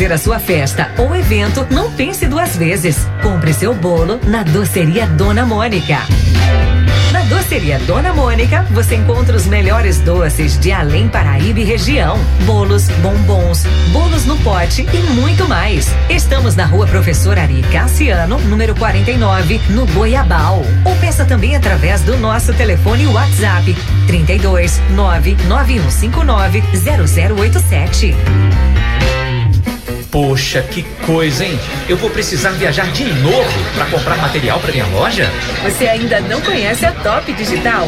fazer 0.01 0.13
a 0.15 0.19
sua 0.19 0.39
festa 0.39 0.91
ou 0.97 1.15
evento, 1.15 1.67
não 1.71 1.93
pense 1.93 2.27
duas 2.27 2.57
vezes. 2.57 2.97
Compre 3.23 3.53
seu 3.53 3.75
bolo 3.75 4.19
na 4.25 4.43
Doceria 4.43 5.07
Dona 5.07 5.45
Mônica. 5.45 5.99
Na 7.13 7.21
Doceria 7.25 7.79
Dona 7.81 8.11
Mônica, 8.15 8.63
você 8.71 8.95
encontra 8.95 9.37
os 9.37 9.47
melhores 9.47 10.01
doces 10.01 10.59
de 10.59 10.73
Além 10.73 11.07
Paraíba 11.07 11.61
e 11.61 11.65
região. 11.65 12.19
Bolos, 12.47 12.89
bombons, 13.03 13.65
bolos 13.93 14.25
no 14.25 14.39
pote 14.39 14.87
e 14.91 15.03
muito 15.13 15.47
mais. 15.47 15.89
Estamos 16.09 16.57
na 16.57 16.65
rua 16.65 16.87
Professor 16.87 17.39
Ari 17.39 17.61
Cassiano, 17.71 18.39
número 18.39 18.75
49, 18.75 19.61
no 19.69 19.85
Goiabal. 19.89 20.65
Ou 20.83 20.97
peça 20.97 21.27
também 21.27 21.55
através 21.55 22.01
do 22.01 22.17
nosso 22.17 22.55
telefone 22.55 23.07
WhatsApp 23.07 23.77
32 24.07 24.81
99159 24.95 26.63
0087. 27.37 28.70
Poxa, 30.11 30.61
que 30.63 30.83
coisa, 31.07 31.45
hein? 31.45 31.59
Eu 31.89 31.97
vou 31.97 32.11
precisar 32.11 32.51
viajar 32.51 32.91
de 32.91 33.05
novo 33.05 33.49
para 33.77 33.87
comprar 33.87 34.17
material 34.17 34.59
para 34.59 34.73
minha 34.73 34.87
loja? 34.87 35.31
Você 35.63 35.87
ainda 35.87 36.21
não 36.21 36.41
conhece 36.41 36.85
a 36.85 36.91
Top 36.91 37.33
Digital? 37.33 37.87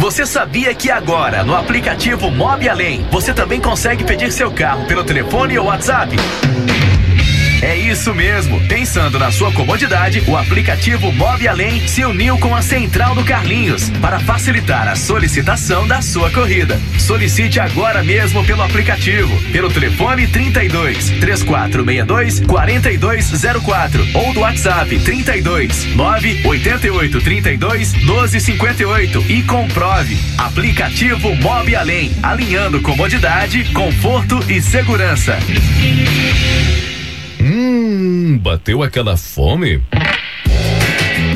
Você 0.00 0.26
sabia 0.26 0.74
que 0.74 0.90
agora, 0.90 1.44
no 1.44 1.54
aplicativo 1.54 2.28
Mob 2.30 2.68
Além, 2.68 3.06
você 3.10 3.32
também 3.32 3.60
consegue 3.60 4.02
pedir 4.04 4.32
seu 4.32 4.50
carro 4.50 4.84
pelo 4.86 5.04
telefone 5.04 5.56
ou 5.56 5.66
WhatsApp? 5.66 6.16
É 7.64 7.74
isso 7.74 8.14
mesmo. 8.14 8.60
Pensando 8.68 9.18
na 9.18 9.32
sua 9.32 9.50
comodidade, 9.50 10.22
o 10.28 10.36
aplicativo 10.36 11.10
Mob 11.10 11.48
Além 11.48 11.88
se 11.88 12.04
uniu 12.04 12.36
com 12.36 12.54
a 12.54 12.60
Central 12.60 13.14
do 13.14 13.24
Carlinhos 13.24 13.88
para 14.02 14.20
facilitar 14.20 14.86
a 14.86 14.94
solicitação 14.94 15.88
da 15.88 16.02
sua 16.02 16.30
corrida. 16.30 16.78
Solicite 16.98 17.58
agora 17.58 18.04
mesmo 18.04 18.44
pelo 18.44 18.62
aplicativo, 18.62 19.34
pelo 19.50 19.70
telefone 19.70 20.26
32 20.26 21.08
3462 21.18 22.40
4204 22.40 24.08
ou 24.12 24.34
do 24.34 24.40
WhatsApp 24.40 24.98
32 24.98 25.94
988 25.96 27.20
32 27.22 27.94
1258 27.94 29.24
e 29.26 29.42
comprove. 29.42 30.18
Aplicativo 30.36 31.34
Mob 31.36 31.74
Além, 31.74 32.12
alinhando 32.22 32.82
comodidade, 32.82 33.64
conforto 33.72 34.38
e 34.50 34.60
segurança. 34.60 35.38
Hum, 38.04 38.36
bateu 38.36 38.82
aquela 38.82 39.16
fome? 39.16 39.82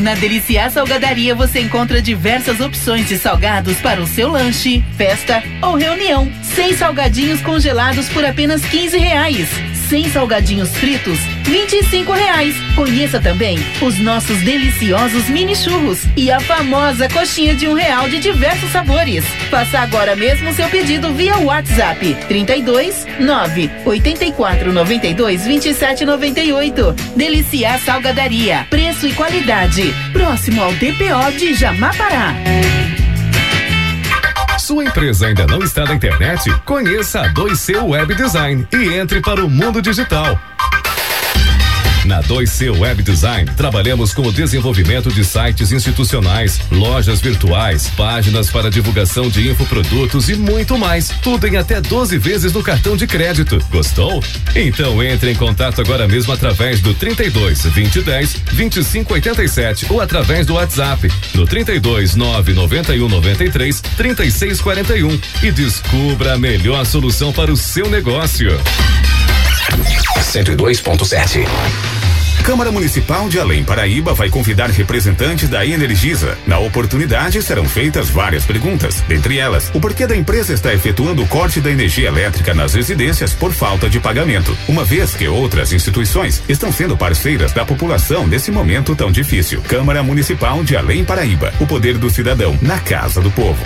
Na 0.03 0.15
Deliciar 0.15 0.71
Salgadaria 0.71 1.35
você 1.35 1.61
encontra 1.61 2.03
diversas 2.03 2.61
opções 2.61 3.09
de 3.09 3.17
salgados 3.17 3.79
para 3.79 4.03
o 4.03 4.07
seu 4.07 4.29
lanche, 4.29 4.85
festa 4.97 5.43
ou 5.63 5.77
reunião. 5.77 6.31
Sem 6.43 6.75
salgadinhos 6.75 7.41
congelados 7.41 8.09
por 8.11 8.23
apenas 8.23 8.63
15 8.67 8.99
reais. 8.99 9.49
Sem 9.89 10.07
salgadinhos 10.11 10.69
fritos, 10.77 11.19
25 11.45 12.13
reais. 12.13 12.55
Conheça 12.77 13.19
também 13.19 13.59
os 13.81 13.99
nossos 13.99 14.39
deliciosos 14.43 15.31
mini 15.31 15.57
churros 15.57 16.01
e 16.15 16.31
a 16.31 16.39
famosa 16.41 17.09
coxinha 17.09 17.55
de 17.55 17.67
um 17.67 17.73
real 17.73 18.07
de 18.07 18.19
diversos 18.19 18.71
sabores. 18.71 19.25
Faça 19.51 19.79
agora 19.79 20.15
mesmo 20.15 20.53
seu 20.53 20.69
pedido 20.69 21.15
via 21.15 21.39
WhatsApp 21.39 22.15
32 22.29 23.07
9 23.19 23.71
84 23.87 24.73
92 24.75 25.47
27 25.47 26.05
98. 26.05 26.95
Deliciar 27.17 27.79
Salgadaria. 27.81 28.67
Preço 28.69 29.07
e 29.07 29.15
qualidade. 29.15 29.95
Próximo 30.13 30.63
ao 30.63 30.73
DPO 30.73 31.33
de 31.39 31.55
Jamapará. 31.55 32.35
Sua 34.59 34.85
empresa 34.85 35.27
ainda 35.27 35.47
não 35.47 35.63
está 35.63 35.85
na 35.85 35.95
internet? 35.95 36.53
Conheça 36.65 37.21
a 37.21 37.33
2C 37.33 37.81
Web 37.83 38.15
Design 38.15 38.67
e 38.73 38.95
entre 38.95 39.21
para 39.21 39.45
o 39.45 39.49
mundo 39.49 39.81
digital. 39.81 40.39
Na 42.09 42.23
2C 42.23 42.75
Web 42.75 43.03
Design, 43.03 43.51
trabalhamos 43.55 44.15
com 44.15 44.23
o 44.23 44.33
desenvolvimento 44.33 45.13
de 45.13 45.23
sites 45.23 45.73
institucionais, 45.73 46.59
lojas 46.73 47.21
virtuais, 47.21 47.89
páginas 47.99 48.51
para 48.51 48.71
divulgação 48.71 49.29
de 49.29 49.51
infoprodutos 49.51 50.31
e 50.31 50.35
muito 50.35 50.79
mais. 50.79 51.11
Tudo 51.23 51.47
em 51.47 51.59
até 51.59 51.83
12 51.83 52.17
vezes 52.17 52.51
no 52.55 52.63
cartão 52.63 52.97
de 52.97 53.07
crédito. 53.07 53.63
Gostou? 53.71 54.25
Então 54.57 55.03
entre 55.03 55.33
em 55.33 55.35
contato 55.35 55.83
agora 55.83 56.09
mesmo 56.09 56.33
através 56.33 56.81
do 56.81 56.95
32 56.95 57.65
2010 57.65 58.33
2587 58.53 59.87
ou 59.91 60.01
através 60.01 60.47
do 60.47 60.55
WhatsApp 60.55 61.13
no 61.35 61.45
32 61.45 62.15
991 62.15 63.07
93 63.07 63.83
3641 63.99 65.21
e 65.43 65.53
descubra 65.53 66.33
a 66.33 66.39
melhor 66.39 66.87
solução 66.87 67.35
para 67.35 67.53
o 67.53 67.57
seu 67.57 67.91
negócio. 67.91 68.59
102.7 70.23 71.98
Câmara 72.49 72.73
Municipal 72.73 73.29
de 73.29 73.39
Além 73.39 73.63
Paraíba 73.63 74.15
vai 74.15 74.31
convidar 74.31 74.71
representantes 74.71 75.51
da 75.51 75.67
Energisa. 75.67 76.39
Na 76.47 76.59
oportunidade 76.59 77.43
serão 77.43 77.67
feitas 77.67 78.09
várias 78.09 78.47
perguntas, 78.47 79.05
dentre 79.07 79.37
elas, 79.37 79.71
o 79.75 79.79
porquê 79.79 80.07
da 80.07 80.17
empresa 80.17 80.55
está 80.55 80.73
efetuando 80.73 81.23
o 81.23 81.29
corte 81.29 81.61
da 81.61 81.71
energia 81.71 82.09
elétrica 82.09 82.55
nas 82.55 82.73
residências 82.73 83.35
por 83.35 83.53
falta 83.53 83.91
de 83.91 84.01
pagamento, 84.01 84.57
uma 84.67 84.83
vez 84.83 85.15
que 85.15 85.29
outras 85.29 85.75
instituições 85.75 86.43
estão 86.49 86.73
sendo 86.73 86.97
parceiras 86.97 87.53
da 87.53 87.67
população 87.67 88.27
nesse 88.27 88.51
momento 88.51 88.97
tão 88.97 89.13
difícil. 89.13 89.61
Câmara 89.69 90.03
Municipal 90.03 90.65
de 90.65 90.75
Além 90.75 91.05
Paraíba, 91.05 91.53
o 91.61 91.67
poder 91.67 91.99
do 91.99 92.09
cidadão 92.09 92.59
na 92.63 92.81
casa 92.81 93.21
do 93.21 93.31
povo. 93.31 93.63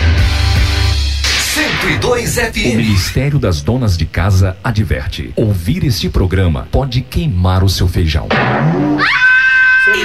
102 1.53 2.35
FM. 2.35 2.73
O 2.73 2.77
Ministério 2.77 3.37
das 3.37 3.61
Donas 3.61 3.95
de 3.95 4.07
Casa 4.07 4.57
adverte: 4.63 5.31
ouvir 5.35 5.83
este 5.83 6.09
programa 6.09 6.67
pode 6.71 7.01
queimar 7.01 7.63
o 7.63 7.69
seu 7.69 7.87
feijão. 7.87 8.27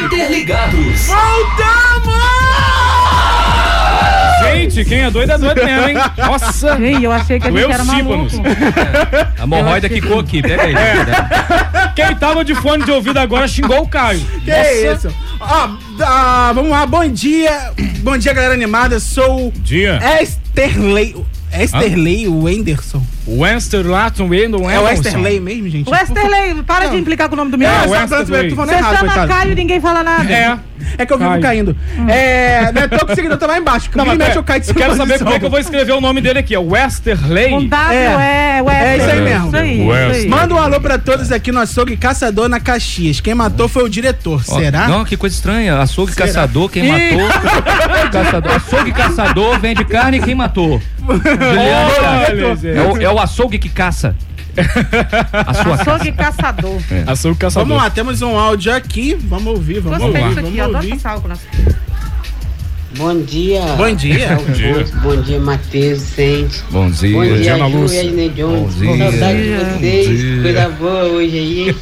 Interligados. 0.05 1.09
Gente, 4.43 4.85
quem 4.85 4.99
é 4.99 5.11
doido 5.11 5.33
é 5.33 5.39
doido 5.39 5.65
mesmo, 5.65 5.89
hein? 5.89 5.97
Nossa! 6.19 6.79
Ei, 6.79 7.07
eu 7.07 7.11
achei 7.11 7.41
que 7.41 7.49
a 7.49 7.51
gente 7.51 7.61
Doeu 7.61 7.73
era 7.73 7.85
maluco. 7.85 8.37
A 9.39 9.45
hemorroida 9.45 9.89
quicou 9.89 10.21
aqui, 10.21 10.43
pega 10.43 10.65
aí. 10.65 10.75
É. 10.75 11.93
Quem 11.97 12.15
tava 12.17 12.45
de 12.45 12.55
fone 12.57 12.85
de 12.85 12.91
ouvido 12.91 13.17
agora 13.17 13.49
xingou 13.49 13.85
o 13.85 13.89
Caio. 13.89 14.21
Que 14.45 14.93
isso? 14.93 15.09
Ó, 15.41 15.71
ah, 16.03 16.53
vamos 16.55 16.71
lá, 16.71 16.85
bom 16.85 17.09
dia. 17.09 17.73
Bom 18.01 18.19
dia, 18.19 18.35
galera 18.35 18.53
animada. 18.53 19.01
Sou 19.01 19.51
Dia. 19.63 19.99
Esterley. 20.21 21.17
Esterley 21.53 22.29
Wenderson. 22.29 23.03
Westerlaton 23.27 24.29
Wendon 24.29 24.71
É 24.71 24.79
o 24.79 24.89
Esterley 24.89 25.41
mesmo, 25.41 25.69
gente? 25.69 25.91
Westerley, 25.91 26.63
para 26.63 26.89
de 26.89 26.97
implicar 26.97 27.29
com 27.29 27.35
o 27.35 27.37
nome 27.37 27.51
do 27.51 27.59
meu. 27.59 27.69
É, 27.69 27.81
o 27.81 27.89
Você 27.89 27.91
Westerley. 27.91 28.51
Tô 28.51 28.57
falando 28.57 28.77
errado, 28.77 28.97
chama 28.97 29.13
coitado. 29.13 29.29
Caio 29.29 29.53
e 29.53 29.55
ninguém 29.55 29.81
fala 29.81 30.03
nada. 30.03 30.33
É. 30.33 30.59
É 30.97 31.07
que 31.07 31.13
eu 31.13 31.19
vivo 31.19 31.31
Caio. 31.31 31.43
caindo. 31.43 31.77
É, 32.09 32.73
não 32.73 32.83
é 32.83 32.89
tão 32.89 32.99
que 33.01 33.13
o 33.13 33.15
seguidor 33.15 33.39
tá 33.39 33.47
lá 33.47 33.59
embaixo. 33.59 33.91
Não, 33.95 34.05
mas 34.05 34.37
eu 34.37 34.43
caio 34.43 34.61
de 34.61 34.69
eu 34.69 34.75
quero 34.75 34.97
saber 34.97 35.19
como 35.19 35.33
é 35.33 35.39
que 35.39 35.45
eu 35.45 35.51
vou 35.51 35.59
escrever 35.59 35.93
o 35.93 36.01
nome 36.01 36.21
dele 36.21 36.39
aqui. 36.39 36.55
É 36.55 36.59
Westerley. 36.59 37.55
Um 37.55 37.67
W 37.67 37.99
é, 37.99 38.63
Westerley. 38.63 38.89
É 38.89 38.97
isso 38.97 39.11
aí 39.11 39.21
mesmo. 39.21 39.47
Isso 39.49 39.57
aí, 39.57 39.87
Wester. 39.87 40.11
isso 40.11 40.21
aí. 40.21 40.29
Manda 40.29 40.55
um 40.55 40.59
alô 40.59 40.81
pra 40.81 40.99
todos 40.99 41.33
aqui 41.33 41.53
no 41.53 41.61
açougue 41.61 41.97
Caçador 41.97 42.49
na 42.49 42.61
Caxias. 42.61 43.21
Quem 43.21 43.35
matou 43.35 43.69
foi 43.69 43.85
o 43.85 43.89
diretor. 43.89 44.43
Ó, 44.49 44.59
Será? 44.59 44.89
Não, 44.89 45.05
que 45.05 45.17
coisa 45.17 45.35
estranha. 45.35 45.79
Açougue 45.79 46.13
Será? 46.13 46.27
caçador, 46.27 46.69
quem 46.69 46.85
Ih. 46.85 47.17
matou. 47.17 47.29
caçador. 48.11 48.53
Açougue 48.53 48.93
caçador, 48.93 49.59
vende 49.59 49.85
carne, 49.85 50.21
quem 50.21 50.35
matou. 50.35 50.81
Juliano, 51.09 52.67
é, 52.67 52.83
o, 52.83 53.03
é 53.03 53.11
o 53.11 53.19
açougue 53.19 53.59
que 53.59 53.69
caça. 53.69 54.15
Açougue 55.47 56.13
caçador. 56.13 56.81
Açougue 57.07 57.39
caçador. 57.39 57.67
Vamos 57.69 57.83
lá, 57.83 57.91
temos 57.91 58.23
um 58.23 58.37
áudio 58.39 58.75
aqui. 58.75 59.15
Vamos 59.25 59.47
ouvir, 59.47 59.81
vamos 59.81 59.99
Gostei 59.99 60.23
ouvir. 60.23 60.33
aqui, 60.39 60.43
Vamos 60.43 60.61
adoro 60.61 60.77
ouvir. 60.77 61.29
nas 61.29 61.41
Bom 62.97 63.21
dia. 63.21 63.61
Bom 63.77 63.95
dia. 63.95 64.29
Bom 64.37 64.53
dia, 64.53 64.87
Bom 65.03 65.17
dia 65.21 65.39
Matheus, 65.39 66.01
Vicente. 66.03 66.63
Bom 66.71 66.91
dia. 66.91 67.13
Bom 67.17 67.25
dia, 67.37 67.55
Ana 67.55 67.67
Lúcia. 67.67 68.03
Bom 68.05 68.69
dia. 68.69 69.11
Saudade 69.11 69.43
de 69.43 69.55
Bom 69.55 69.79
vocês. 69.79 70.19
dia. 70.19 70.43
Coisa 70.43 70.69
boa 70.71 71.03
hoje 71.05 71.39
aí. 71.39 71.77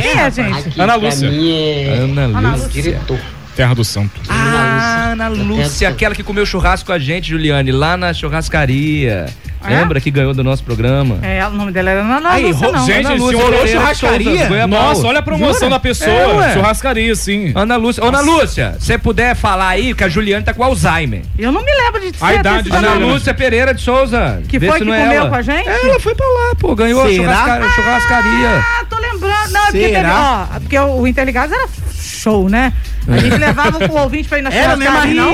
Quem 0.00 0.10
é, 0.20 0.30
gente? 0.30 0.68
Aqui 0.68 0.80
Ana 0.80 0.94
Lúcia. 0.94 1.30
mim 1.30 1.52
é 1.52 1.98
Ana 1.98 2.22
Ana 2.22 2.52
Lúcia. 2.52 2.68
diretor. 2.68 3.18
Terra 3.56 3.74
do 3.74 3.84
Santo. 3.84 4.18
Ah, 4.30 5.10
Ana 5.12 5.28
Lúcia, 5.28 5.88
aquela 5.88 6.14
que 6.14 6.22
comeu 6.22 6.46
churrasco 6.46 6.86
com 6.86 6.92
a 6.92 6.98
gente, 6.98 7.28
Juliane, 7.28 7.70
lá 7.72 7.96
na 7.98 8.14
churrascaria. 8.14 9.26
É? 9.64 9.68
Lembra 9.80 10.00
que 10.00 10.10
ganhou 10.10 10.34
do 10.34 10.42
nosso 10.44 10.62
programa? 10.64 11.18
É, 11.22 11.46
o 11.46 11.50
nome 11.50 11.72
dela 11.72 11.90
era 11.90 12.00
Ana 12.02 12.30
Aí, 12.30 12.46
Lúcia, 12.46 12.66
ro- 12.66 12.72
não. 12.72 12.86
gente, 12.86 13.06
Ana 13.06 13.14
Lúcia 13.14 13.36
senhor 13.38 13.50
Pereira 13.50 13.66
de 13.66 13.72
churrascaria? 13.72 14.46
Souza. 14.48 14.66
Nossa, 14.66 15.06
olha 15.06 15.18
a 15.18 15.22
promoção 15.22 15.54
Jura? 15.54 15.70
da 15.70 15.78
pessoa. 15.80 16.46
É, 16.46 16.52
churrascaria, 16.54 17.14
sim. 17.14 17.52
Ana 17.54 17.76
Lúcia, 17.76 18.02
Ô, 18.04 18.08
Ana 18.08 18.20
Lúcia, 18.20 18.76
se 18.78 18.86
você 18.86 18.98
puder 18.98 19.34
falar 19.36 19.68
aí 19.68 19.94
que 19.94 20.04
a 20.04 20.08
Juliane 20.08 20.44
tá 20.44 20.52
com 20.54 20.62
Alzheimer. 20.64 21.22
Eu 21.38 21.52
não 21.52 21.62
me 21.64 21.72
lembro 21.72 22.00
de 22.00 22.16
ser 22.18 22.24
A 22.24 22.34
idade 22.34 22.68
essa 22.68 22.78
Ana 22.78 22.94
Lúcia 22.94 23.34
Pereira 23.34 23.72
de 23.74 23.80
Souza. 23.82 24.42
Que 24.48 24.58
Vê 24.58 24.68
foi 24.68 24.78
que 24.78 24.84
não 24.84 24.94
é 24.94 25.00
comeu 25.04 25.20
ela. 25.22 25.28
com 25.30 25.34
a 25.36 25.42
gente? 25.42 25.68
Ela 25.68 26.00
foi 26.00 26.14
pra 26.14 26.26
lá, 26.26 26.54
pô, 26.58 26.74
ganhou 26.74 27.02
a 27.02 27.08
Será? 27.08 27.34
churrasca- 27.34 27.70
churrascaria. 27.70 28.48
Ah, 28.58 28.84
tô 28.88 28.96
lembrando. 28.98 29.50
Não, 29.52 29.60
é 29.60 29.64
porque, 29.66 29.88
teve, 29.88 30.06
ó, 30.06 30.44
porque 30.60 30.78
o, 30.78 31.00
o 31.00 31.06
Interligados 31.06 31.52
era 31.54 31.68
show, 31.94 32.48
né? 32.48 32.72
A 33.08 33.18
gente 33.18 33.36
levava 33.36 33.78
o 33.84 33.98
ouvinte 33.98 34.28
pra 34.28 34.38
ir 34.38 34.42
na 34.42 34.50
Era? 34.50 34.76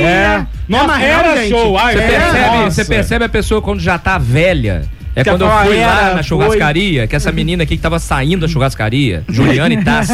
É. 0.01 0.47
Não 0.69 0.81
é 0.81 0.87
mais 0.87 1.03
era 1.05 1.37
gente. 1.37 1.51
show. 1.51 1.79
Ai, 1.79 1.95
Você 1.95 2.03
percebe, 2.03 2.39
nossa. 2.57 2.71
você 2.71 2.85
percebe 2.85 3.25
a 3.25 3.29
pessoa 3.29 3.63
quando 3.63 3.81
já 3.81 3.99
tá 3.99 4.19
velha. 4.19 4.83
É 5.15 5.25
Que 5.25 5.31
quando 5.31 5.43
eu 5.43 5.51
fui 5.51 5.81
lá 5.81 6.03
era, 6.07 6.15
na 6.15 6.23
churrascaria, 6.23 7.07
que 7.09 7.17
essa 7.17 7.33
menina 7.33 7.65
aqui 7.65 7.77
que 7.77 7.83
tava 7.83 7.99
saindo 7.99 8.43
da 8.43 8.49
churrascaria, 8.49 9.25
Juliane 9.29 9.83
Tassi. 9.83 10.13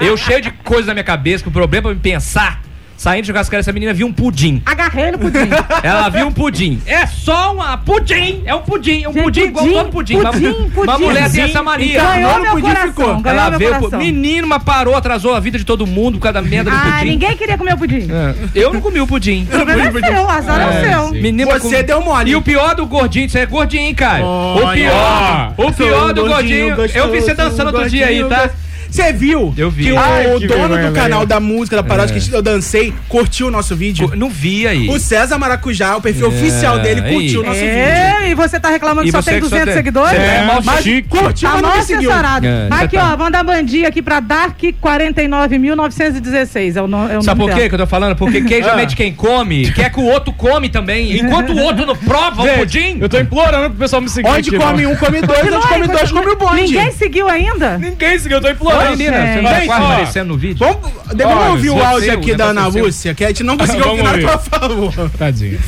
Eu 0.00 0.16
cheio 0.16 0.40
de 0.40 0.50
coisa 0.50 0.88
na 0.88 0.94
minha 0.94 1.04
cabeça, 1.04 1.42
que 1.42 1.48
o 1.48 1.52
problema 1.52 1.88
pra 1.88 1.94
me 1.94 2.00
pensar. 2.00 2.60
Saindo 3.04 3.26
da 3.26 3.32
churrascaria, 3.34 3.60
essa 3.60 3.70
menina 3.70 3.92
viu 3.92 4.06
um 4.06 4.12
pudim. 4.14 4.62
Agarrei 4.64 5.10
no 5.10 5.18
pudim. 5.18 5.40
Ela 5.84 6.08
viu 6.08 6.26
um 6.26 6.32
pudim. 6.32 6.80
É 6.86 7.06
só 7.06 7.52
uma 7.52 7.76
pudim. 7.76 8.42
É 8.46 8.54
um 8.54 8.62
pudim. 8.62 9.02
É 9.04 9.08
um 9.10 9.12
pudim, 9.12 9.42
igual 9.42 9.66
todo 9.68 9.90
pudim. 9.90 10.16
Uma- 10.16 10.32
pudim, 10.32 10.46
Uma, 10.74 10.92
pudim. 10.94 11.04
mulher 11.04 11.30
tem 11.30 11.42
essa 11.42 11.62
mania. 11.62 12.02
Ganhou 12.02 12.32
Não, 12.32 12.40
meu 12.40 12.50
pudim 12.52 12.66
coração, 12.66 12.88
ficou. 12.88 13.20
ganhou 13.20 13.38
Ela 13.40 13.50
meu 13.50 13.58
veio. 13.58 13.74
coração. 13.74 13.98
Menino, 13.98 14.46
mas 14.48 14.62
parou, 14.62 14.96
atrasou 14.96 15.34
a 15.34 15.40
vida 15.40 15.58
de 15.58 15.64
todo 15.66 15.86
mundo 15.86 16.16
por 16.16 16.22
causa 16.22 16.40
da 16.40 16.42
merda 16.48 16.70
do 16.70 16.76
Ah, 16.78 16.92
pudim. 16.98 17.10
ninguém 17.10 17.36
queria 17.36 17.58
comer 17.58 17.74
o 17.74 17.76
pudim. 17.76 18.08
É. 18.10 18.34
Eu 18.54 18.72
não 18.72 18.80
comi 18.80 19.00
o 19.00 19.06
pudim. 19.06 19.42
O 19.52 19.54
problema 19.54 19.82
é 20.00 20.10
seu, 20.14 20.22
o 20.24 20.30
azar 20.30 20.60
é, 20.62 20.66
o 20.98 21.08
seu. 21.10 21.20
Menino, 21.20 21.50
Você 21.50 21.76
com- 21.80 21.82
deu 21.86 22.00
mole. 22.00 22.30
E 22.30 22.36
o 22.36 22.40
pior 22.40 22.74
do 22.74 22.86
gordinho, 22.86 23.28
você 23.28 23.40
é 23.40 23.44
gordinho, 23.46 23.82
hein, 23.82 23.94
cara? 23.94 24.24
o 24.24 24.64
Olha. 24.64 24.72
pior, 24.80 25.54
o 25.58 25.72
pior 25.74 26.04
Sou 26.06 26.14
do 26.14 26.24
gordinho. 26.26 26.74
eu 26.94 27.10
vi 27.12 27.20
você 27.20 27.34
dançando 27.34 27.66
outro 27.66 27.90
dia 27.90 28.06
aí, 28.06 28.24
tá? 28.24 28.48
Você 28.90 29.12
viu 29.12 29.52
Eu 29.56 29.70
vi. 29.70 29.84
que 29.84 29.92
o 29.92 29.98
Ai, 29.98 30.24
que 30.38 30.46
dono 30.46 30.68
vergonha, 30.68 30.90
do 30.90 30.94
canal 30.94 31.18
velho. 31.20 31.26
da 31.28 31.40
música, 31.40 31.76
da 31.76 31.82
paródia 31.82 32.14
É. 32.16 32.20
que 32.20 32.32
eu 32.32 32.42
dancei, 32.42 32.92
curtiu 33.08 33.48
o 33.48 33.50
nosso 33.50 33.74
vídeo? 33.74 34.12
Não 34.16 34.28
vi 34.30 34.66
aí. 34.66 34.88
O 34.88 34.98
César 34.98 35.38
Maracujá, 35.38 35.96
o 35.96 36.00
perfil 36.00 36.26
É, 36.26 36.28
oficial 36.28 36.78
dele, 36.78 37.02
curtiu 37.02 37.40
o 37.40 37.44
nosso 37.44 37.58
vídeo. 37.60 37.72
É, 37.72 38.30
e 38.30 38.34
você 38.34 38.58
tá 38.60 38.68
reclamando 38.70 39.02
que 39.02 39.08
E 39.08 39.12
só 39.12 39.22
tem 39.22 39.34
que 39.34 39.40
só 39.42 39.48
200 39.50 39.64
tem- 39.66 39.74
seguidores? 39.74 40.18
É 40.18 40.44
mal 40.44 40.62
Mas 40.62 40.82
chique. 40.82 41.08
curtiu, 41.08 41.48
Tá 41.48 41.54
mas 41.54 41.62
não 41.62 41.72
assessorado. 41.72 42.46
É, 42.46 42.66
Mas 42.70 42.82
aqui, 42.82 42.96
tá. 42.96 43.12
ó, 43.12 43.16
manda 43.16 43.38
a 43.38 43.42
bandinha 43.42 43.88
aqui 43.88 44.00
pra 44.02 44.20
Dark 44.20 44.58
49.916. 44.80 46.76
É 46.76 46.82
o, 46.82 46.86
no, 46.86 47.10
é 47.10 47.18
o 47.18 47.22
Sabe 47.22 47.40
por 47.40 47.50
quê 47.52 47.68
que 47.68 47.74
eu 47.74 47.78
tô 47.78 47.86
falando? 47.86 48.16
Porque 48.16 48.40
quem 48.42 48.62
geralmente 48.62 48.96
quem 48.96 49.12
come, 49.12 49.70
quer 49.72 49.90
que 49.90 50.00
o 50.00 50.04
outro 50.04 50.32
come 50.32 50.68
também. 50.68 51.16
Enquanto 51.18 51.50
o 51.52 51.58
outro 51.60 51.86
não 51.86 51.96
prova 51.96 52.42
o 52.42 52.48
pudim. 52.58 52.98
Eu 53.00 53.08
tô 53.08 53.18
implorando 53.18 53.70
pro 53.70 53.78
pessoal 53.78 54.02
me 54.02 54.08
seguir. 54.08 54.28
Onde 54.28 54.50
aqui, 54.50 54.58
come 54.58 54.82
não. 54.82 54.92
um, 54.92 54.96
come 54.96 55.20
dois, 55.20 55.40
onde 55.40 55.66
come 55.68 55.86
dois, 55.88 56.12
come 56.12 56.30
o 56.30 56.36
bonde. 56.36 56.62
Ninguém 56.62 56.90
seguiu 56.92 57.28
ainda? 57.28 57.78
Ninguém 57.78 58.18
seguiu, 58.18 58.38
eu 58.38 58.42
tô 58.42 58.48
implorando. 58.50 58.73
Ô, 58.74 58.90
menina, 58.90 59.16
você 59.26 59.40
não 59.40 59.50
tá 59.50 59.60
quase 59.66 59.84
aparecendo 59.84 60.28
no 60.28 60.36
vídeo? 60.36 60.66
Vamos, 60.66 61.50
ouvir 61.50 61.70
o 61.70 61.82
áudio 61.82 62.12
aqui 62.12 62.32
o 62.32 62.36
da 62.36 62.46
Ana 62.46 62.66
é 62.66 62.70
seu. 62.70 62.84
Lúcia, 62.84 63.14
que 63.14 63.24
a 63.24 63.28
gente 63.28 63.42
não 63.42 63.56
conseguiu 63.58 63.88
ouvir 63.88 64.02
nada, 64.02 64.38
por 64.38 64.60
favor. 64.60 65.10
Tadinha. 65.10 65.58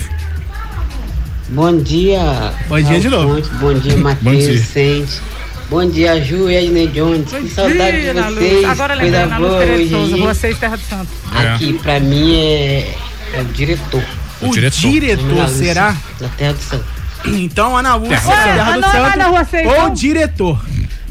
Bom 1.48 1.76
dia. 1.78 2.52
Bom 2.68 2.80
dia 2.80 3.00
de 3.00 3.08
novo. 3.08 3.40
Bom 3.60 3.74
dia. 3.74 3.96
Matheus. 3.96 5.20
Bom 5.68 5.88
dia, 5.88 6.22
Ju 6.22 6.48
e 6.48 6.56
Ednei 6.56 6.86
Jones. 6.86 7.28
Que 7.28 7.48
saudade 7.48 8.00
de 8.00 8.12
vocês. 8.12 8.64
Agora 8.64 8.94
lembrei, 8.94 9.10
Coisa 9.10 9.34
Ana 9.34 9.38
Lúcia 9.38 10.16
vocês, 10.16 10.58
Terra 10.58 10.76
do 10.76 10.82
Santo. 10.82 11.08
É. 11.34 11.48
Aqui, 11.48 11.72
pra 11.72 11.98
mim, 11.98 12.36
é, 12.36 12.94
é 13.34 13.40
o 13.40 13.44
diretor. 13.46 14.02
O 14.42 14.50
diretor. 14.50 14.80
diretor, 14.80 15.24
Lúcia, 15.24 15.48
será? 15.48 15.96
Da 16.20 16.28
Terra 16.28 16.52
do 16.52 16.60
Santo. 16.60 16.84
Então, 17.26 17.76
Ana 17.76 17.96
Lúcia, 17.96 18.16
Terra 18.20 18.76
do 18.76 18.80
Terra 18.80 19.12
Santo. 19.12 19.30
do 19.30 19.36
é 19.36 19.44
Santo, 19.44 19.68
ou 19.68 19.74
então? 19.74 19.94
diretor. 19.94 20.64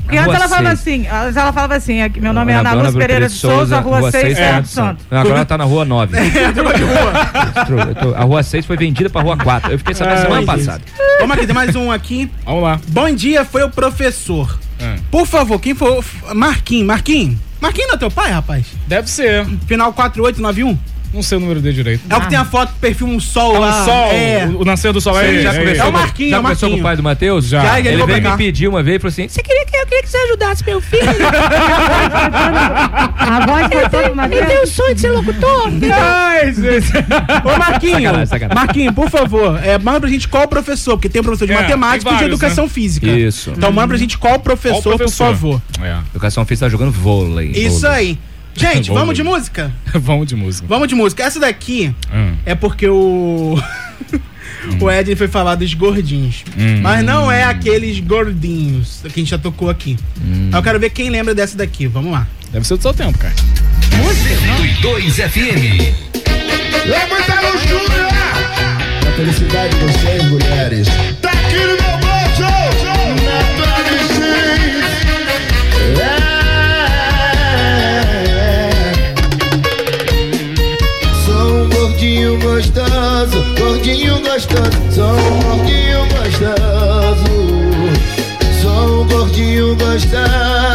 Porque 0.05 0.17
antes 0.17 0.35
ela 0.35 0.47
falava 0.47 0.69
assim, 0.69 1.07
antes 1.07 1.35
ela 1.35 1.51
falava 1.51 1.75
assim, 1.75 2.01
aqui, 2.01 2.21
meu 2.21 2.31
nome 2.31 2.51
é 2.51 2.55
Ana 2.55 2.73
Lúcia 2.73 2.99
Pereira 2.99 3.27
de 3.27 3.33
Souza, 3.33 3.79
Rua 3.79 4.11
6, 4.11 4.37
Terra 4.37 4.59
do 4.61 4.67
Santo. 4.67 5.03
Agora 5.09 5.35
ela 5.35 5.45
tá 5.45 5.57
na 5.57 5.63
rua 5.63 5.83
9. 5.83 6.15
a 8.15 8.23
rua 8.23 8.43
6 8.43 8.67
foi 8.67 8.77
vendida 8.77 9.09
pra 9.09 9.21
rua 9.21 9.35
4. 9.35 9.71
Eu 9.71 9.79
fiquei 9.79 9.95
sabendo 9.95 10.17
Ai, 10.17 10.21
semana 10.21 10.45
passada. 10.45 10.83
Vamos 11.19 11.35
aqui, 11.35 11.47
tem 11.47 11.55
mais 11.55 11.75
um 11.75 11.91
aqui. 11.91 12.29
Vamos 12.45 12.63
lá. 12.63 12.79
Bom 12.87 13.09
dia, 13.15 13.43
foi 13.43 13.63
o 13.63 13.69
professor. 13.69 14.59
É. 14.79 14.97
Por 15.09 15.25
favor, 15.25 15.59
quem 15.59 15.73
for. 15.73 16.03
Marquinhos, 16.35 16.85
Marquinhos. 16.85 17.37
Marquinhos 17.59 17.87
não 17.87 17.95
é 17.95 17.99
teu 17.99 18.11
pai, 18.11 18.31
rapaz? 18.31 18.67
Deve 18.87 19.09
ser. 19.09 19.45
Final 19.65 19.91
4891? 19.93 20.77
Não 21.15 21.23
sei 21.23 21.37
o 21.37 21.41
número 21.41 21.61
dele 21.61 21.75
direito. 21.75 22.01
É 22.09 22.15
o 22.17 22.21
que 22.21 22.27
tem 22.29 22.37
a 22.37 22.43
foto 22.45 22.69
do 22.73 22.79
perfil 22.79 23.07
um 23.07 23.19
sol 23.19 23.55
É 23.55 23.59
lá. 23.59 23.81
um 23.81 23.85
sol, 23.85 24.11
É. 24.11 24.45
o, 24.47 24.61
o 24.61 24.65
nascer 24.65 24.91
do 24.93 24.99
sol. 24.99 25.13
Você 25.13 25.25
É, 25.25 25.41
já 25.41 25.53
é, 25.53 25.57
conversou, 25.59 25.85
É 25.85 25.89
o 25.89 25.93
Marquinhos, 25.93 26.29
já 26.31 26.35
é 26.35 26.39
o 26.39 26.41
conversou 26.43 26.69
com 26.69 26.75
o 26.75 26.81
pai 26.83 26.95
do 26.97 27.03
Matheus? 27.03 27.45
Já. 27.47 27.61
Já, 27.63 27.79
ele 27.79 27.89
Ele 27.89 28.05
veio 28.05 28.21
me 28.31 28.37
pedir 28.37 28.67
uma 28.67 28.83
vez 28.83 28.97
e 28.97 28.99
falou 28.99 29.09
assim: 29.11 29.27
Você 29.27 29.41
queria 29.41 29.65
que 29.65 29.75
eu 29.77 29.85
queria 29.85 30.03
que 30.03 30.09
você 30.09 30.17
ajudasse 30.17 30.63
meu 30.65 30.81
filho? 30.81 31.03
A 33.17 33.45
voz 33.45 33.67
foi 33.67 33.89
toda 33.89 34.11
uma 34.11 34.25
Ele 34.25 34.45
tem 34.45 34.61
o 34.63 34.67
sonho 34.67 34.93
de 34.95 35.01
ser 35.01 35.11
locutor. 35.11 35.69
Gente. 35.71 35.85
Ô, 37.45 37.57
Marquinhos, 37.57 37.95
Sacanagem, 37.95 38.25
sacanagem. 38.25 38.55
Marquinhos, 38.65 38.93
por 38.95 39.09
favor, 39.09 39.59
é, 39.63 39.77
manda 39.79 39.99
pra 40.01 40.09
gente 40.09 40.27
qual 40.27 40.43
o 40.43 40.47
professor, 40.47 40.93
porque 40.97 41.09
tem 41.09 41.23
professor 41.23 41.45
de 41.47 41.53
É, 41.53 41.55
matemática 41.55 42.03
tem 42.03 42.13
e 42.13 42.15
de 42.17 42.23
vários, 42.23 42.27
educação 42.39 42.65
né? 42.65 42.69
física. 42.69 43.07
Isso. 43.07 43.53
Então 43.55 43.71
manda 43.71 43.87
pra 43.89 43.97
gente 43.97 44.17
qual 44.17 44.39
professor, 44.39 44.81
Qual 44.83 44.97
professor? 44.97 45.27
por 45.27 45.33
favor. 45.33 45.61
É. 45.81 45.97
Educação 46.11 46.45
física 46.45 46.65
tá 46.65 46.69
jogando 46.69 46.91
vôlei. 46.91 47.51
Isso 47.51 47.81
vôlei. 47.81 47.95
aí. 47.97 48.19
Gente, 48.55 48.89
Vamos 48.93 49.15
de 49.15 49.23
música? 49.23 49.71
Vamos 49.93 50.27
de 50.27 50.35
música. 50.35 50.65
Vamos 50.67 50.87
de 50.87 50.95
música. 50.95 51.23
Essa 51.23 51.39
daqui 51.39 51.93
Hum. 52.13 52.35
é 52.45 52.55
porque 52.55 52.87
o. 52.87 53.59
o 54.79 54.91
Ed 54.91 55.15
foi 55.15 55.27
falar 55.27 55.55
dos 55.55 55.73
gordinhos. 55.73 56.43
Hum. 56.57 56.79
Mas 56.81 57.03
não 57.05 57.31
é 57.31 57.43
aqueles 57.43 57.99
gordinhos 57.99 59.01
que 59.03 59.07
a 59.07 59.23
gente 59.23 59.29
já 59.29 59.37
tocou 59.37 59.69
aqui. 59.69 59.97
Hum. 60.21 60.49
Eu 60.53 60.63
quero 60.63 60.79
ver 60.79 60.89
quem 60.89 61.09
lembra 61.09 61.35
dessa 61.35 61.57
daqui. 61.57 61.87
Vamos 61.87 62.11
lá. 62.11 62.27
Deve 62.51 62.65
ser 62.65 62.77
do 62.77 62.81
seu 62.81 62.93
tempo, 62.93 63.17
cara. 63.17 63.33
2 64.81 65.15
FM. 65.15 65.81
É 66.85 67.05
muita 67.07 67.41
luxúria! 67.41 68.07
A 68.07 69.11
felicidade 69.17 69.75
de 69.75 69.85
vocês, 69.85 70.23
mulheres. 70.25 70.87
Tá 71.21 71.31
aqui 71.31 71.55
no 71.55 71.65
meu 71.65 71.97
bolso! 71.99 72.41
Na 73.25 73.65
Sou 73.65 73.84
gostoso, 83.05 83.43
gordinho 83.59 84.19
gostoso. 84.21 84.91
Sou 84.91 85.13
um 85.13 85.41
gordinho 85.41 85.99
gostoso. 86.09 87.33
Sou 88.61 89.01
um 89.01 89.07
gordinho 89.07 89.75
gostoso. 89.75 90.74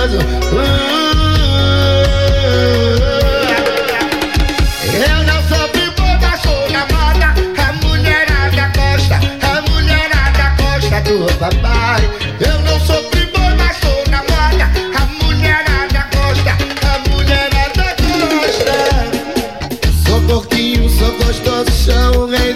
Gostoso. 21.24 21.70
Sou 21.72 22.24
o 22.24 22.26
rei 22.26 22.54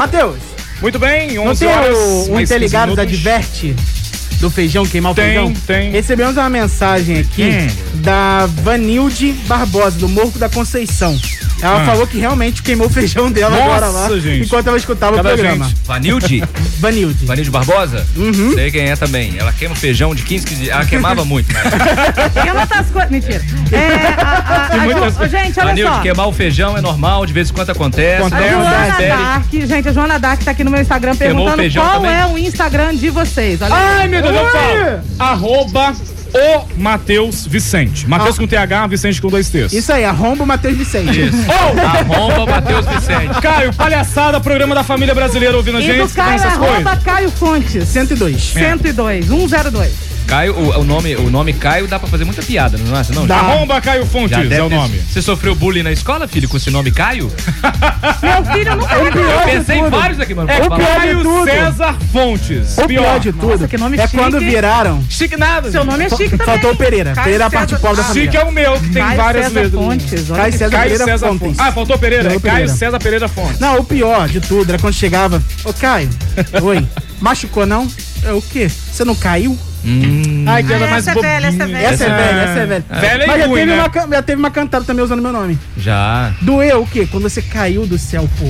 Matheus. 0.00 0.38
Muito 0.80 0.98
bem, 0.98 1.38
11 1.38 1.62
Não 1.66 1.72
horas, 1.72 1.94
o, 1.94 2.00
o 2.00 2.32
mais 2.32 2.48
15 2.48 2.54
Interligados 2.54 2.96
minutos. 2.96 3.14
adverte 3.14 3.76
do 4.40 4.48
feijão, 4.48 4.86
queimar 4.86 5.12
o 5.12 5.14
Tem, 5.14 5.24
feijão? 5.26 5.52
tem. 5.66 5.90
Recebemos 5.90 6.38
uma 6.38 6.48
mensagem 6.48 7.18
aqui 7.18 7.42
Hum. 7.42 7.68
da 7.96 8.46
Vanilde 8.46 9.32
Barbosa, 9.46 9.98
do 9.98 10.08
Morro 10.08 10.38
da 10.38 10.48
Conceição. 10.48 11.14
Ela 11.62 11.82
Ah. 11.82 11.84
falou 11.86 12.06
que 12.06 12.18
realmente 12.18 12.62
queimou 12.62 12.86
o 12.86 12.90
feijão 12.90 13.30
dela 13.30 13.50
Nossa, 13.56 13.64
agora 13.64 13.88
lá, 13.88 14.08
gente. 14.18 14.44
enquanto 14.46 14.66
ela 14.68 14.76
escutava 14.76 15.16
Cada 15.16 15.28
o 15.28 15.32
programa. 15.34 15.64
gente. 15.66 15.76
Vanilde? 15.84 16.44
Vanilde. 16.80 17.26
Vanilde 17.26 17.50
Barbosa? 17.50 18.06
Uhum. 18.16 18.52
Sei 18.54 18.70
quem 18.70 18.88
é 18.90 18.96
também. 18.96 19.34
Ela 19.38 19.52
queima 19.52 19.74
feijão 19.74 20.14
de 20.14 20.22
15, 20.22 20.46
15 20.46 20.70
Ela 20.70 20.84
queimava 20.84 21.24
muito, 21.24 21.52
né? 21.52 21.60
Queima 22.42 22.60
outras 22.60 22.86
coisas. 22.90 23.10
Mentira. 23.10 23.42
É, 23.72 24.22
a, 24.22 24.30
a, 24.30 24.66
a, 24.66 25.10
Jo- 25.10 25.28
gente, 25.28 25.58
olha 25.58 25.68
Vanilde, 25.68 25.92
só. 25.94 26.00
queimar 26.00 26.28
o 26.28 26.32
feijão 26.32 26.76
é 26.76 26.80
normal, 26.80 27.26
de 27.26 27.32
vez 27.32 27.50
em 27.50 27.52
quando 27.52 27.70
acontece. 27.70 28.22
A 28.22 28.28
não 28.28 28.48
Joana. 28.62 28.96
Dark, 29.08 29.44
gente, 29.52 29.88
a 29.88 29.92
Joana 29.92 30.18
Dark 30.18 30.42
tá 30.42 30.50
aqui 30.50 30.64
no 30.64 30.70
meu 30.70 30.80
Instagram 30.80 31.14
Queimou 31.16 31.48
o 31.48 31.52
perguntando 31.56 31.74
qual 31.86 32.00
também? 32.00 32.16
é 32.16 32.26
o 32.26 32.38
Instagram 32.38 32.94
de 32.96 33.10
vocês. 33.10 33.60
Olha 33.62 33.74
Ai, 33.74 34.02
aí. 34.02 34.08
meu 34.08 34.22
Deus, 34.22 34.34
eu 34.34 34.42
Ui! 34.44 34.50
falo. 34.50 35.00
Arroba 35.18 35.94
o 36.34 36.66
Matheus 36.80 37.46
Vicente. 37.46 38.08
Matheus 38.08 38.38
com 38.38 38.46
TH, 38.46 38.86
Vicente 38.86 39.20
com 39.20 39.28
dois 39.28 39.48
T's. 39.48 39.72
Isso 39.72 39.92
aí, 39.92 40.04
arromba 40.04 40.44
o 40.44 40.46
Matheus 40.46 40.76
Vicente. 40.76 41.20
Arromba 41.80 42.46
Matheus 42.46 42.86
Vicente. 42.86 43.40
Caio, 43.40 43.72
palhaçada, 43.74 44.40
programa 44.40 44.74
da 44.74 44.82
família 44.84 45.14
brasileira 45.14 45.56
ouvindo 45.56 45.78
a 45.78 45.80
E 45.80 45.84
gente. 45.86 46.08
do 46.08 46.14
Caio, 46.14 46.34
essas 46.34 46.52
arroba 46.52 46.82
coisas. 46.82 47.02
Caio 47.02 47.30
Fontes. 47.30 47.88
102. 47.88 48.42
102, 48.52 49.26
102. 49.26 50.09
Caio, 50.30 50.54
o, 50.54 50.78
o 50.78 50.84
nome, 50.84 51.16
o 51.16 51.28
nome 51.28 51.52
Caio 51.52 51.88
dá 51.88 51.98
pra 51.98 52.08
fazer 52.08 52.24
muita 52.24 52.40
piada, 52.40 52.78
não 52.78 52.96
é? 52.96 53.02
Não, 53.12 53.26
Dá. 53.26 53.38
Arromba 53.38 53.80
Caio 53.80 54.06
Fontes 54.06 54.38
é 54.52 54.62
o 54.62 54.68
nome. 54.70 54.96
Você 55.00 55.20
sofreu 55.20 55.56
bullying 55.56 55.82
na 55.82 55.90
escola, 55.90 56.28
filho, 56.28 56.48
com 56.48 56.56
esse 56.56 56.70
nome 56.70 56.92
Caio? 56.92 57.26
Meu 58.22 58.44
filho 58.54 58.76
nunca 58.76 58.94
Eu 58.94 59.04
reclamou. 59.06 59.40
pensei 59.44 59.78
em 59.78 59.90
vários 59.90 60.20
aqui, 60.20 60.32
mano. 60.32 60.48
É. 60.48 60.60
Caio 60.60 61.44
César 61.44 61.96
Fontes. 62.12 62.78
O 62.78 62.86
pior 62.86 63.18
de 63.18 63.32
tudo 63.32 63.48
Nossa, 63.48 63.66
que 63.66 63.76
nome 63.76 63.98
é 63.98 64.02
chique. 64.06 64.16
quando 64.16 64.38
viraram. 64.38 65.02
Chique 65.10 65.36
nada. 65.36 65.68
Seu 65.68 65.84
nome 65.84 66.04
é 66.04 66.08
chique 66.10 66.30
também. 66.38 66.46
Faltou 66.46 66.70
o 66.70 66.76
Pereira. 66.76 67.12
Caio 67.12 67.24
Pereira 67.24 67.44
é 67.44 67.46
a 67.48 67.50
parte 67.50 67.76
pobre 67.76 67.96
da 67.96 68.04
família. 68.04 68.30
Chique 68.30 68.36
é 68.36 68.44
o 68.44 68.52
meu, 68.52 68.72
que 68.74 68.90
tem 68.90 69.02
Caio 69.02 69.16
várias 69.16 69.46
César 69.46 69.60
letras. 69.60 69.82
Fontes, 69.82 70.30
olha 70.30 70.40
Caio 70.42 70.52
César 70.52 70.70
Caio 70.70 70.82
Pereira 70.84 71.04
César 71.06 71.26
Fontes. 71.26 71.40
Fontes. 71.40 71.58
Ah, 71.58 71.72
faltou 71.72 71.98
Pereira? 71.98 72.32
É 72.32 72.38
Caio. 72.38 72.68
César 72.68 72.98
Pereira 73.00 73.26
Fontes. 73.26 73.58
Não, 73.58 73.78
o 73.80 73.84
pior 73.84 74.28
de 74.28 74.40
tudo 74.40 74.70
era 74.70 74.78
quando 74.78 74.94
chegava. 74.94 75.42
Ô, 75.64 75.72
Caio. 75.72 76.08
Oi. 76.62 76.86
Machucou, 77.20 77.66
não? 77.66 77.88
É 78.22 78.32
o 78.32 78.40
quê? 78.40 78.68
Você 78.68 79.04
não 79.04 79.16
caiu? 79.16 79.58
Ai, 80.46 80.62
que 80.62 80.72
ela 80.72 80.86
mais 80.88 81.06
essa 81.06 81.18
é 81.18 81.22
velha, 81.22 81.46
essa 81.46 81.56
é 81.56 81.58
bobinha. 81.60 81.78
velha. 81.78 81.88
Essa 81.94 82.04
é 82.04 82.08
velha, 82.08 82.40
essa 82.40 82.58
é 82.60 82.66
velha. 82.66 82.84
Velha 83.00 83.26
Mas 83.26 83.40
já 83.40 83.46
ruim, 83.46 83.60
teve, 83.60 83.72
né? 83.72 83.82
uma, 83.82 84.08
já 84.16 84.22
teve 84.22 84.38
uma 84.38 84.50
cantada 84.50 84.84
também 84.84 85.04
usando 85.04 85.22
meu 85.22 85.32
nome. 85.32 85.58
Já. 85.76 86.32
Doeu 86.42 86.82
o 86.82 86.86
quê? 86.86 87.08
Quando 87.10 87.22
você 87.24 87.40
caiu 87.42 87.86
do 87.86 87.98
céu, 87.98 88.28
pô. 88.38 88.46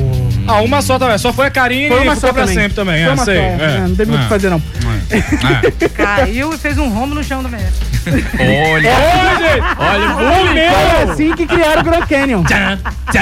Ah, 0.46 0.60
uma 0.62 0.82
só 0.82 0.98
também. 0.98 1.18
Só 1.18 1.32
foi 1.32 1.46
a 1.46 1.50
Karine 1.50 1.88
Foi 1.88 1.98
uma 2.02 2.12
e 2.12 2.16
ficou 2.16 2.28
só 2.28 2.32
pra 2.32 2.42
também. 2.42 2.54
sempre 2.56 2.74
também. 2.74 3.02
Foi 3.04 3.10
é, 3.10 3.14
uma 3.14 3.24
sei. 3.24 3.36
só. 3.36 3.42
é. 3.42 3.76
É, 3.76 3.80
não 3.80 3.96
teve 3.96 4.10
muito 4.10 4.20
o 4.20 4.24
Ah. 4.24 4.24
que 4.24 4.28
fazer, 4.28 4.50
não. 4.50 4.62
Caiu 5.96 6.52
e 6.54 6.58
fez 6.58 6.78
um 6.78 6.88
rombo 6.88 7.14
no 7.14 7.22
chão 7.24 7.42
também. 7.42 7.60
Olha. 8.72 8.90
Olha, 9.78 10.72
Foi 10.72 11.12
assim 11.12 11.34
que 11.34 11.46
criaram 11.46 11.82
o 11.82 11.84
Grand 11.84 12.06
Canyon. 12.06 12.42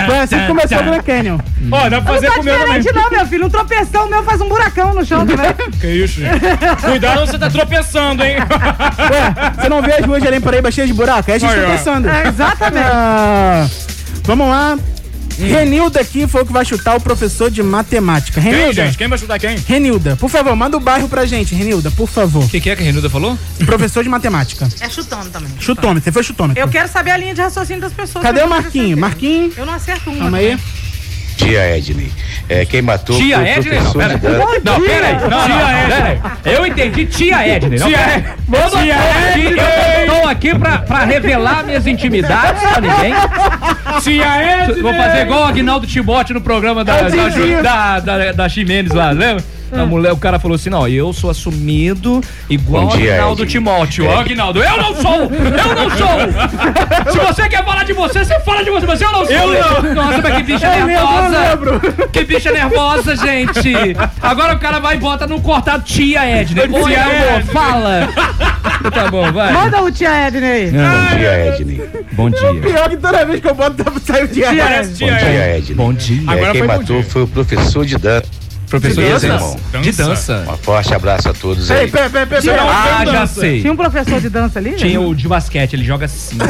Foi 0.06 0.18
assim 0.18 0.38
que 0.38 0.46
começou 0.46 0.78
o 0.78 0.84
Grand 0.84 1.02
Canyon. 1.02 1.38
Ó, 1.70 1.88
dá 1.88 2.00
pra 2.00 2.14
fazer 2.14 2.28
não 2.28 2.34
com 2.36 2.36
tá 2.36 2.40
o 2.40 2.44
meu 2.44 2.58
também. 2.58 2.80
diferente 2.80 2.94
não, 3.04 3.10
meu 3.10 3.26
filho. 3.26 3.46
Um 3.46 3.50
tropeção 3.50 4.08
meu 4.08 4.22
faz 4.22 4.40
um 4.40 4.48
buracão 4.48 4.94
no 4.94 5.04
chão 5.04 5.26
também. 5.26 5.48
Que 5.80 5.86
isso, 5.88 6.20
gente. 6.20 6.40
Cuidado, 6.82 7.20
você 7.26 7.38
tá 7.38 7.48
tropeçando, 7.50 7.97
hein? 8.24 8.36
Ué, 9.10 9.52
você 9.62 9.68
não 9.68 9.82
vê 9.82 9.92
as 9.94 10.04
ruas 10.06 10.22
de 10.22 10.28
Além 10.28 10.40
Paraíba 10.40 10.70
cheias 10.70 10.88
de 10.88 10.94
buraco? 10.94 11.30
É 11.30 11.34
a 11.34 11.38
gente 11.38 11.50
ó. 11.50 11.54
tropeçando. 11.54 12.08
É, 12.08 12.28
exatamente. 12.28 12.86
Ah, 12.92 13.68
vamos 14.24 14.48
lá. 14.48 14.78
Renilda 15.40 16.00
aqui 16.00 16.26
foi 16.26 16.42
o 16.42 16.46
que 16.46 16.52
vai 16.52 16.64
chutar 16.64 16.96
o 16.96 17.00
professor 17.00 17.48
de 17.48 17.62
matemática. 17.62 18.40
Quem, 18.40 18.50
Renilda. 18.50 18.72
gente? 18.86 18.98
Quem 18.98 19.06
vai 19.06 19.16
chutar 19.16 19.38
quem? 19.38 19.56
Renilda, 19.56 20.16
por 20.16 20.28
favor, 20.28 20.54
manda 20.56 20.76
o 20.76 20.80
bairro 20.80 21.08
pra 21.08 21.24
gente, 21.26 21.54
Renilda, 21.54 21.92
por 21.92 22.08
favor. 22.08 22.42
O 22.42 22.48
que, 22.48 22.60
que 22.60 22.68
é 22.68 22.74
que 22.74 22.82
a 22.82 22.84
Renuda 22.84 23.08
falou? 23.08 23.38
Professor 23.64 24.02
de 24.02 24.08
matemática. 24.08 24.68
É 24.80 24.88
chutando 24.88 25.30
também. 25.30 25.48
Chutômetro, 25.60 26.02
você 26.02 26.10
foi 26.10 26.24
chutômetro. 26.24 26.60
Eu 26.60 26.66
quero 26.68 26.88
saber 26.88 27.12
a 27.12 27.16
linha 27.16 27.34
de 27.34 27.40
raciocínio 27.40 27.80
das 27.80 27.92
pessoas. 27.92 28.24
Cadê 28.24 28.42
o 28.42 28.48
Marquinho? 28.48 28.96
Marquinho, 28.98 29.52
Eu 29.56 29.64
não 29.64 29.74
acerto 29.74 30.10
uma. 30.10 30.18
calma 30.22 30.38
aí. 30.38 30.58
Tia 31.38 31.76
Edney. 31.76 32.12
É, 32.48 32.64
quem 32.64 32.82
matou 32.82 33.16
Tia 33.16 33.36
foi 33.36 33.44
o 33.44 33.48
Edney? 33.48 33.80
Não, 33.80 33.92
pera 33.92 34.18
de. 34.18 34.26
Não, 34.64 34.80
pera 34.80 35.06
aí. 35.06 35.14
Não, 35.14 35.44
Tia 35.44 35.54
não, 35.54 36.06
aí. 36.06 36.20
Eu 36.44 36.66
entendi 36.66 37.06
tia 37.06 37.48
Edney. 37.56 37.78
Não, 37.78 37.86
Tia 37.86 38.36
não 38.48 38.70
Tia 38.70 38.96
Edney. 39.36 39.58
Eu 39.58 40.06
não 40.06 40.20
tô 40.22 40.28
aqui 40.28 40.58
pra, 40.58 40.78
pra 40.78 41.04
revelar 41.04 41.64
minhas 41.64 41.86
intimidades 41.86 42.62
pra 42.62 42.80
ninguém. 42.80 43.14
Tia 44.02 44.64
Ed. 44.64 44.80
Vou 44.80 44.92
fazer 44.92 45.22
igual 45.22 45.42
o 45.42 45.44
Agnaldo 45.44 45.86
Timóteo 45.86 46.34
no 46.34 46.40
programa 46.40 46.84
da, 46.84 47.02
da, 47.02 47.08
Entendi. 47.08 47.62
da, 47.62 48.00
da, 48.00 48.32
da 48.32 48.48
Ximenes 48.48 48.92
lá, 48.92 49.10
lembra? 49.10 49.44
A 49.72 49.84
mulher, 49.84 50.12
o 50.12 50.16
cara 50.16 50.38
falou 50.38 50.54
assim: 50.54 50.70
não, 50.70 50.86
eu 50.88 51.12
sou 51.12 51.28
assumido 51.30 52.20
igual 52.48 52.86
Bom 52.86 52.94
o 52.94 52.96
dia, 52.96 53.14
Agnaldo. 53.14 53.46
Timóteo. 53.46 54.04
É. 54.06 54.08
Ó, 54.08 54.20
Agnaldo, 54.20 54.62
eu 54.62 54.76
não 54.76 54.94
sou! 54.94 55.20
Eu 55.22 55.74
não 55.74 55.90
sou! 55.90 57.12
Se 57.12 57.18
você 57.18 57.48
quer 57.48 57.64
falar 57.64 57.84
de 57.84 57.92
você, 57.92 58.24
você 58.24 58.40
fala 58.40 58.64
de 58.64 58.70
você, 58.70 58.86
mas 58.86 59.00
eu 59.00 59.12
não 59.12 59.26
sou! 59.26 59.34
Eu 59.34 59.48
não. 59.48 59.94
Nossa, 59.94 60.22
mas 60.22 60.36
que 60.36 60.42
bicha 60.42 60.66
eu 60.76 60.86
nervosa! 60.86 61.38
Que 62.12 62.24
bicha 62.24 62.50
nervosa, 62.52 63.16
gente! 63.16 63.72
Agora 64.22 64.54
o 64.54 64.58
cara 64.58 64.78
vai 64.80 64.96
e 64.96 64.98
bota 64.98 65.26
no 65.26 65.40
cortado 65.40 65.82
tia 65.84 66.40
Edney. 66.40 66.68
Oi, 66.70 66.90
Tia 66.90 67.02
amor, 67.04 67.14
Edney. 67.38 67.42
fala! 67.52 68.08
Tá 68.92 69.10
bom, 69.10 69.30
vai. 69.32 69.52
Manda 69.52 69.82
o 69.82 69.90
tia 69.90 70.28
Edney 70.28 70.50
aí. 70.50 70.70
Bom 70.70 71.16
dia, 71.16 71.46
Edney. 71.48 71.82
Bom 72.12 72.30
dia. 72.30 72.54
Pior 72.60 72.88
que 72.90 72.96
toda 72.96 73.24
vez 73.26 73.40
que 73.40 73.48
eu 73.48 73.54
boto, 73.54 73.84
sai 74.04 74.24
o 74.24 74.28
dia. 74.28 74.46
Parece 74.56 74.90
Bom 74.90 74.96
tia 74.96 75.16
dia, 75.16 75.56
Edney. 75.58 75.74
Bom 75.74 75.92
dia. 75.92 76.22
É, 76.28 76.32
Agora 76.32 76.52
quem 76.52 76.58
foi 76.60 76.68
bom 76.68 76.78
matou 76.78 77.00
dia. 77.00 77.10
foi 77.10 77.22
o 77.22 77.28
professor 77.28 77.84
de 77.84 77.96
dança. 77.98 78.37
Professor 78.68 79.00
de 79.02 79.08
Beleza, 79.08 79.28
dança? 79.28 79.44
irmão? 79.44 79.82
De 79.82 79.92
dança. 79.92 80.44
Um 80.52 80.56
forte 80.58 80.94
abraço 80.94 81.28
a 81.28 81.32
todos 81.32 81.70
aí. 81.70 81.90
peraí, 81.90 82.10
peraí, 82.10 82.26
peraí. 82.26 82.50
Ah, 82.58 83.02
já 83.04 83.12
dança. 83.20 83.40
sei. 83.40 83.60
Tinha 83.62 83.72
um 83.72 83.76
professor 83.76 84.20
de 84.20 84.28
dança 84.28 84.58
ali? 84.58 84.74
Tinha 84.76 85.00
o 85.00 85.14
de 85.14 85.26
basquete, 85.26 85.72
ele 85.74 85.84
joga 85.84 86.04
assim. 86.06 86.36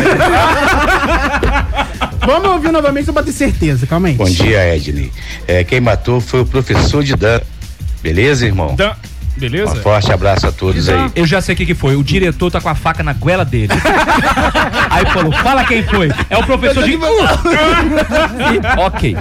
Vamos 2.27 2.51
ouvir 2.51 2.71
novamente 2.73 3.07
só 3.07 3.13
pra 3.13 3.23
ter 3.23 3.33
certeza, 3.33 3.87
calma 3.87 4.09
aí. 4.09 4.15
Bom 4.15 4.25
dia, 4.29 4.75
Edney. 4.77 5.11
É, 5.47 5.65
quem 5.65 5.81
matou 5.81 6.21
foi 6.21 6.41
o 6.41 6.47
professor 6.47 7.03
de 7.03 7.15
dança. 7.17 7.45
Beleza, 8.03 8.45
irmão? 8.47 8.75
Dan- 8.75 8.95
Um 9.39 9.41
Beleza? 9.41 9.77
forte 9.77 10.13
abraço 10.13 10.47
a 10.49 10.53
todos 10.53 10.89
aí. 10.89 11.11
Eu 11.15 11.27
já 11.27 11.41
sei 11.41 11.55
o 11.55 11.57
que, 11.57 11.65
que 11.65 11.75
foi. 11.75 11.95
O 11.97 12.03
diretor 12.03 12.51
tá 12.51 12.61
com 12.61 12.69
a 12.69 12.75
faca 12.75 13.03
na 13.05 13.13
goela 13.13 13.45
dele. 13.45 13.69
Aí 14.91 15.07
falou: 15.07 15.31
fala 15.33 15.63
quem 15.65 15.83
foi. 15.85 16.11
É 16.29 16.37
o 16.37 16.45
professor 16.45 16.83
de. 16.85 16.99
Ok. 18.79 19.17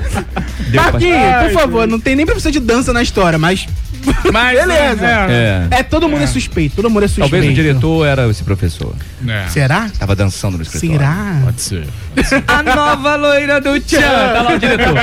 Deu 0.69 0.81
pra- 0.81 0.91
Marquinhos, 0.91 1.43
por 1.43 1.51
favor, 1.61 1.87
não 1.87 1.99
tem 1.99 2.15
nem 2.15 2.25
professor 2.25 2.51
de 2.51 2.59
dança 2.59 2.91
na 2.91 3.01
história, 3.03 3.37
mas. 3.37 3.67
Mas, 4.31 4.59
Beleza. 4.59 5.05
É. 5.05 5.67
É. 5.71 5.79
É, 5.79 5.83
todo 5.83 6.07
mundo 6.09 6.23
é, 6.23 6.27
suspeito, 6.27 6.75
todo 6.75 6.89
mundo 6.89 7.03
é 7.03 7.07
suspeito. 7.07 7.31
Talvez 7.31 7.51
o 7.51 7.55
diretor 7.55 8.05
era 8.05 8.27
esse 8.29 8.43
professor. 8.43 8.93
É. 9.27 9.47
Será? 9.47 9.89
Tava 9.97 10.15
dançando 10.15 10.57
no 10.57 10.63
escritório. 10.63 10.97
Será? 10.97 11.41
Pode 11.43 11.61
ser. 11.61 11.87
A 12.47 12.63
nova 12.63 13.15
loira 13.15 13.61
do 13.61 13.79
Tchan. 13.79 13.99
Tá 13.99 14.41
lá 14.41 14.55
o 14.55 14.59
diretor. 14.59 14.95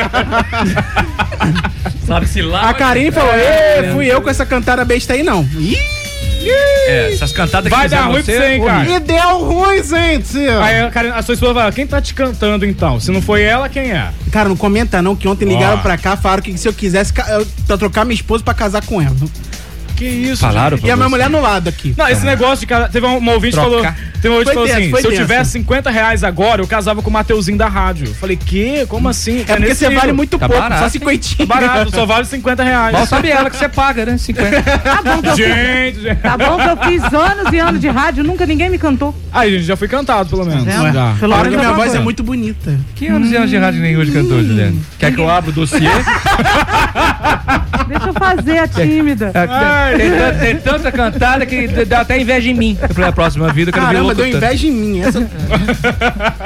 Sabe 2.06 2.26
se 2.26 2.42
lá. 2.42 2.70
A 2.70 2.74
Karine 2.74 3.10
falou: 3.10 3.34
Ê, 3.34 3.92
fui 3.92 4.06
eu 4.06 4.20
com 4.20 4.30
essa 4.30 4.44
cantada 4.44 4.84
besta 4.84 5.14
aí, 5.14 5.22
não. 5.22 5.42
Ih, 5.58 6.03
É, 6.48 7.12
essas 7.12 7.32
cantadas 7.32 7.70
Vai 7.70 7.84
que 7.84 7.88
dar 7.94 8.02
ruim 8.06 8.22
pra 8.22 8.22
você, 8.22 8.38
você, 8.38 8.46
hein, 8.54 8.60
ô, 8.62 8.66
cara? 8.66 8.88
e 8.90 9.00
deu 9.00 9.38
ruim, 9.44 9.82
gente. 9.82 10.38
Aí 10.38 10.80
a, 10.82 10.90
Karine- 10.90 11.14
a 11.14 11.22
sua 11.22 11.34
esposa 11.34 11.54
fala, 11.54 11.72
quem 11.72 11.86
tá 11.86 12.00
te 12.00 12.14
cantando 12.14 12.64
então? 12.66 12.98
Se 13.00 13.10
não 13.10 13.22
foi 13.22 13.42
ela, 13.42 13.68
quem 13.68 13.92
é? 13.92 14.10
Cara, 14.30 14.48
não 14.48 14.56
comenta 14.56 15.00
não, 15.00 15.14
que 15.16 15.26
ontem 15.28 15.44
ligaram 15.46 15.78
Ó. 15.78 15.82
pra 15.82 15.96
cá, 15.96 16.16
falaram 16.16 16.42
que 16.42 16.56
se 16.58 16.66
eu 16.68 16.72
quisesse 16.72 17.12
ca- 17.12 17.26
eu- 17.30 17.46
pra 17.66 17.76
trocar 17.78 18.04
minha 18.04 18.14
esposa 18.14 18.42
pra 18.44 18.54
casar 18.54 18.84
com 18.84 19.00
ela. 19.00 19.14
Que 19.96 20.04
isso? 20.04 20.40
Falaram 20.40 20.78
E 20.82 20.90
a 20.90 20.96
minha 20.96 21.08
mulher 21.08 21.30
no 21.30 21.40
lado 21.40 21.68
aqui. 21.68 21.94
Não, 21.96 22.08
esse 22.08 22.24
negócio 22.24 22.58
de 22.60 22.66
cara. 22.66 22.88
Teve 22.88 23.06
uma 23.06 23.32
ouvinte 23.32 23.56
que 23.56 23.62
falou. 23.62 23.80
Teve 24.20 24.28
uma 24.28 24.38
ouvinte 24.38 24.50
que 24.50 24.54
falou 24.54 24.70
assim: 24.72 24.96
se 24.96 25.06
eu 25.06 25.12
tivesse 25.12 25.50
50 25.52 25.90
reais 25.90 26.24
agora, 26.24 26.62
eu 26.62 26.66
casava 26.66 27.00
com 27.02 27.10
o 27.10 27.12
Mateuzinho 27.12 27.56
da 27.58 27.68
rádio. 27.68 28.08
Eu 28.08 28.14
falei, 28.14 28.36
que? 28.36 28.84
Como 28.86 29.08
assim? 29.08 29.40
É 29.40 29.44
porque 29.44 29.60
nesse 29.60 29.84
você 29.86 29.94
vale 29.94 30.12
muito 30.12 30.38
Tá 30.38 30.48
pouco, 30.48 30.60
barato, 30.62 30.78
só 30.80 30.84
hein? 30.86 30.90
cinquentinha. 30.90 31.46
Tá 31.46 31.54
barato, 31.54 31.90
só 31.90 32.06
vale 32.06 32.24
50 32.26 32.64
reais. 32.64 32.92
Mal 32.92 33.06
sabe 33.06 33.28
ela 33.30 33.48
que 33.50 33.56
você 33.56 33.68
paga, 33.68 34.04
né? 34.06 34.18
50. 34.18 34.62
Tá 34.62 35.02
bom 35.02 35.22
que 35.22 35.28
eu 35.28 35.36
fiz, 35.36 35.46
Gente, 35.46 36.00
gente. 36.00 36.16
tá 36.20 36.36
bom 36.38 36.56
que 36.56 36.68
eu 36.68 36.76
fiz 36.78 37.14
anos 37.14 37.52
e 37.52 37.58
anos 37.58 37.80
de 37.80 37.88
rádio, 37.88 38.24
nunca 38.24 38.46
ninguém 38.46 38.68
me 38.70 38.78
cantou. 38.78 39.14
Aí, 39.32 39.52
gente, 39.52 39.64
já 39.64 39.76
fui 39.76 39.86
cantado, 39.88 40.28
pelo 40.30 40.44
menos. 40.44 40.64
vendo? 40.64 40.92
Já. 40.92 41.14
Pelo 41.20 41.36
menos 41.36 41.48
minha 41.54 41.68
alguma 41.68 41.84
voz 41.84 41.94
é 41.94 42.00
muito 42.00 42.22
bonita. 42.22 42.78
Que 42.96 43.06
anos 43.08 43.30
e 43.30 43.36
anos 43.36 43.50
de 43.50 43.56
rádio 43.56 43.80
nenhum 43.80 44.04
de 44.04 44.10
cantor, 44.12 44.42
Juliano? 44.42 44.80
Quer 44.98 45.14
que 45.14 45.20
eu 45.20 45.28
abra 45.28 45.50
o 45.50 45.52
dossiê? 45.52 45.80
Deixa 47.88 48.06
eu 48.08 48.14
fazer 48.14 48.58
a 48.58 48.68
tímida. 48.68 49.30
É, 49.34 49.96
tem, 49.96 50.10
tan- 50.10 50.38
tem 50.38 50.56
tanta 50.58 50.92
cantada 50.92 51.44
que 51.46 51.66
dá 51.84 52.00
até 52.00 52.18
inveja 52.20 52.48
em 52.50 52.54
mim. 52.54 52.78
Eu 52.80 52.94
falei, 52.94 53.10
a 53.10 53.12
próxima 53.12 53.52
vida 53.52 53.70
eu 53.70 53.72
quero 53.74 53.86
ver 53.86 53.92
Caramba, 53.92 54.14
deu 54.14 54.24
locutor. 54.26 54.42
inveja 54.48 54.66
em 54.66 54.70
mim. 54.72 55.00
Essa... 55.00 55.18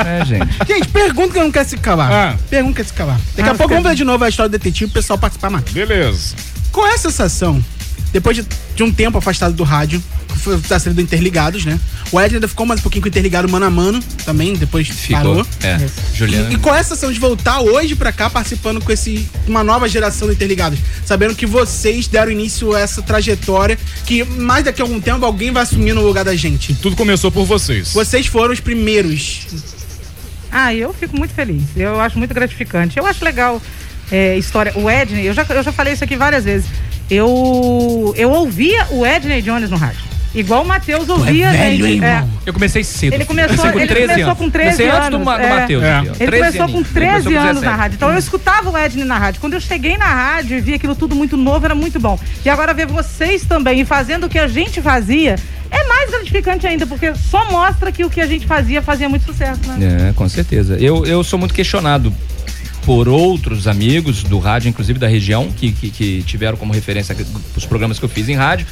É, 0.04 0.24
gente. 0.24 0.48
Gente, 0.66 0.88
pergunta 0.88 1.32
que 1.34 1.38
não 1.40 1.50
quer 1.52 1.64
se 1.64 1.76
calar. 1.76 2.10
Ah. 2.12 2.36
Pergunta 2.50 2.74
que 2.74 2.82
quer 2.82 2.88
se 2.88 2.92
calar. 2.94 3.18
Daqui 3.36 3.48
Ah, 3.48 3.52
a 3.52 3.54
pouco 3.54 3.72
vamos 3.74 3.88
ver 3.88 3.94
de 3.96 4.04
novo 4.04 4.24
a 4.24 4.28
história 4.28 4.48
do 4.48 4.52
detetive, 4.52 4.90
o 4.90 4.94
pessoal 4.94 5.18
participar 5.18 5.50
mais. 5.50 5.64
Beleza. 5.70 6.34
Qual 6.72 6.86
é 6.86 6.94
a 6.94 6.98
sensação, 6.98 7.62
depois 8.12 8.36
de, 8.36 8.46
de 8.74 8.82
um 8.82 8.92
tempo 8.92 9.18
afastado 9.18 9.54
do 9.54 9.64
rádio, 9.64 10.02
tá 10.68 10.78
sendo 10.78 10.94
do 10.94 11.00
Interligados, 11.00 11.64
né? 11.64 11.78
O 12.10 12.20
Ed 12.20 12.34
ainda 12.34 12.48
ficou 12.48 12.64
mais 12.64 12.80
um 12.80 12.82
pouquinho 12.82 13.02
com 13.02 13.06
o 13.06 13.08
Interligado 13.08 13.48
mano 13.48 13.66
a 13.66 13.70
mano, 13.70 14.00
também, 14.24 14.54
depois 14.54 14.88
parou. 15.10 15.44
Ficou. 15.44 15.68
É. 15.68 15.86
Juliana. 16.14 16.50
E, 16.50 16.54
e 16.54 16.58
qual 16.58 16.74
é 16.74 16.80
a 16.80 16.82
sensação 16.82 17.12
de 17.12 17.18
voltar 17.18 17.60
hoje 17.60 17.94
pra 17.94 18.12
cá 18.12 18.30
participando 18.30 18.80
com 18.80 18.90
esse 18.92 19.28
uma 19.46 19.62
nova 19.62 19.88
geração 19.88 20.28
do 20.28 20.34
Interligados? 20.34 20.78
Sabendo 21.04 21.34
que 21.34 21.46
vocês 21.46 22.08
deram 22.08 22.32
início 22.32 22.74
a 22.74 22.80
essa 22.80 23.02
trajetória 23.02 23.78
que 24.06 24.24
mais 24.24 24.64
daqui 24.64 24.80
a 24.80 24.84
algum 24.84 25.00
tempo 25.00 25.24
alguém 25.24 25.50
vai 25.50 25.62
assumir 25.62 25.92
no 25.92 26.02
lugar 26.02 26.24
da 26.24 26.34
gente. 26.34 26.74
Tudo 26.74 26.96
começou 26.96 27.30
por 27.30 27.44
vocês. 27.44 27.92
Vocês 27.92 28.26
foram 28.26 28.52
os 28.52 28.60
primeiros. 28.60 29.46
Ah, 30.50 30.74
eu 30.74 30.92
fico 30.94 31.16
muito 31.16 31.34
feliz. 31.34 31.62
Eu 31.76 32.00
acho 32.00 32.18
muito 32.18 32.34
gratificante. 32.34 32.96
Eu 32.96 33.06
acho 33.06 33.24
legal 33.24 33.60
é, 34.10 34.36
história. 34.36 34.72
O 34.76 34.90
Edney, 34.90 35.26
eu 35.26 35.34
já, 35.34 35.46
eu 35.48 35.62
já 35.62 35.72
falei 35.72 35.92
isso 35.92 36.04
aqui 36.04 36.16
várias 36.16 36.44
vezes. 36.44 36.68
Eu, 37.10 38.14
eu 38.16 38.30
ouvia 38.30 38.86
o 38.90 39.06
Edney 39.06 39.42
Jones 39.42 39.70
no 39.70 39.76
rádio. 39.76 40.00
Igual 40.40 40.62
o 40.62 40.66
Matheus 40.66 41.08
ouvia. 41.08 41.50
velho, 41.50 41.86
gente. 41.86 41.98
hein, 41.98 42.04
É. 42.04 42.24
Eu 42.46 42.52
comecei 42.52 42.84
cedo. 42.84 43.12
Ele 43.14 43.24
começou, 43.24 43.56
Comecei 43.56 43.72
com 43.72 43.78
ele 43.80 43.88
13 43.88 44.06
começou 44.08 44.24
anos. 44.30 44.38
com 44.38 44.50
13 44.50 44.70
Comecei 44.70 44.88
anos. 44.88 44.98
antes 45.06 45.18
do, 45.18 45.24
Ma- 45.24 45.36
do 45.38 45.42
é. 45.44 45.60
Matheus. 45.60 45.82
É. 45.84 45.98
Ele 45.98 46.02
13 46.02 46.18
começou 46.18 46.58
com 46.58 46.62
aninhos. 46.64 46.86
Ele 46.88 46.94
13 46.94 47.24
começou 47.24 47.32
com 47.32 47.38
anos 47.38 47.62
na 47.62 47.70
17. 47.70 47.76
rádio. 47.80 47.96
Então 47.96 48.10
eu 48.12 48.18
escutava 48.18 48.70
o 48.70 48.78
Edney 48.78 49.04
na 49.04 49.18
rádio. 49.18 49.40
Quando 49.40 49.54
eu 49.54 49.60
cheguei 49.60 49.96
na 49.96 50.06
rádio 50.06 50.56
e 50.58 50.60
vi 50.60 50.74
aquilo 50.74 50.94
tudo 50.94 51.14
muito 51.14 51.36
novo, 51.36 51.64
era 51.64 51.74
muito 51.74 51.98
bom. 52.00 52.18
E 52.44 52.48
agora 52.48 52.72
ver 52.72 52.86
vocês 52.86 53.44
também 53.44 53.84
fazendo 53.84 54.24
o 54.24 54.28
que 54.28 54.38
a 54.38 54.48
gente 54.48 54.80
fazia 54.80 55.36
é 55.70 55.84
mais 55.86 56.10
gratificante 56.10 56.66
ainda, 56.66 56.86
porque 56.86 57.14
só 57.14 57.50
mostra 57.50 57.92
que 57.92 58.04
o 58.04 58.08
que 58.10 58.20
a 58.20 58.26
gente 58.26 58.46
fazia 58.46 58.80
fazia 58.80 59.08
muito 59.08 59.24
sucesso, 59.26 59.60
né? 59.66 60.08
É, 60.08 60.12
com 60.14 60.26
certeza. 60.28 60.76
Eu, 60.80 61.04
eu 61.04 61.22
sou 61.22 61.38
muito 61.38 61.52
questionado 61.52 62.12
por 62.86 63.06
outros 63.06 63.66
amigos 63.68 64.22
do 64.22 64.38
rádio, 64.38 64.70
inclusive 64.70 64.98
da 64.98 65.06
região, 65.06 65.50
que, 65.54 65.72
que, 65.72 65.90
que 65.90 66.22
tiveram 66.22 66.56
como 66.56 66.72
referência 66.72 67.14
os 67.54 67.66
programas 67.66 67.98
que 67.98 68.04
eu 68.06 68.08
fiz 68.08 68.30
em 68.30 68.34
rádio, 68.34 68.66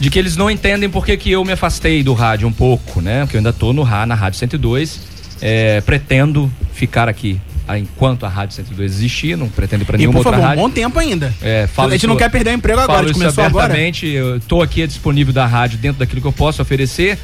de 0.00 0.10
que 0.10 0.18
eles 0.18 0.36
não 0.36 0.50
entendem 0.50 0.88
por 0.90 1.04
que, 1.06 1.30
eu 1.30 1.44
me 1.44 1.52
afastei 1.52 2.02
do 2.02 2.12
rádio 2.14 2.48
um 2.48 2.52
pouco, 2.52 3.00
né? 3.00 3.20
Porque 3.22 3.36
eu 3.36 3.38
ainda 3.38 3.52
tô 3.52 3.72
no 3.72 3.82
Rá, 3.82 4.04
na 4.06 4.14
Rádio 4.14 4.38
102, 4.38 5.00
é, 5.40 5.80
pretendo 5.80 6.50
ficar 6.72 7.08
aqui 7.08 7.40
ah, 7.66 7.78
enquanto 7.78 8.26
a 8.26 8.28
Rádio 8.28 8.54
102 8.56 8.92
existir, 8.92 9.36
não 9.36 9.48
pretendo 9.48 9.82
ir 9.82 9.86
pra 9.86 9.96
E 9.96 10.00
nenhuma 10.00 10.14
por 10.20 10.26
outra 10.26 10.32
favor, 10.32 10.44
um 10.44 10.48
rádio. 10.48 10.62
bom 10.64 10.70
tempo 10.70 10.98
ainda. 10.98 11.32
É, 11.40 11.66
a 11.76 11.82
gente 11.84 11.96
isso- 11.96 12.06
não 12.08 12.16
quer 12.16 12.30
perder 12.30 12.50
o 12.50 12.54
emprego 12.54 12.78
agora, 12.80 12.98
a 13.00 13.02
gente 13.04 13.12
isso 13.12 13.20
começou 13.20 13.44
agora. 13.44 13.64
abertamente, 13.66 14.06
eu 14.06 14.38
tô 14.40 14.60
aqui 14.60 14.86
disponível 14.86 15.32
da 15.32 15.46
rádio 15.46 15.78
dentro 15.78 15.98
daquilo 15.98 16.20
que 16.20 16.26
eu 16.26 16.32
posso 16.32 16.60
oferecer, 16.60 17.18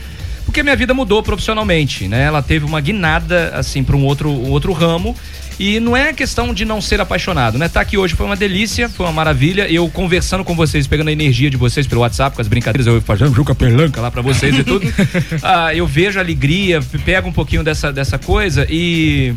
Porque 0.47 0.62
minha 0.64 0.74
vida 0.74 0.92
mudou 0.94 1.22
profissionalmente, 1.22 2.09
né? 2.09 2.24
Ela 2.24 2.42
teve 2.42 2.64
uma 2.64 2.80
guinada, 2.80 3.52
assim, 3.55 3.84
para 3.84 3.94
um 3.94 4.05
outro, 4.05 4.30
um 4.30 4.51
outro 4.51 4.72
ramo. 4.72 5.14
E 5.61 5.78
não 5.78 5.95
é 5.95 6.11
questão 6.15 6.55
de 6.55 6.65
não 6.65 6.81
ser 6.81 7.03
apaixonado, 7.03 7.59
né? 7.59 7.69
Tá 7.69 7.82
aqui 7.82 7.99
hoje 7.99 8.15
foi 8.15 8.24
uma 8.24 8.35
delícia, 8.35 8.89
foi 8.89 9.05
uma 9.05 9.12
maravilha. 9.12 9.70
Eu 9.70 9.87
conversando 9.91 10.43
com 10.43 10.57
vocês, 10.57 10.87
pegando 10.87 11.09
a 11.09 11.12
energia 11.12 11.51
de 11.51 11.59
vocês 11.59 11.87
pelo 11.87 12.01
WhatsApp, 12.01 12.35
com 12.35 12.41
as 12.41 12.49
brincadeiras, 12.49 12.87
eu 12.87 12.99
fazendo 13.03 13.35
Juca 13.35 13.55
Perlanca 13.55 14.01
lá 14.01 14.11
pra 14.11 14.23
vocês 14.23 14.57
e 14.59 14.65
tudo. 14.65 14.91
Ah, 15.43 15.74
eu 15.74 15.87
vejo 15.87 16.19
a 16.19 16.23
alegria, 16.23 16.81
pego 17.05 17.28
um 17.28 17.32
pouquinho 17.32 17.62
dessa, 17.62 17.93
dessa 17.93 18.19
coisa 18.19 18.66
e. 18.70 19.35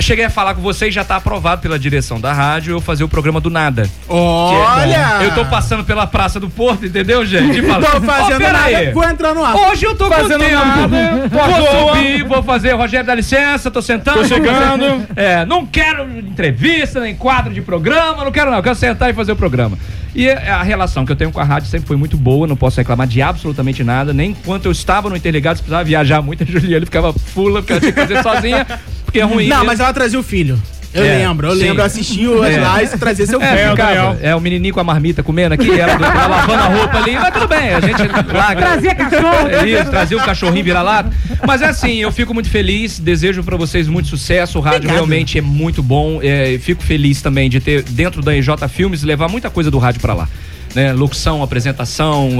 Cheguei 0.00 0.24
a 0.24 0.30
falar 0.30 0.54
com 0.54 0.60
vocês, 0.60 0.92
já 0.94 1.04
tá 1.04 1.16
aprovado 1.16 1.60
pela 1.62 1.78
direção 1.78 2.20
da 2.20 2.32
rádio 2.32 2.72
eu 2.72 2.80
fazer 2.80 3.04
o 3.04 3.08
programa 3.08 3.40
do 3.40 3.50
nada. 3.50 3.88
Olha! 4.08 5.18
Que 5.18 5.24
é- 5.24 5.26
eu 5.26 5.34
tô 5.34 5.44
passando 5.46 5.84
pela 5.84 6.06
Praça 6.06 6.38
do 6.40 6.48
Porto, 6.50 6.86
entendeu, 6.86 7.24
gente? 7.24 7.58
E 7.60 7.62
Tô 7.62 8.00
fazendo 8.02 8.34
"Ó, 8.34 8.38
pera 8.38 8.52
nada, 8.52 8.76
aí. 8.76 8.92
vou 8.92 9.04
entrar 9.04 9.34
no 9.34 9.44
ar. 9.44 9.54
Hoje 9.54 9.84
eu 9.86 9.94
tô 9.94 10.08
Fazendo 10.08 10.40
com 10.44 10.48
tempo. 10.50 10.64
nada, 10.64 11.28
Vou 11.28 11.88
subir, 11.94 12.22
vou 12.24 12.42
fazer. 12.42 12.72
Rogério, 12.74 13.06
dá 13.06 13.14
licença, 13.14 13.70
tô 13.70 13.80
sentando. 13.82 14.18
Tô 14.18 14.24
chegando. 14.24 15.06
É, 15.16 15.44
não 15.46 15.64
quero 15.66 16.04
entrevista, 16.18 17.00
nem 17.00 17.14
quadro 17.14 17.52
de 17.52 17.60
programa, 17.62 18.24
não 18.24 18.32
quero 18.32 18.50
não. 18.50 18.62
Quero 18.62 18.74
sentar 18.74 19.10
e 19.10 19.12
fazer 19.14 19.32
o 19.32 19.36
programa. 19.36 19.78
E 20.14 20.30
a 20.30 20.62
relação 20.62 21.04
que 21.04 21.10
eu 21.10 21.16
tenho 21.16 21.32
com 21.32 21.40
a 21.40 21.44
rádio 21.44 21.68
sempre 21.68 21.88
foi 21.88 21.96
muito 21.96 22.16
boa, 22.16 22.46
não 22.46 22.56
posso 22.56 22.76
reclamar 22.76 23.06
de 23.06 23.20
absolutamente 23.20 23.82
nada. 23.82 24.12
Nem 24.12 24.30
enquanto 24.30 24.66
eu 24.66 24.72
estava 24.72 25.10
no 25.10 25.16
Interligados, 25.16 25.60
precisava 25.60 25.82
viajar 25.82 26.22
muito, 26.22 26.44
a 26.44 26.46
Juliana 26.46 26.86
ficava 26.86 27.12
fula, 27.12 27.60
porque 27.60 27.72
ela 27.72 27.80
tinha 27.80 27.92
que 27.92 28.00
fazer 28.00 28.22
sozinha, 28.22 28.66
porque 29.04 29.18
é 29.18 29.24
ruim. 29.24 29.48
Não, 29.48 29.56
mesmo. 29.56 29.66
mas 29.66 29.80
ela 29.80 29.92
trazia 29.92 30.18
o 30.18 30.22
filho. 30.22 30.60
Eu 30.94 31.04
É, 31.04 31.18
lembro, 31.26 31.48
eu 31.48 31.56
sim. 31.56 31.62
lembro, 31.62 31.80
eu 31.82 31.84
assisti 31.86 32.26
o 32.26 32.44
É. 32.44 32.56
lá 32.60 32.80
e 32.82 32.86
trazia 32.86 33.26
seu 33.26 33.40
filho. 33.40 33.52
É, 33.52 33.70
ficava, 33.70 34.18
é, 34.22 34.34
o 34.36 34.40
menininho 34.40 34.72
com 34.72 34.78
a 34.78 34.84
marmita 34.84 35.24
comendo 35.24 35.52
aqui, 35.54 35.68
ela, 35.78 35.96
do- 35.96 36.04
ela 36.04 36.26
lavando 36.28 36.62
a 36.62 36.66
roupa 36.68 36.98
ali, 36.98 37.14
mas 37.14 37.34
tudo 37.34 37.48
bem, 37.48 37.74
a 37.74 37.80
gente 37.80 37.98
larga. 38.32 38.60
Trazia 38.62 38.94
cachorro. 38.94 39.48
É 39.48 39.68
isso, 39.68 39.90
trazia 39.90 40.16
o 40.16 40.24
cachorrinho 40.24 40.64
vira-lata. 40.64 41.10
Mas 41.44 41.62
é 41.62 41.66
assim, 41.66 41.96
eu 41.96 42.12
fico 42.12 42.32
muito 42.32 42.48
feliz, 42.48 43.00
desejo 43.00 43.42
pra 43.42 43.56
vocês 43.56 43.88
muito 43.88 44.08
sucesso, 44.08 44.58
o 44.58 44.60
rádio 44.60 44.76
Obrigado. 44.78 44.94
realmente 44.96 45.36
é 45.36 45.42
muito 45.42 45.82
bom, 45.82 46.20
é, 46.22 46.56
fico 46.60 46.82
feliz 46.82 47.20
também 47.20 47.50
de 47.50 47.58
ter, 47.58 47.82
dentro 47.82 48.22
da 48.22 48.34
EJ 48.36 48.48
Filmes, 48.70 49.02
levar 49.02 49.28
muita 49.28 49.50
coisa 49.50 49.70
do 49.72 49.78
rádio 49.78 50.00
pra 50.00 50.14
lá. 50.14 50.28
Né, 50.76 50.92
locução, 50.92 51.40
apresentação, 51.42 52.38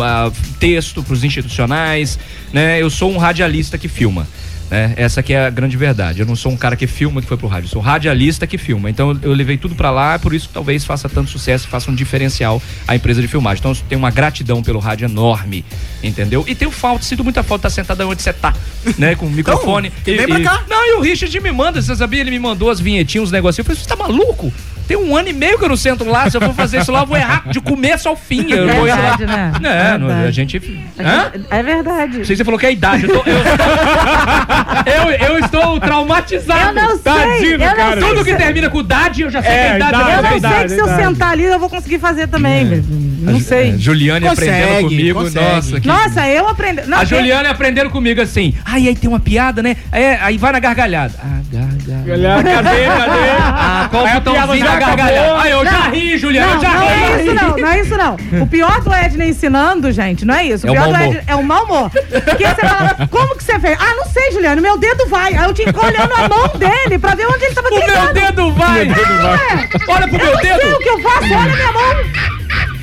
texto 0.58 1.02
para 1.04 1.12
os 1.14 1.22
institucionais, 1.22 2.18
né? 2.52 2.82
Eu 2.82 2.90
sou 2.90 3.12
um 3.12 3.16
radialista 3.16 3.78
que 3.78 3.86
filma. 3.88 4.26
Né? 4.70 4.92
Essa 4.96 5.22
que 5.22 5.32
é 5.32 5.46
a 5.46 5.50
grande 5.50 5.76
verdade. 5.76 6.20
Eu 6.20 6.26
não 6.26 6.34
sou 6.36 6.50
um 6.52 6.56
cara 6.56 6.74
que 6.76 6.86
filma 6.86 7.20
que 7.20 7.28
foi 7.28 7.36
pro 7.36 7.46
rádio, 7.46 7.66
eu 7.66 7.70
sou 7.70 7.82
radialista 7.82 8.46
que 8.46 8.58
filma. 8.58 8.88
Então 8.90 9.18
eu- 9.22 9.32
levei 9.32 9.56
tudo 9.56 9.74
pra 9.74 9.90
lá, 9.90 10.18
por 10.18 10.32
isso 10.34 10.48
que 10.48 10.54
talvez 10.54 10.84
faça 10.84 11.08
tanto 11.08 11.30
sucesso, 11.30 11.68
faça 11.68 11.90
um 11.90 11.94
diferencial 11.94 12.62
a 12.88 12.96
empresa 12.96 13.20
de 13.20 13.28
filmagem. 13.28 13.60
Então 13.60 13.72
eu 13.72 13.76
tenho 13.88 13.98
uma 13.98 14.10
gratidão 14.10 14.62
pelo 14.62 14.78
rádio 14.78 15.04
enorme, 15.06 15.64
entendeu? 16.02 16.44
E 16.46 16.54
tenho 16.54 16.70
falta, 16.70 17.04
sinto 17.04 17.22
muita 17.24 17.42
falta 17.42 17.68
de 17.68 17.72
estar 17.72 17.82
sentado 17.82 18.08
onde 18.08 18.22
você 18.22 18.32
tá, 18.32 18.54
né? 18.98 19.14
Com 19.14 19.26
o 19.26 19.30
microfone. 19.30 19.92
Então, 20.02 20.16
vem 20.16 20.26
pra 20.26 20.40
cá. 20.40 20.64
Não, 20.68 20.86
e 20.86 20.94
o 20.98 21.00
Richard 21.00 21.40
me 21.40 21.52
manda, 21.52 21.80
você 21.80 21.94
sabia? 21.94 22.20
Ele 22.20 22.30
me 22.30 22.38
mandou 22.38 22.70
as 22.70 22.80
vinhetinhas, 22.80 23.26
os 23.28 23.32
negocinhos. 23.32 23.58
Eu 23.58 23.64
falei, 23.64 23.80
você 23.82 23.88
tá 23.88 23.96
maluco? 23.96 24.52
Tem 24.86 24.96
um 24.96 25.16
ano 25.16 25.28
e 25.28 25.32
meio 25.32 25.58
que 25.58 25.64
eu 25.64 25.68
não 25.68 25.76
sento 25.76 26.04
lá. 26.04 26.28
Se 26.28 26.36
eu 26.36 26.40
for 26.40 26.54
fazer 26.54 26.80
isso 26.80 26.92
lá, 26.92 27.00
eu 27.00 27.06
vou 27.06 27.16
errar 27.16 27.44
de 27.50 27.60
começo 27.60 28.08
ao 28.08 28.16
fim. 28.16 28.46
Eu 28.50 28.68
vou 28.68 28.86
ir 28.86 28.90
lá. 28.90 29.16
Verdade, 29.16 29.26
né? 29.26 29.52
É, 29.94 29.98
não, 29.98 30.10
a 30.26 30.30
gente. 30.30 30.56
Hã? 31.00 31.32
É 31.50 31.62
verdade. 31.62 32.18
Não 32.18 32.24
sei 32.24 32.36
se 32.36 32.36
você 32.36 32.44
falou 32.44 32.58
que 32.60 32.66
é 32.66 32.68
a 32.68 32.72
idade. 32.72 33.04
Eu, 33.04 33.10
tô- 33.22 33.30
eu- 33.30 33.36
eu- 35.20 35.28
eu 35.34 35.38
estou 35.38 35.80
traumatizado. 35.80 36.78
Eu 36.78 36.88
não 36.88 36.90
sei, 36.98 37.02
Tadinho, 37.02 37.52
eu 37.52 37.58
cara. 37.76 38.00
sei 38.00 38.08
Tudo 38.08 38.18
se- 38.18 38.24
que 38.30 38.36
termina 38.36 38.70
com 38.70 38.80
idade, 38.80 39.22
eu 39.22 39.30
já 39.30 39.42
sei 39.42 39.50
É, 39.50 39.54
que 39.54 39.60
é 39.60 39.70
a 39.72 39.76
idade. 39.76 39.94
idade, 39.94 40.04
da 40.04 40.16
Eu 40.16 40.22
não 40.22 40.30
pessoa. 40.40 40.52
sei 40.52 40.62
que 40.62 40.68
se 40.68 40.78
eu 40.80 40.86
sentar 40.96 41.30
ali 41.32 41.44
eu 41.44 41.58
vou 41.58 41.68
conseguir 41.70 41.98
fazer 41.98 42.26
também. 42.28 42.64
velho. 42.68 42.84
Não 42.88 43.40
sei. 43.40 43.78
Juliane 43.78 44.26
Consegue, 44.26 44.50
aprendendo 44.50 44.88
comigo. 44.88 45.20
consegue. 45.22 45.44
Nossa, 45.54 45.80
que 45.80 45.88
Nossa, 45.88 46.28
eu 46.28 46.48
aprendi. 46.48 46.82
Não, 46.86 46.98
a 46.98 47.06
tem- 47.06 47.08
Juliana 47.18 47.50
aprendendo 47.50 47.90
comigo 47.90 48.20
assim. 48.20 48.54
Ai, 48.64 48.88
aí 48.88 48.94
tem 48.94 49.08
uma 49.08 49.20
piada, 49.20 49.62
né? 49.62 49.76
É, 49.90 50.16
aí 50.20 50.36
vai 50.36 50.52
na 50.52 50.58
gargalhada. 50.58 51.14
Ah, 51.18 51.40
gargalhada. 51.50 51.63
Olha, 51.86 52.34
cadê, 52.42 52.84
cadê? 52.86 53.30
Ah, 53.40 53.88
qual 53.90 54.02
o 54.04 54.06
a 54.06 54.10
piada 54.10 54.30
botãozinho 54.30 54.64
da 54.64 54.76
gargalhada? 54.76 55.40
Aí 55.42 55.50
eu 55.50 55.64
já 55.64 55.70
Não, 55.72 55.90
ri, 55.90 56.18
Juliana, 56.18 56.46
não, 56.48 56.54
eu 56.56 56.60
já 56.62 56.70
não 56.72 56.80
ri. 56.80 56.88
é 56.88 57.22
isso 57.22 57.34
não, 57.34 57.56
não 57.56 57.68
é 57.68 57.80
isso 57.80 57.96
não. 57.96 58.16
O 58.42 58.46
pior 58.46 58.80
do 58.80 58.92
Edna 58.94 59.24
ensinando, 59.26 59.92
gente, 59.92 60.24
não 60.24 60.34
é 60.34 60.44
isso. 60.46 60.66
O 60.66 60.70
É 60.70 60.72
o 60.72 60.74
pior 60.74 60.88
do. 60.88 61.02
Edna 61.04 61.22
é 61.26 61.34
o 61.34 61.42
mau 61.42 61.64
humor. 61.64 61.90
Porque 61.90 62.46
você 62.46 62.60
fala, 62.66 62.96
como 63.10 63.36
que 63.36 63.44
você 63.44 63.58
fez? 63.58 63.76
Ah, 63.80 63.94
não 63.96 64.04
sei, 64.06 64.32
Juliano, 64.32 64.62
meu 64.62 64.78
dedo 64.78 65.06
vai. 65.08 65.34
Aí 65.34 65.44
eu 65.44 65.52
tinha 65.52 65.68
ficar 65.68 65.86
olhando 65.86 66.12
a 66.14 66.28
mão 66.28 66.48
dele 66.56 66.98
pra 66.98 67.14
ver 67.14 67.26
onde 67.26 67.44
ele 67.44 67.54
tava 67.54 67.68
O 67.68 67.70
meu 67.70 67.82
clicando. 67.82 68.12
dedo 68.14 68.52
vai. 68.52 68.82
É. 68.88 69.92
Olha 69.92 70.08
pro 70.08 70.16
Eu 70.18 70.24
meu 70.24 70.32
não 70.34 70.40
sei 70.40 70.54
dedo. 70.54 70.74
o 70.74 70.78
que 70.78 70.88
eu 70.88 70.98
faço, 71.00 71.24
olha 71.34 71.54
minha 71.56 71.72
mão. 71.72 71.94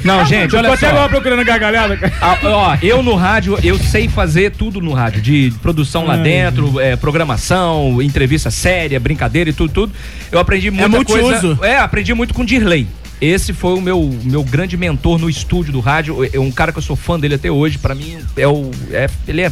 Não, 0.03 0.25
gente, 0.25 0.53
Eu 0.53 0.59
olha 0.59 0.69
tô 0.69 0.73
até 0.75 0.87
só. 0.87 0.93
agora 0.93 1.09
procurando 1.09 1.43
gargalhada. 1.45 1.99
Ah, 2.21 2.37
ó, 2.43 2.77
eu 2.81 3.01
no 3.03 3.15
rádio, 3.15 3.57
eu 3.63 3.77
sei 3.77 4.07
fazer 4.07 4.51
tudo 4.51 4.81
no 4.81 4.93
rádio, 4.93 5.21
de 5.21 5.53
produção 5.61 6.05
lá 6.05 6.17
dentro, 6.17 6.79
é, 6.79 6.95
programação, 6.95 8.01
entrevista 8.01 8.49
séria, 8.51 8.99
brincadeira 8.99 9.49
e 9.49 9.53
tudo, 9.53 9.71
tudo. 9.73 9.93
Eu 10.31 10.39
aprendi 10.39 10.69
muita 10.71 10.89
multiuso. 10.89 11.55
coisa. 11.55 11.65
É, 11.65 11.77
aprendi 11.77 12.13
muito 12.13 12.33
com 12.33 12.41
o 12.41 12.45
Dirley. 12.45 12.87
Esse 13.19 13.53
foi 13.53 13.75
o 13.77 13.81
meu, 13.81 14.09
meu 14.23 14.43
grande 14.43 14.75
mentor 14.75 15.19
no 15.19 15.29
estúdio 15.29 15.71
do 15.71 15.79
rádio. 15.79 16.27
É 16.33 16.39
um 16.39 16.51
cara 16.51 16.71
que 16.71 16.79
eu 16.79 16.81
sou 16.81 16.95
fã 16.95 17.19
dele 17.19 17.35
até 17.35 17.51
hoje. 17.51 17.77
Pra 17.77 17.93
mim, 17.93 18.17
é 18.35 18.47
o, 18.47 18.71
é, 18.91 19.07
ele 19.27 19.41
é 19.41 19.51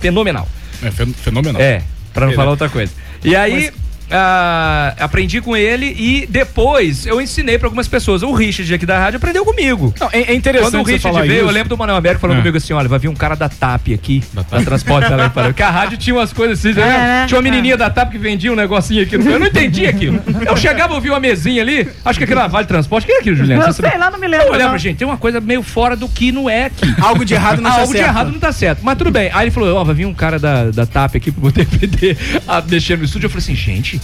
fenomenal. 0.00 0.46
É 0.82 0.90
fen- 0.90 1.14
fenomenal. 1.14 1.60
É, 1.60 1.82
pra 2.12 2.22
não 2.26 2.30
Ele 2.32 2.36
falar 2.36 2.48
é- 2.48 2.50
outra 2.50 2.68
coisa. 2.68 2.92
E 3.24 3.34
aí, 3.34 3.70
ah, 4.10 4.94
aprendi 4.98 5.40
com 5.40 5.56
ele 5.56 5.86
e 5.98 6.26
depois 6.28 7.06
eu 7.06 7.20
ensinei 7.20 7.58
pra 7.58 7.66
algumas 7.66 7.88
pessoas. 7.88 8.22
O 8.22 8.32
Richard 8.32 8.72
aqui 8.74 8.86
da 8.86 8.98
rádio 8.98 9.18
aprendeu 9.18 9.44
comigo. 9.44 9.94
Não, 10.00 10.08
é, 10.12 10.32
é 10.32 10.34
interessante 10.34 10.70
Quando 10.72 10.82
o 10.82 10.86
você 10.86 10.92
Richard 10.92 11.14
falar 11.16 11.26
veio, 11.26 11.40
isso. 11.40 11.48
eu 11.48 11.52
lembro 11.52 11.68
do 11.68 11.76
Manuel 11.78 11.96
Américo 11.98 12.20
falando 12.20 12.36
É. 12.36 12.40
comigo 12.40 12.56
assim: 12.56 12.72
olha, 12.72 12.88
vai 12.88 12.98
vir 12.98 13.08
um 13.08 13.14
cara 13.14 13.34
da 13.34 13.48
TAP 13.48 13.88
aqui, 13.94 14.22
da, 14.32 14.42
Transporte 14.62 15.08
da 15.10 15.28
Parada. 15.28 15.48
Porque 15.50 15.62
a 15.62 15.70
rádio 15.70 15.98
tinha 15.98 16.14
umas 16.14 16.32
coisas 16.32 16.58
assim, 16.58 16.72
né? 16.78 17.24
Tinha 17.26 17.36
uma 17.38 17.42
menininha 17.42 17.76
da 17.76 17.88
TAP 17.90 18.10
que 18.12 18.18
vendia 18.18 18.52
um 18.52 18.56
negocinho 18.56 19.02
aqui. 19.02 19.14
Eu 19.14 19.38
não 19.38 19.46
entendi 19.46 19.86
aquilo. 19.86 20.20
Eu 20.46 20.56
chegava, 20.56 20.94
eu 20.94 21.00
via 21.00 21.12
uma 21.12 21.20
mesinha 21.20 21.62
ali, 21.62 21.88
acho 22.04 22.18
que 22.18 22.24
aquilo 22.24 22.40
era 22.40 22.48
Vale 22.48 22.66
Transporte. 22.66 23.04
O 23.04 23.06
que 23.06 23.12
é 23.12 23.18
aquilo, 23.20 23.36
Juliana? 23.36 23.62
Eu 23.62 23.66
Você 23.72 23.82
sabe? 23.82 23.90
sei 23.90 23.98
lá, 24.00 24.10
não 24.10 24.18
me 24.18 24.26
lembro, 24.26 24.46
Eu 24.48 24.52
olhava, 24.52 24.72
não. 24.72 24.78
gente, 24.78 24.96
tem 24.98 25.06
uma 25.06 25.16
coisa 25.16 25.40
meio 25.40 25.62
fora 25.62 25.94
do 25.96 26.08
que 26.08 26.32
não 26.32 26.48
é 26.48 26.64
aqui. 26.66 26.94
Algo 27.00 27.24
de 27.24 27.34
errado 27.34 27.60
não 27.60 27.70
está 27.70 27.80
Algo 27.82 27.92
de 27.92 27.98
certo. 27.98 28.10
errado 28.10 28.32
não 28.32 28.38
tá 28.38 28.52
certo. 28.52 28.80
Mas 28.82 28.96
tudo 28.98 29.10
bem. 29.10 29.30
Aí 29.32 29.44
ele 29.44 29.50
falou: 29.50 29.76
Ó, 29.76 29.84
vai 29.84 29.94
vir 29.94 30.06
um 30.06 30.14
cara 30.14 30.38
da, 30.38 30.70
da 30.70 30.86
TAP 30.86 31.16
aqui 31.16 31.30
pra 31.30 31.40
poder 31.42 31.62
aprender 31.72 32.16
a 32.46 32.60
mexer 32.62 32.96
no 32.98 33.04
estúdio. 33.04 33.26
Eu 33.26 33.30
falei 33.30 33.42
assim, 33.44 33.54
gente. 33.54 33.97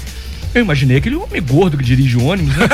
Eu 0.55 0.63
imaginei 0.63 0.99
aquele 0.99 1.17
homem 1.17 1.43
gordo 1.43 1.77
que 1.77 1.83
dirige 1.83 2.17
o 2.17 2.25
ônibus, 2.27 2.55
né? 2.57 2.67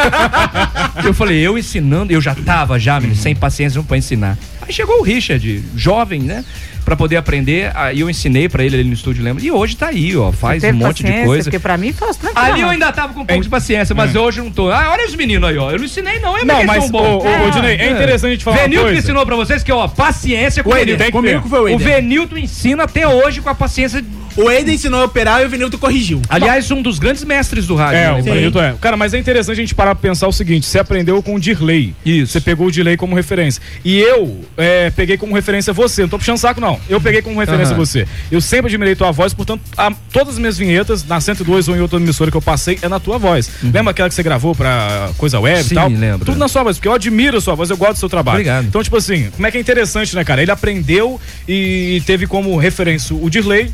eu 1.03 1.15
falei, 1.15 1.39
eu 1.39 1.57
ensinando, 1.57 2.13
eu 2.13 2.21
já 2.21 2.35
tava 2.35 2.79
já, 2.79 3.01
menino, 3.01 3.17
sem 3.19 3.35
paciência 3.35 3.79
não 3.79 3.85
pra 3.85 3.97
ensinar. 3.97 4.37
Aí 4.61 4.71
chegou 4.73 5.01
o 5.01 5.03
Richard, 5.03 5.63
jovem, 5.75 6.21
né? 6.21 6.45
Pra 6.85 6.97
poder 6.97 7.17
aprender, 7.17 7.71
aí 7.75 8.01
eu 8.01 8.11
ensinei 8.11 8.49
pra 8.49 8.65
ele 8.65 8.75
ali 8.75 8.85
no 8.85 8.93
estúdio, 8.95 9.23
lembra? 9.23 9.45
E 9.45 9.51
hoje 9.51 9.77
tá 9.77 9.89
aí, 9.89 10.17
ó, 10.17 10.33
faz 10.33 10.63
um 10.65 10.73
monte 10.73 11.05
de 11.05 11.13
coisa. 11.25 11.45
Porque 11.45 11.59
pra 11.59 11.77
mim 11.77 11.93
faz 11.93 12.17
tranquilo. 12.17 12.53
Ali 12.53 12.63
eu 12.63 12.69
ainda 12.69 12.91
tava 12.93 13.13
com 13.15 13.21
um 13.21 13.25
pouco 13.27 13.43
de 13.43 13.49
paciência, 13.49 13.95
mas 13.95 14.15
hoje 14.15 14.41
eu 14.41 14.45
não 14.45 14.51
tô. 14.51 14.71
Ah, 14.71 14.91
olha 14.91 15.07
os 15.07 15.15
meninos 15.15 15.49
aí, 15.49 15.57
ó. 15.57 15.71
Eu 15.71 15.79
não 15.79 15.85
ensinei, 15.85 16.19
não. 16.21 16.37
É 16.37 16.45
Não, 16.45 16.65
mas, 16.65 16.91
ô, 16.91 16.97
ô, 16.99 17.47
ô, 17.47 17.51
Dinei, 17.51 17.77
é 17.77 17.91
interessante 17.91 18.27
a 18.31 18.33
gente 18.35 18.45
falar 18.45 18.57
uma 18.57 18.63
Venilton 18.63 18.85
coisa. 18.87 18.99
ensinou 18.99 19.27
pra 19.27 19.37
vocês 19.37 19.63
que, 19.63 19.71
ó, 19.73 19.87
paciência 19.89 20.63
com 20.63 20.71
O 20.71 20.73
o 20.73 20.77
Venilton. 20.77 21.11
comigo 21.11 21.43
que 21.43 21.49
foi 21.49 21.73
o 21.73 21.75
O. 21.77 21.79
Venilton 21.79 22.37
ensina 22.39 22.85
até 22.85 23.07
hoje 23.07 23.41
com 23.41 23.49
a 23.49 23.55
paciência. 23.55 24.03
O 24.36 24.51
Eden 24.51 24.74
ensinou 24.74 25.01
a 25.01 25.05
operar 25.05 25.43
e 25.43 25.47
o 25.47 25.48
Venilton 25.48 25.78
corrigiu. 25.78 26.20
Aliás, 26.28 26.70
um 26.70 26.81
dos 26.82 26.98
grandes 26.98 27.24
mestres 27.24 27.66
do 27.66 27.74
rádio. 27.74 27.98
É, 27.98 28.12
né? 28.12 28.20
o 28.20 28.23
Benito 28.23 28.59
é. 28.59 28.74
Cara, 28.81 28.97
mas 28.97 29.12
é 29.15 29.19
interessante 29.19 29.57
a 29.59 29.61
gente 29.61 29.74
parar 29.74 29.94
pra 29.94 30.09
pensar 30.09 30.28
o 30.28 30.32
seguinte: 30.32 30.66
você 30.66 30.78
aprendeu 30.78 31.23
com 31.23 31.35
o 31.35 31.40
Dirley. 31.40 31.94
Isso. 32.05 32.32
Você 32.32 32.40
pegou 32.40 32.66
o 32.69 32.70
Dirley 32.73 32.97
como 32.97 33.15
referência. 33.15 33.61
E 33.85 33.98
eu 33.98 34.40
é, 34.57 34.90
peguei 34.90 35.16
como 35.16 35.35
referência 35.35 35.73
você. 35.73 36.02
Não 36.02 36.09
tô 36.09 36.19
puxando 36.19 36.39
saco, 36.39 36.61
não. 36.61 36.78
Eu 36.89 37.01
peguei 37.01 37.23
como 37.23 37.39
referência 37.40 37.74
Aham. 37.74 37.85
você. 37.85 38.07
Eu 38.31 38.40
sempre 38.40 38.66
admirei 38.69 38.94
tua 38.94 39.11
voz, 39.11 39.35
portanto, 39.35 39.61
a- 39.77 39.93
todas 40.12 40.35
as 40.35 40.39
minhas 40.39 40.57
vinhetas, 40.57 41.05
na 41.05 41.20
102 41.20 41.69
ou 41.69 41.77
em 41.77 41.81
outra 41.81 41.98
emissora 41.98 42.31
que 42.31 42.36
eu 42.36 42.43
passei, 42.43 42.78
é 42.82 42.89
na 42.89 43.01
tua 43.01 43.19
voz. 43.19 43.51
Lembra 43.62 43.90
aquela 43.90 44.09
que 44.09 44.15
você 44.15 44.23
gravou 44.23 44.55
pra 44.55 45.11
coisa 45.19 45.39
web 45.40 45.59
Uhum. 45.61 45.65
Sim, 45.65 45.73
e 45.73 45.74
tal? 45.74 45.89
lembro. 45.89 46.24
Tudo 46.27 46.39
na 46.39 46.48
sua 46.48 46.62
voz, 46.62 46.77
porque 46.77 46.89
eu 46.89 46.93
admiro 46.94 47.39
a 47.39 47.40
sua 47.40 47.55
voz, 47.55 47.70
eu 47.70 47.77
gosto 47.77 47.94
do 47.94 47.98
seu 47.98 48.09
trabalho. 48.09 48.36
Obrigado. 48.39 48.66
Então, 48.66 48.82
tipo 48.82 48.97
assim, 48.97 49.31
como 49.35 49.47
é 49.47 49.51
que 49.51 49.59
é 49.59 49.61
interessante, 49.61 50.15
né, 50.15 50.24
cara? 50.24 50.43
Ele 50.43 50.51
aprendeu 50.51 51.20
e 51.48 52.02
teve 52.07 52.27
como 52.27 52.57
referência 52.57 53.15
o 53.16 53.28
Dirley. 53.28 53.70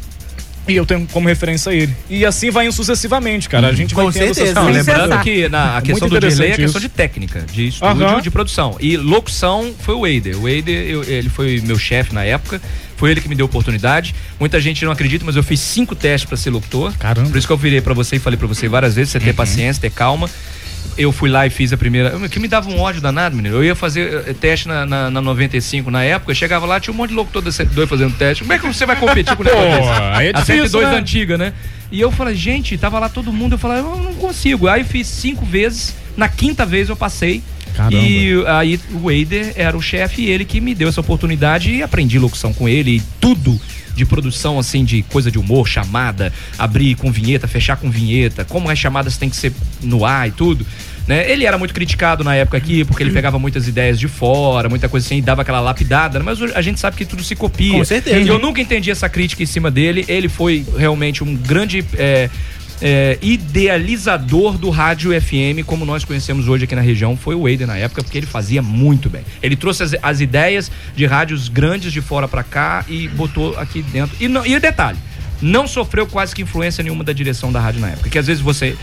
E 0.68 0.74
eu 0.74 0.84
tenho 0.84 1.06
como 1.12 1.28
referência 1.28 1.70
ele. 1.70 1.94
E 2.10 2.24
assim 2.24 2.50
vai 2.50 2.66
indo 2.66 2.72
sucessivamente, 2.74 3.48
cara. 3.48 3.68
A 3.68 3.72
gente 3.72 3.94
Com 3.94 4.02
vai 4.04 4.12
certeza. 4.12 4.54
Não, 4.54 4.68
lembrando 4.70 5.18
que 5.20 5.48
na, 5.48 5.78
a 5.78 5.82
questão 5.82 6.08
do 6.08 6.18
delay 6.18 6.30
é 6.30 6.32
interessante 6.32 6.56
questão 6.60 6.80
de 6.80 6.88
técnica, 6.88 7.44
de 7.52 7.68
estúdio, 7.68 8.04
Aham. 8.06 8.20
de 8.20 8.30
produção. 8.30 8.76
E 8.80 8.96
locução 8.96 9.72
foi 9.78 9.94
o 9.94 10.06
Eider. 10.06 10.36
O 10.40 10.48
Eider, 10.48 10.86
eu- 10.88 11.04
ele 11.04 11.28
foi 11.28 11.60
meu 11.64 11.78
chefe 11.78 12.12
na 12.14 12.24
época. 12.24 12.60
Foi 12.96 13.10
ele 13.10 13.20
que 13.20 13.28
me 13.28 13.34
deu 13.34 13.44
a 13.44 13.48
oportunidade. 13.48 14.14
Muita 14.40 14.58
gente 14.58 14.84
não 14.84 14.90
acredita, 14.90 15.24
mas 15.24 15.36
eu 15.36 15.42
fiz 15.42 15.60
cinco 15.60 15.94
testes 15.94 16.26
pra 16.26 16.36
ser 16.36 16.50
locutor. 16.50 16.92
Caramba. 16.98 17.28
Por 17.28 17.36
isso 17.36 17.46
que 17.46 17.52
eu 17.52 17.56
virei 17.56 17.80
pra 17.80 17.92
você 17.94 18.16
e 18.16 18.18
falei 18.18 18.38
pra 18.38 18.46
você 18.48 18.68
várias 18.68 18.94
vezes, 18.94 19.12
você 19.12 19.20
ter 19.20 19.34
paciência, 19.34 19.80
ter 19.80 19.90
calma. 19.90 20.28
Eu 20.96 21.12
fui 21.12 21.28
lá 21.28 21.46
e 21.46 21.50
fiz 21.50 21.72
a 21.72 21.76
primeira. 21.76 22.28
Que 22.28 22.38
me 22.38 22.48
dava 22.48 22.68
um 22.68 22.78
ódio 22.80 23.00
danado, 23.00 23.36
menino. 23.36 23.56
Eu 23.56 23.64
ia 23.64 23.74
fazer 23.74 24.24
eh, 24.26 24.34
teste 24.34 24.68
na, 24.68 24.86
na, 24.86 25.10
na 25.10 25.20
95 25.20 25.90
na 25.90 26.02
época, 26.02 26.32
eu 26.32 26.34
chegava 26.34 26.66
lá, 26.66 26.80
tinha 26.80 26.92
um 26.92 26.96
monte 26.96 27.10
de 27.10 27.16
locutor 27.16 27.42
da 27.42 27.52
102 27.52 27.88
fazendo 27.88 28.16
teste. 28.16 28.42
Como 28.42 28.52
é 28.52 28.58
que 28.58 28.66
você 28.66 28.86
vai 28.86 28.96
competir 28.96 29.36
com 29.36 29.42
o 29.42 29.44
negócio 29.46 29.68
Pô, 29.68 29.76
desse? 29.76 29.90
aí 29.90 30.26
é 30.26 30.30
a 30.30 30.40
difícil, 30.40 30.68
102 30.68 30.88
né? 30.88 30.96
antiga, 30.96 31.38
né? 31.38 31.52
E 31.90 32.00
eu 32.00 32.10
falei, 32.10 32.34
gente, 32.34 32.76
tava 32.76 32.98
lá 32.98 33.08
todo 33.08 33.32
mundo, 33.32 33.54
eu 33.54 33.58
falei, 33.58 33.78
eu 33.78 33.96
não 33.96 34.14
consigo. 34.14 34.68
Aí 34.68 34.84
fiz 34.84 35.06
cinco 35.06 35.44
vezes, 35.44 35.94
na 36.16 36.28
quinta 36.28 36.66
vez 36.66 36.88
eu 36.88 36.96
passei. 36.96 37.42
Caramba. 37.74 37.96
E 37.96 38.44
aí 38.46 38.80
o 39.02 39.10
Eider 39.10 39.52
era 39.54 39.76
o 39.76 39.82
chefe 39.82 40.24
ele 40.24 40.44
que 40.44 40.60
me 40.60 40.74
deu 40.74 40.88
essa 40.88 41.00
oportunidade 41.00 41.70
e 41.70 41.82
aprendi 41.82 42.18
locução 42.18 42.52
com 42.52 42.68
ele 42.68 42.96
e 42.96 43.02
tudo 43.20 43.60
de 43.96 44.04
produção, 44.04 44.58
assim, 44.58 44.84
de 44.84 45.02
coisa 45.02 45.30
de 45.30 45.38
humor, 45.38 45.66
chamada, 45.66 46.32
abrir 46.58 46.94
com 46.94 47.10
vinheta, 47.10 47.48
fechar 47.48 47.76
com 47.76 47.90
vinheta, 47.90 48.44
como 48.44 48.68
as 48.70 48.78
chamadas 48.78 49.16
têm 49.16 49.30
que 49.30 49.36
ser 49.36 49.52
no 49.82 50.04
ar 50.04 50.28
e 50.28 50.30
tudo. 50.30 50.66
Né? 51.06 51.30
Ele 51.30 51.46
era 51.46 51.56
muito 51.56 51.72
criticado 51.72 52.22
na 52.24 52.34
época 52.34 52.58
aqui, 52.58 52.84
porque 52.84 53.02
ele 53.02 53.12
pegava 53.12 53.38
muitas 53.38 53.66
ideias 53.68 53.98
de 53.98 54.08
fora, 54.08 54.68
muita 54.68 54.88
coisa 54.88 55.06
assim, 55.06 55.18
e 55.18 55.22
dava 55.22 55.42
aquela 55.42 55.60
lapidada, 55.60 56.20
mas 56.20 56.42
a 56.42 56.60
gente 56.60 56.80
sabe 56.80 56.96
que 56.96 57.04
tudo 57.04 57.22
se 57.22 57.34
copia. 57.36 57.72
Com 57.72 57.84
certeza. 57.84 58.18
E 58.18 58.28
eu 58.28 58.38
nunca 58.38 58.60
entendi 58.60 58.90
essa 58.90 59.08
crítica 59.08 59.42
em 59.42 59.46
cima 59.46 59.70
dele. 59.70 60.04
Ele 60.08 60.28
foi 60.28 60.66
realmente 60.76 61.22
um 61.22 61.34
grande. 61.34 61.84
é, 61.96 62.28
é, 62.80 63.18
idealizador 63.22 64.58
do 64.58 64.70
rádio 64.70 65.10
FM, 65.20 65.64
como 65.64 65.84
nós 65.84 66.04
conhecemos 66.04 66.48
hoje 66.48 66.64
aqui 66.64 66.74
na 66.74 66.80
região, 66.82 67.16
foi 67.16 67.34
o 67.34 67.48
Eider 67.48 67.66
na 67.66 67.76
época, 67.76 68.02
porque 68.02 68.18
ele 68.18 68.26
fazia 68.26 68.60
muito 68.62 69.08
bem. 69.08 69.22
Ele 69.42 69.56
trouxe 69.56 69.82
as, 69.82 69.94
as 70.02 70.20
ideias 70.20 70.70
de 70.94 71.06
rádios 71.06 71.48
grandes 71.48 71.92
de 71.92 72.00
fora 72.00 72.28
pra 72.28 72.42
cá 72.42 72.84
e 72.88 73.08
botou 73.08 73.58
aqui 73.58 73.82
dentro. 73.82 74.16
E, 74.20 74.28
não- 74.28 74.44
e 74.46 74.54
o 74.54 74.60
detalhe, 74.60 74.98
não 75.40 75.66
sofreu 75.66 76.06
quase 76.06 76.34
que 76.34 76.42
influência 76.42 76.82
nenhuma 76.82 77.04
da 77.04 77.12
direção 77.12 77.50
da 77.52 77.60
rádio 77.60 77.80
na 77.80 77.88
época, 77.90 78.08
que 78.10 78.18
às 78.18 78.26
vezes 78.26 78.42
você 78.42 78.76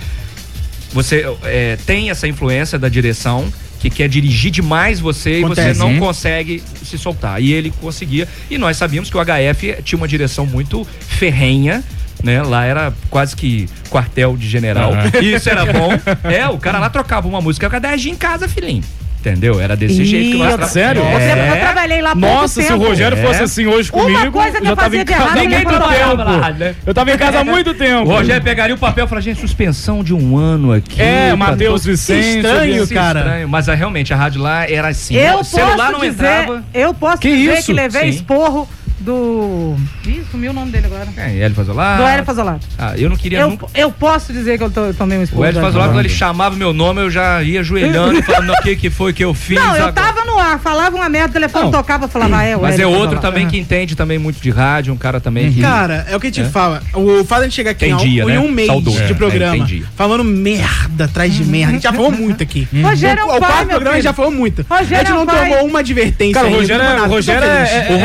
você 0.92 1.26
é, 1.44 1.76
tem 1.88 2.12
essa 2.12 2.28
influência 2.28 2.78
da 2.78 2.88
direção 2.88 3.52
que 3.80 3.90
quer 3.90 4.08
dirigir 4.08 4.52
demais 4.52 5.00
você 5.00 5.40
e 5.40 5.44
Acontece. 5.44 5.74
você 5.74 5.80
não 5.80 5.94
Uhum. 5.94 6.00
consegue 6.00 6.62
se 6.86 6.98
soltar. 7.00 7.42
E 7.42 7.52
ele 7.52 7.72
conseguia. 7.82 8.28
E 8.50 8.58
nós 8.60 8.78
sabíamos 8.78 9.10
que 9.10 9.18
o 9.18 9.20
HF 9.20 9.82
tinha 9.84 9.98
uma 9.98 10.08
direção 10.08 10.46
muito 10.46 10.86
ferrenha. 11.00 11.84
Né? 12.24 12.42
Lá 12.42 12.64
era 12.66 12.94
quase 13.10 13.36
que 13.36 13.68
quartel 13.90 14.38
de 14.38 14.48
general. 14.48 14.94
E 15.22 15.34
isso 15.36 15.50
era 15.50 15.66
bom. 15.66 15.90
É, 16.24 16.48
o 16.48 16.58
cara 16.58 16.80
lá 16.80 16.90
trocava 16.90 17.28
uma 17.28 17.42
música 17.42 17.70
com 17.70 17.76
a 17.76 17.80
10 17.80 18.06
em 18.06 18.16
casa, 18.16 18.48
filhinho. 18.48 18.82
Entendeu? 19.20 19.58
Era 19.62 19.74
desse 19.78 20.02
Ih, 20.02 20.06
jeito 20.06 20.32
que 20.32 20.38
nós 20.38 20.52
eu- 20.52 20.58
tra- 20.58 20.68
Sério? 20.68 21.02
É. 21.02 21.52
Eu 21.52 21.60
trabalhei 21.62 22.02
lá 22.02 22.14
Nossa, 22.14 22.62
se 22.62 22.74
o. 22.74 22.78
Rogério 22.78 23.18
É. 23.18 23.22
fosse 23.22 23.42
assim 23.44 23.66
hoje 23.66 23.90
Uma 23.94 24.04
comigo, 24.04 24.32
coisa 24.34 24.58
que 24.60 24.66
já 24.66 24.72
eu 24.72 24.76
tava 24.76 24.96
em 24.98 25.00
de 25.00 25.06
casa 25.06 25.36
ninguém 25.36 25.60
tempo. 25.66 25.72
rádio, 25.78 26.60
né? 26.60 26.76
Eu 26.86 26.94
tava 26.94 27.12
em 27.14 27.18
casa 27.18 27.40
há 27.40 27.44
muito 27.46 27.74
tempo. 27.76 28.02
O 28.10 28.16
Rogério 28.16 28.44
pegaria 28.44 28.76
o 28.76 28.78
papel 28.78 29.06
e 29.06 29.08
falaria, 29.08 29.34
gente, 29.34 29.40
suspensão 29.40 30.04
de 30.04 30.14
um 30.14 30.38
ano 30.38 30.74
aqui. 30.74 31.02
É, 31.02 31.34
Matheus 31.36 31.84
todos." 31.84 31.86
Vicente, 31.86 32.38
Estranho, 32.38 32.84
Isso, 32.84 32.94
cara. 32.94 33.20
Estranho. 33.22 33.48
Mas 33.48 33.70
ah, 33.70 33.74
realmente, 33.76 34.14
a 34.14 34.18
rádio 34.18 34.42
lá 34.42 34.70
era 34.70 34.90
assim. 34.90 35.16
Eu 35.16 35.40
o 35.40 35.44
celular 35.46 35.92
não 35.94 36.00
posso 36.02 36.12
dizer, 36.12 36.26
entrava. 36.26 36.64
Eu 36.74 36.94
posso 36.94 37.18
Que 37.22 37.34
dizer 37.34 37.54
isso? 37.60 37.66
que 37.68 37.74
levei 37.74 38.02
Sim. 38.12 38.18
esporro 38.18 38.68
do. 39.04 39.76
Ih, 40.06 40.24
sumiu 40.32 40.52
o 40.52 40.54
nome 40.54 40.72
dele 40.72 40.88
agora. 40.88 41.08
É, 41.18 41.38
Hélio 41.40 41.56
Fazolato. 41.56 42.02
Do 42.02 42.08
Hélio 42.08 42.26
Fazolato. 42.26 42.68
Ah, 42.78 42.94
eu 42.98 43.10
não 43.10 43.16
queria 43.16 43.40
Eu, 43.40 43.50
nunca. 43.50 43.68
eu 43.76 43.92
posso 43.92 44.32
dizer 44.34 44.58
que 44.58 44.64
eu, 44.64 44.70
to- 44.72 44.80
eu 44.80 44.94
tomei 44.94 45.18
um 45.18 45.24
esporro. 45.24 45.42
O 45.44 45.46
Hélio 45.46 45.62
Fazolato, 45.62 45.92
quando 45.92 46.00
ele 46.00 46.10
chamava 46.10 46.56
meu 46.56 46.74
nome, 46.74 47.02
eu 47.02 47.10
já 47.12 47.42
ia 47.44 47.60
ajoelhando 47.60 48.22
falando, 48.24 48.48
"Não, 48.48 48.54
o 48.56 48.62
que, 48.62 48.76
que 48.76 48.90
foi 48.90 49.14
que 49.14 49.24
eu 49.24 49.34
fiz 49.34 49.58
Não, 49.58 49.76
eu 49.76 49.86
agora?" 49.88 49.92
tava 49.94 50.26
no 50.26 50.38
ar, 50.40 50.60
falava 50.60 50.96
uma 50.96 51.10
merda, 51.10 51.30
o 51.30 51.34
telefone 51.34 51.66
Não. 51.66 51.72
tocava, 51.72 52.06
eu 52.06 52.10
falava, 52.10 52.38
ah, 52.38 52.44
é 52.44 52.56
o 52.58 52.62
Mas 52.62 52.72
é 52.72 52.76
Hélio 52.76 52.88
outro 52.90 53.02
Fazolato. 53.16 53.28
também 53.28 53.48
que 53.48 53.58
entende 53.58 53.96
também 53.96 54.18
muito 54.18 54.40
de 54.42 54.50
rádio, 54.50 54.94
um 54.94 54.98
cara 54.98 55.20
também 55.20 55.52
que... 55.52 55.62
Cara, 55.62 56.06
é 56.10 56.16
o 56.16 56.20
que 56.20 56.28
a 56.28 56.30
gente 56.30 56.42
É. 56.42 56.46
fala. 56.46 56.82
O 56.94 57.24
fato 57.26 57.40
de 57.40 57.46
a 57.46 57.48
gente 57.50 57.56
chegar 57.56 57.72
aqui 57.72 57.86
em, 57.86 57.94
um- 58.24 58.26
né? 58.26 58.40
um 58.40 58.50
mês 58.52 58.68
Saudoso. 58.68 59.04
de 59.04 59.12
É, 59.12 59.16
programa, 59.16 59.58
entendi. 59.58 59.86
falando 59.96 60.24
merda 60.24 61.06
atrás 61.06 61.34
de 61.34 61.44
merda. 61.44 61.70
A 61.70 61.74
gente 61.74 61.84
já 61.84 61.94
falou 61.94 62.12
muito 62.14 62.42
aqui. 62.44 62.68
Rogério 62.82 63.22
é 63.22 63.26
um 63.26 63.28
o, 63.30 63.36
o 63.36 63.40
pai, 63.40 63.50
quarto 63.50 63.68
meu 63.68 63.76
programa 63.76 64.02
já 64.02 64.14
falou 64.14 64.32
muito. 64.32 64.66
Rogério 64.70 64.96
a 64.96 65.00
gente 65.00 65.12
é 65.12 65.14
não 65.14 65.26
tomou 65.26 65.66
uma 65.68 65.80
advertência 65.80 66.34
Cara, 66.34 66.48
o 66.48 66.56
Rogério 66.56 66.84
é- 66.84 67.02
o 67.02 67.08
Rogério 67.08 67.48
é- 67.48 67.90
o 67.92 67.98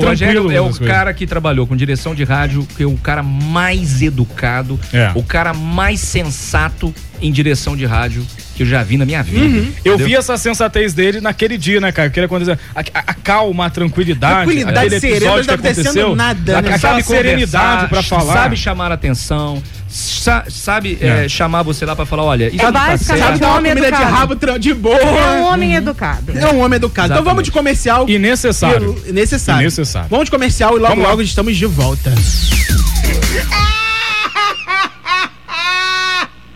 Rogério, 0.00 0.25
Rogério 0.26 0.50
é 0.50 0.60
o 0.60 0.74
cara 0.86 1.12
que 1.14 1.26
trabalhou 1.26 1.66
com 1.66 1.76
direção 1.76 2.14
de 2.14 2.24
rádio, 2.24 2.66
que 2.76 2.82
é 2.82 2.86
o 2.86 2.96
cara 2.96 3.22
mais 3.22 4.02
educado, 4.02 4.78
É. 4.92 5.10
o 5.14 5.22
cara 5.22 5.52
mais 5.54 6.00
sensato 6.00 6.94
em 7.20 7.30
direção 7.32 7.76
de 7.76 7.84
rádio 7.86 8.24
que 8.54 8.62
eu 8.62 8.66
já 8.66 8.82
vi 8.82 8.96
na 8.96 9.04
minha 9.04 9.22
vida. 9.22 9.44
Uhum. 9.44 9.72
Eu 9.84 9.98
vi 9.98 10.14
essa 10.14 10.36
sensatez 10.38 10.94
dele 10.94 11.20
naquele 11.20 11.58
dia, 11.58 11.78
né, 11.80 11.92
cara? 11.92 12.08
Queria 12.08 12.24
acontecer. 12.26 12.58
A, 12.74 12.80
a- 12.80 12.84
a 13.08 13.14
calma, 13.14 13.66
a 13.66 13.70
tranquilidade. 13.70 14.34
Tranquilidade 14.46 14.98
serena, 15.00 15.30
não 15.32 15.40
que 15.40 15.46
tá 15.46 15.54
acontecendo 15.54 15.86
aconteceu. 15.88 16.16
nada, 16.16 16.52
né? 16.52 16.58
Aquela 16.60 16.78
Sabe 16.78 17.02
serenidade 17.02 18.02
falar. 18.08 18.32
Sabe 18.32 18.56
chamar 18.56 18.90
a 18.90 18.94
atenção, 18.94 19.62
sa- 19.88 20.44
sabe 20.48 20.98
É. 21.00 21.24
é, 21.24 21.28
chamar 21.28 21.62
você 21.62 21.84
lá 21.86 21.94
pra 21.96 22.04
falar, 22.06 22.24
olha, 22.24 22.48
isso 22.48 22.56
É 22.56 22.70
tá 22.70 22.70
basicamente 22.72 23.38
dar 23.40 23.46
uma 23.48 23.56
homem 23.58 23.72
comida 23.72 23.88
de 23.88 23.94
educado. 23.96 24.16
rabo 24.16 24.36
tra- 24.36 24.58
de 24.58 24.74
boa. 24.74 24.96
É 24.98 25.30
um 25.40 25.44
homem 25.44 25.74
educado. 25.74 26.38
É 26.38 26.46
um 26.52 26.60
homem 26.60 26.76
educado. 26.76 27.12
Então 27.12 27.24
vamos 27.24 27.44
de 27.44 27.50
comercial. 27.52 28.08
E 28.08 28.18
necessário. 28.18 29.00
E- 29.06 29.12
necessário. 29.12 29.62
E 29.62 29.64
necessário. 29.64 30.08
Vamos 30.10 30.24
de 30.26 30.30
comercial 30.30 30.76
e 30.76 30.80
logo 30.80 31.00
logo 31.00 31.22
estamos 31.22 31.56
de 31.56 31.66
volta. 31.66 32.12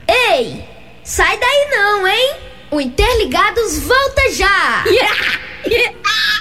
Ei, 0.09 0.65
sai 1.05 1.39
daí 1.39 1.69
não, 1.71 2.07
hein? 2.07 2.35
O 2.71 2.81
Interligados 2.81 3.79
volta 3.81 4.23
já! 4.35 4.85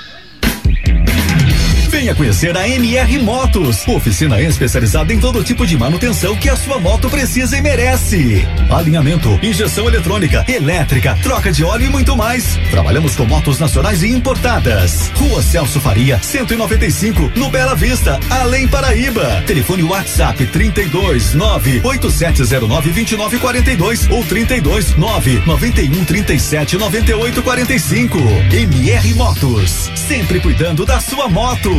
Venha 1.90 2.14
conhecer 2.14 2.56
a 2.56 2.68
MR 2.70 3.18
Motos, 3.18 3.86
oficina 3.88 4.40
especializada 4.40 5.12
em 5.12 5.20
todo 5.20 5.44
tipo 5.44 5.66
de 5.66 5.76
manutenção 5.76 6.36
que 6.36 6.48
a 6.48 6.56
sua 6.56 6.80
moto 6.80 7.10
precisa 7.10 7.58
e 7.58 7.62
merece. 7.62 8.48
Alinhamento, 8.70 9.40
injeção 9.42 9.88
eletrônica, 9.88 10.46
elétrica, 10.48 11.18
troca 11.24 11.52
de 11.52 11.64
óleo 11.64 11.88
e 11.88 11.90
muito 11.90 12.16
mais. 12.16 12.60
Trabalhamos 12.70 13.16
com 13.16 13.26
motos 13.26 13.60
nacionais 13.60 14.04
e 14.04 14.08
importadas. 14.08 15.12
Rua 15.16 15.42
Celso 15.42 15.82
Faria, 15.82 16.20
195, 16.22 17.32
no 17.36 17.50
Bela 17.50 17.74
Vista, 17.74 18.20
Além 18.30 18.68
Paraíba. 18.68 19.44
Telefone 19.48 19.82
WhatsApp 19.82 20.46
32 20.46 21.34
98709 21.34 22.92
2942 22.92 24.10
ou 24.12 24.24
32 24.24 24.96
9 24.96 25.44
91 25.44 26.06
37 26.06 26.78
98 26.78 27.42
45. 27.42 28.18
MR 28.52 29.14
Motos, 29.16 29.90
sempre 29.96 30.40
cuidando 30.40 30.86
da 30.86 31.02
sua 31.02 31.28
moto. 31.28 31.79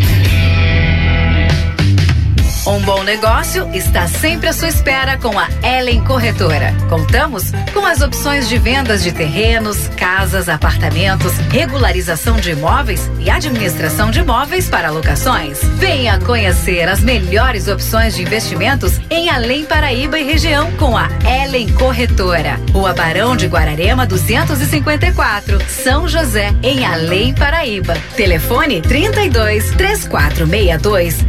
Um 2.67 2.79
bom 2.81 3.01
negócio 3.01 3.67
está 3.73 4.07
sempre 4.07 4.47
à 4.47 4.53
sua 4.53 4.67
espera 4.67 5.17
com 5.17 5.37
a 5.37 5.47
Ellen 5.63 6.03
Corretora. 6.03 6.75
Contamos 6.89 7.51
com 7.73 7.83
as 7.83 8.01
opções 8.01 8.47
de 8.47 8.59
vendas 8.59 9.01
de 9.01 9.11
terrenos, 9.11 9.87
casas, 9.97 10.47
apartamentos, 10.47 11.33
regularização 11.49 12.37
de 12.37 12.51
imóveis 12.51 13.09
e 13.19 13.31
administração 13.31 14.11
de 14.11 14.19
imóveis 14.19 14.69
para 14.69 14.91
locações. 14.91 15.59
Venha 15.77 16.19
conhecer 16.19 16.87
as 16.87 16.99
melhores 16.99 17.67
opções 17.67 18.15
de 18.15 18.21
investimentos 18.21 19.01
em 19.09 19.31
Além 19.31 19.65
Paraíba 19.65 20.19
e 20.19 20.23
região 20.23 20.71
com 20.73 20.95
a 20.95 21.09
Ellen 21.43 21.67
Corretora. 21.73 22.59
Rua 22.71 22.93
Barão 22.93 23.35
de 23.35 23.47
Guararema 23.47 24.05
254, 24.05 25.59
São 25.67 26.07
José, 26.07 26.53
em 26.61 26.85
Além 26.85 27.33
Paraíba. 27.33 27.95
Telefone 28.15 28.81
32 28.81 29.71
3462 29.71 31.25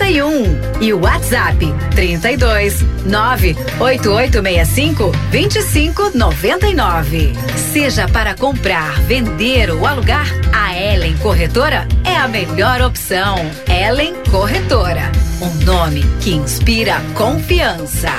6581 0.00 0.80
e 0.80 0.92
o 0.94 1.00
WhatsApp 1.00 1.74
32 1.94 2.82
98865 3.04 5.12
2599. 5.30 7.34
Seja 7.54 8.08
para 8.08 8.34
comprar, 8.34 8.98
vender 9.02 9.70
ou 9.70 9.86
alugar, 9.86 10.26
a 10.52 10.76
Ellen 10.76 11.16
Corretora 11.18 11.86
é 12.02 12.16
a 12.16 12.26
melhor 12.26 12.80
opção. 12.80 13.36
Ellen 13.68 14.14
Corretora, 14.30 15.12
um 15.40 15.52
nome 15.64 16.02
que 16.20 16.32
inspira 16.32 16.96
confiança. 17.14 18.10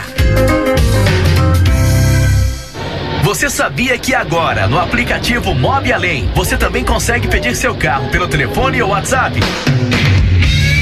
Você 3.23 3.49
sabia 3.49 3.97
que 3.97 4.13
agora, 4.13 4.67
no 4.67 4.79
aplicativo 4.79 5.55
Mob 5.55 5.91
Além, 5.91 6.29
você 6.35 6.55
também 6.57 6.83
consegue 6.83 7.27
pedir 7.27 7.55
seu 7.55 7.73
carro 7.75 8.09
pelo 8.09 8.27
telefone 8.27 8.81
ou 8.81 8.89
WhatsApp? 8.89 9.39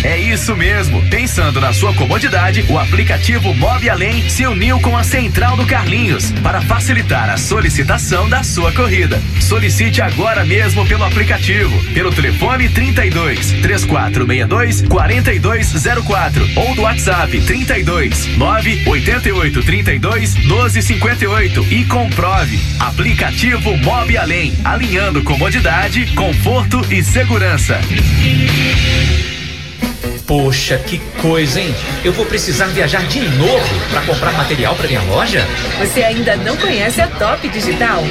É 0.03 0.17
isso 0.17 0.55
mesmo. 0.55 1.01
Pensando 1.09 1.59
na 1.59 1.73
sua 1.73 1.93
comodidade, 1.93 2.65
o 2.69 2.77
aplicativo 2.77 3.53
Mob 3.53 3.89
Além 3.89 4.29
se 4.29 4.45
uniu 4.45 4.79
com 4.79 4.95
a 4.95 5.03
Central 5.03 5.57
do 5.57 5.65
Carlinhos 5.65 6.31
para 6.41 6.61
facilitar 6.61 7.29
a 7.29 7.37
solicitação 7.37 8.29
da 8.29 8.41
sua 8.41 8.71
corrida. 8.71 9.21
Solicite 9.41 10.01
agora 10.01 10.45
mesmo 10.45 10.85
pelo 10.85 11.03
aplicativo, 11.03 11.77
pelo 11.93 12.11
telefone 12.11 12.69
32 12.69 13.51
3462 13.61 14.81
4204 14.83 16.49
ou 16.55 16.75
do 16.75 16.81
WhatsApp 16.83 17.41
32 17.41 18.37
988 18.37 19.63
32 19.63 20.35
1258 20.35 21.67
e 21.71 21.83
comprove. 21.85 22.59
Aplicativo 22.79 23.75
Mob 23.77 24.17
Além, 24.17 24.53
alinhando 24.63 25.23
comodidade, 25.23 26.05
conforto 26.15 26.81
e 26.89 27.03
segurança. 27.03 27.79
Poxa, 30.29 30.77
que 30.77 30.99
coisa, 31.19 31.59
hein? 31.59 31.73
Eu 32.05 32.13
vou 32.13 32.23
precisar 32.23 32.67
viajar 32.67 33.01
de 33.07 33.19
novo 33.19 33.67
pra 33.89 33.99
comprar 34.01 34.31
material 34.33 34.75
pra 34.75 34.87
minha 34.87 35.01
loja? 35.01 35.43
Você 35.79 36.03
ainda 36.03 36.35
não 36.35 36.55
conhece 36.55 37.01
a 37.01 37.07
Top 37.07 37.49
Digital? 37.49 38.03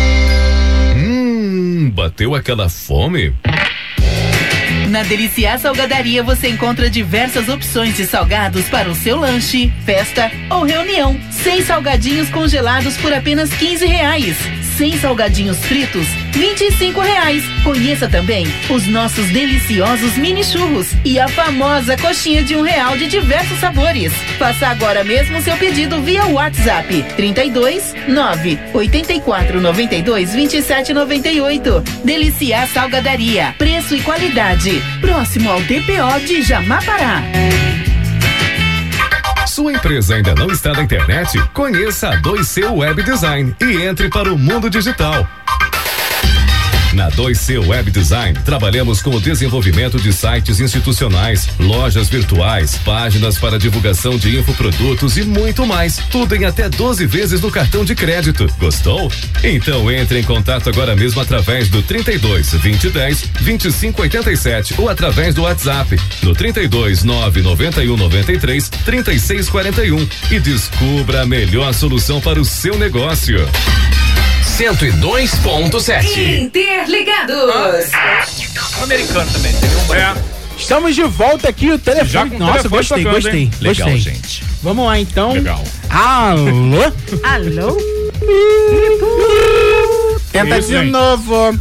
Hum, 0.96 1.92
bateu 1.94 2.36
aquela 2.36 2.70
fome? 2.70 3.34
Na 4.90 5.04
Deliciar 5.04 5.60
Salgadaria 5.60 6.24
você 6.24 6.48
encontra 6.48 6.90
diversas 6.90 7.50
opções 7.50 7.98
de 7.98 8.06
salgados 8.06 8.66
para 8.70 8.90
o 8.90 8.96
seu 8.96 9.18
lanche, 9.18 9.72
festa 9.84 10.32
ou 10.50 10.64
reunião. 10.64 11.20
Sem 11.32 11.62
salgadinhos 11.62 12.30
congelados 12.30 12.96
por 12.98 13.12
apenas 13.12 13.50
15 13.54 13.86
reais. 13.86 14.38
Sem 14.78 14.98
salgadinhos 14.98 15.58
fritos, 15.66 16.08
25 16.36 17.00
reais. 17.00 17.44
Conheça 17.64 18.10
também 18.10 18.46
os 18.70 18.86
nossos 18.88 19.28
deliciosos 19.30 20.18
mini 20.18 20.44
churros 20.44 20.90
e 21.06 21.18
a 21.18 21.28
famosa 21.30 21.98
coxinha 21.98 22.44
de 22.44 22.56
um 22.56 22.62
real 22.62 22.98
de 22.98 23.08
diversos 23.08 23.58
sabores. 23.60 24.12
Faça 24.38 24.68
agora 24.68 25.04
mesmo 25.04 25.42
seu 25.42 25.56
pedido 25.58 26.02
via 26.02 26.26
WhatsApp 26.26 27.04
32 27.16 27.94
9 28.08 28.60
84 28.74 29.62
92 29.62 30.34
27 30.34 30.94
98. 30.94 31.84
Deliciar 32.04 32.68
Salgadaria. 32.68 33.56
Preço 33.58 33.96
e 33.96 34.02
qualidade. 34.02 34.82
Próximo 35.00 35.50
ao 35.50 35.62
DPO 35.62 36.26
de 36.28 36.42
Jamapará. 36.42 37.24
Sua 39.48 39.72
empresa 39.72 40.16
ainda 40.16 40.36
não 40.36 40.52
está 40.52 40.74
na 40.74 40.84
internet? 40.84 41.42
Conheça 41.54 42.10
a 42.10 42.18
2C 42.22 42.70
Web 42.70 43.04
Design 43.04 43.56
e 43.62 43.84
entre 43.84 44.10
para 44.10 44.34
o 44.34 44.38
mundo 44.38 44.70
digital. 44.70 45.26
Na 46.96 47.12
2C 47.12 47.60
Web 47.68 47.92
Design, 47.92 48.40
trabalhamos 48.46 49.02
com 49.02 49.10
o 49.10 49.20
desenvolvimento 49.20 50.00
de 50.00 50.14
sites 50.14 50.62
institucionais, 50.62 51.50
lojas 51.60 52.08
virtuais, 52.08 52.78
páginas 52.86 53.38
para 53.38 53.60
divulgação 53.60 54.18
de 54.18 54.40
infoprodutos 54.40 55.18
e 55.18 55.24
muito 55.24 55.66
mais. 55.66 55.98
Tudo 56.10 56.34
em 56.38 56.46
até 56.46 56.70
12 56.70 57.06
vezes 57.06 57.42
no 57.42 57.52
cartão 57.52 57.84
de 57.84 57.94
crédito. 57.96 58.48
Gostou? 58.58 59.12
Então 59.44 59.92
entre 59.92 60.22
em 60.22 60.24
contato 60.24 60.70
agora 60.70 60.96
mesmo 60.96 61.20
através 61.20 61.68
do 61.68 61.82
32 61.82 62.52
2010 62.52 63.24
2587 63.42 64.76
ou 64.78 64.88
através 64.88 65.36
do 65.36 65.42
WhatsApp 65.42 66.00
no 66.24 66.34
32 66.34 67.04
991 67.04 67.98
93 67.98 68.70
3641 68.70 70.08
e 70.32 70.40
descubra 70.40 71.24
a 71.24 71.26
melhor 71.26 71.74
solução 71.74 72.22
para 72.22 72.40
o 72.40 72.46
seu 72.46 72.78
negócio. 72.78 73.46
102.7 74.58 76.40
Interligados. 76.40 77.92
Americano 78.82 79.30
também, 79.32 79.54
teve 79.54 79.76
um 79.76 79.94
É. 79.94 80.16
Estamos 80.58 80.96
de 80.96 81.04
volta 81.04 81.50
aqui, 81.50 81.72
o 81.72 81.78
telefone. 81.78 82.10
Já 82.10 82.26
com 82.26 82.38
Nossa, 82.40 82.70
telefone 82.70 82.80
gostei, 82.80 83.04
tocando, 83.04 83.22
gostei. 83.22 83.42
hein? 83.42 83.52
Legal, 83.60 83.90
gostei. 83.92 84.14
gente. 84.14 84.44
Vamos 84.64 84.86
lá 84.86 84.98
então. 84.98 85.34
Legal. 85.34 85.62
Alô? 85.90 86.84
Alô? 87.24 87.78
Tenta 90.32 90.58
Isso, 90.58 90.70
de 90.70 90.74
gente. 90.78 90.92
novo. 90.92 91.60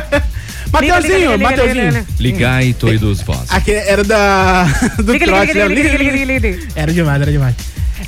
Mateuzinho, 0.70 1.38
Mateuzinho. 1.38 2.06
Ligai 2.20 2.74
toidos 2.78 3.22
vós. 3.22 3.46
Aqui 3.48 3.72
era 3.72 4.04
da. 4.04 4.64
do 5.02 5.12
Liga, 5.14 5.24
trote, 5.24 5.46
liga, 5.54 5.68
né? 5.68 5.74
liga, 5.74 5.88
liga, 5.96 6.02
liga, 6.12 6.24
liga, 6.26 6.48
liga. 6.48 6.68
Era 6.76 6.92
demais, 6.92 7.22
era 7.22 7.32
demais. 7.32 7.54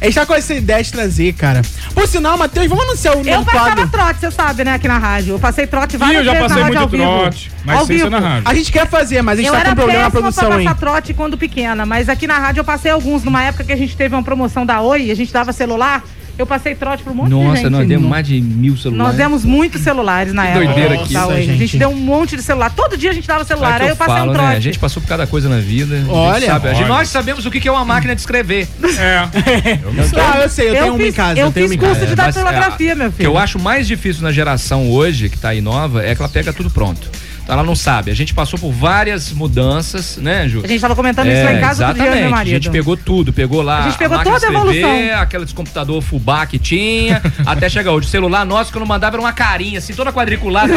A 0.00 0.04
gente 0.06 0.14
tá 0.14 0.24
com 0.24 0.34
essa 0.34 0.54
ideia 0.54 0.82
de 0.82 0.90
trazer, 0.90 1.32
cara. 1.34 1.60
Por 1.92 2.08
sinal, 2.08 2.38
Matheus, 2.38 2.66
vamos 2.68 2.84
anunciar 2.84 3.16
o 3.16 3.20
Eu 3.20 3.24
novo 3.24 3.44
passava 3.44 3.66
quadro. 3.76 3.88
trote, 3.88 4.20
você 4.20 4.30
sabe, 4.30 4.64
né, 4.64 4.74
aqui 4.74 4.88
na 4.88 4.96
rádio. 4.98 5.34
Eu 5.34 5.38
passei 5.38 5.66
trote 5.66 5.96
várias 5.98 6.20
eu 6.20 6.24
já 6.24 6.32
vezes 6.32 6.46
passei 6.48 6.62
na 6.62 6.68
rádio 6.68 6.80
muito 6.80 7.02
ao 7.02 7.06
vivo. 7.08 7.20
trote, 7.20 7.52
mas 7.64 7.78
ao 7.78 7.86
sem 7.86 7.98
ser 7.98 8.10
na 8.10 8.18
rádio. 8.18 8.48
A 8.48 8.54
gente 8.54 8.72
quer 8.72 8.88
fazer, 8.88 9.22
mas 9.22 9.38
a 9.38 9.42
gente 9.42 9.48
eu 9.48 9.52
tá 9.52 9.60
era 9.60 9.68
com 9.70 9.76
problema 9.76 10.02
na 10.04 10.10
produção 10.10 10.46
pra 10.46 10.56
aí. 10.56 10.64
passar 10.64 10.78
trote 10.78 11.12
quando 11.14 11.36
pequena, 11.36 11.84
mas 11.84 12.08
aqui 12.08 12.26
na 12.26 12.38
rádio 12.38 12.60
eu 12.60 12.64
passei 12.64 12.90
alguns. 12.90 13.22
Numa 13.24 13.42
época 13.42 13.62
que 13.64 13.72
a 13.72 13.76
gente 13.76 13.94
teve 13.94 14.14
uma 14.14 14.22
promoção 14.22 14.64
da 14.64 14.80
Oi, 14.80 15.10
a 15.10 15.14
gente 15.14 15.30
dava 15.32 15.52
celular, 15.52 16.02
eu 16.40 16.46
passei 16.46 16.74
trote 16.74 17.02
pra 17.02 17.12
um 17.12 17.16
monte 17.16 17.28
de 17.28 17.34
gente. 17.34 17.44
Nossa, 17.48 17.70
nós 17.70 17.86
demos 17.88 18.08
mais 18.08 18.26
de 18.26 18.40
mil 18.40 18.76
celulares. 18.76 19.08
Nós 19.08 19.16
demos 19.16 19.44
muitos 19.44 19.80
celulares 19.82 20.32
na 20.32 20.42
Que 20.42 20.48
época. 20.48 20.64
doideira 20.66 20.94
aqui. 21.02 21.12
Nossa, 21.14 21.26
Oi. 21.32 21.38
A 21.38 21.42
gente 21.42 21.58
gente. 21.58 21.78
deu 21.78 21.88
um 21.90 21.96
monte 21.96 22.36
de 22.36 22.42
celular. 22.42 22.70
Todo 22.70 22.96
dia 22.96 23.10
a 23.10 23.12
gente 23.12 23.26
dava 23.28 23.44
celular. 23.44 23.74
É 23.74 23.76
que 23.76 23.82
Aí 23.82 23.88
eu 23.88 23.92
eu 23.92 23.96
passei 23.96 24.14
falo, 24.14 24.30
um 24.30 24.32
né? 24.32 24.38
trote. 24.38 24.56
A 24.56 24.60
gente 24.60 24.78
passou 24.78 25.02
por 25.02 25.08
cada 25.08 25.26
coisa 25.26 25.48
na 25.48 25.58
vida. 25.58 25.94
a 25.94 25.98
gente 25.98 26.10
Olha. 26.10 26.46
sabe. 26.46 26.68
A 26.68 26.72
gente- 26.72 26.82
Olha. 26.84 26.88
nós 26.94 27.08
sabemos 27.08 27.46
o 27.46 27.50
que 27.50 27.68
é 27.68 27.72
uma 27.72 27.84
máquina 27.84 28.14
de 28.14 28.20
escrever. 28.20 28.68
É. 28.98 29.16
Ah, 29.18 30.40
eu 30.42 30.48
sei, 30.48 30.70
eu, 30.70 30.74
tenho 30.74 30.94
uma 30.94 31.02
em 31.06 31.12
casa. 31.12 31.40
eu 31.40 31.50
tenho 31.52 31.68
fiz 31.68 31.78
curso 31.78 32.06
de 32.06 32.14
datilografia, 32.14 32.94
meu 32.94 33.08
O 33.08 33.10
que 33.10 33.16
filho. 33.18 33.28
eu 33.28 33.38
acho 33.38 33.58
mais 33.58 33.86
difícil 33.86 34.22
na 34.22 34.32
geração 34.32 34.90
hoje, 34.90 35.28
que 35.28 35.38
tá 35.38 35.50
aí 35.50 35.60
nova, 35.60 36.04
é 36.04 36.14
que 36.14 36.22
ela 36.22 36.28
pega 36.28 36.52
tudo 36.52 36.70
pronto. 36.70 37.08
Então 37.42 37.54
ela 37.54 37.64
não 37.64 37.74
sabe. 37.74 38.10
A 38.10 38.14
gente 38.14 38.32
passou 38.34 38.58
por 38.58 38.70
várias 38.70 39.32
mudanças, 39.32 40.16
né, 40.16 40.48
Ju? 40.48 40.60
A 40.64 40.66
gente 40.66 40.80
tava 40.80 40.94
comentando 40.94 41.28
isso 41.28 41.44
lá 41.44 41.52
em 41.52 41.60
casa 41.60 41.86
outro 41.88 42.02
dia, 42.02 42.04
Exatamente. 42.04 42.22
meu 42.22 42.30
marido. 42.30 42.52
A 42.52 42.58
gente 42.58 42.70
pegou 42.70 42.96
tudo, 42.96 43.32
pegou 43.32 43.62
lá. 43.62 43.78
A 43.78 43.82
gente 43.88 43.98
pegou 43.98 44.18
de 44.18 44.24
toda 44.24 44.36
a 44.36 44.38
escrever, 44.38 44.56
evolução. 44.56 45.20
Aqueles 45.20 45.52
computador 45.52 46.02
fubá 46.02 46.46
que 46.46 46.58
tinha, 46.58 47.22
até 47.44 47.68
chegar 47.68 47.92
hoje. 47.92 48.06
O 48.06 48.10
celular 48.10 48.44
nosso 48.44 48.70
que 48.70 48.76
eu 48.76 48.80
não 48.80 48.86
mandava 48.86 49.16
era 49.16 49.22
uma 49.22 49.32
carinha, 49.32 49.78
assim, 49.78 49.94
toda 49.94 50.12
quadriculada. 50.12 50.72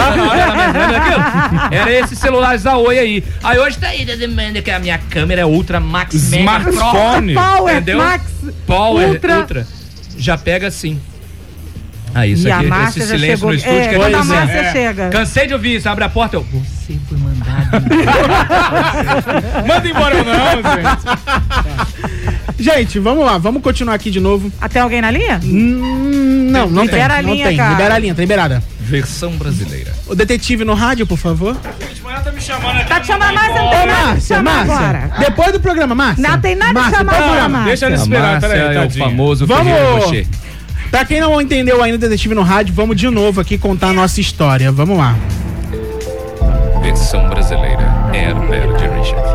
Era 1.72 1.92
esses 1.92 2.18
celulares 2.18 2.64
da 2.64 2.78
Oi 2.78 2.98
aí. 2.98 3.24
Aí 3.44 3.60
hoje 3.60 3.78
tá 3.78 3.88
aí, 3.88 4.06
demanda 4.06 4.62
que 4.62 4.72
a 4.72 4.80
minha 4.80 4.98
câmera 4.98 5.42
é 5.42 5.46
Ultra 5.46 5.80
Max 5.80 6.30
Pro. 6.30 6.40
Smartphone. 6.40 7.34
Power, 7.34 7.76
Entendeu? 7.76 7.98
Max, 7.98 8.24
Power, 8.66 9.10
Ultra. 9.10 9.40
Ultra. 9.40 9.68
Já 10.18 10.38
pega 10.38 10.68
assim. 10.68 11.00
Ah, 12.16 12.28
isso 12.28 12.48
E 12.48 12.52
a 12.52 12.58
aqui, 12.60 12.68
Márcia 12.68 13.00
esse 13.00 13.10
já 13.10 13.16
silêncio 13.16 13.38
chegou- 13.38 13.50
no 13.50 13.56
estúdio. 13.56 13.80
é, 13.80 13.94
quando 13.96 14.16
a 14.16 14.22
dizer- 14.22 14.34
Márcia 14.36 14.72
chega. 14.72 15.10
Cansei 15.10 15.48
de 15.48 15.54
ouvir 15.54 15.76
isso, 15.78 15.90
abre 15.90 16.04
a 16.04 16.10
porta, 16.10 16.36
eu... 16.36 16.46
Você 16.52 16.98
foi 17.08 17.18
mandado. 17.18 17.44
Manda 19.68 19.88
embora 19.90 20.16
eu 20.16 20.26
não, 20.26 20.34
gente. 20.74 21.04
Gente, 22.60 23.00
vamos 23.00 23.26
lá, 23.26 23.38
vamos 23.38 23.62
continuar 23.64 23.96
aqui 23.96 24.12
de 24.12 24.20
novo. 24.20 24.52
Até 24.62 24.80
alguém 24.80 25.02
na 25.02 25.10
linha? 25.12 25.40
não, 25.44 26.70
não 26.70 26.84
tem. 26.88 26.96
Libera 26.96 27.16
a 27.18 27.22
não 27.22 27.34
linha, 27.34 27.48
tem. 27.48 27.58
cara. 27.58 27.70
Libera 27.72 27.96
a 27.96 27.98
linha, 28.00 28.14
tá 28.16 28.22
liberada. 28.22 28.64
Versão 28.80 29.32
brasileira. 29.32 29.92
O 30.08 30.14
detetive 30.16 30.64
no 30.66 30.74
rádio, 30.74 31.08
por 31.08 31.18
favor. 31.18 31.56
Tá 31.56 33.00
te 33.00 33.08
chamando 33.08 33.34
mais, 33.34 33.56
não 33.56 33.70
tem 33.70 33.86
nada 33.88 34.02
te 34.02 34.06
Márcia, 34.06 34.36
chamar 34.38 34.66
Márcia. 34.66 34.76
agora. 34.76 35.12
Depois 35.20 35.52
do 35.54 35.60
programa, 35.60 35.96
Márcia. 35.96 36.28
Não 36.30 36.40
tem 36.40 36.54
nada 36.56 36.70
de 36.72 36.76
Márcia, 36.76 36.98
chamar 37.00 37.12
pode 37.14 37.24
agora. 37.24 37.50
Márcia. 37.50 37.68
Deixa 37.68 37.86
ela 37.86 37.96
A 37.96 37.98
esperar, 37.98 38.22
Márcia 38.34 38.50
peraí, 38.50 38.76
é 38.78 38.86
o 38.86 38.90
famoso 38.92 39.48
Ferreira 39.48 39.80
Vamos. 39.86 40.28
Pra 40.94 41.04
quem 41.04 41.20
não 41.20 41.42
entendeu 41.42 41.82
ainda 41.82 41.98
o 41.98 42.00
detetive 42.00 42.36
no 42.36 42.44
rádio, 42.44 42.72
vamos 42.72 42.96
de 42.96 43.10
novo 43.10 43.42
aqui 43.42 43.58
contar 43.58 43.88
a 43.88 43.94
nossa 43.94 44.22
história. 44.22 44.72
Vamos 44.72 44.96
lá. 44.96 45.18
Versão 46.84 47.28
brasileira. 47.30 47.82
Herbert 48.14 48.76
Richard. 48.96 49.28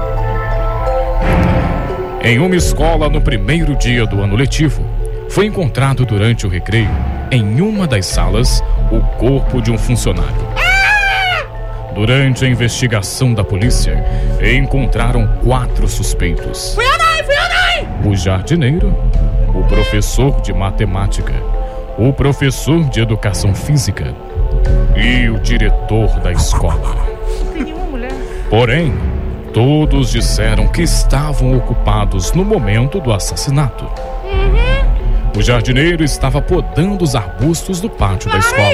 Em 2.23 2.39
uma 2.39 2.55
escola 2.55 3.09
no 3.09 3.21
primeiro 3.21 3.75
dia 3.75 4.07
do 4.07 4.23
ano 4.23 4.37
letivo, 4.37 4.89
foi 5.29 5.47
encontrado 5.47 6.07
durante 6.07 6.47
o 6.47 6.49
recreio, 6.49 6.97
em 7.29 7.61
uma 7.61 7.89
das 7.89 8.07
salas, 8.07 8.63
o 8.93 9.01
corpo 9.19 9.61
de 9.61 9.73
um 9.73 9.77
funcionário. 9.77 10.47
Durante 11.93 12.45
a 12.45 12.49
investigação 12.49 13.35
da 13.35 13.43
polícia, 13.43 14.05
encontraram 14.41 15.27
quatro 15.43 15.89
suspeitos: 15.89 16.77
Fui 16.77 16.85
eu 16.85 16.99
não, 16.99 17.25
fui 17.25 17.35
eu 17.35 18.05
não! 18.05 18.13
o 18.13 18.15
jardineiro, 18.15 18.97
o 19.59 19.65
professor 19.65 20.41
de 20.41 20.53
matemática, 20.53 21.35
o 21.99 22.13
professor 22.13 22.85
de 22.85 23.01
educação 23.01 23.53
física 23.53 24.15
e 24.97 25.29
o 25.29 25.39
diretor 25.41 26.09
da 26.21 26.31
escola. 26.31 26.97
Porém, 28.49 28.95
todos 29.53 30.13
disseram 30.13 30.69
que 30.69 30.83
estavam 30.83 31.57
ocupados 31.57 32.33
no 32.33 32.45
momento 32.45 33.01
do 33.01 33.13
assassinato. 33.13 33.85
O 35.37 35.43
jardineiro 35.43 36.05
estava 36.05 36.41
podando 36.41 37.05
os 37.05 37.17
arbustos 37.17 37.81
do 37.81 37.91
pátio 37.91 38.31
da 38.31 38.39
escola. 38.39 38.73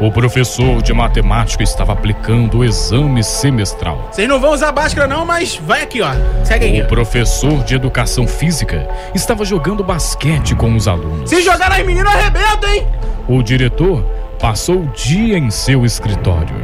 O 0.00 0.12
professor 0.12 0.80
de 0.80 0.92
matemática 0.92 1.64
estava 1.64 1.92
aplicando 1.92 2.58
o 2.58 2.64
exame 2.64 3.24
semestral. 3.24 4.08
Vocês 4.12 4.28
não 4.28 4.38
vão 4.38 4.52
usar 4.52 4.70
máscara 4.70 5.08
não, 5.08 5.26
mas 5.26 5.56
vai 5.56 5.82
aqui, 5.82 6.00
ó. 6.00 6.12
Segue 6.44 6.66
aí. 6.66 6.82
O 6.82 6.86
professor 6.86 7.64
de 7.64 7.74
educação 7.74 8.24
física 8.24 8.88
estava 9.12 9.44
jogando 9.44 9.82
basquete 9.82 10.54
com 10.54 10.76
os 10.76 10.86
alunos. 10.86 11.28
Se 11.28 11.42
jogar 11.42 11.70
nas 11.70 11.84
meninas, 11.84 12.14
arrebenta, 12.14 12.68
hein? 12.68 12.86
O 13.26 13.42
diretor 13.42 14.04
passou 14.38 14.82
o 14.82 14.86
dia 14.86 15.36
em 15.36 15.50
seu 15.50 15.84
escritório. 15.84 16.54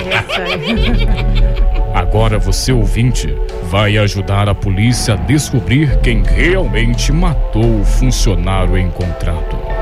Agora 1.92 2.38
você, 2.38 2.70
ouvinte, 2.70 3.36
vai 3.64 3.98
ajudar 3.98 4.48
a 4.48 4.54
polícia 4.54 5.14
a 5.14 5.16
descobrir 5.16 5.98
quem 5.98 6.22
realmente 6.22 7.10
matou 7.10 7.80
o 7.80 7.84
funcionário 7.84 8.78
encontrado. 8.78 9.73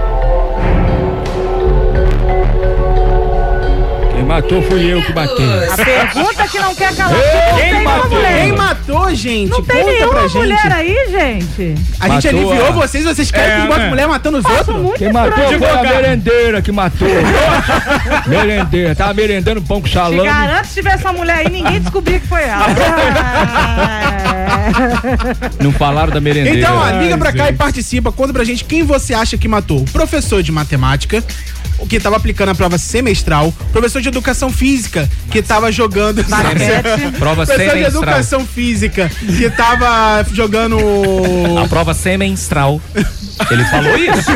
Matou 4.23 4.63
fui 4.63 4.93
eu 4.93 5.03
que 5.03 5.13
matei. 5.15 5.69
A 5.71 5.77
pergunta 5.77 6.49
que 6.49 6.59
não 6.59 6.75
quer 6.75 6.95
calar. 6.95 7.15
Ei, 7.15 7.21
não 7.51 7.57
quem 7.59 7.71
tem 7.73 7.83
matou? 7.85 8.11
mulher. 8.11 8.41
Quem 8.43 8.53
matou, 8.57 9.15
gente? 9.15 9.51
Não 9.51 9.63
tem 9.63 9.77
Conta 9.77 9.85
pra 9.85 9.93
nenhuma 9.95 10.29
gente. 10.29 10.37
mulher 10.39 10.73
aí, 10.73 10.97
gente. 11.11 11.75
A 12.01 12.09
gente 12.09 12.27
Matou 12.27 12.31
aliviou 12.51 12.67
a- 12.69 12.71
vocês, 12.73 13.05
vocês 13.05 13.31
querem 13.31 13.53
É, 13.57 13.61
que 13.63 13.67
bota 13.69 13.81
né? 13.81 13.89
mulher 13.89 14.09
matando 14.09 14.39
os 14.39 14.45
outros? 14.45 14.95
Quem 14.99 15.13
matou 15.13 15.59
foi 15.59 15.71
a 15.71 15.83
merendeira 15.83 16.63
que 16.63 16.73
matou. 16.73 17.09
merendeira, 18.27 18.95
tava 18.95 19.15
merendando 19.15 19.63
pão 19.63 19.81
com 19.81 19.89
Te 19.89 19.95
salame. 19.95 20.25
garanto, 20.25 20.67
se 20.67 20.75
tivesse 20.75 21.05
uma 21.05 21.13
mulher 21.13 21.39
aí, 21.39 21.49
ninguém 21.51 21.81
descobria 21.81 22.19
que 22.21 22.27
foi 22.27 22.43
ela. 22.43 22.67
Não 25.61 25.73
falaram 25.73 26.13
da 26.13 26.21
merendeira. 26.21 26.59
Então, 26.59 26.77
ó, 26.77 26.91
liga 27.03 27.17
pra 27.19 27.33
cá 27.33 27.49
e 27.51 27.53
participa. 27.55 28.13
Conta 28.13 28.33
pra 28.33 28.45
gente 28.45 28.65
quem 28.65 28.83
você 28.83 29.15
acha 29.15 29.37
que 29.39 29.49
matou. 29.49 29.81
O 29.81 29.85
professor 29.85 30.43
de 30.43 30.53
matemática, 30.53 31.23
o 31.79 31.87
que 31.87 31.99
tava 32.01 32.17
aplicando 32.17 32.51
a 32.51 32.55
prova 32.55 32.79
semestral. 32.79 33.53
Professor 33.73 34.01
de 34.01 34.09
educação 34.09 34.51
física, 34.51 35.09
que 35.31 35.43
tava 35.43 35.71
jogando. 35.73 36.23
Basquete. 36.29 37.13
Prova 37.19 37.47
professor 37.47 37.65
de 37.65 37.71
semestral. 37.71 38.03
educação 38.03 38.47
física, 38.47 39.11
que 39.39 39.51
tava 39.51 40.25
jogando. 40.33 40.79
A 41.63 41.69
prova 41.69 41.95
semenstral. 41.95 42.81
Ele 43.51 43.65
falou 43.65 43.97
isso? 43.97 44.31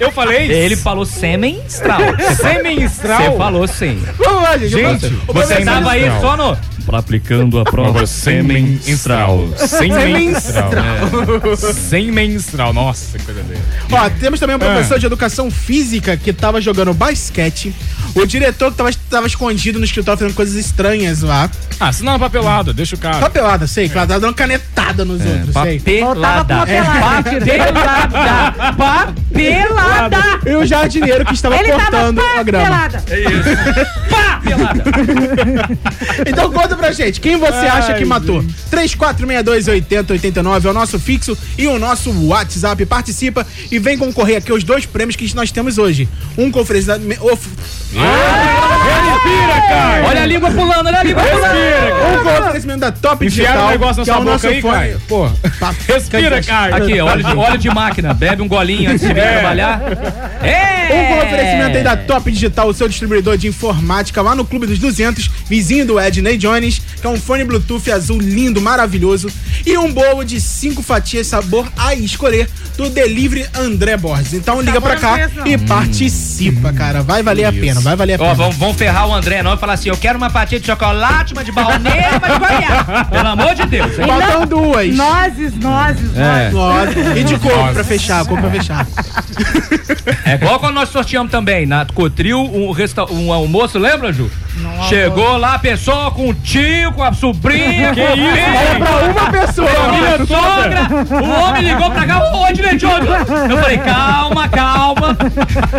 Eu 0.00 0.10
falei? 0.10 0.50
Ele 0.50 0.76
falou 0.76 1.04
semenstral. 1.06 2.00
Semenstral? 2.36 3.22
Você 3.32 3.36
falou 3.38 3.68
sim. 3.68 4.02
Vamos 4.18 4.42
lá, 4.42 4.58
gente. 4.58 4.70
Gente, 4.70 5.06
Você 5.08 5.32
professor- 5.32 5.64
tava 5.64 5.90
aí 5.92 6.10
só 6.20 6.36
no. 6.36 6.58
Pra 6.86 6.98
aplicando 6.98 7.58
a 7.58 7.64
prova 7.64 8.06
semenstral. 8.06 9.48
Semenstral. 9.56 10.70
É. 11.52 11.72
Semenstral. 11.72 12.72
Nossa, 12.74 13.18
que 13.18 13.24
coisa 13.24 13.42
dele. 13.42 13.60
Ó, 13.90 14.10
temos 14.20 14.38
também 14.38 14.54
um 14.54 14.58
Ah. 14.58 14.64
professor 14.66 14.98
de 14.98 15.06
educação 15.06 15.50
física 15.50 16.16
que 16.16 16.32
tava 16.32 16.60
jogando 16.60 16.92
basquete. 16.92 17.74
O 18.14 18.26
diretor 18.26 18.70
que 18.70 18.76
tava, 18.76 18.90
tava 19.10 19.26
escondido 19.26 19.78
no 19.78 19.84
escritório 19.84 20.18
fazendo 20.20 20.34
coisas 20.36 20.54
estranhas 20.54 21.22
lá. 21.22 21.50
Ah, 21.80 21.92
se 21.92 22.04
não 22.04 22.14
é 22.14 22.18
papelada, 22.18 22.72
deixa 22.72 22.94
o 22.96 22.98
cara. 22.98 23.18
Papelada, 23.18 23.66
sei, 23.66 23.88
claro, 23.88 24.06
tava 24.08 24.20
dando 24.20 24.34
canetada 24.34 25.04
nos 25.04 25.20
outros, 25.24 25.52
sei. 25.54 25.78
Papelada. 25.80 26.54
É, 26.70 26.82
Papelada. 26.82 28.74
Papelada. 28.76 30.18
E 30.46 30.54
o 30.54 30.64
jardineiro 30.66 31.24
que 31.24 31.34
estava 31.34 31.56
Ele 31.56 31.68
tava 31.70 31.82
cortando 31.82 32.20
a 32.20 32.42
grama. 32.42 32.64
papelada. 32.64 33.04
É 33.10 33.20
isso. 33.20 33.80
Pá! 34.10 34.40
Pelada. 34.44 34.84
Então 36.26 36.50
conta 36.74 36.86
pra 36.86 36.92
gente, 36.92 37.20
quem 37.20 37.36
você 37.36 37.52
Ai, 37.56 37.68
acha 37.68 37.94
que 37.94 38.04
matou? 38.04 38.44
34628089 38.70 40.64
é 40.64 40.68
o 40.70 40.72
nosso 40.72 40.98
fixo 40.98 41.36
e 41.56 41.66
o 41.66 41.78
nosso 41.78 42.10
WhatsApp. 42.26 42.84
Participa 42.86 43.46
e 43.70 43.78
vem 43.78 43.96
concorrer 43.96 44.38
aqui 44.38 44.50
aos 44.50 44.64
dois 44.64 44.84
prêmios 44.86 45.16
que 45.16 45.34
nós 45.34 45.50
temos 45.50 45.78
hoje. 45.78 46.08
Um 46.36 46.50
com 46.50 46.60
oferecimento... 46.60 47.24
of- 47.26 47.48
Respira, 47.94 49.60
cara. 49.68 50.06
Olha 50.06 50.22
a 50.22 50.26
língua 50.26 50.50
pulando, 50.50 50.86
olha 50.86 51.00
a 51.00 51.02
língua 51.02 51.22
pulando. 51.22 51.54
Um 52.20 52.24
com 52.24 52.44
oferecimento 52.44 52.80
da 52.80 52.92
Top 52.92 53.24
Enfiaram 53.24 53.52
Digital, 53.52 53.66
um 53.66 53.70
negócio 53.70 53.96
na 53.98 54.04
que 54.04 54.10
é 54.10 54.12
sua 54.14 54.20
o 54.20 54.24
boca 54.24 54.32
nosso 54.32 54.46
aí, 54.48 54.60
fone... 54.60 54.96
Pô. 55.08 55.30
Respira, 55.92 56.42
Caio. 56.42 56.74
Aqui, 56.74 57.00
óleo 57.00 57.24
de, 57.24 57.36
óleo 57.36 57.58
de 57.58 57.68
máquina. 57.70 58.12
Bebe 58.14 58.42
um 58.42 58.48
golinho 58.48 58.90
antes 58.90 59.06
de 59.06 59.14
vir 59.14 59.20
É. 59.22 59.32
trabalhar. 59.34 59.80
Um 60.42 60.46
É! 60.46 60.74
com 60.84 61.16
oferecimento 61.26 61.76
aí 61.78 61.82
da 61.82 61.96
Top 61.96 62.30
Digital, 62.30 62.68
o 62.68 62.74
seu 62.74 62.88
distribuidor 62.88 63.36
de 63.38 63.48
informática 63.48 64.20
lá 64.20 64.34
no 64.34 64.44
Clube 64.44 64.66
dos 64.66 64.78
200, 64.78 65.30
vizinho 65.48 65.86
do 65.86 65.98
Edney 66.00 66.36
Jones, 66.64 66.82
que 67.00 67.06
é 67.06 67.10
um 67.10 67.16
fone 67.18 67.44
Bluetooth 67.44 67.90
azul 67.90 68.18
lindo, 68.20 68.60
maravilhoso. 68.60 69.30
E 69.66 69.76
um 69.78 69.92
bolo 69.92 70.24
de 70.24 70.40
cinco 70.40 70.82
fatias 70.82 71.26
sabor 71.26 71.66
a 71.76 71.94
escolher 71.94 72.48
do 72.76 72.90
Delivery 72.90 73.46
André 73.54 73.96
Borges. 73.96 74.32
Então 74.34 74.60
liga 74.60 74.80
pra 74.80 74.96
cá 74.96 75.16
e 75.44 75.56
participa, 75.58 76.72
cara. 76.72 77.02
Vai 77.02 77.22
valer 77.22 77.44
a 77.44 77.52
pena, 77.52 77.80
vai 77.80 77.94
valer 77.96 78.14
a 78.14 78.18
pena. 78.18 78.30
Ó, 78.30 78.34
vão, 78.34 78.50
vão 78.50 78.74
ferrar 78.74 79.08
o 79.08 79.14
André 79.14 79.42
não 79.42 79.54
e 79.54 79.58
falar 79.58 79.74
assim: 79.74 79.88
eu 79.88 79.96
quero 79.96 80.18
uma 80.18 80.30
fatia 80.30 80.58
de 80.58 80.66
chocolate, 80.66 81.32
uma 81.32 81.44
de 81.44 81.52
baunilha 81.52 82.10
uma 82.18 82.28
de 82.28 82.38
goiaba. 82.38 83.04
Pelo 83.10 83.28
amor 83.28 83.54
de 83.54 83.66
Deus. 83.66 83.94
Faltam 83.96 84.46
duas. 84.46 84.94
Nozes, 84.94 85.54
nozes, 85.56 86.16
É. 86.16 86.50
nozes. 86.50 86.96
E 87.16 87.24
de 87.24 87.38
coco 87.38 87.72
pra 87.72 87.84
fechar, 87.84 88.24
coco 88.24 88.40
pra 88.40 88.50
fechar. 88.50 88.86
É 90.26 90.34
igual 90.34 90.58
quando 90.58 90.74
nós 90.74 90.88
sorteamos 90.88 91.30
também, 91.30 91.66
na 91.66 91.84
Cotril, 91.86 92.38
um, 92.40 92.70
resta 92.72 93.10
um 93.12 93.32
almoço, 93.32 93.78
lembra, 93.78 94.12
Ju? 94.12 94.30
Chegou 94.88 95.36
lá 95.36 95.54
a 95.54 95.58
pessoa 95.58 96.10
com 96.10 96.28
o 96.30 96.34
tio, 96.34 96.92
com 96.92 97.02
a 97.02 97.12
sobrinha, 97.12 97.92
Que 97.92 98.00
com 98.00 98.12
o 98.12 98.14
isso? 98.14 98.14
filho, 98.14 98.38
Era 98.38 98.78
pra 98.78 99.22
uma 99.22 99.30
pessoa. 99.30 99.68
com 99.68 100.22
a 100.22 100.26
sogra. 100.26 101.22
O 101.22 101.30
homem 101.42 101.62
ligou 101.62 101.90
pra 101.90 102.06
cá, 102.06 102.18
ô, 102.32 102.44
Jones. 102.52 103.48
Eu 103.50 103.58
falei, 103.58 103.78
calma, 103.78 104.48
calma. 104.48 105.16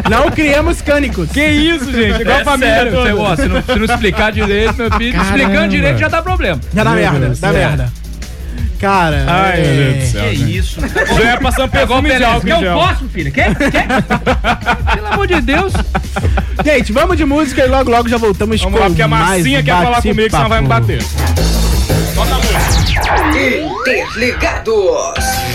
Não 0.10 0.30
criamos 0.32 0.82
cânicos. 0.82 1.30
Que 1.32 1.46
isso, 1.46 1.92
gente? 1.92 2.22
Igual 2.22 2.38
É 2.38 2.42
a 2.42 2.46
família 2.46 2.74
sério, 2.76 2.92
você, 2.92 3.14
ó, 3.14 3.36
se, 3.36 3.48
não, 3.48 3.62
se 3.62 3.76
não 3.76 3.86
explicar 3.86 4.32
direito, 4.32 4.76
meu 4.78 4.92
filho, 4.92 5.14
Caramba. 5.14 5.38
explicando 5.38 5.68
direito 5.70 5.98
já 6.00 6.08
dá 6.08 6.22
problema. 6.22 6.60
Já 6.74 6.84
dá 6.84 6.92
merda, 6.92 7.34
dá 7.40 7.48
é. 7.50 7.52
merda. 7.52 7.94
Cara, 8.86 9.26
Ai, 9.28 9.62
é... 9.62 9.64
meu 9.64 9.94
Deus 9.94 9.98
do 9.98 10.12
céu. 10.12 10.30
Que 10.30 10.36
gente. 10.36 10.58
isso? 10.58 10.80
Já 10.80 11.32
é 11.32 11.38
passando 11.38 11.72
Pegou 11.72 11.98
o 11.98 12.04
perfume 12.04 12.18
de 12.20 12.24
álcool 12.24 12.54
um 12.54 12.60
gel. 12.60 12.78
fósforo, 12.78 13.10
filha? 13.10 13.32
Quer? 13.32 13.56
Quer? 13.56 13.88
Pelo 14.94 15.08
amor 15.08 15.26
de 15.26 15.42
Deus. 15.42 15.74
Gente, 16.64 16.94
vamos 16.94 17.18
de 17.18 17.26
música 17.26 17.66
e 17.66 17.68
logo 17.68 17.90
logo 17.90 18.08
já 18.08 18.18
voltamos 18.18 18.62
Vamos 18.62 18.78
com 18.78 18.80
lá, 18.80 18.88
porque 18.88 19.02
a 19.02 19.08
um 19.08 19.64
quer 19.64 19.66
falar 19.66 20.02
comigo, 20.04 20.30
senão 20.30 20.50
vai 20.50 20.62
me 20.62 20.68
bater. 20.68 21.02
Solta 22.14 22.36
a 22.36 22.38
música. 22.38 23.82
Interligados. 23.82 25.55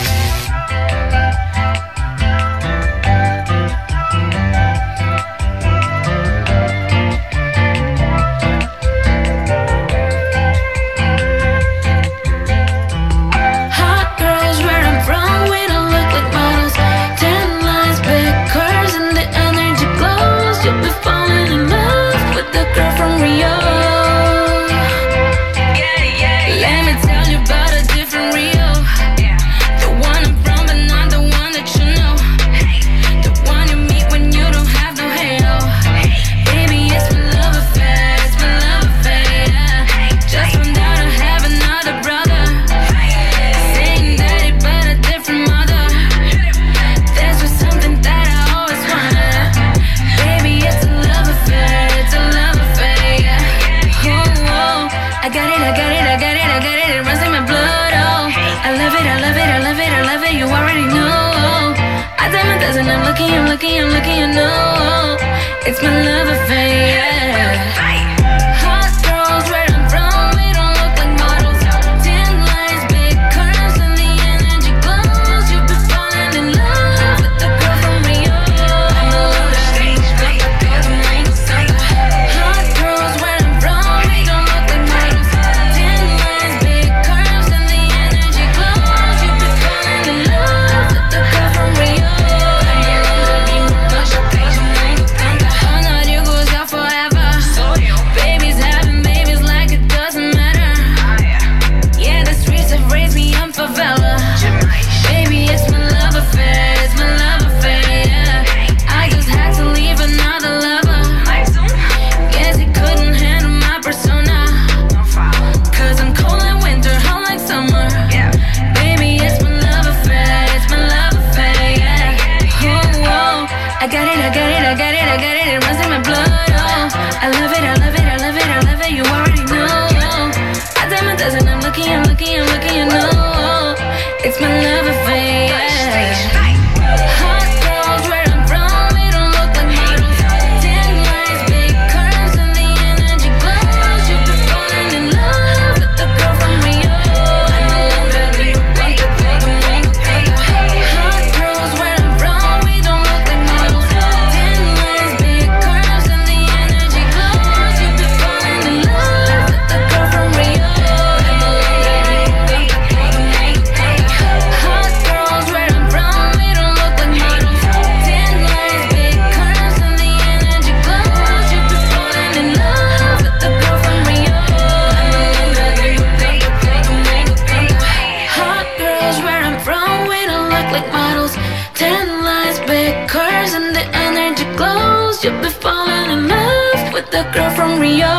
cars 183.10 183.54
and 183.54 183.74
the 183.74 183.84
energy 184.06 184.44
glows. 184.56 185.24
You'll 185.24 185.40
be 185.42 185.50
falling 185.50 186.10
in 186.14 186.28
love 186.28 186.92
with 186.94 187.10
the 187.10 187.24
girl 187.34 187.50
from 187.50 187.80
Rio. 187.80 188.06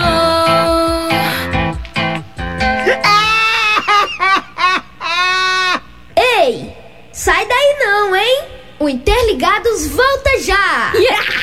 Ei, 6.16 6.76
Sai 7.14 7.46
daí 7.46 7.76
não, 7.80 8.16
hein? 8.16 8.44
O 8.80 8.90
Interligados 8.90 9.88
volta 9.88 10.40
já! 10.42 10.92
Yeah! 10.96 11.41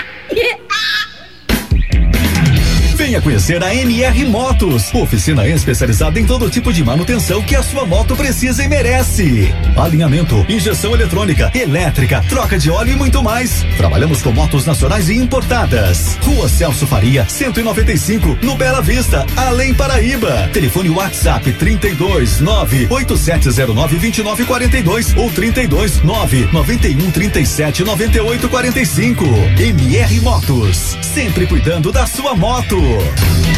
Venha 3.08 3.22
conhecer 3.22 3.64
a 3.64 3.74
MR 3.74 4.26
Motos, 4.26 4.92
oficina 4.92 5.48
especializada 5.48 6.20
em 6.20 6.26
todo 6.26 6.50
tipo 6.50 6.70
de 6.70 6.84
manutenção 6.84 7.40
que 7.40 7.56
a 7.56 7.62
sua 7.62 7.86
moto 7.86 8.14
precisa 8.14 8.62
e 8.62 8.68
merece. 8.68 9.50
Alinhamento, 9.78 10.44
injeção 10.46 10.92
eletrônica, 10.92 11.50
elétrica, 11.54 12.22
troca 12.28 12.58
de 12.58 12.70
óleo 12.70 12.92
e 12.92 12.96
muito 12.96 13.22
mais. 13.22 13.64
Trabalhamos 13.78 14.20
com 14.20 14.30
motos 14.30 14.66
nacionais 14.66 15.08
e 15.08 15.14
importadas. 15.14 16.18
Rua 16.20 16.50
Celso 16.50 16.86
Faria, 16.86 17.26
195, 17.26 18.40
no 18.42 18.54
Bela 18.56 18.82
Vista, 18.82 19.24
Além 19.38 19.72
Paraíba. 19.72 20.46
Telefone 20.52 20.90
WhatsApp 20.90 21.50
32 21.54 22.42
98709 22.42 23.96
2942 23.96 25.16
ou 25.16 25.30
32 25.32 26.02
991 26.02 27.10
37 27.10 27.84
98 27.84 28.48
45. 28.50 29.24
MR 29.58 30.20
Motos, 30.20 30.98
sempre 31.00 31.46
cuidando 31.46 31.90
da 31.90 32.06
sua 32.06 32.36
moto. 32.36 32.97
Tour. 32.98 33.57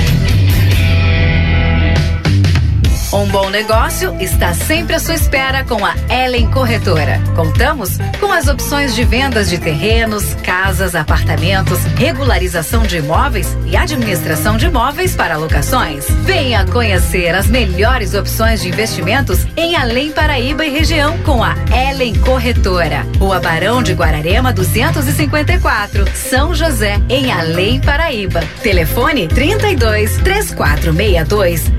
Um 3.12 3.26
bom 3.26 3.50
negócio 3.50 4.16
está 4.20 4.54
sempre 4.54 4.94
à 4.94 5.00
sua 5.00 5.14
espera 5.14 5.64
com 5.64 5.84
a 5.84 5.94
Ellen 6.08 6.48
Corretora. 6.48 7.20
Contamos 7.34 7.98
com 8.20 8.30
as 8.30 8.46
opções 8.46 8.94
de 8.94 9.02
vendas 9.02 9.50
de 9.50 9.58
terrenos, 9.58 10.34
casas, 10.44 10.94
apartamentos, 10.94 11.80
regularização 11.96 12.84
de 12.84 12.98
imóveis 12.98 13.56
e 13.66 13.76
administração 13.76 14.56
de 14.56 14.66
imóveis 14.66 15.16
para 15.16 15.36
locações. 15.36 16.06
Venha 16.22 16.64
conhecer 16.66 17.34
as 17.34 17.48
melhores 17.48 18.14
opções 18.14 18.62
de 18.62 18.68
investimentos 18.68 19.44
em 19.56 19.74
Além 19.74 20.12
Paraíba 20.12 20.64
e 20.64 20.70
região 20.70 21.18
com 21.18 21.42
a 21.42 21.56
Ellen 21.90 22.14
Corretora. 22.14 23.04
Rua 23.18 23.40
Barão 23.40 23.82
de 23.82 23.92
Guararema 23.92 24.52
254, 24.52 26.04
São 26.14 26.54
José, 26.54 27.00
em 27.08 27.32
Além 27.32 27.80
Paraíba. 27.80 28.40
Telefone 28.62 29.26
32 29.26 30.18
3462 30.18 31.72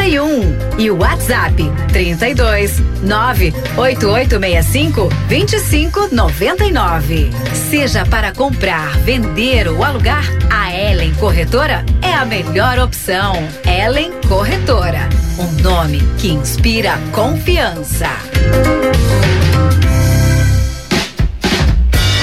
6581 0.00 0.78
e 0.78 0.90
o 0.90 0.98
WhatsApp 0.98 1.70
32 1.92 2.80
98865 3.02 5.08
2599. 5.28 7.30
Seja 7.52 8.06
para 8.06 8.32
comprar, 8.32 8.96
vender 9.00 9.68
ou 9.68 9.84
alugar, 9.84 10.24
a 10.50 10.74
Ellen 10.74 11.12
Corretora 11.14 11.84
é 12.02 12.14
a 12.14 12.24
melhor 12.24 12.78
opção. 12.78 13.34
Ellen 13.64 14.12
Corretora, 14.26 15.06
um 15.38 15.52
nome 15.62 16.00
que 16.18 16.28
inspira 16.28 16.98
confiança. 17.12 18.08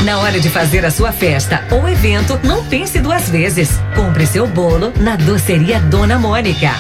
Na 0.04 0.18
hora 0.20 0.40
de 0.40 0.50
fazer 0.50 0.86
a 0.86 0.92
sua 0.92 1.12
festa 1.12 1.64
ou 1.70 1.88
evento, 1.88 2.40
não 2.44 2.66
pense 2.66 3.00
duas 3.00 3.30
vezes. 3.30 3.70
Compre 3.94 4.26
seu 4.26 4.48
bolo 4.48 4.92
na 5.02 5.16
Doceria 5.18 5.82
Dona 5.82 6.18
Mônica. 6.18 6.72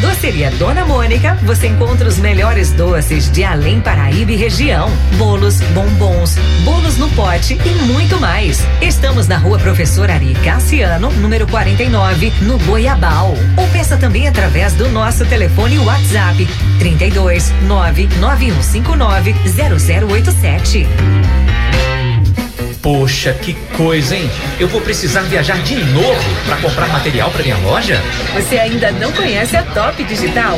Doceria 0.00 0.50
Dona 0.52 0.84
Mônica, 0.84 1.38
você 1.42 1.68
encontra 1.68 2.08
os 2.08 2.18
melhores 2.18 2.72
doces 2.72 3.30
de 3.30 3.44
Além 3.44 3.80
Paraíba 3.80 4.32
e 4.32 4.36
região. 4.36 4.90
Bolos, 5.16 5.60
bombons, 5.72 6.36
bolos 6.64 6.96
no 6.98 7.08
pote 7.10 7.58
e 7.64 7.70
muito 7.84 8.20
mais. 8.20 8.60
Estamos 8.80 9.26
na 9.26 9.38
rua 9.38 9.58
Professor 9.58 10.10
Ari 10.10 10.34
Cassiano, 10.44 11.10
número 11.12 11.46
49, 11.46 12.32
no 12.42 12.58
Goiabal. 12.60 13.34
Ou 13.56 13.66
peça 13.68 13.96
também 13.96 14.28
através 14.28 14.74
do 14.74 14.88
nosso 14.88 15.24
telefone 15.26 15.78
WhatsApp 15.78 16.46
32 16.78 17.52
99159 17.62 19.34
0087. 19.46 20.86
Poxa, 22.86 23.32
que 23.32 23.52
coisa, 23.76 24.14
hein? 24.14 24.30
Eu 24.60 24.68
vou 24.68 24.80
precisar 24.80 25.22
viajar 25.22 25.60
de 25.64 25.74
novo 25.74 26.22
para 26.46 26.56
comprar 26.58 26.86
material 26.86 27.32
para 27.32 27.42
minha 27.42 27.56
loja? 27.56 28.00
Você 28.32 28.56
ainda 28.60 28.92
não 28.92 29.10
conhece 29.10 29.56
a 29.56 29.64
Top 29.64 30.04
Digital? 30.04 30.56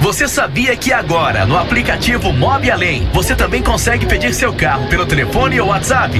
Você 0.00 0.28
sabia 0.28 0.76
que 0.76 0.92
agora, 0.92 1.46
no 1.46 1.56
aplicativo 1.56 2.32
Mob 2.32 2.70
Além, 2.70 3.08
você 3.12 3.34
também 3.34 3.62
consegue 3.62 4.04
pedir 4.04 4.34
seu 4.34 4.52
carro 4.52 4.86
pelo 4.88 5.06
telefone 5.06 5.60
ou 5.60 5.68
WhatsApp? 5.68 6.18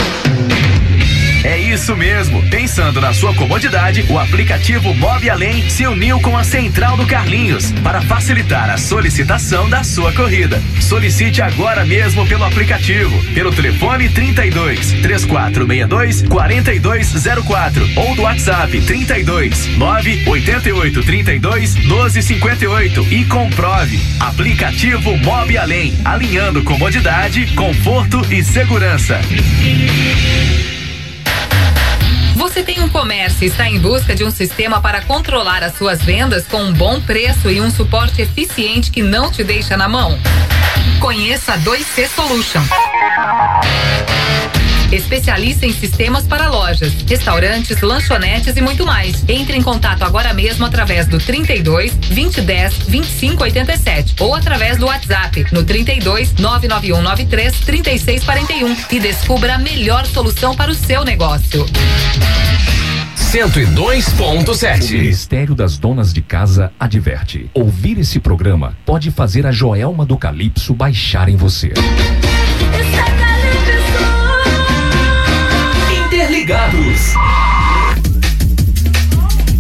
É 1.45 1.59
isso 1.59 1.97
mesmo. 1.97 2.41
Pensando 2.49 3.01
na 3.01 3.13
sua 3.13 3.35
comodidade, 3.35 4.05
o 4.09 4.19
aplicativo 4.19 4.95
Mob 4.95 5.29
Além 5.29 5.69
se 5.69 5.87
uniu 5.87 6.21
com 6.21 6.37
a 6.37 6.45
Central 6.45 6.97
do 6.97 7.05
Carlinhos 7.05 7.73
para 7.83 8.01
facilitar 8.01 8.71
a 8.71 8.77
solicitação 8.77 9.69
da 9.69 9.83
sua 9.83 10.13
corrida. 10.13 10.63
Solicite 10.81 11.43
agora 11.43 11.85
mesmo 11.85 12.27
pelo 12.27 12.45
aplicativo, 12.45 13.23
pelo 13.35 13.53
telefone 13.53 14.09
32 14.09 14.93
3462 15.03 16.23
4204 16.23 17.91
ou 17.97 18.15
do 18.15 18.23
WhatsApp 18.23 18.81
32 18.81 19.77
988 19.77 21.03
32 21.03 21.75
1258 21.75 23.07
e 23.11 23.25
comprove. 23.25 24.01
Aplicativo 24.21 25.17
Mob 25.19 25.57
Além, 25.59 25.95
alinhando 26.05 26.63
comodidade, 26.63 27.47
conforto 27.55 28.21
e 28.31 28.45
segurança. 28.45 29.21
Você 32.43 32.61
tem 32.61 32.83
um 32.83 32.89
comércio 32.89 33.45
e 33.45 33.47
está 33.47 33.69
em 33.69 33.79
busca 33.79 34.17
de 34.17 34.25
um 34.25 34.31
sistema 34.31 34.81
para 34.81 35.01
controlar 35.03 35.63
as 35.63 35.77
suas 35.77 36.03
vendas 36.03 36.45
com 36.45 36.61
um 36.61 36.73
bom 36.73 37.01
preço 37.01 37.49
e 37.49 37.61
um 37.61 37.71
suporte 37.71 38.21
eficiente 38.21 38.91
que 38.91 39.01
não 39.01 39.31
te 39.31 39.45
deixa 39.45 39.77
na 39.77 39.89
mão? 39.89 40.19
Conheça 40.99 41.53
a 41.53 41.59
2C 41.59 42.09
Solution. 42.09 42.61
Especialista 44.93 45.67
em 45.67 45.73
sistemas 45.73 46.27
para 46.27 46.51
lojas, 46.51 46.93
restaurantes, 47.09 47.81
lanchonetes 47.81 48.57
e 48.57 48.61
muito 48.61 48.85
mais. 48.85 49.25
Entre 49.27 49.57
em 49.57 49.63
contato 49.63 50.03
agora 50.03 50.35
mesmo 50.35 50.67
através 50.67 51.07
do 51.07 51.19
32 51.19 51.95
2010 51.95 52.79
2587 52.89 54.17
ou 54.21 54.35
através 54.35 54.77
do 54.77 54.87
WhatsApp 54.87 55.47
no 55.51 55.65
32 55.65 56.35
99193 56.35 57.61
3641 57.61 58.77
e 58.91 59.01
descubra 59.01 59.55
a 59.55 59.59
melhor 59.59 60.07
solução 60.07 60.55
para 60.55 60.71
o 60.71 60.75
seu 60.75 61.05
negócio. 61.05 61.67
102.7. 63.33 64.91
O 64.91 64.93
Ministério 64.99 65.55
das 65.55 65.79
Donas 65.79 66.13
de 66.13 66.21
Casa 66.21 66.71
adverte: 66.79 67.49
ouvir 67.55 67.99
esse 67.99 68.21
programa 68.21 68.77
pode 68.85 69.11
fazer 69.11 69.47
a 69.47 69.51
Joelma 69.51 70.05
do 70.05 70.19
Calypso 70.19 70.75
baixar 70.75 71.31
em 71.31 71.37
você. 71.37 71.73
Interligados. 76.43 77.15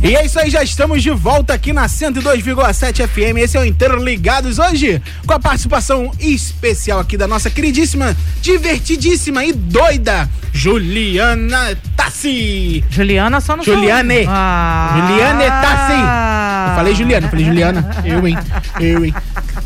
E 0.02 0.16
é 0.16 0.26
isso 0.26 0.40
aí, 0.40 0.50
já 0.50 0.64
estamos 0.64 1.00
de 1.00 1.10
volta 1.10 1.54
aqui 1.54 1.72
na 1.72 1.86
102,7 1.86 3.06
FM. 3.06 3.38
Esse 3.38 3.56
é 3.56 3.60
o 3.60 3.64
Interligados 3.64 4.58
hoje, 4.58 5.00
com 5.24 5.32
a 5.32 5.38
participação 5.38 6.10
especial 6.18 6.98
aqui 6.98 7.16
da 7.16 7.28
nossa 7.28 7.48
queridíssima, 7.48 8.16
divertidíssima 8.40 9.44
e 9.44 9.52
doida 9.52 10.28
Juliana 10.52 11.78
Tassi. 11.96 12.84
Juliana 12.90 13.40
só 13.40 13.56
no 13.56 13.62
Juliane. 13.62 14.26
Ah. 14.26 15.06
Juliane 15.08 15.44
Tassi. 15.44 16.68
Eu 16.68 16.76
falei 16.76 16.94
Juliana, 16.96 17.26
eu 17.26 17.30
falei 17.30 17.44
Juliana. 17.44 17.90
Eu, 18.04 18.26
hein? 18.26 18.38
Eu, 18.80 19.04
hein? 19.04 19.14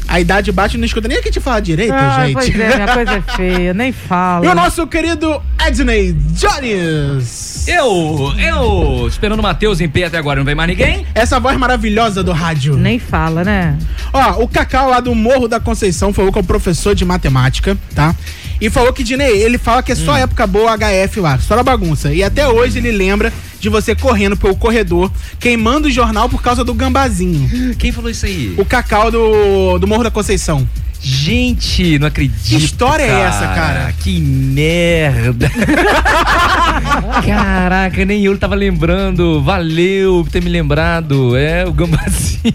A 0.08 0.20
idade 0.20 0.52
bate, 0.52 0.78
não 0.78 0.84
escuta 0.84 1.08
nem 1.08 1.18
a 1.18 1.22
que 1.22 1.30
te 1.30 1.40
fala 1.40 1.60
direito, 1.60 1.92
Ah, 1.92 2.24
gente. 2.26 2.34
pois 2.34 2.48
é, 2.60 2.74
minha 2.76 2.88
coisa 2.94 3.10
é 3.12 3.20
feia, 3.36 3.74
nem 3.74 3.92
fala. 3.92 4.46
E 4.46 4.48
o 4.48 4.54
nosso 4.54 4.86
querido 4.86 5.42
Edney 5.66 6.12
Jones. 6.32 7.66
Eu, 7.66 8.32
eu, 8.38 9.06
esperando 9.08 9.40
o 9.40 9.42
Matheus 9.42 9.80
em 9.80 9.88
pé 9.88 10.04
até 10.04 10.18
agora, 10.18 10.38
não 10.38 10.44
vem 10.44 10.54
mais 10.54 10.68
ninguém? 10.68 11.04
Essa 11.14 11.40
voz 11.40 11.56
maravilhosa 11.58 12.22
do 12.22 12.32
rádio. 12.32 12.76
Nem 12.76 12.98
fala, 12.98 13.42
né? 13.44 13.76
Ó, 14.12 14.42
o 14.44 14.48
Cacau 14.48 14.88
lá 14.90 15.00
do 15.00 15.14
Morro 15.14 15.48
da 15.48 15.58
Conceição 15.58 16.12
falou 16.12 16.30
que 16.32 16.38
é 16.38 16.40
o 16.40 16.44
professor 16.44 16.94
de 16.94 17.04
matemática, 17.04 17.76
tá? 17.94 18.14
E 18.60 18.70
falou 18.70 18.92
que, 18.92 19.02
Dinei, 19.02 19.42
ele 19.42 19.58
fala 19.58 19.82
que 19.82 19.92
é 19.92 19.94
só 19.94 20.16
época 20.16 20.46
boa 20.46 20.74
HF 20.78 21.20
lá, 21.20 21.38
só 21.38 21.56
na 21.56 21.62
bagunça. 21.62 22.12
E 22.12 22.22
até 22.22 22.46
hoje 22.48 22.78
ele 22.78 22.90
lembra 22.90 23.32
de 23.66 23.70
você 23.70 23.96
correndo 23.96 24.36
pelo 24.36 24.56
corredor, 24.56 25.10
queimando 25.40 25.88
o 25.88 25.90
jornal 25.90 26.28
por 26.28 26.40
causa 26.40 26.62
do 26.62 26.72
gambazinho. 26.72 27.74
Quem 27.76 27.90
falou 27.90 28.08
isso 28.08 28.24
aí? 28.24 28.54
O 28.56 28.64
Cacau 28.64 29.10
do, 29.10 29.78
do 29.78 29.88
Morro 29.88 30.04
da 30.04 30.10
Conceição. 30.10 30.66
Gente, 31.00 31.98
não 31.98 32.06
acredito. 32.06 32.48
Que 32.48 32.56
história 32.56 33.02
é 33.02 33.20
essa, 33.22 33.46
cara? 33.48 33.92
Que 34.00 34.20
merda. 34.20 35.50
Caraca, 37.26 38.04
nem 38.04 38.24
eu 38.24 38.38
tava 38.38 38.54
lembrando. 38.54 39.42
Valeu 39.42 40.22
por 40.24 40.30
ter 40.30 40.42
me 40.42 40.48
lembrado. 40.48 41.36
É, 41.36 41.66
o 41.66 41.72
gambazinho. 41.72 42.54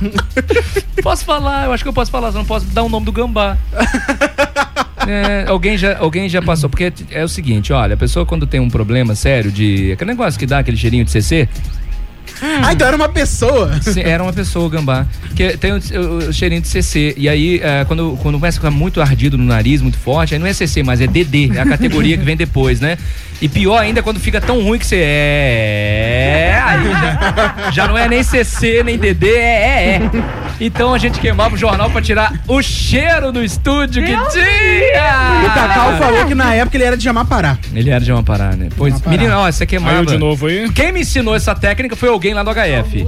posso 1.02 1.24
falar, 1.24 1.66
eu 1.66 1.72
acho 1.72 1.84
que 1.84 1.88
eu 1.88 1.94
posso 1.94 2.10
falar, 2.10 2.32
só 2.32 2.38
não 2.38 2.44
posso 2.44 2.66
dar 2.66 2.82
o 2.82 2.88
nome 2.88 3.04
do 3.04 3.12
gambá. 3.12 3.56
É, 5.06 5.44
alguém, 5.48 5.76
já, 5.78 5.96
alguém 5.98 6.28
já 6.28 6.42
passou, 6.42 6.68
porque 6.68 6.92
é 7.10 7.24
o 7.24 7.28
seguinte, 7.28 7.72
olha, 7.72 7.94
a 7.94 7.96
pessoa 7.96 8.24
quando 8.26 8.46
tem 8.46 8.60
um 8.60 8.68
problema 8.70 9.14
sério 9.14 9.50
de. 9.50 9.92
aquele 9.92 10.10
negócio 10.10 10.38
que 10.38 10.46
dá 10.46 10.58
aquele 10.58 10.76
cheirinho 10.76 11.04
de 11.04 11.10
CC. 11.10 11.48
Ah, 12.62 12.72
então 12.72 12.86
era 12.86 12.96
uma 12.96 13.08
pessoa. 13.08 13.80
Sim, 13.80 14.00
era 14.00 14.22
uma 14.22 14.32
pessoa, 14.32 14.66
o 14.66 14.68
gambá. 14.68 15.06
Que 15.34 15.56
tem 15.56 15.72
o, 15.72 15.76
o- 15.76 16.28
o 16.28 16.32
cheirinho 16.32 16.60
de 16.60 16.68
CC. 16.68 17.14
E 17.16 17.28
aí, 17.30 17.60
é, 17.62 17.84
quando, 17.86 18.18
quando 18.20 18.34
começa 18.34 18.58
a 18.58 18.60
ficar 18.60 18.70
muito 18.70 19.00
ardido 19.00 19.38
no 19.38 19.44
nariz, 19.44 19.80
muito 19.80 19.96
forte, 19.96 20.34
aí 20.34 20.38
não 20.40 20.46
é 20.46 20.52
CC, 20.52 20.82
mas 20.82 21.00
é 21.00 21.06
DD. 21.06 21.52
É 21.56 21.60
a 21.60 21.66
categoria 21.66 22.18
que 22.18 22.24
vem 22.24 22.36
depois, 22.36 22.78
né? 22.80 22.98
E 23.40 23.48
pior 23.48 23.78
ainda 23.78 24.02
quando 24.02 24.18
fica 24.18 24.40
tão 24.40 24.62
ruim 24.62 24.78
que 24.78 24.86
você 24.86 24.96
é. 24.96 26.62
Aí 26.64 26.84
já, 26.90 27.70
já 27.70 27.88
não 27.88 27.96
é 27.98 28.08
nem 28.08 28.22
CC, 28.22 28.82
nem 28.82 28.96
DD, 28.98 29.28
é, 29.28 29.40
é, 29.40 29.94
é. 29.96 30.00
Então 30.58 30.94
a 30.94 30.98
gente 30.98 31.20
queimava 31.20 31.54
o 31.54 31.58
jornal 31.58 31.90
pra 31.90 32.00
tirar 32.00 32.32
o 32.48 32.62
cheiro 32.62 33.30
do 33.30 33.44
estúdio 33.44 34.02
que 34.02 34.08
tinha. 34.30 35.44
O 35.44 35.54
Cacau 35.54 35.96
falou 35.98 36.24
que 36.26 36.34
na 36.34 36.54
época 36.54 36.76
ele 36.76 36.84
era 36.84 36.96
de 36.96 37.04
Jamapará. 37.04 37.58
Ele 37.74 37.90
era 37.90 38.02
de 38.02 38.10
Amapará, 38.10 38.56
né? 38.56 38.68
Pois, 38.76 38.94
Jamapará. 38.94 39.16
menino, 39.16 39.36
ó, 39.38 39.50
você 39.52 39.66
queimava. 39.66 40.00
Aí 40.00 40.06
de 40.06 40.16
novo 40.18 40.46
aí. 40.46 40.70
Quem 40.72 40.92
me 40.92 41.00
ensinou 41.00 41.34
essa 41.34 41.54
técnica 41.54 41.94
foi 41.94 42.08
alguém 42.08 42.32
lá 42.32 42.42
do 42.42 42.50
HF. 42.50 43.06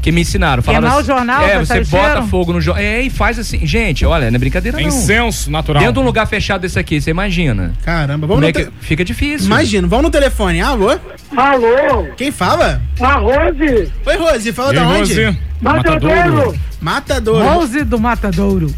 Que 0.00 0.10
me 0.10 0.22
ensinaram. 0.22 0.62
Falaram 0.62 0.82
Queimar 0.84 0.96
o 0.96 1.00
assim, 1.00 1.06
jornal 1.08 1.44
É, 1.44 1.58
você 1.58 1.84
bota 1.84 2.12
cheiro? 2.12 2.26
fogo 2.28 2.52
no 2.52 2.60
jornal. 2.60 2.82
É, 2.82 3.02
e 3.02 3.10
faz 3.10 3.38
assim. 3.38 3.66
Gente, 3.66 4.04
olha, 4.06 4.30
não 4.30 4.36
é 4.36 4.38
brincadeira 4.38 4.78
É 4.78 4.82
não. 4.82 4.88
incenso 4.88 5.50
natural. 5.50 5.80
Dentro 5.80 5.94
de 5.94 6.00
um 6.00 6.04
lugar 6.04 6.26
fechado 6.26 6.62
desse 6.62 6.78
aqui, 6.78 7.00
você 7.00 7.10
imagina. 7.10 7.72
Caramba, 7.84 8.26
Como 8.26 8.40
vamos 8.40 8.56
é 8.56 8.64
no 8.64 8.70
que... 8.70 8.72
Fica 8.80 9.04
difícil. 9.04 9.48
Imagina, 9.66 9.88
vamos 9.88 10.04
no 10.04 10.10
telefone. 10.10 10.60
Alô? 10.60 10.96
Alô? 11.36 12.06
Quem 12.16 12.30
fala? 12.30 12.80
A 13.00 13.14
Rose. 13.14 13.92
Oi, 14.06 14.16
Rose, 14.16 14.52
fala 14.52 14.72
E 14.72 14.76
da 14.76 14.82
aí, 14.82 15.00
onde? 15.00 15.24
Rose? 15.24 15.38
Matadouro. 15.60 16.58
Matadouro. 16.80 17.44
Rose 17.44 17.82
do 17.84 17.98
Matadouro. 17.98 18.72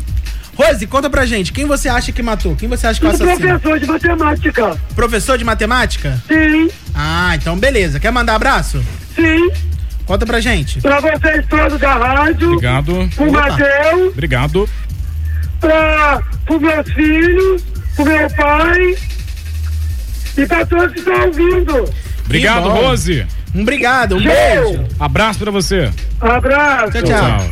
Rose, 0.57 0.87
conta 0.87 1.11
pra 1.11 1.27
gente, 1.27 1.53
quem 1.53 1.67
você 1.67 1.89
acha 1.91 2.11
que 2.11 2.23
matou? 2.23 2.57
Quem 2.57 2.69
você 2.69 2.87
acha 2.87 2.99
que 2.99 3.07
é 3.07 3.11
o 3.11 3.13
assassino? 3.13 3.39
professor 3.61 3.79
de 3.79 3.87
matemática. 3.87 4.77
Professor 4.95 5.39
de 5.39 5.45
matemática? 5.45 6.23
Sim. 6.27 6.71
Ah, 6.95 7.33
então 7.35 7.57
beleza. 7.59 8.01
Quer 8.01 8.11
mandar 8.11 8.35
abraço? 8.37 8.83
Sim. 9.15 9.47
Conta 10.07 10.25
pra 10.25 10.41
gente. 10.41 10.81
Pra 10.81 11.01
vocês 11.01 11.45
todos 11.51 11.79
da 11.79 11.95
rádio. 11.95 12.49
Obrigado. 12.49 13.09
Pro 13.15 13.31
Matheus. 13.31 14.13
Obrigado. 14.13 14.69
Pra, 15.61 16.23
pros 16.47 16.61
meus 16.63 16.93
filhos. 16.93 17.63
Pro 17.95 18.07
meu 18.07 18.31
pai. 18.31 18.97
E 20.39 20.47
pra 20.47 20.65
todos 20.65 20.93
que 20.93 20.99
estão 21.01 21.27
ouvindo. 21.27 21.85
Obrigado. 22.25 22.69
Rose. 22.69 23.27
Um 23.55 23.63
obrigado, 23.63 24.17
um 24.17 24.21
Show. 24.21 24.31
beijo. 24.31 24.85
Abraço 25.01 25.39
pra 25.39 25.51
você. 25.51 25.91
Abraço. 26.21 26.93
Tchau, 26.93 27.03
tchau. 27.03 27.51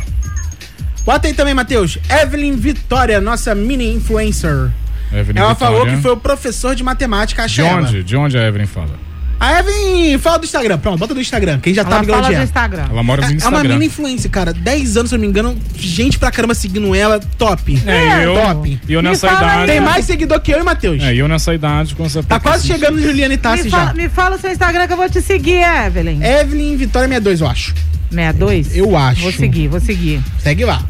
Bota 1.05 1.27
aí 1.27 1.33
também, 1.33 1.53
Matheus. 1.53 1.97
Evelyn 2.09 2.55
Vitória, 2.55 3.19
nossa 3.21 3.55
mini 3.55 3.93
influencer. 3.93 4.69
Evelyn 5.11 5.39
Ela 5.41 5.53
Vitória. 5.53 5.55
falou 5.55 5.85
que 5.85 5.97
foi 6.01 6.11
o 6.11 6.17
professor 6.17 6.75
de 6.75 6.83
matemática, 6.83 7.43
a 7.43 7.47
De 7.47 7.61
onde? 7.61 8.03
De 8.03 8.15
onde 8.15 8.37
a 8.37 8.45
Evelyn 8.45 8.67
fala? 8.67 9.06
A 9.39 9.59
Evelyn 9.59 10.17
fala 10.17 10.39
do 10.39 10.45
Instagram. 10.45 10.77
Pronto, 10.79 10.97
bota 10.97 11.13
do 11.13 11.21
Instagram. 11.21 11.59
Quem 11.59 11.73
já 11.73 11.83
tá 11.83 11.91
Ela 11.91 11.99
ligado 12.01 12.15
fala 12.15 12.27
onde 12.27 12.35
do 12.37 12.41
é. 12.41 12.43
Instagram. 12.43 12.85
Ela 12.89 13.03
mora 13.03 13.21
no 13.21 13.27
É- 13.27 13.31
É 13.31 13.35
Instagram. 13.35 13.59
uma 13.59 13.73
mini 13.75 13.85
influencer, 13.85 14.31
cara. 14.31 14.51
10 14.53 14.97
anos, 14.97 15.09
se 15.09 15.15
eu 15.15 15.19
não 15.19 15.21
me 15.25 15.29
engano. 15.29 15.55
Gente 15.75 16.17
pra 16.17 16.31
caramba 16.31 16.55
seguindo 16.55 16.95
ela. 16.95 17.19
Top. 17.37 17.79
É, 17.85 18.21
e 18.21 18.23
eu- 18.23 18.33
top. 18.33 18.79
e 18.87 18.93
eu 18.93 19.03
Me 19.03 19.09
nessa 19.09 19.27
fala 19.27 19.39
aí. 19.39 19.45
idade- 19.57 19.71
Tem 19.71 19.79
mais 19.81 20.05
seguidor 20.05 20.39
que 20.41 20.51
eu 20.51 20.59
e 20.59 20.63
Matheus. 20.63 21.03
É, 21.03 21.13
e 21.13 21.19
eu 21.19 21.27
nessa 21.27 21.53
idade 21.53 21.93
com 21.95 22.05
essa 22.05 22.23
Tá 22.23 22.39
quase 22.39 22.65
chegando 22.67 22.95
no 22.95 23.01
Juliane 23.01 23.37
Tassi 23.37 23.65
Me 23.65 23.69
já. 23.69 23.77
fala, 23.77 23.93
me 23.93 24.09
fala 24.09 24.35
o 24.35 24.39
seu 24.39 24.51
Instagram 24.51 24.87
que 24.87 24.93
eu 24.93 24.97
vou 24.97 25.09
te 25.09 25.21
seguir, 25.21 25.61
Evelyn. 25.85 26.19
Evelyn 26.23 26.75
Vitória 26.75 27.07
62, 27.07 27.41
eu 27.41 27.47
acho. 27.47 27.75
62? 28.09 28.75
Eu 28.75 28.97
acho. 28.97 29.21
Vou 29.21 29.31
seguir, 29.31 29.67
vou 29.67 29.79
seguir. 29.79 30.21
Segue 30.39 30.65
lá. 30.65 30.81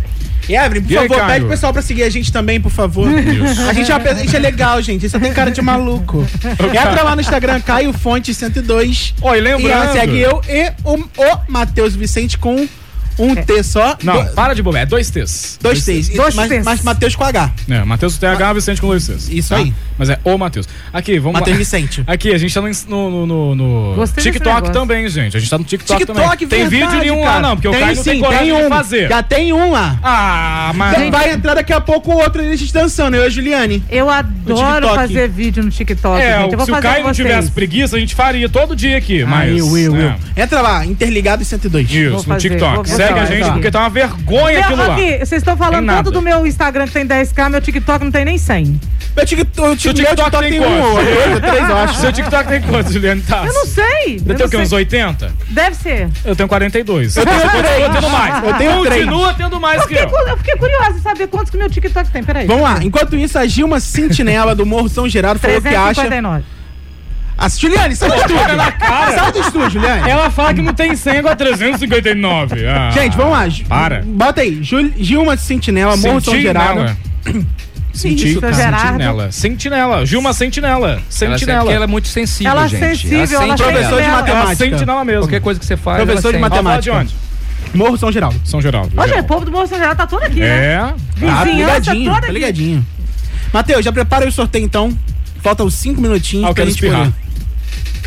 E 0.50 0.56
Evelyn, 0.56 0.82
por 0.84 0.92
E 0.92 0.98
aí, 0.98 1.08
favor, 1.08 1.18
Caio? 1.18 1.28
pede 1.34 1.40
pro 1.42 1.50
pessoal 1.50 1.74
pra 1.74 1.82
seguir 1.82 2.04
a 2.04 2.10
gente 2.10 2.32
também, 2.32 2.60
por 2.62 2.72
favor. 2.72 3.08
A 3.08 3.74
gente, 3.74 3.92
é 3.92 3.96
uma 3.96 4.10
a 4.10 4.14
gente 4.14 4.36
é 4.36 4.40
legal, 4.40 4.82
gente. 4.82 5.06
Isso 5.06 5.20
tem 5.20 5.34
cara 5.34 5.52
de 5.52 5.62
maluco. 5.62 6.26
Entra 6.70 7.04
lá 7.04 7.16
no 7.16 7.22
Instagram, 7.22 7.60
Caio 7.62 7.92
Fonte 7.94 8.34
102. 8.34 9.14
Oi, 9.22 9.42
lembrando. 9.42 9.68
E 9.68 9.72
ela 9.72 9.92
segue 9.92 10.20
eu 10.20 10.42
e 10.48 10.72
o, 10.84 10.94
o 10.96 11.40
Matheus 11.50 11.96
Vicente 11.96 12.38
com 12.38 12.68
um 13.20 13.36
T 13.36 13.64
só. 13.64 13.98
Não, 14.04 14.24
Do- 14.26 14.32
para 14.34 14.54
de 14.54 14.62
bobear. 14.62 14.84
É 14.84 14.86
dois 14.86 15.10
T's. 15.10 15.58
dois 15.62 15.84
T's. 15.84 16.10
Dois 16.10 16.36
mas, 16.36 16.50
T's. 16.50 16.66
mas 16.66 16.82
Matheus 16.82 17.16
com 17.16 17.24
H. 17.24 17.52
É, 17.70 17.84
Matheus 17.84 18.18
TH, 18.18 18.54
Vicente 18.54 18.82
com 18.82 18.88
dois 18.88 19.06
T's. 19.06 19.30
Isso 19.30 19.50
tá? 19.50 19.58
aí. 19.58 19.74
Mas 19.98 20.10
é 20.10 20.20
o 20.24 20.38
Matheus. 20.38 20.68
Aqui, 20.94 21.18
vamos 21.18 21.40
Matheus 21.40 21.58
lá. 21.58 21.60
Vicente. 21.60 22.04
Aqui, 22.08 22.32
a 22.34 22.38
gente 22.38 22.54
tá 22.54 22.62
no, 22.62 23.26
no, 23.26 23.56
no- 23.56 23.96
no 23.96 24.08
TikTok 24.08 24.72
também, 24.72 25.08
gente. 25.10 25.36
A 25.36 25.40
gente 25.40 25.50
tá 25.50 25.58
no 25.58 25.64
TikTok, 25.64 26.00
TikTok, 26.06 26.24
também. 26.46 26.48
Tem 26.48 26.70
verdade, 26.70 26.98
vídeo 26.98 27.00
nenhum 27.00 27.24
cara. 27.24 27.36
lá, 27.36 27.42
não, 27.42 27.56
porque 27.58 27.68
tem 27.70 27.78
o 27.78 27.82
Caio 27.82 27.96
não 27.96 28.04
tem 28.04 28.20
coragem 28.20 28.54
um. 28.54 28.64
de 28.64 28.70
fazer. 28.70 29.10
Já 29.10 29.24
tem 29.24 29.54
um 29.54 29.72
lá. 29.72 30.00
Ah, 30.04 30.72
mas. 30.76 31.10
Vai 31.10 31.32
entrar 31.34 31.56
daqui 31.56 31.74
a 31.74 31.82
pouco 31.82 32.12
o 32.12 32.18
outro, 32.18 32.42
eles 32.42 32.72
dançando, 32.72 33.16
eu 33.16 33.24
e 33.24 33.26
a 33.26 33.30
Juliane. 33.30 33.84
Eu 33.90 34.10
adoro 34.10 34.88
fazer 34.90 35.28
vídeo 35.30 35.64
no 35.64 35.70
TikTok, 35.70 36.22
É, 36.22 36.42
gente. 36.42 36.52
Eu 36.52 36.58
vou 36.58 36.66
se 36.66 36.72
o 36.72 36.76
fazer 36.76 36.88
Caio 36.88 37.02
com 37.02 37.08
não 37.08 37.14
tivesse 37.14 37.52
preguiça, 37.52 37.96
a 37.96 38.00
gente 38.00 38.14
faria 38.16 38.48
todo 38.50 38.76
dia 38.76 38.98
aqui. 38.98 39.24
Mas. 39.24 39.50
Aí, 39.52 39.62
Will, 39.62 39.94
Will. 39.94 40.02
é. 40.36 40.44
Entra 40.44 40.62
lá, 40.62 40.86
Interligado 40.86 41.44
102. 41.44 41.90
Isso, 41.90 42.10
no 42.12 42.24
fazer, 42.24 42.50
TikTok. 42.50 42.90
Segue 43.08 43.20
a 43.20 43.26
gente, 43.26 43.46
tá. 43.46 43.52
porque 43.54 43.72
tá 43.72 43.80
uma 43.80 43.90
vergonha 43.90 44.54
Meu, 44.60 44.62
aquilo 44.64 44.88
lá. 44.88 44.94
aqui, 44.94 45.18
vocês 45.18 45.32
estão 45.34 45.56
Tem 45.58 45.66
falando 45.66 45.86
nada. 45.86 45.98
tanto 46.04 46.12
do 46.12 46.22
meu 46.22 46.46
Instagram 46.46 46.86
que 46.88 46.94
tem 46.94 47.08
10k, 47.08 47.50
meu 47.50 47.62
TikTok 47.62 48.04
não 48.06 48.12
tem 48.12 48.26
nem 48.26 48.38
100. 48.38 48.80
Meu 49.16 49.26
TikTok, 49.26 49.70
o 49.78 49.80
Seu 49.80 49.94
TikTok, 49.94 50.16
TikTok 50.22 50.44
tem 50.44 50.60
tem 50.60 50.60
um, 50.62 50.94
quanto? 50.94 51.06
dois 51.06 51.40
três, 51.52 51.70
eu 51.70 51.78
acho. 51.78 51.94
Seu 52.00 52.14
TikTok 52.14 52.50
tem 52.50 52.62
quanto, 52.62 52.94
Juliane 52.94 53.22
Tassi? 53.22 53.48
Eu 53.48 53.54
não 53.54 53.66
sei. 53.66 53.84
Eu 53.84 54.32
eu 54.32 54.36
tenho 54.36 54.48
o 54.48 54.52
quê? 54.52 54.58
Uns 54.58 54.70
sei. 54.70 54.78
80? 54.78 55.32
Deve 55.50 55.76
ser. 55.76 56.10
Eu 56.24 56.36
tenho 56.36 56.48
42. 56.50 57.18
Eu 57.18 57.26
tenho 57.26 57.40
Continua 57.42 57.64
três. 57.64 57.92
tendo 57.94 58.10
mais. 58.10 58.44
Eu 58.44 58.54
tenho 58.54 58.82
três. 58.84 59.06
Continua 59.06 59.34
tendo 59.34 59.60
mais 59.60 59.82
Eu 59.82 59.88
que 59.88 59.96
eu. 59.96 60.28
eu 60.28 60.38
fiquei 60.38 60.56
curiosa 60.56 60.98
em 60.98 61.02
saber 61.02 61.28
quantos 61.28 61.50
que 61.50 61.58
meu 61.58 61.70
TikTok 61.70 62.12
tem. 62.12 62.24
Peraí. 62.24 62.46
Vamos 62.46 62.62
lá, 62.64 62.78
enquanto 62.84 63.16
isso, 63.16 63.40
a 63.40 63.46
Gilma 63.48 63.80
Sentinela 63.80 64.54
do 64.54 64.66
Morro 64.66 64.88
São 64.88 65.10
Geraldo 65.10 65.40
falou 65.40 65.60
que 65.62 65.68
acha. 65.70 66.02
359. 66.02 66.57
A 67.38 67.50
Juliane, 67.50 67.96
sai 67.96 68.10
do 68.10 68.16
estúdio. 68.16 68.38
Olha 68.44 68.56
na 68.56 68.72
cara. 68.72 69.12
Sai 69.18 69.32
do 69.32 69.40
estúdio, 69.40 69.70
Juliane. 69.70 70.10
Ela 70.10 70.30
fala 70.32 70.54
que 70.54 70.62
não 70.62 70.74
tem 70.74 70.96
100 70.96 71.18
igual 71.18 71.34
a 71.34 71.36
359. 71.36 72.66
Ah. 72.68 72.90
Gente, 72.92 73.16
vamos 73.16 73.32
lá. 73.34 73.48
Para. 73.70 74.02
Bota 74.06 74.42
aí. 74.42 74.64
Jul- 74.64 74.92
Gilma 74.98 75.38
Sentinela, 75.38 75.96
Morro 75.98 76.20
São 76.22 76.40
Geraldo. 76.40 76.98
Senti, 77.94 78.30
Isso, 78.32 78.40
sentinela. 78.42 79.32
Sentinela. 79.32 80.06
Gilma 80.06 80.32
Sentinela. 80.34 80.90
Ela, 80.92 81.02
Sentinela. 81.10 81.62
porque 81.62 81.74
ela 81.76 81.86
é 81.86 81.88
muito 81.88 82.08
sensível, 82.08 82.52
Ela 82.52 82.66
é 82.66 82.68
gente. 82.70 82.80
sensível, 82.80 83.42
ela 83.42 83.56
Professor 83.56 83.72
de 83.72 83.80
ela. 83.80 84.02
Ela- 84.02 84.12
matemática. 84.22 84.32
Ela 84.32 84.56
sente 84.56 84.86
nela 84.86 85.04
mesmo. 85.06 85.22
Qualquer 85.24 85.42
coisa 85.42 85.60
que 85.60 85.66
você 85.66 85.76
faz, 85.76 86.04
Professor 86.04 86.32
de 86.32 86.38
ela 86.38 86.48
matemática. 86.50 86.92
Ela 86.92 87.00
fala 87.00 87.06
de 87.06 87.14
onde? 87.16 87.78
Morro 87.78 87.98
São 87.98 88.12
Geraldo. 88.12 88.40
São 88.46 88.62
Geraldo. 88.62 88.92
Olha, 88.96 89.08
Geraldo. 89.08 89.26
o 89.26 89.28
povo 89.28 89.46
do 89.46 89.52
Bolsa 89.52 89.76
Geral 89.78 89.96
tá 89.96 90.06
todo 90.06 90.22
aqui, 90.24 90.40
né? 90.40 90.48
É. 90.74 90.76
Ah, 90.78 90.94
Vizinhança 91.16 91.46
ligadinho, 91.52 92.06
toda 92.06 92.22
tá 92.22 92.26
aqui. 92.28 92.34
ligadinho. 92.34 92.86
Matheus, 93.52 93.84
já 93.86 93.92
prepara 93.92 94.26
aí 94.26 94.30
o 94.30 94.32
sorteio 94.32 94.64
então. 94.64 94.96
Faltam 95.42 95.68
cinco 95.70 96.00
minutinhos 96.00 96.46
Ah, 96.46 96.50
eu 96.50 96.54
quero 96.56 96.70
gente 96.70 96.76
espirrar. 96.78 97.06
poder. 97.06 97.14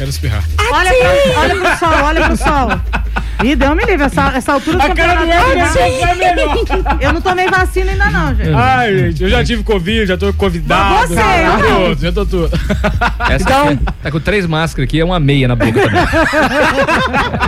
Quero 0.01 0.09
espirrar. 0.09 0.43
Olha, 0.73 0.91
pra, 0.95 1.41
olha 1.41 1.57
pro 1.57 1.79
sol, 1.79 2.05
olha 2.05 2.25
pro 2.25 2.37
sol. 2.39 2.69
Ih, 3.45 3.57
deu 3.57 3.75
me 3.75 3.85
livre, 3.85 4.05
essa, 4.05 4.33
essa 4.37 4.53
altura 4.53 4.77
do 4.79 4.83
A 4.83 4.95
cara 4.95 5.15
do 5.15 5.19
campeonato. 5.29 5.59
Edson 5.59 5.79
é. 7.01 7.07
Eu 7.07 7.13
não 7.13 7.21
tomei 7.21 7.49
vacina 7.49 7.93
ainda 7.93 8.11
não, 8.11 8.35
gente. 8.35 8.53
Ai, 8.55 8.99
gente, 8.99 9.23
eu 9.23 9.31
já 9.31 9.45
tive 9.45 9.63
Covid, 9.63 10.07
já 10.07 10.17
tô 10.17 10.33
convidado. 10.33 10.95
Mas 10.95 11.09
você, 11.09 11.15
já, 11.15 11.59
tô 11.59 11.69
não. 11.69 11.95
já 11.95 12.13
tô 12.13 12.27
tudo. 12.27 12.51
Essa 13.31 13.45
Então- 13.45 13.69
aqui 13.69 13.85
tá 14.03 14.11
com 14.11 14.21
três 14.21 14.47
máscaras 14.47 14.85
aqui, 14.89 15.01
é 15.01 15.05
uma 15.05 15.19
meia 15.21 15.49
na 15.49 15.57
boca 15.57 15.73
também. 15.81 16.01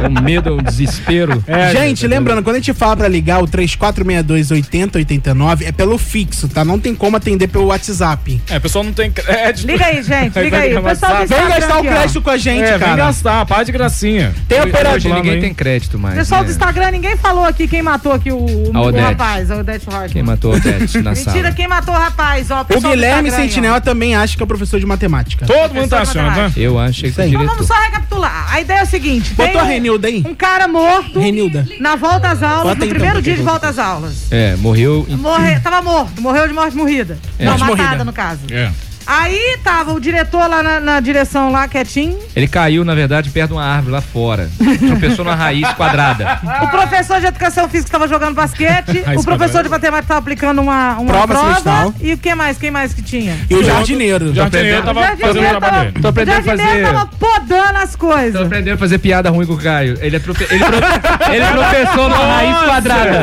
é 0.02 0.08
um 0.08 0.22
medo, 0.22 0.48
é 0.48 0.52
um 0.52 0.62
desespero. 0.62 1.42
É, 1.46 1.72
gente, 1.72 2.06
lembrando, 2.06 2.42
quando 2.42 2.56
a 2.56 2.58
gente 2.58 2.72
fala 2.74 2.96
pra 2.96 3.08
ligar 3.08 3.42
o 3.42 3.46
3462 3.46 4.50
8089 4.50 5.64
é 5.64 5.72
pelo 5.72 5.98
fixo, 5.98 6.48
tá? 6.48 6.64
Não 6.64 6.78
tem 6.78 6.94
como 6.94 7.16
atender 7.16 7.48
pelo 7.48 7.66
WhatsApp. 7.66 8.40
É, 8.48 8.56
o 8.56 8.60
pessoal 8.60 8.84
não 8.84 8.92
tem 8.92 9.10
crédito. 9.10 9.66
Liga 9.66 9.84
aí, 9.86 10.02
gente, 10.02 10.38
liga 10.40 10.58
aí. 10.58 10.76
O 10.76 10.82
pessoal. 10.82 11.26
Vem 11.26 11.48
gastar 11.48 11.78
o 11.78 11.82
crédito 11.82 12.22
com 12.22 12.30
a 12.30 12.36
gente, 12.36 12.62
é, 12.64 12.78
vem 12.78 12.88
cara. 12.88 12.96
gastar, 12.96 13.46
para 13.46 13.62
de 13.64 13.72
gracinha. 13.72 14.34
Tem 14.48 14.60
Hoje 14.60 14.70
operador. 14.70 15.14
ninguém 15.14 15.40
tem 15.40 15.54
crédito. 15.54 15.81
Crédito 15.82 15.98
mais. 15.98 16.14
Pessoal 16.16 16.40
né? 16.42 16.46
do 16.46 16.50
Instagram, 16.52 16.90
ninguém 16.90 17.16
falou 17.16 17.44
aqui 17.44 17.66
quem 17.68 17.82
matou 17.82 18.12
aqui 18.12 18.30
o, 18.30 18.36
o, 18.38 18.70
A 18.74 18.80
o 18.80 18.86
Odete. 18.86 19.02
rapaz, 19.04 19.50
a 19.50 19.56
Odete 19.56 19.86
Rocha. 19.86 20.08
Quem 20.08 20.22
matou 20.22 20.52
a 20.52 20.56
Odete 20.56 20.98
na 21.02 21.10
Mentira, 21.12 21.32
sala? 21.42 21.52
quem 21.52 21.68
matou 21.68 21.94
o 21.94 21.98
rapaz, 21.98 22.50
ó. 22.50 22.62
O 22.74 22.80
Guilherme 22.80 23.30
Sentinela 23.30 23.80
também 23.80 24.14
acha 24.14 24.36
que 24.36 24.42
é 24.42 24.44
o 24.44 24.46
professor 24.46 24.78
de 24.80 24.86
matemática. 24.86 25.46
Todo 25.46 25.74
mundo 25.74 25.88
tá 25.88 26.02
achando, 26.02 26.30
né? 26.30 26.52
Eu 26.56 26.78
achei 26.78 27.10
que 27.10 27.16
foi 27.16 27.28
Então 27.28 27.46
vamos 27.46 27.66
só 27.66 27.74
recapitular. 27.74 28.46
A 28.52 28.60
ideia 28.60 28.80
é 28.80 28.82
o 28.82 28.86
seguinte: 28.86 29.30
Botou 29.34 29.52
tem 29.52 29.60
a 29.60 29.64
Renilda 29.64 30.08
aí? 30.08 30.22
Um 30.26 30.34
cara 30.34 30.68
morto 30.68 31.18
Renilda. 31.18 31.66
na 31.80 31.96
volta 31.96 32.30
às 32.30 32.42
aulas, 32.42 32.62
Bota 32.64 32.74
no 32.76 32.84
então, 32.84 32.88
primeiro 32.88 33.22
dia 33.22 33.36
de 33.36 33.42
volta 33.42 33.68
às 33.68 33.78
aulas. 33.78 34.26
É, 34.30 34.56
morreu. 34.56 35.06
Morre, 35.10 35.58
tava 35.60 35.82
morto, 35.82 36.20
morreu 36.20 36.46
de 36.48 36.54
morte 36.54 36.76
morrida. 36.76 37.18
É. 37.38 37.44
Não, 37.44 37.52
Morte 37.52 37.64
matada 37.70 37.84
morrida. 37.86 38.04
no 38.04 38.12
caso. 38.12 38.40
É. 38.50 38.70
Aí 39.06 39.58
tava 39.64 39.92
o 39.92 40.00
diretor 40.00 40.48
lá 40.48 40.62
na, 40.62 40.80
na 40.80 41.00
direção, 41.00 41.50
lá 41.52 41.66
quietinho. 41.68 42.18
Ele 42.34 42.46
caiu, 42.48 42.84
na 42.84 42.94
verdade, 42.94 43.30
perto 43.30 43.48
de 43.48 43.54
uma 43.54 43.64
árvore 43.64 43.92
lá 43.92 44.00
fora. 44.00 44.48
Tropeçou 44.86 45.24
numa 45.24 45.34
raiz 45.36 45.68
quadrada. 45.74 46.38
O 46.62 46.68
professor 46.68 47.20
de 47.20 47.26
educação 47.26 47.68
física 47.68 47.88
estava 47.88 48.06
jogando 48.08 48.34
basquete. 48.34 49.02
O 49.16 49.22
professor 49.24 49.62
quadrada. 49.62 49.62
de 49.64 49.68
matemática 49.68 50.04
estava 50.04 50.20
aplicando 50.20 50.60
uma, 50.60 50.94
uma 50.98 51.06
Prova 51.12 51.26
prova. 51.28 51.46
semestral. 51.48 51.94
e 52.00 52.12
o 52.12 52.18
que 52.18 52.34
mais? 52.34 52.58
Quem 52.58 52.70
mais 52.70 52.94
que 52.94 53.02
tinha? 53.02 53.36
E 53.50 53.54
o 53.54 53.64
jardineiro. 53.64 54.26
O 54.26 54.34
jardineiro 54.34 54.82
tava 54.82 55.02
fazendo 55.02 55.44
o 55.46 55.48
trabalho 55.48 55.78
dele. 55.92 56.00
Tô 56.02 56.08
aprendendo 56.08 56.36
a 56.36 56.40
o 56.40 56.44
jardineiro 56.44 56.86
fazer. 56.86 56.96
tava 56.98 57.10
podando 57.18 57.78
as 57.78 57.96
coisas. 57.96 58.40
Tô 58.40 58.46
aprendendo 58.46 58.74
a 58.74 58.78
fazer 58.78 58.98
piada 58.98 59.30
ruim 59.30 59.46
com 59.46 59.54
o 59.54 59.58
Caio. 59.58 59.98
Ele, 60.00 60.16
é 60.16 60.18
trope... 60.18 60.46
ele, 60.50 60.64
tro- 60.64 61.32
ele 61.32 61.46
tropeçou 61.46 62.08
numa 62.08 62.24
raiz 62.24 62.58
quadrada. 62.62 63.22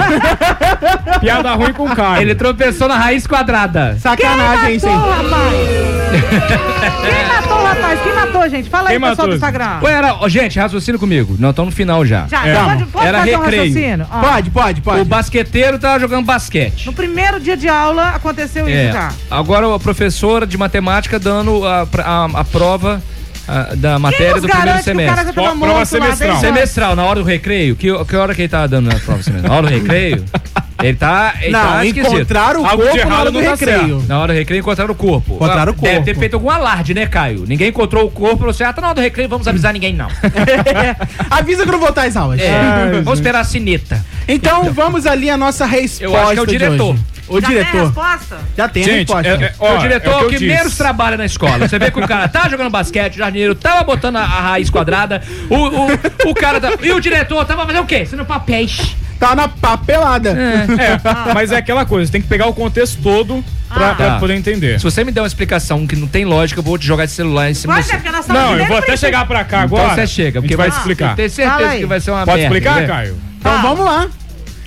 Piada 1.19 1.53
ruim 1.53 1.73
com 1.73 1.85
o 1.85 1.95
Caio. 1.95 2.21
Ele 2.21 2.35
tropeçou 2.35 2.87
na 2.87 2.95
raiz 2.97 3.25
quadrada. 3.25 3.97
Sacanagem, 3.99 4.73
hein, 4.73 4.79
rapaz? 4.79 5.68
Quem 5.69 7.27
matou 7.27 7.57
o 7.57 7.63
rapaz? 7.63 7.99
Quem 8.01 8.13
matou, 8.15 8.49
gente? 8.49 8.69
Fala 8.69 8.89
aí, 8.89 8.93
Quem 8.95 8.99
pessoal 8.99 9.15
matou? 9.15 9.27
do 9.29 9.35
Instagram. 9.35 9.79
Ué, 9.83 9.91
era... 9.91 10.15
ó, 10.15 10.27
gente, 10.29 10.59
raciocina 10.59 10.97
comigo. 10.97 11.35
Não, 11.39 11.49
estamos 11.51 11.71
no 11.71 11.75
final 11.75 12.05
já. 12.05 12.27
Já, 12.27 12.45
É. 12.47 12.55
pode, 12.63 12.85
pode 12.85 13.07
Era 13.07 13.19
fazer 13.19 13.35
um 13.35 13.39
recreio. 13.41 13.63
raciocínio? 13.63 14.07
Ó, 14.11 14.19
Pode, 14.19 14.49
pode, 14.51 14.81
pode. 14.81 15.01
O 15.01 15.05
basqueteiro 15.05 15.79
tava 15.79 15.99
jogando 15.99 16.25
basquete. 16.25 16.85
No 16.85 16.93
primeiro 16.93 17.39
dia 17.39 17.55
de 17.55 17.67
aula 17.67 18.09
aconteceu 18.09 18.67
isso 18.67 18.77
É. 18.77 18.91
já. 18.91 19.11
Agora 19.29 19.73
a 19.73 19.79
professora 19.79 20.45
de 20.47 20.57
matemática 20.57 21.19
dando 21.19 21.65
a, 21.65 21.87
a, 22.03 22.25
a 22.39 22.43
prova 22.43 23.01
a, 23.49 23.75
da 23.75 23.99
matéria 23.99 24.33
nos 24.33 24.41
do 24.41 24.47
primeiro 24.47 24.67
garante 24.67 24.83
que 24.83 24.91
o 24.91 24.93
cara 24.93 25.07
semestre. 25.07 25.25
já 25.25 25.33
tava 25.33 25.55
morto 25.55 25.73
lá 25.73 25.85
semestral. 25.85 26.39
Semestral, 26.39 26.95
na 26.95 27.03
hora 27.05 27.19
do 27.19 27.25
recreio. 27.25 27.75
Que, 27.75 28.05
que 28.05 28.15
hora 28.15 28.35
que 28.35 28.41
ele 28.43 28.49
tava 28.49 28.67
dando 28.67 28.91
na 28.93 28.99
prova 28.99 29.23
semestral? 29.23 29.51
Na 29.51 29.57
hora 29.57 29.67
do 29.67 29.73
recreio? 29.73 30.25
Ele 30.81 30.97
tá. 30.97 31.33
Ele 31.41 31.51
Não, 31.51 31.59
tá 31.59 31.85
encontraram 31.85 32.61
o 32.61 32.65
Algo 32.65 32.83
de 32.83 32.89
corpo 32.89 33.09
na 33.09 33.19
hora 33.19 33.31
do 33.31 33.41
não 33.41 33.43
tá 33.43 33.51
recreio. 33.51 34.05
Na 34.07 34.19
hora 34.19 34.33
do 34.33 34.37
recreio 34.37 34.61
encontraram 34.61 34.91
o 34.93 34.95
corpo. 34.95 35.35
Encontraram 35.35 35.73
o 35.73 35.75
Deve 35.75 35.95
corpo. 35.95 36.05
ter 36.05 36.17
feito 36.17 36.33
algum 36.35 36.49
alarde, 36.49 36.93
né, 36.93 37.05
Caio? 37.05 37.43
Ninguém 37.45 37.69
encontrou 37.69 38.05
o 38.05 38.11
corpo. 38.11 38.37
Falou 38.37 38.51
assim: 38.51 38.63
ah, 38.63 38.71
tá 38.71 38.81
na 38.81 38.87
hora 38.87 38.95
do 38.95 39.01
recreio, 39.01 39.27
vamos 39.27 39.47
avisar 39.47 39.73
ninguém, 39.73 39.93
não. 39.93 40.07
Avisa 41.29 41.65
quando 41.65 41.79
voltar 41.79 42.07
às 42.07 42.15
aulas. 42.15 42.39
É, 42.39 43.01
vamos 43.03 43.19
esperar 43.19 43.41
a 43.41 43.43
sineta. 43.43 44.05
Então 44.27 44.71
vamos 44.71 45.05
ali 45.05 45.29
a 45.29 45.37
nossa 45.37 45.65
resposta. 45.65 46.03
Eu 46.05 46.15
acho 46.15 46.33
que 46.33 46.39
é 46.39 46.41
o 46.41 46.45
diretor. 46.47 46.95
O 47.29 47.39
Já 47.39 47.47
tem 47.47 47.57
a 47.57 47.61
diretor. 47.63 47.85
resposta? 47.85 48.37
Já 48.57 48.67
tem 48.67 48.83
a 48.83 48.85
Gente, 48.85 48.97
resposta. 49.13 49.27
é- 49.27 49.31
é- 49.31 49.45
É 49.45 49.53
o 49.59 49.75
ó, 49.75 49.77
diretor 49.77 50.11
é 50.11 50.25
o 50.25 50.29
que, 50.29 50.37
que 50.37 50.47
menos 50.47 50.75
trabalha 50.75 51.15
na 51.17 51.25
escola. 51.25 51.67
Você 51.67 51.77
vê 51.79 51.91
que 51.91 51.99
o 51.99 52.07
cara 52.07 52.27
tá 52.27 52.49
jogando 52.49 52.69
basquete, 52.69 53.15
o 53.15 53.17
jardineiro 53.17 53.53
tava 53.55 53.83
botando 53.83 54.15
a, 54.17 54.21
a 54.21 54.41
raiz 54.41 54.69
quadrada, 54.69 55.21
o, 55.49 55.55
o, 55.55 56.29
o 56.31 56.33
cara. 56.33 56.59
tá- 56.59 56.71
e 56.81 56.91
o 56.91 56.99
diretor 56.99 57.45
tava 57.45 57.65
fazendo 57.65 57.83
o 57.83 57.85
quê? 57.85 58.05
Sendo 58.05 58.25
papéis. 58.25 58.95
Tá 59.19 59.35
na 59.35 59.49
papelada. 59.49 60.29
É, 60.29 61.33
mas 61.33 61.51
é 61.51 61.57
aquela 61.57 61.85
coisa, 61.85 62.09
tem 62.09 62.21
que 62.21 62.27
pegar 62.27 62.47
o 62.47 62.53
contexto 62.53 63.01
todo 63.03 63.43
pra, 63.67 63.91
Ah. 63.91 63.95
pra 63.95 64.05
Tá. 64.11 64.19
poder 64.19 64.33
entender. 64.35 64.79
Se 64.79 64.83
você 64.85 65.03
me 65.03 65.11
der 65.11 65.19
uma 65.21 65.27
explicação 65.27 65.85
que 65.85 65.95
não 65.95 66.07
tem 66.07 66.23
lógica, 66.23 66.59
eu 66.59 66.63
vou 66.63 66.77
te 66.77 66.85
jogar 66.87 67.03
esse 67.03 67.15
celular 67.15 67.49
em 67.51 67.53
cima 67.53 67.73
Vai, 67.73 67.83
de 67.83 67.91
é 67.91 67.95
estamos 67.97 68.27
Não, 68.27 68.57
eu 68.57 68.65
vou 68.65 68.77
até 68.77 68.95
chegar 68.95 69.25
pra 69.27 69.43
cá 69.43 69.65
Então 69.65 69.77
agora. 69.77 69.95
você 69.95 70.07
chega, 70.07 70.39
a 70.39 70.41
porque 70.41 70.53
gente 70.53 70.57
vai 70.57 70.69
vai- 70.69 70.77
explicar. 70.79 71.09
Eu 71.11 71.15
tenho 71.17 71.29
certeza 71.29 71.77
que 71.77 71.85
vai 71.85 71.99
ser 71.99 72.11
uma 72.11 72.25
Pode 72.25 72.41
merda, 72.41 72.55
explicar, 72.55 72.81
né? 72.81 72.87
Caio? 72.87 73.17
Então 73.39 73.61
vamos 73.61 73.85
lá. 73.85 74.07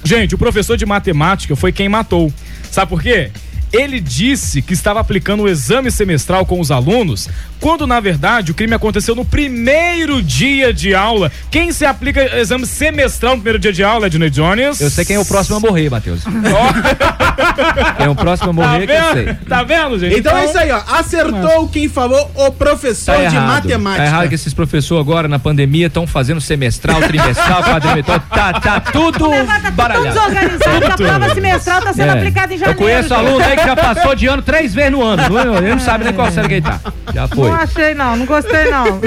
Gente, 0.05 0.35
o 0.35 0.39
professor 0.39 0.77
de 0.77 0.85
matemática 0.85 1.55
foi 1.57 1.73
quem 1.73 1.89
matou. 1.89 2.31
Sabe 2.73 2.89
por 2.89 3.03
quê? 3.03 3.31
Ele 3.73 4.01
disse 4.01 4.61
que 4.61 4.75
estava 4.75 5.01
aplicando 5.01 5.45
o 5.45 5.49
exame 5.49 5.91
semestral 5.91 6.45
com 6.45 6.61
os 6.61 6.71
alunos, 6.71 7.29
quando 7.59 7.87
na 7.87 8.01
verdade 8.01 8.51
o 8.51 8.55
crime 8.55 8.75
aconteceu 8.75 9.15
no 9.15 9.25
primeiro 9.25 10.23
dia 10.23 10.75
de 10.75 10.95
aula. 10.95 11.33
Quem 11.51 11.73
se 11.73 11.87
aplica 11.87 12.39
exame 12.39 12.67
semestral 12.67 13.33
no 13.33 13.39
primeiro 13.39 13.59
dia 13.59 13.73
de 13.73 13.83
aula, 13.83 14.09
Ednei 14.09 14.29
Jones? 14.31 14.81
Eu 14.81 14.91
sei 14.91 15.05
quem 15.05 15.17
é 15.17 15.19
o 15.19 15.25
próximo 15.25 15.57
a 15.57 15.61
morrer, 15.61 15.89
Matheus. 15.91 16.23
quem 17.97 18.07
é 18.07 18.09
o 18.11 18.15
próximo 18.15 18.51
a 18.51 18.55
Tá 18.55 18.69
morrer, 18.71 18.87
que 18.87 18.93
eu 18.93 19.13
sei. 19.13 19.25
vendo? 19.25 19.45
Tá 19.47 19.63
vendo, 19.63 19.99
gente? 19.99 20.19
Então 20.19 20.37
é 20.37 20.45
isso 20.45 20.59
aí, 20.59 20.71
ó. 20.71 20.83
Acertou 20.99 21.69
quem 21.69 21.89
falou 21.89 22.31
o 22.35 22.51
professor 22.53 23.15
Tá 23.15 23.21
de 23.29 23.37
errado. 23.37 23.49
matemática. 23.49 24.03
Tá 24.05 24.07
errado 24.11 24.29
que 24.29 24.35
esses 24.35 24.53
professores 24.55 25.01
agora 25.01 25.29
na 25.29 25.39
pandemia 25.39 25.87
estão 25.87 26.07
fazendo 26.07 26.41
semestral, 26.41 27.01
trimestral, 27.03 27.63
quadrimestral. 27.65 28.21
Tá, 28.29 28.53
tá 28.61 28.81
tudo 28.81 29.29
Levanta 29.31 29.61
tão 29.63 29.73
baralhado. 29.73 30.09
desorganizado 30.09 30.81
que 30.81 30.85
a 30.93 30.97
prova 30.97 31.35
semestral 31.35 31.83
tá 31.83 31.93
sendo 31.93 32.09
É. 32.11 32.19
aplicada 32.19 32.53
em 32.53 32.57
Eu 32.57 32.61
janeiro. 32.61 32.79
conheço 32.81 33.09
gente. 33.09 33.13
aluno 33.19 33.45
aí 33.45 33.57
que 33.57 33.62
já 33.65 33.77
passou 33.77 34.15
de 34.15 34.27
ano 34.27 34.43
três 34.43 34.75
vezes 34.75 34.93
no 34.93 35.03
ano. 35.03 35.23
Ele 35.59 35.71
não 35.71 35.79
sabe 35.81 36.05
nem 36.05 36.13
qual 36.13 36.31
série 36.31 36.49
que 36.49 36.55
ele 36.55 36.63
tá. 36.63 36.81
Já 37.15 37.29
foi. 37.29 37.49
Não 37.49 37.57
achei, 37.57 37.95
não. 37.95 38.17
Não 38.17 38.27
gostei, 38.27 38.71
não. 38.71 39.01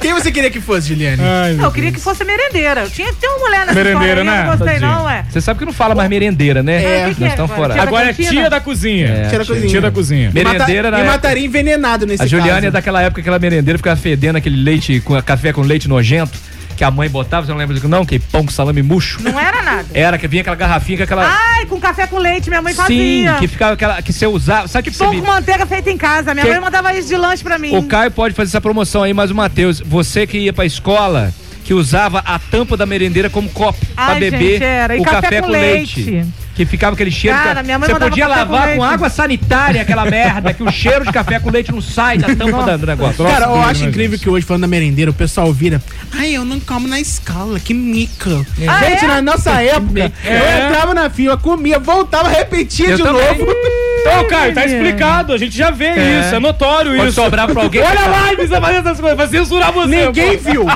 Quem 0.00 0.12
você 0.12 0.30
queria 0.30 0.50
que 0.50 0.60
fosse, 0.60 0.88
Juliane? 0.88 1.22
Ai, 1.22 1.56
eu 1.64 1.70
queria 1.72 1.90
que 1.90 1.98
fosse 1.98 2.24
merendeira. 2.24 2.82
Eu 2.82 2.90
tinha 2.90 3.08
que 3.08 3.16
ter 3.20 3.26
uma 3.26 3.38
mulher 3.38 3.60
nessa 3.60 3.72
Merendeira, 3.74 4.20
história 4.20 4.24
né? 4.24 4.42
não 4.42 4.50
gostei, 4.50 4.66
Tadinho. 4.74 4.90
não, 4.90 5.04
ué. 5.06 5.24
Você 5.30 5.40
sabe 5.40 5.58
que 5.58 5.64
não 5.64 5.72
fala 5.72 5.94
mais 5.94 6.10
merendeira, 6.10 6.62
né? 6.62 6.74
É, 6.84 7.08
que 7.08 7.14
que 7.14 7.20
Nós 7.22 7.30
é 7.30 7.32
estamos 7.32 7.50
agora? 7.52 7.68
fora. 7.68 7.72
Tia 7.74 7.82
Agora 7.88 8.10
é 8.10 8.12
tia 8.12 8.50
da 8.50 8.60
cozinha. 8.60 9.06
É, 9.08 9.28
Tia 9.30 9.38
da 9.38 9.44
cozinha. 9.46 9.68
Tia 9.68 9.80
da 9.80 9.90
cozinha. 9.90 10.30
Merendeira 10.34 10.90
me 10.90 10.96
época- 10.98 11.12
mataria 11.12 11.44
envenenado 11.46 12.06
nesse 12.06 12.22
A 12.22 12.26
Juliane 12.26 12.52
caso. 12.52 12.66
é 12.66 12.70
daquela 12.70 13.00
época, 13.02 13.20
aquela 13.22 13.38
merendeira 13.38 13.78
ficava 13.78 13.96
fedendo 13.96 14.36
aquele 14.36 14.56
leite, 14.62 15.00
com 15.00 15.20
café 15.22 15.52
com 15.54 15.62
leite 15.62 15.88
nojento, 15.88 16.38
que 16.74 16.84
a 16.84 16.90
mãe 16.90 17.08
botava, 17.08 17.46
você 17.46 17.52
não 17.52 17.58
lembra 17.58 17.74
disso 17.74 17.88
não? 17.88 18.04
Que 18.04 18.18
pão 18.18 18.44
com 18.44 18.50
salame 18.52 18.82
murcho. 18.82 19.22
Não 19.22 19.38
era 19.38 19.62
nada. 19.62 19.86
Era, 19.94 20.18
que 20.18 20.26
vinha 20.28 20.40
aquela 20.42 20.56
garrafinha 20.56 20.98
com 20.98 21.04
aquela... 21.04 21.26
Ai, 21.26 21.66
com 21.66 21.80
café 21.80 22.06
com 22.06 22.18
leite, 22.18 22.48
minha 22.48 22.60
mãe 22.62 22.72
Sim, 22.74 22.78
fazia. 23.24 23.34
que 23.38 23.48
ficava 23.48 23.74
aquela, 23.74 24.02
que 24.02 24.12
você 24.12 24.26
usava, 24.26 24.68
sabe 24.68 24.90
que 24.90 24.96
você 24.96 25.04
Pão 25.04 25.12
me... 25.14 25.20
com 25.20 25.26
manteiga 25.26 25.64
feita 25.66 25.90
em 25.90 25.96
casa. 25.96 26.34
Minha 26.34 26.44
Que- 26.46 26.52
mãe 26.52 26.60
mandava 26.60 26.94
isso 26.94 27.08
de 27.08 27.16
lanche 27.16 27.42
pra 27.42 27.58
mim. 27.58 27.76
O 27.76 27.82
Caio 27.84 28.10
pode 28.10 28.34
fazer 28.34 28.48
essa 28.50 28.60
promoção 28.60 29.02
aí, 29.02 29.14
mas 29.14 29.30
o 29.30 29.34
Matheus, 29.34 29.80
você 29.80 30.26
que 30.26 30.38
ia 30.38 30.52
pra 30.52 30.64
escola, 30.66 31.32
que 31.64 31.72
usava 31.72 32.18
a 32.26 32.38
tampa 32.38 32.76
da 32.76 32.84
merendeira 32.86 33.30
como 33.30 33.48
copo 33.48 33.78
pra 33.94 34.06
Ai, 34.08 34.20
beber 34.20 34.58
gente, 34.58 35.00
o 35.00 35.04
café 35.04 35.20
café, 35.22 35.40
com 35.40 35.46
com 35.46 35.52
leite. 35.52 36.02
leite. 36.10 36.28
Que 36.54 36.64
ficava 36.64 36.94
aquele 36.94 37.10
cheiro. 37.10 37.36
Cara, 37.36 37.60
que- 37.60 37.66
minha 37.66 37.78
mãe 37.78 37.88
você 37.88 37.98
podia 37.98 38.24
com 38.26 38.30
lavar 38.30 38.60
com, 38.62 38.80
leite. 38.80 38.94
água 38.94 39.08
sanitária 39.10 39.82
aquela 39.82 40.04
merda, 40.10 40.54
que 40.54 40.62
o 40.62 40.70
cheiro 40.70 41.04
de 41.04 41.12
café 41.12 41.40
com 41.40 41.50
leite 41.50 41.72
não 41.72 41.80
sai 41.80 42.16
da 42.18 42.28
tampa 42.34 42.62
da- 42.62 42.76
do 42.76 42.86
negócio. 42.86 43.24
Cara, 43.24 43.46
eu 43.46 43.56
Nossa, 43.56 43.70
acho 43.70 43.84
incrível 43.86 44.18
que 44.18 44.30
hoje, 44.30 44.46
falando 44.46 44.60
da 44.62 44.68
merendeira, 44.68 45.10
o 45.10 45.14
pessoal 45.14 45.52
vira. 45.52 45.82
Ai, 46.12 46.30
eu 46.36 46.44
não 46.44 46.60
como 46.60 46.86
na 46.86 47.00
escola, 47.00 47.58
que 47.58 47.74
mico. 47.74 48.46
Ah, 48.68 48.84
Gente, 48.84 49.04
é? 49.04 49.08
na 49.08 49.20
nossa 49.22 49.60
época, 49.60 50.12
É. 50.24 50.60
eu 50.62 50.66
entrava 50.68 50.94
na 50.94 51.10
fila, 51.10 51.36
comia, 51.36 51.78
voltava, 51.80 52.28
repetia 52.28 52.90
Eu 52.90 52.96
de 52.98 53.02
também. 53.02 53.38
novo. 53.38 53.46
Então, 54.06 54.28
Caio, 54.28 54.54
tá 54.54 54.64
explicado. 54.66 55.32
A 55.32 55.38
gente 55.38 55.56
já 55.56 55.70
vê 55.70 55.86
É. 55.86 56.20
isso. 56.20 56.34
É 56.34 56.38
notório 56.38 56.94
Pode 56.96 57.08
isso. 57.08 57.20
sobrar 57.22 57.48
pra 57.48 57.62
alguém. 57.62 57.82
Olha 57.82 58.06
lá, 58.06 58.26
ele 58.28 58.36
precisa 58.36 58.60
fazer 58.60 58.76
essas 58.78 59.00
coisas. 59.00 59.16
Vai 59.16 59.28
censurar 59.28 59.72
você. 59.72 59.86
Ninguém 60.06 60.38
pô. 60.38 60.50
viu. 60.50 60.66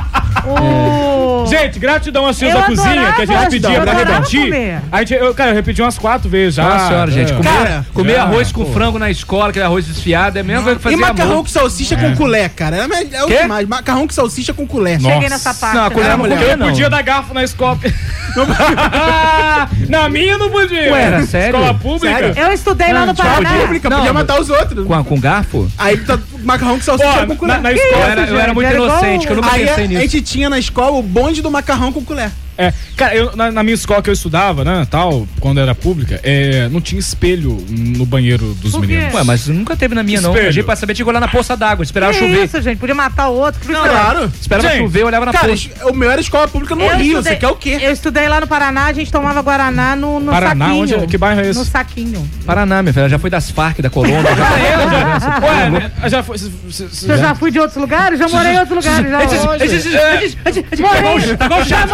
O- 0.46 1.46
Gente, 1.48 1.78
gratidão 1.78 2.32
tias 2.32 2.52
Eu 2.54 2.60
da 2.60 2.66
cozinha 2.66 3.12
que 3.12 3.22
a 3.22 3.26
gente 3.50 3.64
eu 3.74 3.82
pra 3.82 3.92
repetir. 3.92 4.44
comer. 4.44 4.80
A 4.92 4.98
gente, 4.98 5.14
eu, 5.14 5.34
cara, 5.34 5.50
eu 5.50 5.54
repeti 5.54 5.80
umas 5.80 5.96
quatro 5.98 6.28
vezes 6.28 6.54
já. 6.56 6.62
Nossa 6.64 6.88
senhora, 6.88 7.10
gente, 7.10 7.32
É. 7.32 7.36
comer, 7.36 7.48
Cara, 7.48 7.86
comer 7.94 8.14
já, 8.14 8.22
arroz 8.22 8.52
com 8.52 8.64
pô. 8.64 8.72
frango 8.72 8.98
na 8.98 9.10
escola, 9.10 9.48
aquele 9.48 9.64
arroz 9.64 9.86
desfiado, 9.86 10.36
é 10.36 10.40
a 10.40 10.44
mesma 10.44 10.62
coisa 10.62 10.76
que 10.76 10.82
fazer 10.82 10.96
E 10.96 10.98
macarrão 10.98 11.32
amor. 11.32 11.42
com 11.44 11.48
salsicha 11.50 11.96
com 11.96 12.14
colher, 12.16 12.50
cara. 12.50 12.76
É, 12.76 13.16
é 13.16 13.24
o 13.24 13.26
demais. 13.28 13.66
Macarrão 13.66 14.06
com 14.06 14.12
salsicha 14.12 14.52
com 14.52 14.66
colher. 14.66 15.00
Cheguei 15.00 15.28
nessa 15.28 15.54
parte. 15.54 15.74
Não, 15.76 15.86
a 15.86 15.90
colher 15.90 16.06
Ah, 16.06 16.10
não 16.10 16.18
mulher. 16.18 16.42
Eu 16.50 16.56
não. 16.56 16.66
podia 16.68 16.90
dar 16.90 17.02
garfo 17.02 17.32
na 17.32 17.42
escola. 17.44 17.78
Na 19.88 20.08
minha 20.10 20.36
não 20.38 20.50
podia. 20.50 20.92
Ué, 20.92 21.02
era 21.02 21.22
sério? 21.26 21.56
Escola 21.58 21.74
pública? 21.74 22.14
Sério? 22.18 22.34
Eu 22.36 22.52
estudei 22.52 22.92
lá 22.92 23.06
no 23.06 23.14
Escola 23.22 23.42
Paraná. 23.42 23.62
pública, 23.62 23.90
Não, 23.90 23.96
podia 23.98 24.12
matar 24.12 24.40
os 24.40 24.50
outros. 24.50 24.86
Com, 24.86 24.94
a- 24.94 25.04
com 25.04 25.20
garfo? 25.20 25.70
Aí 25.78 25.96
tá 25.98 26.18
macarrão 26.44 26.76
com 26.76 26.82
salsicha 26.84 27.26
com 27.26 27.36
colher. 27.36 27.56
na, 27.56 27.62
na 27.62 27.72
Eu 27.72 27.76
escola. 27.76 28.04
era, 28.04 28.20
eu 28.26 28.38
era 28.38 28.54
muito 28.54 28.66
era 28.66 28.76
igual- 28.76 28.90
inocente, 28.90 29.26
que 29.26 29.32
eu 29.32 29.36
nunca 29.36 29.52
Aí 29.52 29.64
a, 29.64 29.66
pensei 29.68 29.84
a 29.84 29.88
nisso. 29.88 30.00
gente 30.00 30.20
tinha 30.22 30.48
na 30.50 30.58
escola 30.58 30.96
o 30.96 31.02
bonde 31.02 31.42
do 31.42 31.50
macarrão 31.50 31.92
com 31.92 32.04
colher. 32.04 32.30
É, 32.58 32.72
cara, 32.96 33.14
eu, 33.14 33.36
na, 33.36 33.52
na 33.52 33.62
minha 33.62 33.74
escola 33.74 34.02
que 34.02 34.10
eu 34.10 34.14
estudava, 34.14 34.64
né, 34.64 34.84
tal, 34.90 35.28
quando 35.38 35.60
era 35.60 35.74
pública, 35.76 36.20
é, 36.24 36.68
não 36.70 36.80
tinha 36.80 36.98
espelho 36.98 37.56
no 37.70 38.04
banheiro 38.04 38.52
dos 38.54 38.74
meninos. 38.76 39.14
Ué, 39.14 39.22
mas 39.22 39.46
nunca 39.46 39.76
teve 39.76 39.94
na 39.94 40.02
minha, 40.02 40.20
não. 40.20 40.30
Espelho. 40.32 40.48
A 40.48 40.52
gente 40.52 40.64
pra 40.64 40.74
saber 40.74 40.94
tinha 40.94 41.04
que 41.04 41.08
olhar 41.10 41.20
na 41.20 41.28
poça 41.28 41.56
d'água, 41.56 41.84
esperava 41.84 42.12
Que 42.12 42.18
chover. 42.18 42.44
isso, 42.44 42.60
gente? 42.60 42.78
Podia 42.78 42.94
matar 42.96 43.28
o 43.28 43.34
outro. 43.34 43.72
Eu- 43.72 43.78
Claro. 43.80 44.32
Esperava 44.40 44.68
Gente, 44.70 44.78
chover, 44.82 45.02
eu 45.02 45.06
olhava 45.06 45.24
na 45.26 45.32
Cara, 45.32 45.48
poça. 45.48 45.68
o 45.88 45.94
meu 45.94 46.10
era 46.10 46.20
escola 46.20 46.48
pública 46.48 46.74
no 46.74 46.82
Eu 46.82 46.96
Rio. 46.96 47.06
estudei- 47.18 47.32
Você 47.32 47.36
quer 47.38 47.48
o 47.48 47.54
quê? 47.56 47.78
Eu 47.80 47.92
estudei 47.92 48.28
lá 48.28 48.40
no 48.40 48.46
Paraná, 48.48 48.86
a 48.86 48.92
gente 48.92 49.12
tomava 49.12 49.40
Guaraná 49.40 49.94
no, 49.94 50.18
no 50.18 50.32
Paraná? 50.32 50.66
saquinho. 50.66 50.82
Onde 50.82 50.94
é- 50.94 51.06
que 51.06 51.16
bairro 51.16 51.40
é 51.40 51.50
esse? 51.50 51.58
No 51.60 51.64
saquinho. 51.64 52.28
Paraná, 52.44 52.82
minha 52.82 52.92
filha, 52.92 53.08
já 53.08 53.18
foi 53.20 53.30
das 53.30 53.50
Farc, 53.52 53.80
da 53.80 53.88
Colômbia. 53.90 54.34
já 54.34 55.38
Ué, 55.46 55.70
né, 55.70 55.92
já 56.08 56.22
foi. 56.24 56.36
Eu 57.08 57.18
já 57.18 57.34
fui 57.36 57.50
de 57.52 57.60
outros 57.60 57.76
lugares? 57.76 58.18
Já 58.18 58.28
morei 58.28 58.52
em 58.54 58.58
outros 58.58 58.84
lugares. 58.84 59.10
Já 59.10 59.18
hoje. 59.50 59.76
Morei. 60.82 61.64
Já 61.66 61.86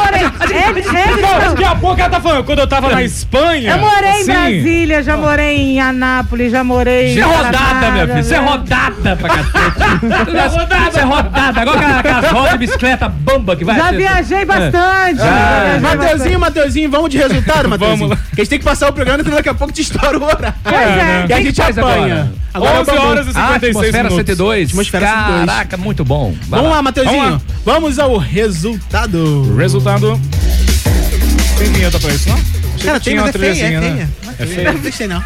É, 0.54 1.20
Não, 1.20 1.50
daqui 1.50 1.64
a 1.64 1.74
pouco 1.74 2.00
ela 2.00 2.10
tá 2.10 2.20
falando, 2.20 2.44
quando 2.44 2.58
eu 2.60 2.66
tava 2.66 2.90
na 2.90 3.02
Espanha. 3.02 3.70
Eu 3.72 3.78
morei 3.78 4.10
assim, 4.10 4.20
em 4.22 4.24
Brasília, 4.26 5.02
já 5.02 5.16
morei 5.16 5.56
em 5.56 5.80
Anápolis, 5.80 6.52
já 6.52 6.62
morei 6.64 7.10
Isso 7.10 7.20
é 7.20 7.22
rodada, 7.22 7.58
Paraná, 7.58 7.90
minha 7.92 8.06
filha. 8.06 8.20
Isso 8.20 8.32
é 8.34 8.36
já- 8.36 8.42
rodada 8.42 9.16
pra 9.16 9.28
cacete. 9.28 10.06
Isso 10.90 10.98
é 10.98 11.02
rodada. 11.02 11.58
É. 11.58 11.62
Agora 11.62 11.78
aquela- 11.78 11.98
aquelas 12.00 12.30
rodas 12.30 12.52
de 12.52 12.58
bicicleta 12.58 13.08
bamba 13.08 13.56
que 13.56 13.64
vai 13.64 13.76
Já 13.76 13.90
viajei 13.92 14.38
É. 14.38 14.44
bastante. 14.44 15.14
Viajei 15.16 15.80
Mateuzinho, 15.80 16.40
Mateuzinho, 16.40 16.90
vamos 16.90 17.10
de 17.10 17.18
resultado, 17.18 17.68
Mateuzinho? 17.68 17.98
Vamos 18.08 18.10
lá. 18.16 18.24
Porque 18.28 18.40
a 18.40 18.44
gente 18.44 18.50
tem 18.50 18.58
que 18.58 18.64
passar 18.64 18.88
o 18.88 18.92
programa, 18.92 19.22
senão 19.22 19.36
daqui 19.36 19.48
a 19.48 19.54
pouco 19.54 19.72
te 19.72 19.82
estoura 19.82 20.18
o 20.18 20.22
horário. 20.24 20.54
Pois 20.62 20.74
é. 20.76 21.26
E 21.28 21.32
a 21.32 21.40
gente 21.42 21.56
faz 21.60 21.76
apanha. 21.78 22.32
agora? 22.52 22.74
é 22.74 22.78
o 22.78 22.80
11 22.82 22.90
Bambu. 22.92 23.06
horas 23.08 23.26
e 23.26 23.30
Ah, 23.30 23.32
56 23.32 23.54
Atmosfera 23.76 23.96
minutos. 24.04 24.16
102. 24.16 24.68
Atmosfera 24.70 25.06
102. 25.08 25.46
Caraca, 25.46 25.76
muito 25.76 26.04
bom. 26.04 26.32
Vai 26.48 26.60
Vamos 26.60 26.64
lá, 26.64 26.76
Vamos 26.76 26.84
Mateuzinho. 26.84 27.30
lá. 27.32 27.40
Vamos 27.64 27.98
ao 27.98 28.16
resultado. 28.16 29.54
Resultado. 29.56 30.20
Tem 31.84 31.90
vinheta 31.90 32.00
pra 32.00 32.14
isso, 32.14 32.28
não? 32.28 32.36
Achei 32.36 32.86
Cara, 32.86 32.98
que 32.98 33.04
tem, 33.04 33.12
tinha 33.14 33.22
mas 33.22 33.34
é 33.34 33.38
uma 33.38 33.44
feia, 33.44 33.50
é 33.50 33.54
trilhazinha, 33.54 33.80
feia. 33.80 33.94
né? 33.94 34.08
É 34.38 34.46
feia. 34.46 34.72
Não 34.72 34.80
gostei, 34.80 35.06
não. 35.06 35.24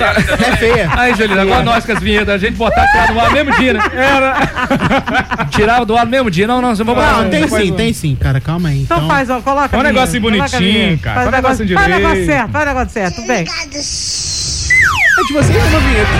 É 0.00 0.56
feia. 0.56 0.90
Aí, 0.96 1.14
Juliana, 1.14 1.42
agora 1.42 1.62
nós 1.62 1.84
com 1.84 1.92
as 1.92 1.98
vinhetas, 2.00 2.28
a 2.34 2.38
gente 2.38 2.56
botar 2.56 2.86
tirar 2.86 3.12
do 3.12 3.20
ar 3.20 3.26
no 3.26 3.32
mesmo 3.32 3.52
dia, 3.58 3.72
né? 3.74 3.80
Era. 3.94 5.46
Tirava 5.50 5.84
do 5.84 5.96
ar 5.96 6.04
no 6.06 6.10
mesmo 6.10 6.30
dia. 6.30 6.46
Não, 6.46 6.62
não, 6.62 6.74
você 6.74 6.82
vai 6.84 6.94
botar. 6.94 7.22
Não, 7.22 7.28
tem 7.30 7.46
sim, 7.48 7.72
tem 7.72 7.92
sim, 7.92 8.16
cara. 8.16 8.40
Calma 8.40 8.70
aí. 8.70 8.82
Então 8.82 9.06
faz, 9.06 9.28
ó, 9.28 9.40
coloca. 9.40 9.68
Faz 9.68 9.82
um 9.82 9.86
negocinho 9.86 10.22
bonitinho, 10.22 10.98
cara. 10.98 11.16
Faz 11.16 11.28
um 11.28 11.30
negócio, 11.32 11.64
negocinho 11.64 11.78
faz 11.78 11.86
o 11.86 11.90
negócio 11.90 12.14
direito. 12.14 12.32
certo, 12.32 12.50
faz 12.50 12.64
o 12.64 12.68
negócio 12.68 12.92
certo. 12.92 13.26
Bem. 13.26 13.40
É 13.40 15.22
de 15.26 15.32
vocês 15.34 15.64
uma 15.64 15.80
vinheta. 15.80 16.10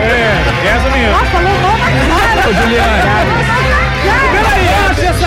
É, 0.00 0.68
essa 0.68 0.90
vinheta. 0.90 1.12
Nossa, 1.12 1.26
falou 1.26 1.50
o 1.50 1.60
nome 1.60 1.82
agora. 1.82 2.48
Ô, 2.48 2.54
Juliana. 2.54 3.59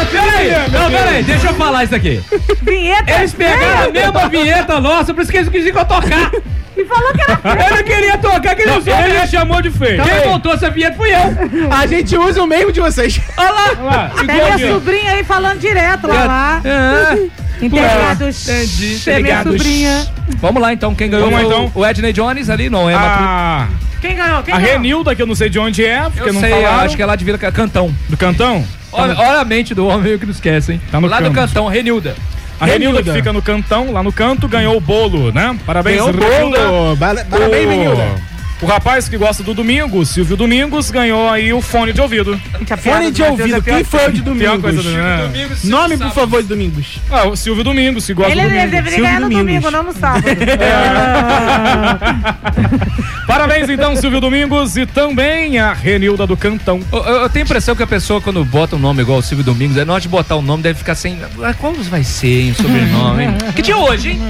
Peraí, 0.06 0.50
peraí. 0.50 0.72
Não, 0.72 0.92
peraí, 0.92 1.24
deixa 1.24 1.48
eu 1.48 1.54
falar 1.54 1.84
isso 1.84 1.96
aqui. 1.96 2.22
Vinheta. 2.62 3.12
Eles 3.12 3.34
pegaram 3.34 3.90
a 3.90 3.92
mesma 3.92 4.30
vinheta 4.30 4.80
nossa, 4.80 5.14
por 5.14 5.22
isso 5.22 5.32
que 5.32 5.38
eles 5.38 5.50
queriam 5.50 5.86
tocar. 5.86 6.32
E 6.76 6.86
falou 6.86 7.14
que 7.14 7.22
era 7.22 7.38
feio. 7.38 7.70
Eu 7.70 7.76
não 7.76 7.84
queria 7.84 8.18
tocar, 8.18 8.56
queria 8.56 8.78
usar. 8.78 9.08
Ele 9.08 9.28
chamou 9.28 9.62
de 9.62 9.70
feio. 9.70 10.04
Quem 10.04 10.28
montou 10.28 10.54
essa 10.54 10.70
vinheta 10.72 10.98
fui 10.98 11.12
eu. 11.12 11.72
A 11.72 11.86
gente 11.86 12.18
usa 12.18 12.42
o 12.42 12.48
mesmo 12.48 12.72
de 12.72 12.80
vocês. 12.80 13.22
Olha 13.38 13.52
lá. 13.52 13.72
Olha 13.78 13.84
lá, 13.84 14.12
Tem 14.16 14.26
minha 14.26 14.74
sobrinha 14.74 15.12
aí 15.12 15.24
falando 15.24 15.60
direto 15.60 16.08
lá 16.08 16.24
lá. 16.26 16.62
É. 16.66 17.44
Entendi, 17.66 19.00
Tem 19.06 19.22
minha 19.22 19.44
sobrinha. 19.44 20.08
Vamos 20.40 20.62
lá 20.62 20.74
então, 20.74 20.94
quem 20.96 21.10
ganhou 21.10 21.30
Vamos 21.30 21.46
então. 21.46 21.72
o 21.74 21.86
Edney 21.86 22.12
Jones 22.12 22.50
ali, 22.50 22.70
não 22.70 22.90
é? 22.90 22.96
A, 22.96 23.68
Quem 24.08 24.16
ganhou? 24.18 24.44
Quem 24.44 24.54
a 24.54 24.58
ganhou? 24.58 24.74
Renilda, 24.74 25.16
que 25.16 25.22
eu 25.22 25.26
não 25.26 25.34
sei 25.36 25.50
de 25.50 25.58
onde 25.58 25.86
é, 25.86 26.02
porque 26.04 26.30
Eu 26.30 26.34
não 26.34 26.42
sei, 26.42 26.52
eu 26.52 26.58
falaram. 26.62 26.80
acho 26.86 26.96
que 26.96 27.02
é 27.02 27.06
lá 27.06 27.16
de 27.16 27.24
Vila 27.24 27.38
Ca- 27.38 27.52
Cantão. 27.52 27.94
Do 28.10 28.18
Cantão? 28.18 28.66
Olha, 28.92 29.16
olha 29.18 29.40
a 29.40 29.46
mente 29.46 29.74
do 29.74 29.88
homem 29.88 30.18
que 30.20 30.26
não 30.26 30.34
esquece, 30.34 30.74
hein? 30.74 30.82
Tá 30.92 31.00
no 31.00 31.08
lá 31.08 31.18
do 31.20 31.32
canto. 31.32 31.36
Cantão, 31.36 31.68
Renilda. 31.68 32.16
A 32.60 32.66
Renilda, 32.66 32.98
que 32.98 33.10
Renilda. 33.10 33.14
fica 33.14 33.34
no 33.34 33.42
cantão, 33.42 33.92
lá 33.92 34.04
no 34.04 34.12
canto, 34.12 34.48
ganhou 34.48 34.76
o 34.78 34.80
bolo, 34.82 35.32
né? 35.32 35.58
Parabéns, 35.66 35.98
Ganhou 35.98 36.10
o 36.14 36.20
Renilda. 36.30 36.68
bolo. 36.68 36.98
Parabéns, 36.98 37.70
Renilda. 37.70 38.33
O 38.64 38.66
rapaz 38.66 39.10
que 39.10 39.18
gosta 39.18 39.44
do 39.44 39.54
domingo, 39.54 40.00
o 40.00 40.06
Silvio 40.06 40.38
Domingos, 40.38 40.90
ganhou 40.90 41.30
aí 41.30 41.52
o 41.52 41.62
fone 41.62 41.92
de 41.92 42.00
ouvido. 42.00 42.40
Fone 42.82 43.12
de 43.12 43.22
ouvido. 43.22 43.58
é 43.58 43.62
Quem 43.62 43.78
que- 43.80 43.84
foi 43.84 44.08
o 44.08 44.12
de 44.14 44.22
coisa 44.22 44.24
Domingos? 44.24 44.84
do 44.84 44.90
né? 44.92 45.30
Nome, 45.66 45.98
por 45.98 46.12
favor, 46.12 46.42
de 46.42 46.48
Domingos. 46.48 47.00
Ah, 47.12 47.28
o 47.28 47.36
Silvio 47.36 47.64
Domingos, 47.64 48.06
que 48.06 48.14
gosta 48.14 48.32
Ele, 48.32 48.42
do 48.42 48.48
ele 48.48 48.56
domingo. 48.56 48.72
deveria 48.72 48.92
Silvio 48.92 49.06
ganhar 49.06 49.20
no 49.20 49.30
Domingos. 49.30 49.64
domingo, 49.64 49.72
não 49.72 49.84
no 49.84 49.94
sábado. 50.00 50.24
Parabéns 53.28 53.70
então, 53.70 53.96
Silvio 53.98 54.22
Domingos, 54.22 54.78
e 54.78 54.86
também 54.86 55.60
a 55.60 55.74
Renilda 55.74 56.26
do 56.26 56.38
Cantão. 56.38 56.80
Eu, 56.92 57.00
eu- 57.04 57.16
eu 57.24 57.30
tenho 57.30 57.44
a 57.44 57.48
impressão 57.48 57.76
que 57.76 57.84
a 57.84 57.88
pessoa, 57.88 58.22
quando 58.22 58.44
bota 58.46 58.78
um 58.78 58.80
nome 58.80 59.02
igual 59.02 59.20
o 59.20 59.22
Silvio 59.22 59.44
Domingos, 59.44 59.76
é 59.78 59.84
na 59.84 59.94
hora 59.94 60.02
de 60.02 60.08
botar 60.08 60.36
o 60.38 60.42
nome, 60.42 60.64
deve 60.64 60.80
ficar 60.80 60.96
sem. 60.96 61.20
Ah, 61.42 61.54
Como 61.54 61.82
vai 61.84 62.04
ser, 62.04 62.42
hein, 62.44 62.52
o 62.52 62.56
sobrenome, 62.62 63.24
hein? 63.26 63.38
Que 63.56 63.62
dia 63.62 63.74
é 63.74 63.78
hoje, 63.78 64.12
hein? 64.12 64.20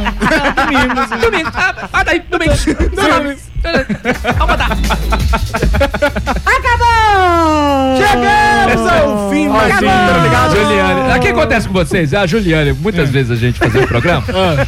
Domingos. 0.56 1.22
Domingos. 1.22 1.52
Ah, 1.56 1.90
ah, 1.94 2.04
daí, 2.04 2.22
Domingos. 2.30 2.66
Domingos. 2.66 3.53
Vamos. 3.64 4.56
Acabou! 6.45 7.98
Chegamos 7.98 8.91
ao 8.91 9.30
fim 9.30 9.48
mais 9.48 9.73
um. 9.76 9.80
Juliane. 10.56 11.11
Ah, 11.11 11.15
O 11.18 11.19
que 11.19 11.27
acontece 11.30 11.68
com 11.68 11.73
vocês? 11.73 12.14
A 12.14 12.26
Juliane, 12.27 12.73
muitas 12.73 13.10
vezes 13.10 13.31
a 13.31 13.35
gente 13.35 13.57
fazia 13.57 13.81
o 13.81 13.88
programa, 13.88 14.23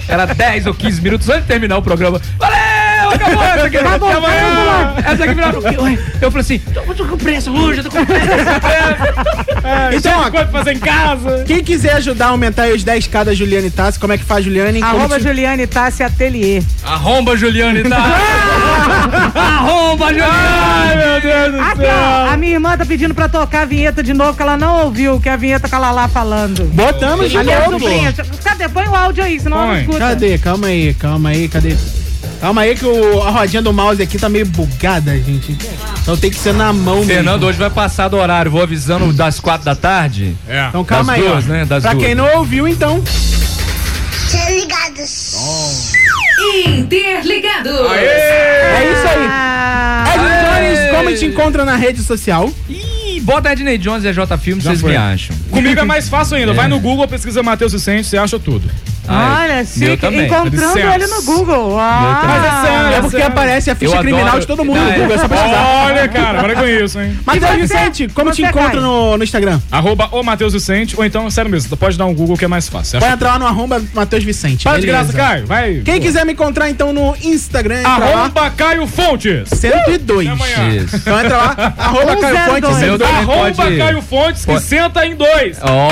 era 0.08 0.26
10 0.26 0.68
ou 0.68 0.74
15 0.74 1.02
minutos 1.02 1.30
antes 1.30 1.42
de 1.44 1.48
terminar 1.48 1.78
o 1.78 1.82
programa. 1.82 2.20
Valeu! 2.40 2.85
Acabou 3.16 3.44
essa 3.44 3.66
aqui. 3.68 3.78
Acabou, 3.78 4.10
Até 4.10 4.18
amanhã. 4.18 4.82
acabou. 4.92 5.12
Essa 5.12 5.24
aqui 5.24 5.34
virava. 5.34 5.58
Eu 6.22 6.32
falei 6.32 6.42
assim: 6.42 6.60
tô, 6.60 6.82
tô 6.94 7.06
com 7.06 7.18
pressa 7.18 7.52
hoje, 7.52 7.80
eu 7.80 7.84
tô 7.84 7.90
com 7.92 8.06
pressa. 8.06 8.36
Então, 9.96 10.20
ó, 10.22 10.48
fazer 10.52 10.74
em 10.74 10.80
casa. 10.80 11.44
quem 11.46 11.64
quiser 11.64 11.94
ajudar 11.96 12.28
a 12.28 12.30
aumentar 12.30 12.68
os 12.70 12.84
10k 12.84 13.24
da 13.26 13.34
Juliane 13.34 13.70
Tassi, 13.70 14.00
como 14.00 14.14
é 14.14 14.18
que 14.18 14.24
faz, 14.24 14.44
Juliane? 14.46 14.82
Arroba 14.82 15.18
te- 15.18 15.24
Juliane 15.24 15.68
Tassi 15.68 16.04
Atelier. 16.04 16.62
Arromba, 16.84 17.36
Juliane, 17.36 17.84
tá? 17.90 17.98
Arromba, 19.36 20.08
Juliane! 20.10 20.32
Ai, 20.32 20.96
meu 20.98 21.22
Deus 21.22 21.52
do 21.54 21.60
Aqui, 21.62 21.78
céu. 21.82 21.90
ó, 21.96 22.30
a 22.34 22.38
minha 22.38 22.54
irmã 22.54 22.78
tá 22.78 22.86
pedindo 22.86 23.14
pra 23.14 23.28
tocar 23.30 23.62
a 23.62 23.66
vinheta 23.66 24.04
de 24.04 24.14
novo, 24.14 24.36
que 24.36 24.42
ela 24.42 24.58
não 24.58 24.84
ouviu, 24.86 25.20
que 25.20 25.30
é 25.30 25.34
a 25.34 25.38
vinheta 25.38 25.68
com 25.68 25.76
a 25.76 25.80
Lala 25.80 26.08
falando. 26.08 26.64
Botamos 26.74 27.30
de 27.32 27.38
novo. 27.38 27.80
Cadê? 28.44 28.70
Põe 28.70 28.88
o 28.88 28.96
áudio 28.96 29.24
aí, 29.24 29.40
senão 29.40 29.58
ela 29.58 29.66
não 29.68 29.74
Põe. 29.74 29.82
escuta. 29.82 30.00
Cadê? 30.00 30.38
Calma 30.38 30.68
aí, 30.68 30.94
calma 30.94 31.30
aí, 31.30 31.48
cadê? 31.48 31.76
Calma 32.42 32.62
aí 32.62 32.76
que 32.76 32.86
o- 32.86 33.22
a 33.24 33.30
rodinha 33.32 33.62
do 33.62 33.74
mouse 33.74 34.02
aqui 34.02 34.18
tá 34.20 34.30
meio 34.30 34.46
bugada, 34.46 35.12
gente. 35.18 35.58
Então 36.02 36.16
tem 36.16 36.30
que 36.30 36.38
ser 36.38 36.54
na 36.54 36.72
mão 36.72 37.04
Fernando 37.04 37.34
mesmo. 37.42 37.48
hoje 37.50 37.58
vai 37.58 37.70
passar 37.70 38.08
do 38.08 38.18
horário, 38.18 38.52
vou 38.52 38.62
avisando 38.62 39.12
das 39.14 39.40
quatro 39.40 39.66
da 39.66 39.76
tarde. 39.76 40.36
É. 40.48 40.68
Então 40.70 40.84
calma 40.84 41.14
Das 41.14 41.22
aí, 41.24 41.28
duas, 41.30 41.46
ó. 41.46 41.48
né? 41.48 41.66
Das 41.66 41.82
pra 41.84 41.94
duas. 41.94 42.06
quem 42.06 42.14
não 42.16 42.38
ouviu, 42.38 42.68
então... 42.68 43.02
Interligados. 46.68 47.72
É 47.92 48.92
isso 48.92 49.08
aí. 49.08 49.26
Edson 50.14 50.46
Jones, 50.46 50.92
como 50.96 51.16
te 51.16 51.26
encontra 51.26 51.66
na 51.66 51.76
rede 51.76 52.02
social? 52.04 52.52
Ih, 52.70 53.20
bota 53.22 53.52
Edney 53.52 53.78
Jones 53.78 54.04
e 54.04 54.08
a 54.08 54.14
J 54.14 54.38
Filmes, 54.38 54.64
Já 54.64 54.72
vocês 54.72 54.82
me 54.84 54.96
acham. 54.96 55.36
Comigo 55.50 55.80
é 55.80 55.84
mais 55.84 56.08
fácil 56.10 56.38
ainda. 56.38 56.54
Vai 56.54 56.68
no 56.68 56.80
Google, 56.80 57.08
pesquisa 57.08 57.42
Matheus 57.42 57.74
Vicente, 57.74 58.08
você 58.08 58.18
acha 58.18 58.38
tudo. 58.40 58.70
Olha, 59.08 59.56
meu 59.56 59.66
chique, 59.66 59.98
também. 59.98 60.26
encontrando 60.26 60.76
Licença. 60.76 60.96
ele 60.96 61.08
no 61.08 61.22
Google. 61.24 61.70
Meu 61.70 62.16
também. 62.16 62.28
Mas 62.28 62.46
é 62.46 62.68
sério, 62.68 62.96
é 62.98 63.02
porque 63.02 63.22
aparece 63.22 63.72
a 63.72 63.76
ficha 63.76 63.98
criminal 64.00 64.40
de 64.40 64.48
todo 64.48 64.64
mundo 64.66 64.80
no 64.80 64.90
é. 64.90 64.98
Google, 64.98 65.16
é 65.16 65.18
só 65.20 65.28
pesquisar. 65.28 65.84
Olha, 65.86 66.08
cara, 66.08 66.40
para 66.42 66.56
com 66.56 66.66
isso, 66.66 67.00
hein? 67.00 67.18
Matheus? 67.26 67.56
Vicente, 67.56 68.08
como 68.10 68.32
te 68.32 68.42
encontra 68.44 68.82
no, 68.82 69.18
no 69.18 69.24
Instagram? 69.24 69.60
Arroba 69.72 70.10
o 70.12 70.22
Matheus 70.24 70.54
Vicente, 70.54 70.96
ou 70.98 71.06
então, 71.06 71.30
sério 71.30 71.50
mesmo, 71.50 71.76
pode 71.78 71.98
dar 71.98 72.06
um 72.06 72.14
Google 72.14 72.38
que 72.38 72.46
é 72.46 72.48
mais 72.48 72.68
fácil. 72.68 73.00
Vai 73.00 73.10
acha 73.10 73.16
entrar 73.16 73.34
lá 73.34 73.40
no 73.40 73.48
arroba 73.48 73.82
Matheus 73.94 74.24
Vicente. 74.24 74.64
Para 74.64 74.80
de 74.80 74.88
graça, 74.88 75.14
Caio. 75.14 75.46
Vai. 75.46 75.82
Quem 75.86 76.00
quiser 76.02 76.26
me 76.26 76.34
encontrar 76.34 76.70
então 76.70 76.92
no 76.92 77.16
Instagram. 77.24 77.82
Arroba 77.84 78.50
Caio 78.52 78.86
Fontes. 78.88 79.50
102. 79.50 80.28
Até 80.28 80.34
amanhã. 80.36 80.76
Isso. 80.84 80.96
Então 80.98 81.20
entra 81.20 81.38
lá, 81.38 81.56
arroba 81.78 82.16
Caio 82.18 82.38
Fonte 82.38 82.68
102. 82.68 82.76
102. 82.78 82.98
Também 83.00 83.16
Arroba 83.24 83.52
pode- 83.54 83.78
Caio 83.78 84.02
Fontes, 84.02 84.46
que 84.46 84.52
Pode- 84.52 84.64
senta 84.66 85.06
em 85.06 85.16
dois. 85.16 85.58
Ó. 85.62 85.90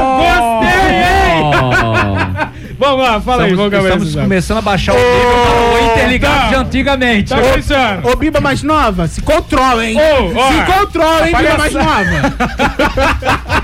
Gostei, 0.00 0.94
hein? 0.96 2.19
Vamos 2.78 3.04
lá, 3.04 3.20
fala 3.20 3.44
aí, 3.44 3.50
Estamos, 3.50 3.70
vamos 3.70 3.84
estamos 3.86 4.08
esse 4.08 4.18
começando 4.18 4.58
a 4.58 4.62
baixar 4.62 4.94
o 4.94 4.96
nível 4.96 5.30
para 5.42 5.84
o 5.84 5.92
interligado 5.92 6.40
tá. 6.40 6.48
de 6.48 6.54
antigamente. 6.54 7.28
Tá 7.28 7.36
pensando? 7.36 8.08
Ô, 8.08 8.16
Biba 8.16 8.40
mais 8.40 8.62
nova, 8.62 9.06
se 9.06 9.20
controla, 9.20 9.84
hein? 9.84 9.98
Ô, 9.98 10.38
ó, 10.38 10.50
se 10.52 10.72
controla, 10.78 11.28
hein, 11.28 11.36
Biba 11.36 11.58
mais 11.58 11.72
nova. 11.74 12.04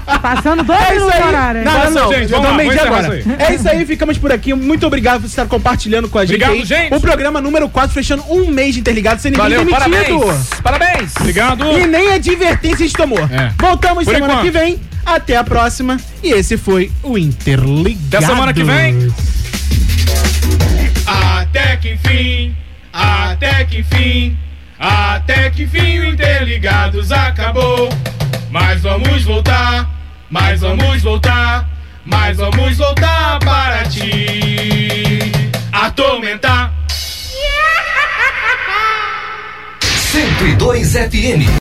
Passando 0.20 0.62
dois 0.64 0.80
É 0.80 0.96
isso 0.96 1.08
aí. 1.08 1.22
horário. 1.22 1.58
hein? 1.60 1.64
Não, 1.64 1.72
não, 1.72 1.80
Passa, 1.80 2.00
não. 2.00 2.12
gente, 2.12 2.32
eu 2.32 2.42
vamos 2.42 2.66
lá, 2.76 2.82
agora. 2.82 3.22
É 3.38 3.54
isso 3.54 3.68
aí, 3.68 3.86
ficamos 3.86 4.18
por 4.18 4.32
aqui. 4.32 4.52
Muito 4.54 4.86
obrigado 4.86 5.20
por 5.20 5.26
estar 5.26 5.46
compartilhando 5.46 6.08
com 6.08 6.18
a 6.18 6.24
gente. 6.24 6.42
Obrigado, 6.42 6.52
aí. 6.52 6.64
gente. 6.64 6.94
O 6.94 7.00
programa 7.00 7.40
número 7.40 7.68
4, 7.68 7.92
fechando 7.94 8.22
um 8.28 8.46
mês 8.50 8.74
de 8.74 8.80
interligado 8.80 9.20
sem 9.20 9.30
ninguém 9.30 9.42
Valeu, 9.44 9.64
demitido. 9.64 10.18
parabéns. 10.20 10.50
Parabéns. 10.62 11.12
Obrigado. 11.20 11.78
E 11.78 11.86
nem 11.86 12.12
advertência 12.12 12.84
a 12.84 12.86
gente 12.86 12.96
tomou. 12.96 13.18
É. 13.20 13.52
Voltamos 13.58 14.04
Por 14.04 14.14
semana 14.14 14.34
enquanto. 14.34 14.44
que 14.44 14.50
vem. 14.50 14.80
Até 15.06 15.36
a 15.36 15.44
próxima. 15.44 15.98
E 16.20 16.32
esse 16.32 16.56
foi 16.56 16.90
o 17.00 17.16
Interligado. 17.16 18.16
Até 18.16 18.26
semana 18.26 18.52
que 18.52 18.64
vem. 18.64 19.14
Até 21.06 21.76
que 21.76 21.92
enfim, 21.92 22.56
até 22.92 23.64
que 23.64 23.78
enfim, 23.78 24.36
até 24.76 25.48
que 25.50 25.62
enfim 25.62 26.00
o 26.00 26.04
Interligados 26.06 27.12
acabou. 27.12 27.88
Mas 28.50 28.82
vamos 28.82 29.22
voltar, 29.22 29.88
mas 30.28 30.60
vamos 30.60 31.02
voltar, 31.02 31.70
mas 32.04 32.38
vamos 32.38 32.76
voltar 32.76 33.38
para 33.38 33.84
ti. 33.84 35.20
Atormentar. 35.72 36.74
102 40.10 40.92
FM. 40.92 41.46